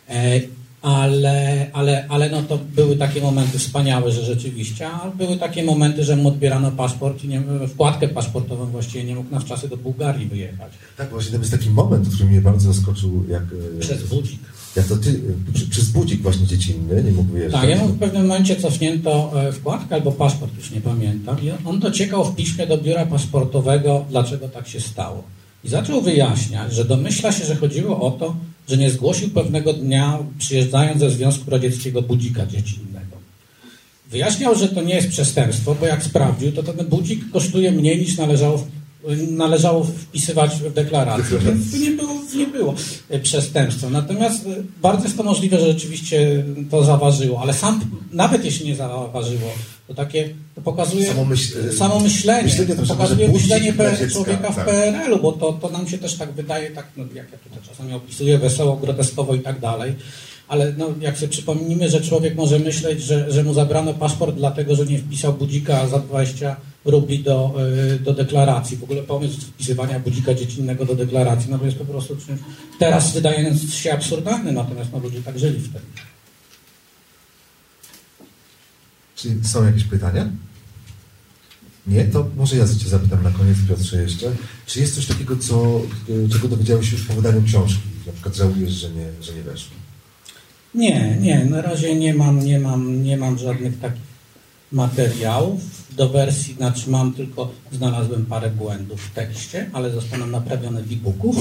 E, 0.10 0.42
ale, 0.82 1.68
ale, 1.74 2.06
ale 2.10 2.30
no 2.30 2.42
to 2.44 2.58
były 2.76 2.96
takie 2.98 3.22
momenty 3.22 3.60
wspaniałe, 3.60 4.12
że 4.12 4.26
rzeczywiście, 4.26 4.90
a 4.90 5.10
były 5.10 5.38
takie 5.38 5.64
momenty, 5.64 6.04
że 6.04 6.16
mu 6.16 6.28
odbierano 6.30 6.72
paszport 6.72 7.24
i 7.24 7.28
nie, 7.28 7.42
wkładkę 7.68 8.08
paszportową 8.08 8.66
właściwie 8.66 9.04
nie 9.04 9.16
mógł 9.16 9.32
na 9.32 9.40
wczasy 9.40 9.70
do 9.70 9.78
Bułgarii 9.78 10.28
wyjechać. 10.28 10.72
Tak, 10.98 11.10
właśnie 11.10 11.32
tam 11.32 11.42
jest 11.42 11.52
taki 11.52 11.70
moment, 11.70 12.08
który 12.16 12.30
mnie 12.30 12.42
bardzo 12.42 12.74
zaskoczył, 12.74 13.26
jak... 13.30 13.44
e, 13.78 13.80
Przez 13.80 14.04
budzik. 14.04 14.40
Jak 14.76 14.88
to 14.88 14.98
ty, 14.98 15.10
e, 15.50 15.54
przy- 15.54 15.70
przez 15.70 15.86
budzik 15.90 16.22
właśnie 16.22 16.48
dziecinny, 16.48 17.04
nie 17.04 17.12
mógł 17.12 17.32
wyjeżdżać. 17.34 17.62
Tak, 17.62 17.70
jemu 17.70 17.88
w 17.88 18.00
pewnym 18.00 18.22
momencie 18.28 18.56
cofnięto 18.56 19.32
e, 19.48 19.52
wkładkę 19.52 19.96
albo 19.96 20.12
paszport, 20.12 20.52
już 20.58 20.72
nie 20.72 20.82
pamiętam. 20.82 21.38
I 21.44 21.52
on 21.66 21.80
dociekał 21.80 22.26
w 22.26 22.36
piśmie 22.36 22.68
do 22.68 22.78
biura 22.78 23.06
paszportowego, 23.06 24.06
dlaczego 24.10 24.50
tak 24.50 24.68
się 24.68 24.80
stało. 24.82 25.24
I 25.64 25.70
zaczął 25.70 26.02
wyjaśniać, 26.02 26.74
że 26.74 26.86
domyśla 26.86 27.32
się, 27.32 27.46
że 27.46 27.56
chodziło 27.56 28.00
o 28.02 28.12
to, 28.12 28.36
że 28.70 28.78
nie 28.78 28.92
zgłosił 28.92 29.30
pewnego 29.30 29.74
dnia, 29.74 30.20
przyjeżdżając 30.40 31.00
ze 31.00 31.12
Związku 31.12 31.52
Radzieckiego, 31.52 32.02
budzika 32.02 32.46
dziecinnego. 32.46 33.18
Wyjaśniał, 34.12 34.56
że 34.56 34.68
to 34.70 34.82
nie 34.82 34.96
jest 34.96 35.08
przestępstwo, 35.10 35.76
bo 35.80 35.86
jak 35.86 36.04
sprawdził, 36.04 36.52
to 36.52 36.64
ten 36.64 36.88
budzik 36.88 37.32
kosztuje 37.32 37.72
mniej 37.72 38.00
niż 38.02 38.18
należało, 38.18 38.68
należało 39.32 39.84
wpisywać 39.84 40.56
w 40.56 40.74
deklaracji, 40.74 41.38
więc 41.40 41.72
to 41.72 41.78
nie 41.78 41.92
było, 41.92 42.14
nie 42.36 42.48
było 42.48 42.76
e, 43.10 43.20
przestępstwem. 43.20 43.94
Natomiast 43.94 44.46
e, 44.46 44.50
bardzo 44.82 45.04
jest 45.04 45.18
to 45.18 45.24
możliwe, 45.24 45.60
że 45.60 45.68
rzeczywiście 45.68 46.44
to 46.72 46.84
zaważyło, 46.84 47.42
ale 47.42 47.54
sam, 47.54 47.82
nawet 48.12 48.46
jeśli 48.46 48.68
nie 48.68 48.76
zaważyło, 48.76 49.52
to 49.88 49.94
takie 49.94 50.30
to 50.56 50.62
pokazuje 50.62 51.08
Samo 51.08 51.26
myśl- 51.26 51.74
samo 51.78 52.00
myślenie, 52.00 52.52
to, 52.68 52.76
to 52.76 52.96
pokazuje 52.96 53.30
myślenie 53.30 53.74
człowieka 54.12 54.52
w 54.52 54.56
tak. 54.56 54.66
PRL-u, 54.66 55.20
bo 55.20 55.32
to, 55.32 55.54
to 55.54 55.70
nam 55.70 55.88
się 55.88 55.98
też 55.98 56.16
tak 56.16 56.32
wydaje, 56.32 56.72
tak, 56.72 56.88
no, 56.98 57.04
jak 57.14 57.32
ja 57.32 57.38
tutaj 57.38 57.60
czasami 57.70 57.94
opisuję, 57.94 58.38
wesoło, 58.38 58.76
groteskowo 58.78 59.36
i 59.36 59.40
tak 59.40 59.60
dalej. 59.60 59.96
Ale 60.48 60.74
no, 60.78 60.94
jak 61.02 61.18
sobie 61.18 61.28
przypomnimy, 61.28 61.90
że 61.90 62.02
człowiek 62.02 62.36
może 62.36 62.60
myśleć, 62.60 63.04
że, 63.04 63.32
że 63.32 63.44
mu 63.44 63.54
zabrano 63.54 63.94
paszport 63.94 64.36
dlatego, 64.36 64.76
że 64.76 64.86
nie 64.86 64.98
wpisał 64.98 65.34
budzika 65.34 65.88
za 65.88 66.00
20 66.00 66.56
rubli 66.86 67.24
do, 67.24 67.56
y, 67.96 68.00
do 68.00 68.14
deklaracji. 68.14 68.78
W 68.78 68.84
ogóle 68.84 69.04
pomysł 69.04 69.42
wpisywania 69.42 70.00
budzika 70.00 70.34
dziecinnego 70.34 70.86
do 70.86 70.96
deklaracji, 70.96 71.52
no 71.52 71.60
to 71.60 71.66
jest 71.66 71.78
po 71.78 71.86
prostu 71.86 72.16
czymś 72.16 72.40
teraz 72.80 73.14
wydając 73.14 73.74
się 73.74 73.94
absurdalny, 73.94 74.52
natomiast 74.52 74.90
no, 74.94 75.00
ludzie 75.00 75.22
tak 75.22 75.40
żyli 75.40 75.62
wtedy. 75.62 75.86
Czy 79.16 79.30
są 79.44 79.66
jakieś 79.66 79.84
pytania? 79.84 80.30
Nie? 81.88 82.06
To 82.06 82.28
może 82.36 82.56
ja 82.56 82.68
Cię 82.68 82.90
zapytam 82.90 83.24
na 83.24 83.32
koniec, 83.32 83.58
Piotrze, 83.70 84.02
jeszcze. 84.02 84.32
Czy 84.66 84.80
jest 84.80 84.96
coś 84.96 85.06
takiego, 85.06 85.38
co, 85.38 85.82
czego 86.32 86.48
dowiedziałeś 86.48 86.90
się 86.90 86.96
już 86.96 87.06
po 87.06 87.14
wydaniu 87.14 87.44
książki? 87.44 87.82
Na 88.08 88.14
przykład 88.14 88.36
żałujesz, 88.36 88.72
że 88.72 88.90
nie, 88.90 89.08
że 89.22 89.34
nie 89.34 89.42
weszło? 89.42 89.76
Nie, 90.76 91.18
nie, 91.22 91.46
na 91.46 91.62
razie 91.62 91.96
nie 91.96 92.14
mam, 92.14 92.40
nie 92.40 92.60
mam, 92.60 93.04
nie 93.04 93.18
mam 93.18 93.38
żadnych 93.38 93.80
takich 93.80 94.02
materiałów. 94.72 95.62
Do 96.00 96.10
wersji, 96.10 96.54
znaczy 96.54 96.90
mam 96.90 97.14
tylko, 97.14 97.52
znalazłem 97.72 98.26
parę 98.26 98.50
błędów 98.50 99.02
w 99.02 99.14
tekście, 99.14 99.70
ale 99.74 99.92
zostaną 99.92 100.28
naprawione 100.28 100.82
w 100.82 100.92
e-booku. 100.92 101.36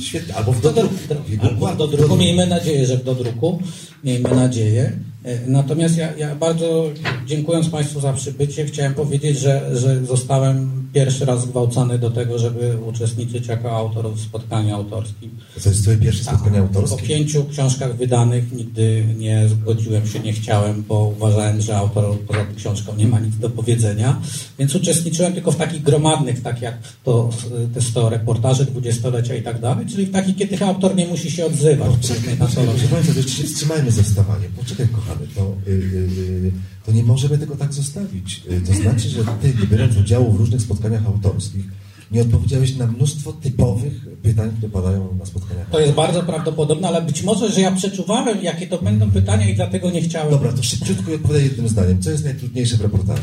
Świetnie, 0.00 0.34
albo 0.34 0.52
w 0.52 0.60
dodruku. 0.60 0.94
Albo 1.42 1.66
w 1.66 1.76
dodruku. 1.76 2.16
Miejmy 2.16 2.46
nadzieję, 2.46 2.86
że 2.86 2.96
w 2.96 3.04
dodruku. 3.04 3.62
Miejmy 4.04 4.30
nadzieję. 4.30 4.92
E, 5.26 5.46
Natomiast 5.46 5.96
ja, 5.96 6.16
ja 6.16 6.34
bardzo 6.34 6.84
dziękując 7.26 7.68
Państwu 7.68 8.00
za 8.00 8.12
przybycie, 8.12 8.64
chciałem 8.66 8.94
powiedzieć, 8.94 9.38
że, 9.38 9.76
że 9.78 10.04
zostałem 10.04 10.86
pierwszy 10.92 11.24
raz 11.24 11.42
zgwałcony 11.42 11.98
do 11.98 12.10
tego, 12.10 12.38
żeby 12.38 12.78
uczestniczyć 12.86 13.46
jako 13.46 13.70
autor 13.70 14.14
w 14.14 14.20
spotkaniu 14.20 14.74
autorskim. 14.74 15.30
To 15.62 15.68
jest 15.68 15.82
Twoje 15.82 15.96
pierwsze 15.96 16.24
spotkanie 16.24 16.58
Po 16.58 16.62
autorskie? 16.62 17.06
pięciu 17.06 17.44
książkach 17.44 17.96
wydanych 17.96 18.52
nigdy 18.52 19.04
nie 19.18 19.48
zgodziłem 19.48 20.06
się, 20.06 20.20
nie 20.20 20.32
chciałem, 20.32 20.84
bo 20.88 21.12
uważałem, 21.16 21.60
że 21.60 21.76
autor 21.76 22.18
poza 22.26 22.44
tą 22.44 22.54
książką 22.54 22.96
nie 22.96 23.06
ma 23.06 23.20
nic 23.20 23.36
do 23.36 23.50
powiedzenia. 23.50 24.20
Więc 24.58 24.74
uczestniczyłem 24.74 25.32
tylko 25.32 25.52
w 25.52 25.56
takich 25.56 25.82
gromadnych, 25.82 26.42
tak 26.42 26.62
jak 26.62 26.78
to, 27.04 27.30
te 27.74 27.80
100 27.80 28.08
reportaży 28.08 28.64
dwudziestolecia 28.64 29.34
i 29.34 29.42
tak 29.42 29.60
dalej, 29.60 29.86
czyli 29.86 30.06
w 30.06 30.12
takich, 30.12 30.36
kiedy 30.36 30.64
autor 30.64 30.96
nie 30.96 31.06
musi 31.06 31.30
się 31.30 31.46
odzywać. 31.46 31.90
Poczekaj, 32.02 32.36
poczekaj, 32.36 32.66
proszę 32.66 32.88
Państwa, 32.88 33.44
wstrzymajmy 33.46 33.90
ze 33.90 34.02
wstawaniem. 34.02 34.52
Poczekaj, 34.56 34.88
kochany, 34.88 35.15
to, 35.34 35.56
y, 35.66 35.70
y, 35.70 35.76
y, 36.18 36.52
to 36.86 36.92
nie 36.92 37.02
możemy 37.02 37.38
tego 37.38 37.56
tak 37.56 37.72
zostawić. 37.72 38.42
To 38.66 38.74
znaczy, 38.74 39.08
że 39.08 39.24
Ty, 39.42 39.54
nie 39.60 39.66
biorąc 39.66 39.96
udziału 39.96 40.32
w 40.32 40.36
różnych 40.36 40.62
spotkaniach 40.62 41.06
autorskich, 41.06 41.64
nie 42.10 42.22
odpowiedziałeś 42.22 42.76
na 42.76 42.86
mnóstwo 42.86 43.32
typowych 43.32 44.06
pytań, 44.22 44.50
które 44.56 44.72
padają 44.72 45.16
na 45.18 45.26
spotkaniach. 45.26 45.70
To 45.70 45.80
jest 45.80 45.92
bardzo 45.92 46.22
prawdopodobne, 46.22 46.88
ale 46.88 47.02
być 47.02 47.22
może, 47.22 47.52
że 47.52 47.60
ja 47.60 47.72
przeczuwałem, 47.72 48.42
jakie 48.42 48.66
to 48.66 48.78
będą 48.78 49.10
pytania 49.10 49.48
i 49.50 49.54
dlatego 49.54 49.90
nie 49.90 50.02
chciałem. 50.02 50.30
Dobra, 50.30 50.52
to 50.52 50.62
szybciutko 50.62 51.12
odpowiadaj 51.12 51.44
jednym 51.44 51.68
zdaniem. 51.68 52.02
Co 52.02 52.10
jest 52.10 52.24
najtrudniejsze 52.24 52.76
w 52.76 52.80
reportażu? 52.80 53.22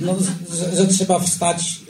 No, 0.00 0.16
że, 0.56 0.76
że 0.76 0.86
trzeba 0.86 1.18
wstać 1.18 1.80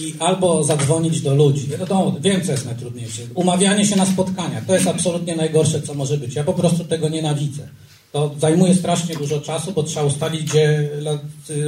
i 0.00 0.14
albo 0.18 0.64
zadzwonić 0.64 1.20
do 1.20 1.34
ludzi. 1.34 1.68
No 1.78 1.86
to 1.86 2.16
wiem, 2.20 2.44
co 2.44 2.52
jest 2.52 2.64
najtrudniejsze. 2.64 3.22
Umawianie 3.34 3.86
się 3.86 3.96
na 3.96 4.06
spotkania. 4.06 4.62
To 4.66 4.74
jest 4.74 4.86
absolutnie 4.86 5.36
najgorsze, 5.36 5.82
co 5.82 5.94
może 5.94 6.18
być. 6.18 6.34
Ja 6.34 6.44
po 6.44 6.52
prostu 6.52 6.84
tego 6.84 7.08
nienawidzę. 7.08 7.68
To 8.12 8.34
zajmuje 8.38 8.74
strasznie 8.74 9.16
dużo 9.16 9.40
czasu, 9.40 9.72
bo 9.72 9.82
trzeba 9.82 10.06
ustalić, 10.06 10.42
gdzie 10.42 10.88
le- 11.00 11.18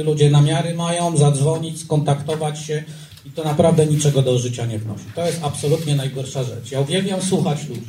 ludzie 0.03 0.29
namiary 0.29 0.73
mają, 0.75 1.17
zadzwonić, 1.17 1.81
skontaktować 1.81 2.59
się 2.59 2.83
i 3.25 3.29
to 3.31 3.43
naprawdę 3.43 3.85
niczego 3.85 4.21
do 4.21 4.39
życia 4.39 4.65
nie 4.65 4.79
wnosi. 4.79 5.03
To 5.15 5.25
jest 5.25 5.39
absolutnie 5.43 5.95
najgorsza 5.95 6.43
rzecz. 6.43 6.71
Ja 6.71 6.79
uwielbiam 6.79 7.21
słuchać 7.21 7.67
ludzi, 7.69 7.81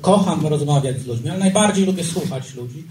kocham 0.00 0.46
rozmawiać 0.46 1.00
z 1.00 1.06
ludźmi, 1.06 1.30
ale 1.30 1.38
najbardziej 1.38 1.84
lubię 1.86 2.04
słuchać 2.04 2.54
ludzi. 2.54 2.84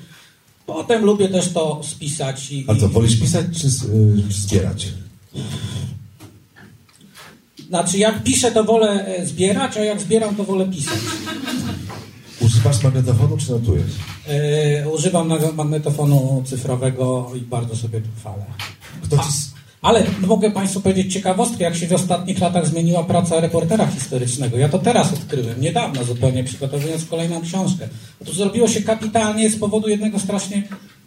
Potem 0.65 1.05
lubię 1.05 1.29
też 1.29 1.49
to 1.49 1.81
spisać 1.83 2.51
i, 2.51 2.65
A 2.67 2.75
co, 2.75 2.89
wolisz 2.89 3.19
pisać 3.19 3.45
czy, 3.61 3.67
y, 3.67 4.23
czy 4.29 4.33
zbierać? 4.41 4.87
Znaczy, 7.67 7.97
jak 7.97 8.23
piszę, 8.23 8.51
to 8.51 8.63
wolę 8.63 9.05
e, 9.05 9.25
zbierać, 9.25 9.77
a 9.77 9.83
jak 9.83 10.01
zbieram, 10.01 10.35
to 10.35 10.43
wolę 10.43 10.65
pisać. 10.65 10.99
Używasz 12.45 12.83
magnetofonu 12.83 13.37
czy 13.37 13.51
notujesz? 13.51 13.91
E, 14.27 14.89
używam 14.89 15.33
magnetofonu 15.55 16.43
cyfrowego 16.45 17.31
i 17.35 17.41
bardzo 17.41 17.75
sobie 17.75 18.01
to 18.01 18.07
chwalę. 18.19 18.45
A, 19.17 19.23
ale 19.81 20.03
mogę 20.27 20.51
Państwu 20.51 20.81
powiedzieć 20.81 21.13
ciekawostkę, 21.13 21.63
jak 21.63 21.75
się 21.75 21.87
w 21.87 21.93
ostatnich 21.93 22.39
latach 22.39 22.67
zmieniła 22.67 23.03
praca 23.03 23.39
reportera 23.39 23.87
historycznego. 23.87 24.57
Ja 24.57 24.69
to 24.69 24.79
teraz 24.79 25.13
odkryłem, 25.13 25.61
niedawno 25.61 26.03
zupełnie, 26.03 26.43
przygotowując 26.43 27.05
kolejną 27.05 27.41
książkę. 27.41 27.87
To 28.25 28.33
zrobiło 28.33 28.67
się 28.67 28.81
kapitalnie 28.81 29.49
z 29.49 29.59
powodu 29.59 29.89
jednego 29.89 30.19
strasznie 30.19 30.63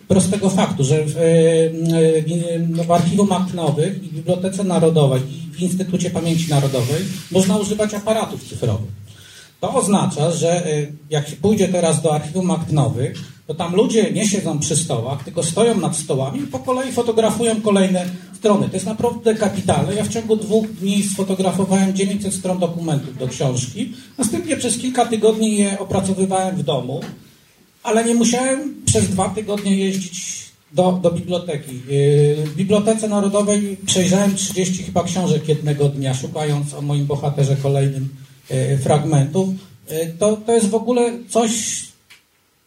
prostego 0.08 0.50
faktu, 0.50 0.84
że 0.84 1.04
w, 1.04 1.16
e, 1.16 1.22
e, 2.82 2.84
w 2.84 2.90
Archiwum 2.90 3.32
Akt 3.32 3.54
Nowych 3.54 4.04
i 4.04 4.08
w 4.08 4.14
Bibliotece 4.14 4.64
Narodowej 4.64 5.20
i 5.20 5.54
w 5.54 5.60
Instytucie 5.60 6.10
Pamięci 6.10 6.50
Narodowej 6.50 7.02
można 7.30 7.56
używać 7.56 7.94
aparatów 7.94 8.48
cyfrowych. 8.48 9.03
To 9.64 9.74
oznacza, 9.74 10.30
że 10.30 10.66
y, 10.66 10.92
jak 11.10 11.28
się 11.28 11.36
pójdzie 11.36 11.68
teraz 11.68 12.02
do 12.02 12.14
archiwum 12.14 12.50
akt 12.50 12.72
nowych, 12.72 13.18
to 13.46 13.54
tam 13.54 13.74
ludzie 13.74 14.12
nie 14.12 14.28
siedzą 14.28 14.58
przy 14.58 14.76
stołach, 14.76 15.24
tylko 15.24 15.42
stoją 15.42 15.80
nad 15.80 15.96
stołami 15.96 16.40
i 16.40 16.46
po 16.46 16.58
kolei 16.58 16.92
fotografują 16.92 17.60
kolejne 17.60 18.06
strony. 18.36 18.68
To 18.68 18.74
jest 18.74 18.86
naprawdę 18.86 19.34
kapitalne. 19.34 19.94
Ja 19.94 20.04
w 20.04 20.08
ciągu 20.08 20.36
dwóch 20.36 20.66
dni 20.66 21.02
sfotografowałem 21.02 21.94
900 21.94 22.34
stron 22.34 22.58
dokumentów 22.58 23.18
do 23.18 23.28
książki. 23.28 23.92
Następnie 24.18 24.56
przez 24.56 24.78
kilka 24.78 25.06
tygodni 25.06 25.56
je 25.56 25.78
opracowywałem 25.78 26.56
w 26.56 26.62
domu, 26.62 27.00
ale 27.82 28.04
nie 28.04 28.14
musiałem 28.14 28.74
przez 28.86 29.08
dwa 29.08 29.28
tygodnie 29.28 29.76
jeździć 29.76 30.44
do, 30.72 30.92
do 30.92 31.10
biblioteki. 31.10 31.74
Yy, 31.74 32.46
W 32.46 32.54
Bibliotece 32.56 33.08
Narodowej 33.08 33.76
przejrzałem 33.86 34.34
30 34.34 34.82
chyba 34.82 35.04
książek 35.04 35.48
jednego 35.48 35.88
dnia, 35.88 36.14
szukając 36.14 36.74
o 36.74 36.82
moim 36.82 37.06
bohaterze 37.06 37.56
kolejnym 37.56 38.23
fragmentów. 38.82 39.48
Yy, 39.90 40.14
To, 40.18 40.36
to 40.36 40.52
jest 40.52 40.68
w 40.68 40.74
ogóle 40.74 41.12
coś 41.28 41.84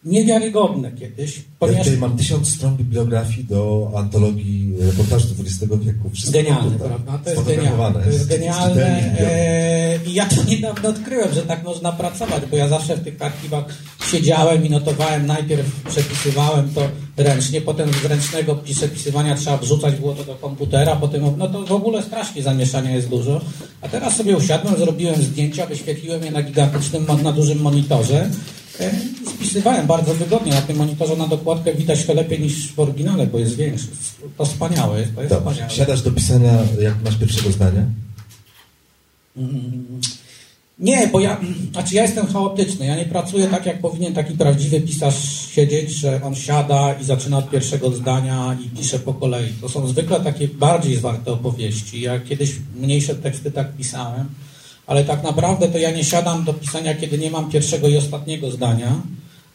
niewiarygodne 0.05 0.91
kiedyś, 0.91 1.37
Ja 1.37 1.43
ponieważ 1.59 1.85
tutaj 1.85 1.99
mam 1.99 2.17
tysiąc 2.17 2.53
stron 2.53 2.77
bibliografii 2.77 3.43
do 3.43 3.91
antologii 3.95 4.73
reportaży 4.79 5.27
do 5.27 5.43
XX 5.43 5.59
wieku. 5.85 6.09
Wszystko 6.13 6.33
Genialne, 6.33 6.71
tutaj 6.71 6.87
prawda? 6.87 7.19
To 7.23 7.29
jest 7.29 7.43
genialne. 7.43 8.03
To 8.03 8.09
jest 8.09 8.27
genialne. 8.27 9.13
E, 9.19 9.99
I 10.05 10.13
ja 10.13 10.25
to 10.25 10.43
niedawno 10.51 10.89
odkryłem, 10.89 11.33
że 11.33 11.41
tak 11.41 11.63
można 11.63 11.91
pracować, 11.91 12.43
bo 12.51 12.57
ja 12.57 12.67
zawsze 12.67 12.95
w 12.95 13.03
tych 13.03 13.21
archiwach 13.21 13.65
siedziałem 14.11 14.65
i 14.65 14.69
notowałem, 14.69 15.25
najpierw 15.25 15.83
przepisywałem 15.89 16.69
to 16.73 16.81
ręcznie, 17.17 17.61
potem 17.61 17.89
z 17.93 18.05
ręcznego 18.05 18.55
przepisywania 18.55 19.35
trzeba 19.35 19.57
wrzucać 19.57 19.95
było 19.95 20.13
to 20.13 20.23
do 20.23 20.35
komputera, 20.35 20.95
potem, 20.95 21.37
no 21.37 21.47
to 21.47 21.65
w 21.65 21.71
ogóle 21.71 22.03
strasznie 22.03 22.43
zamieszania 22.43 22.91
jest 22.91 23.09
dużo. 23.09 23.41
A 23.81 23.87
teraz 23.87 24.15
sobie 24.15 24.37
usiadłem, 24.37 24.77
zrobiłem 24.77 25.21
zdjęcia, 25.21 25.65
wyświetliłem 25.65 26.23
je 26.23 26.31
na 26.31 26.41
gigantycznym, 26.41 27.05
na 27.23 27.31
dużym 27.31 27.61
monitorze 27.61 28.19
e, 28.21 28.56
spisywałem 29.35 29.87
bardzo 29.87 30.13
wygodnie. 30.13 30.51
Na 30.51 30.61
tym 30.61 30.77
monitorze 30.77 31.15
na 31.15 31.27
dokładkę 31.27 31.73
widać 31.75 32.05
to 32.05 32.13
lepiej 32.13 32.39
niż 32.39 32.73
w 32.73 32.79
oryginale, 32.79 33.27
bo 33.27 33.39
jest 33.39 33.55
większy. 33.55 33.87
To 34.37 34.45
wspaniałe 34.45 34.99
jest, 35.01 35.15
to 35.15 35.21
jest 35.21 35.33
Dobrze. 35.33 35.49
wspaniałe. 35.51 35.73
Siadasz 35.73 36.01
do 36.01 36.11
pisania, 36.11 36.53
jak 36.81 37.03
masz 37.05 37.15
pierwszego 37.17 37.51
zdania? 37.51 37.83
Mm, 39.37 40.01
Nie, 40.79 41.07
bo 41.07 41.19
ja, 41.19 41.41
znaczy 41.71 41.95
ja 41.95 42.01
jestem 42.03 42.27
chaotyczny. 42.27 42.85
Ja 42.85 42.95
nie 42.95 43.05
pracuję 43.05 43.47
tak, 43.47 43.65
jak 43.65 43.81
powinien 43.81 44.13
taki 44.13 44.33
prawdziwy 44.33 44.81
pisarz 44.81 45.47
siedzieć, 45.51 45.91
że 45.91 46.21
on 46.23 46.35
siada 46.35 46.93
i 46.93 47.03
zaczyna 47.03 47.37
od 47.37 47.49
pierwszego 47.49 47.91
zdania 47.91 48.57
i 48.65 48.69
pisze 48.77 48.99
po 48.99 49.13
kolei. 49.13 49.49
To 49.61 49.69
są 49.69 49.87
zwykle 49.87 50.19
takie 50.19 50.47
bardziej 50.47 50.95
zwarte 50.95 51.31
opowieści. 51.31 52.01
Ja 52.01 52.19
kiedyś 52.19 52.55
mniejsze 52.75 53.15
teksty 53.15 53.51
tak 53.51 53.73
pisałem, 53.77 54.27
ale 54.87 55.03
tak 55.03 55.23
naprawdę 55.23 55.67
to 55.67 55.77
ja 55.77 55.91
nie 55.91 56.03
siadam 56.03 56.43
do 56.43 56.53
pisania, 56.53 56.95
kiedy 56.95 57.17
nie 57.17 57.31
mam 57.31 57.51
pierwszego 57.51 57.87
i 57.87 57.97
ostatniego 57.97 58.51
zdania, 58.51 59.01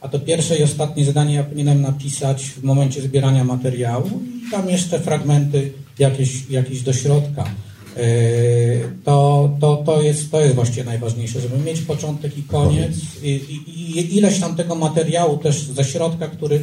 a 0.01 0.09
to 0.09 0.19
pierwsze 0.19 0.59
i 0.59 0.63
ostatnie 0.63 1.05
zdanie 1.05 1.35
ja 1.35 1.45
powinienem 1.45 1.83
napisać 1.83 2.45
w 2.45 2.63
momencie 2.63 3.03
zbierania 3.03 3.45
materiału 3.45 4.11
i 4.47 4.51
tam 4.51 4.71
jeszcze 4.71 5.01
fragmenty 5.01 5.73
jakieś, 5.99 6.51
jakieś 6.51 6.83
do 6.83 6.93
środka. 6.93 7.45
Yy, 7.97 8.03
To, 9.05 9.51
to, 9.61 9.77
to, 9.87 10.03
jest, 10.03 10.31
to 10.31 10.41
jest 10.41 10.55
właściwie 10.55 10.85
najważniejsze, 10.85 11.41
żeby 11.41 11.59
mieć 11.59 11.81
początek 11.81 12.39
i 12.39 12.43
koniec 12.43 12.93
i, 13.23 13.29
i, 13.29 13.99
i 13.99 14.17
ileś 14.17 14.41
tam 14.41 14.57
tego 14.57 14.75
materiału 14.75 15.39
też 15.39 15.63
ze 15.63 15.85
środka, 15.85 16.29
który, 16.29 16.61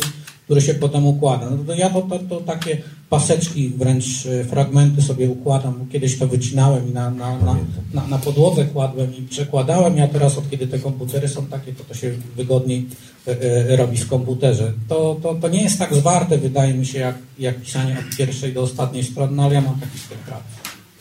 który 0.49 0.61
się 0.61 0.73
potem 0.73 1.05
układa. 1.05 1.49
No 1.49 1.57
to 1.57 1.75
ja 1.75 1.89
to, 1.89 2.01
to, 2.01 2.19
to 2.19 2.41
takie 2.41 2.77
paseczki, 3.09 3.69
wręcz 3.69 4.25
e, 4.25 4.43
fragmenty 4.43 5.01
sobie 5.01 5.29
układam. 5.29 5.87
Kiedyś 5.91 6.19
to 6.19 6.27
wycinałem 6.27 6.89
i 6.89 6.93
na, 6.93 7.11
na, 7.11 7.37
na, 7.37 7.55
na, 7.93 8.07
na 8.07 8.17
podłodze 8.17 8.65
kładłem 8.65 9.15
i 9.17 9.21
przekładałem. 9.21 9.97
Ja 9.97 10.07
teraz, 10.07 10.37
od 10.37 10.49
kiedy 10.49 10.67
te 10.67 10.79
komputery 10.79 11.27
są 11.27 11.45
takie, 11.45 11.73
to 11.73 11.83
to 11.83 11.93
się 11.93 12.11
wygodniej 12.35 12.85
e, 13.27 13.41
e, 13.41 13.75
robi 13.75 13.97
w 13.97 14.09
komputerze. 14.09 14.73
To, 14.87 15.19
to, 15.23 15.35
to 15.35 15.47
nie 15.47 15.63
jest 15.63 15.79
tak 15.79 15.95
zwarte, 15.95 16.37
wydaje 16.37 16.73
mi 16.73 16.85
się, 16.85 16.99
jak, 16.99 17.15
jak 17.39 17.61
pisanie 17.61 17.97
od 17.99 18.17
pierwszej 18.17 18.53
do 18.53 18.61
ostatniej 18.61 19.03
strony, 19.03 19.35
no 19.35 19.43
ale 19.43 19.53
ja 19.53 19.61
mam 19.61 19.79
taki. 19.79 19.99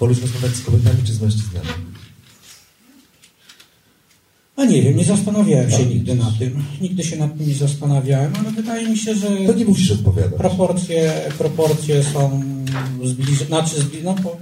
Wolisz 0.01 0.21
rozmawiać 0.21 0.53
z 0.57 0.65
kobietami 0.65 1.03
czy 1.05 1.13
z 1.13 1.21
mężczyznami? 1.21 1.88
A 4.59 4.65
nie 4.65 4.83
wiem, 4.83 4.97
nie 4.97 5.05
zastanawiałem 5.05 5.71
się 5.71 5.87
nigdy 5.87 6.15
na 6.15 6.33
tym. 6.39 6.65
Nigdy 6.81 7.05
się 7.05 7.17
nad 7.17 7.39
tym 7.39 7.49
nie 7.49 7.55
zastanawiałem, 7.55 8.33
ale 8.41 8.51
wydaje 8.51 8.89
mi 8.89 8.99
się, 8.99 9.15
że. 9.15 9.29
To 9.47 9.53
nie 9.53 9.65
musisz 9.65 9.91
odpowiadać. 9.91 10.39
Proporcje, 10.39 11.13
proporcje 11.39 12.05
są 12.05 12.43
zbliżone. 13.05 13.47
Znaczy, 13.47 13.81
zbli... 13.81 13.99
no, 14.05 14.15
po. 14.15 14.37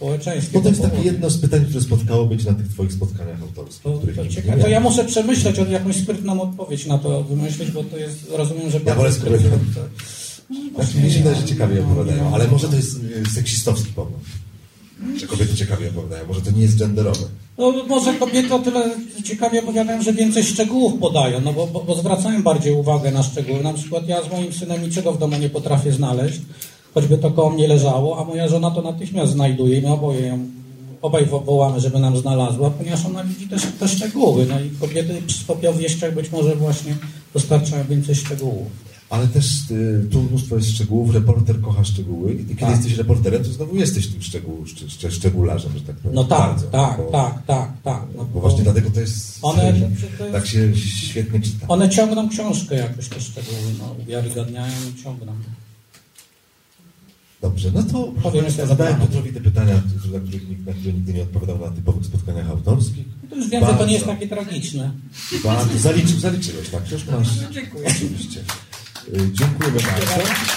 Bo 0.00 0.60
to 0.60 0.68
jest 0.68 0.80
po- 0.82 0.88
takie 0.88 1.02
jedno 1.02 1.30
z 1.30 1.38
pytań, 1.38 1.64
które 1.64 1.80
spotkało 1.80 2.26
być 2.26 2.44
na 2.44 2.54
tych 2.54 2.68
Twoich 2.68 2.92
spotkaniach 2.92 3.42
autorskich. 3.42 3.82
To, 3.82 4.00
to, 4.16 4.28
ciekawe. 4.28 4.62
to 4.62 4.68
ja 4.68 4.80
muszę 4.80 5.04
przemyśleć 5.04 5.58
od 5.58 5.70
jakąś 5.70 5.96
sprytną 5.96 6.40
odpowiedź 6.40 6.86
na 6.86 6.98
to 6.98 7.24
wymyślić, 7.24 7.70
bo 7.70 7.84
to 7.84 7.96
jest, 7.96 8.26
rozumiem, 8.36 8.70
że 8.70 8.80
Ja 8.86 8.94
wolę 8.94 9.12
z 9.12 9.14
sprytne. 9.14 9.38
kobietami. 9.38 9.64
Znaczy, 10.74 10.98
mi 10.98 11.10
się 11.12 11.18
wydaje, 11.18 11.36
że 11.36 11.44
ciekawie 11.44 11.84
opowiadają, 11.84 12.34
ale 12.34 12.48
może 12.48 12.68
to 12.68 12.76
jest 12.76 12.96
y, 13.26 13.30
seksistowski 13.34 13.92
pogląd. 13.92 14.24
Że 15.20 15.26
kobiety 15.26 15.54
ciekawie 15.54 15.88
opowiadają, 15.90 16.26
może 16.28 16.40
to 16.40 16.50
nie 16.50 16.62
jest 16.62 16.78
genderowe. 16.78 17.24
No, 17.58 17.72
może 17.88 18.14
kobiety 18.14 18.54
o 18.54 18.58
tyle 18.58 18.90
ciekawie 19.24 19.62
opowiadają, 19.62 20.02
że 20.02 20.12
więcej 20.12 20.44
szczegółów 20.44 20.94
podają, 21.00 21.40
no 21.40 21.52
bo, 21.52 21.66
bo, 21.66 21.80
bo 21.80 21.94
zwracają 21.94 22.42
bardziej 22.42 22.72
uwagę 22.72 23.10
na 23.10 23.22
szczegóły. 23.22 23.62
Na 23.62 23.72
przykład 23.72 24.08
ja 24.08 24.22
z 24.22 24.30
moim 24.32 24.52
synem 24.52 24.82
niczego 24.82 25.12
w 25.12 25.18
domu 25.18 25.36
nie 25.36 25.48
potrafię 25.48 25.92
znaleźć, 25.92 26.40
choćby 26.94 27.18
to 27.18 27.30
koło 27.30 27.50
mnie 27.50 27.68
leżało, 27.68 28.18
a 28.18 28.24
moja 28.24 28.48
żona 28.48 28.70
to 28.70 28.82
natychmiast 28.82 29.32
znajduje 29.32 29.78
i 29.78 29.82
my 29.82 29.88
ją, 30.26 30.38
obaj 31.02 31.26
wo- 31.26 31.40
wołamy, 31.40 31.80
żeby 31.80 31.98
nam 31.98 32.16
znalazła, 32.16 32.70
ponieważ 32.70 33.06
ona 33.06 33.24
widzi 33.24 33.48
też 33.48 33.62
te 33.80 33.88
szczegóły. 33.88 34.46
No 34.48 34.60
i 34.60 34.70
kobiety 34.80 35.22
przy 35.26 35.44
opowieściach 35.48 36.14
być 36.14 36.30
może 36.32 36.56
właśnie 36.56 36.96
dostarczają 37.34 37.84
więcej 37.84 38.14
szczegółów. 38.14 38.66
Ale 39.14 39.28
też 39.28 39.70
y, 39.70 40.06
tu 40.10 40.22
mnóstwo 40.22 40.56
jest 40.56 40.70
szczegółów, 40.70 41.14
reporter 41.14 41.60
kocha 41.60 41.84
szczegóły 41.84 42.32
i 42.34 42.38
kiedy 42.38 42.54
Tak. 42.60 42.70
jesteś 42.70 42.92
reporterem, 42.96 43.44
to 43.44 43.52
znowu 43.52 43.76
jesteś 43.76 44.06
tym 44.08 44.22
szczegół, 44.22 44.66
szcz, 44.66 44.84
szcz, 44.88 45.00
że 45.00 45.20
tak 45.86 45.96
powiem. 45.96 46.14
No 46.14 46.24
tak, 46.24 46.38
Bardzo, 46.50 46.66
tak, 46.66 46.96
bo, 46.96 47.10
tak, 47.10 47.46
tak, 47.46 47.72
tak. 47.84 48.02
No, 48.16 48.24
Bo 48.24 48.40
właśnie 48.40 48.62
dlatego 48.62 48.90
to 48.90 49.00
jest, 49.00 49.38
One- 49.42 49.72
to 50.18 50.24
jest- 50.24 50.32
tak 50.32 50.46
się 50.46 50.76
świetnie 50.76 51.40
czyta. 51.40 51.68
One 51.68 51.88
ciągną 51.88 52.28
książkę 52.28 52.74
jakoś 52.74 53.08
te 53.08 53.20
szczegóły, 53.20 53.56
no, 53.78 53.94
uwiarygadniają 54.02 54.74
i 54.98 55.02
ciągną. 55.02 55.32
Dobrze, 57.42 57.70
no 57.74 57.82
to 57.82 58.12
Powiem, 58.22 58.44
zadałem. 58.50 59.00
Piotrowi 59.00 59.32
te 59.32 59.40
pytania, 59.40 59.82
które- 60.00 60.20
na, 60.20 60.26
których, 60.26 60.48
nikt- 60.48 60.66
na 60.66 60.72
które 60.72 60.92
nigdy 60.92 61.12
nie 61.14 61.22
odpowiadał 61.22 61.58
na 61.58 61.70
typowych 61.70 62.06
spotkaniach 62.06 62.50
autorskich. 62.50 63.04
To 63.30 63.36
już 63.36 63.48
wiem, 63.48 63.60
że 63.60 63.66
to 63.66 63.72
Bardzo. 63.72 63.86
nie 63.86 63.92
jest 63.94 64.06
takie 64.06 64.28
tragiczne. 64.28 64.90
Bardzo. 65.44 65.78
Zaliczy, 65.78 66.20
zaliczyłeś, 66.20 66.68
tak? 66.68 66.82
Przecież 66.82 67.06
masz. 67.08 67.28
Dziękuję. 67.52 67.84
Oczywiście. 67.88 68.40
Dziękujemy 69.12 69.80
bardzo. 69.80 70.54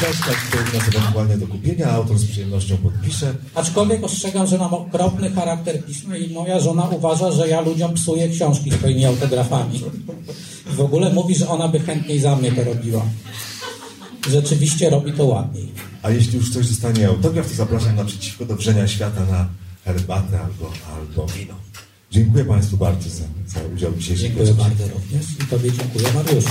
książka 0.00 0.30
stoi 0.48 0.78
nas 0.78 0.88
ewentualnie 0.88 1.38
do 1.38 1.46
kupienia, 1.46 1.90
autor 1.90 2.18
z 2.18 2.26
przyjemnością 2.26 2.76
podpisze. 2.76 3.34
Aczkolwiek 3.54 4.04
ostrzegam, 4.04 4.46
że 4.46 4.58
mam 4.58 4.74
okropny 4.74 5.30
charakter 5.30 5.84
pisma 5.84 6.16
i 6.16 6.32
moja 6.32 6.60
żona 6.60 6.84
uważa, 6.84 7.32
że 7.32 7.48
ja 7.48 7.60
ludziom 7.60 7.94
psuję 7.94 8.28
książki 8.28 8.70
swoimi 8.70 9.04
autografami. 9.04 9.80
I 10.72 10.76
w 10.76 10.80
ogóle 10.80 11.12
mówi, 11.12 11.34
że 11.34 11.48
ona 11.48 11.68
by 11.68 11.80
chętniej 11.80 12.20
za 12.20 12.36
mnie 12.36 12.52
to 12.52 12.64
robiła. 12.64 13.02
Rzeczywiście 14.30 14.90
robi 14.90 15.12
to 15.12 15.24
ładniej. 15.24 15.72
A 16.02 16.10
jeśli 16.10 16.38
już 16.38 16.50
ktoś 16.50 16.68
dostanie 16.68 17.08
autograf, 17.08 17.48
to 17.48 17.54
zapraszam 17.54 17.96
naprzeciwko 17.96 18.44
do 18.44 18.56
wrzenia 18.56 18.88
świata 18.88 19.20
na 19.30 19.48
herbatę 19.84 20.40
albo, 20.40 20.72
albo 20.96 21.26
wino. 21.26 21.69
Dziękuję 22.10 22.44
Państwu 22.44 22.76
bardzo 22.76 23.08
za, 23.08 23.24
za 23.46 23.60
udział 23.74 23.92
w 23.92 23.98
dzisiejszym 23.98 24.28
Dziękuję 24.28 24.54
bardzo 24.54 24.84
również 24.94 25.30
i 25.40 25.46
Tobie 25.50 25.72
dziękuję 25.72 26.12
Mariuszu. 26.14 26.50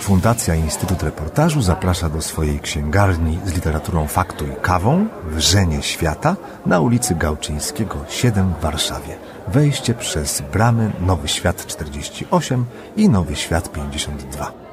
Fundacja 0.00 0.54
Instytut 0.54 1.02
Reportażu 1.02 1.62
zaprasza 1.62 2.08
do 2.08 2.22
swojej 2.22 2.60
księgarni 2.60 3.38
z 3.46 3.54
literaturą 3.54 4.06
faktu 4.06 4.46
i 4.46 4.62
kawą 4.62 5.08
Wrzenie 5.24 5.82
Świata 5.82 6.36
na 6.66 6.80
ulicy 6.80 7.14
Gałczyńskiego 7.14 8.04
7 8.08 8.54
w 8.54 8.62
Warszawie. 8.62 9.16
Wejście 9.48 9.94
przez 9.94 10.42
bramy 10.52 10.92
Nowy 11.00 11.28
Świat 11.28 11.66
48 11.66 12.64
i 12.96 13.08
Nowy 13.08 13.36
Świat 13.36 13.72
52. 13.72 14.65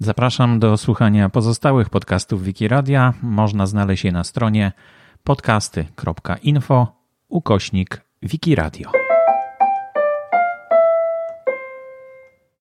Zapraszam 0.00 0.58
do 0.58 0.76
słuchania 0.76 1.28
pozostałych 1.28 1.90
podcastów 1.90 2.42
Wikiradia. 2.42 3.14
Można 3.22 3.66
znaleźć 3.66 4.04
je 4.04 4.12
na 4.12 4.24
stronie 4.24 4.72
podcasty.info 5.24 6.86
ukośnik 7.28 8.00
Wikiradio. 8.22 9.07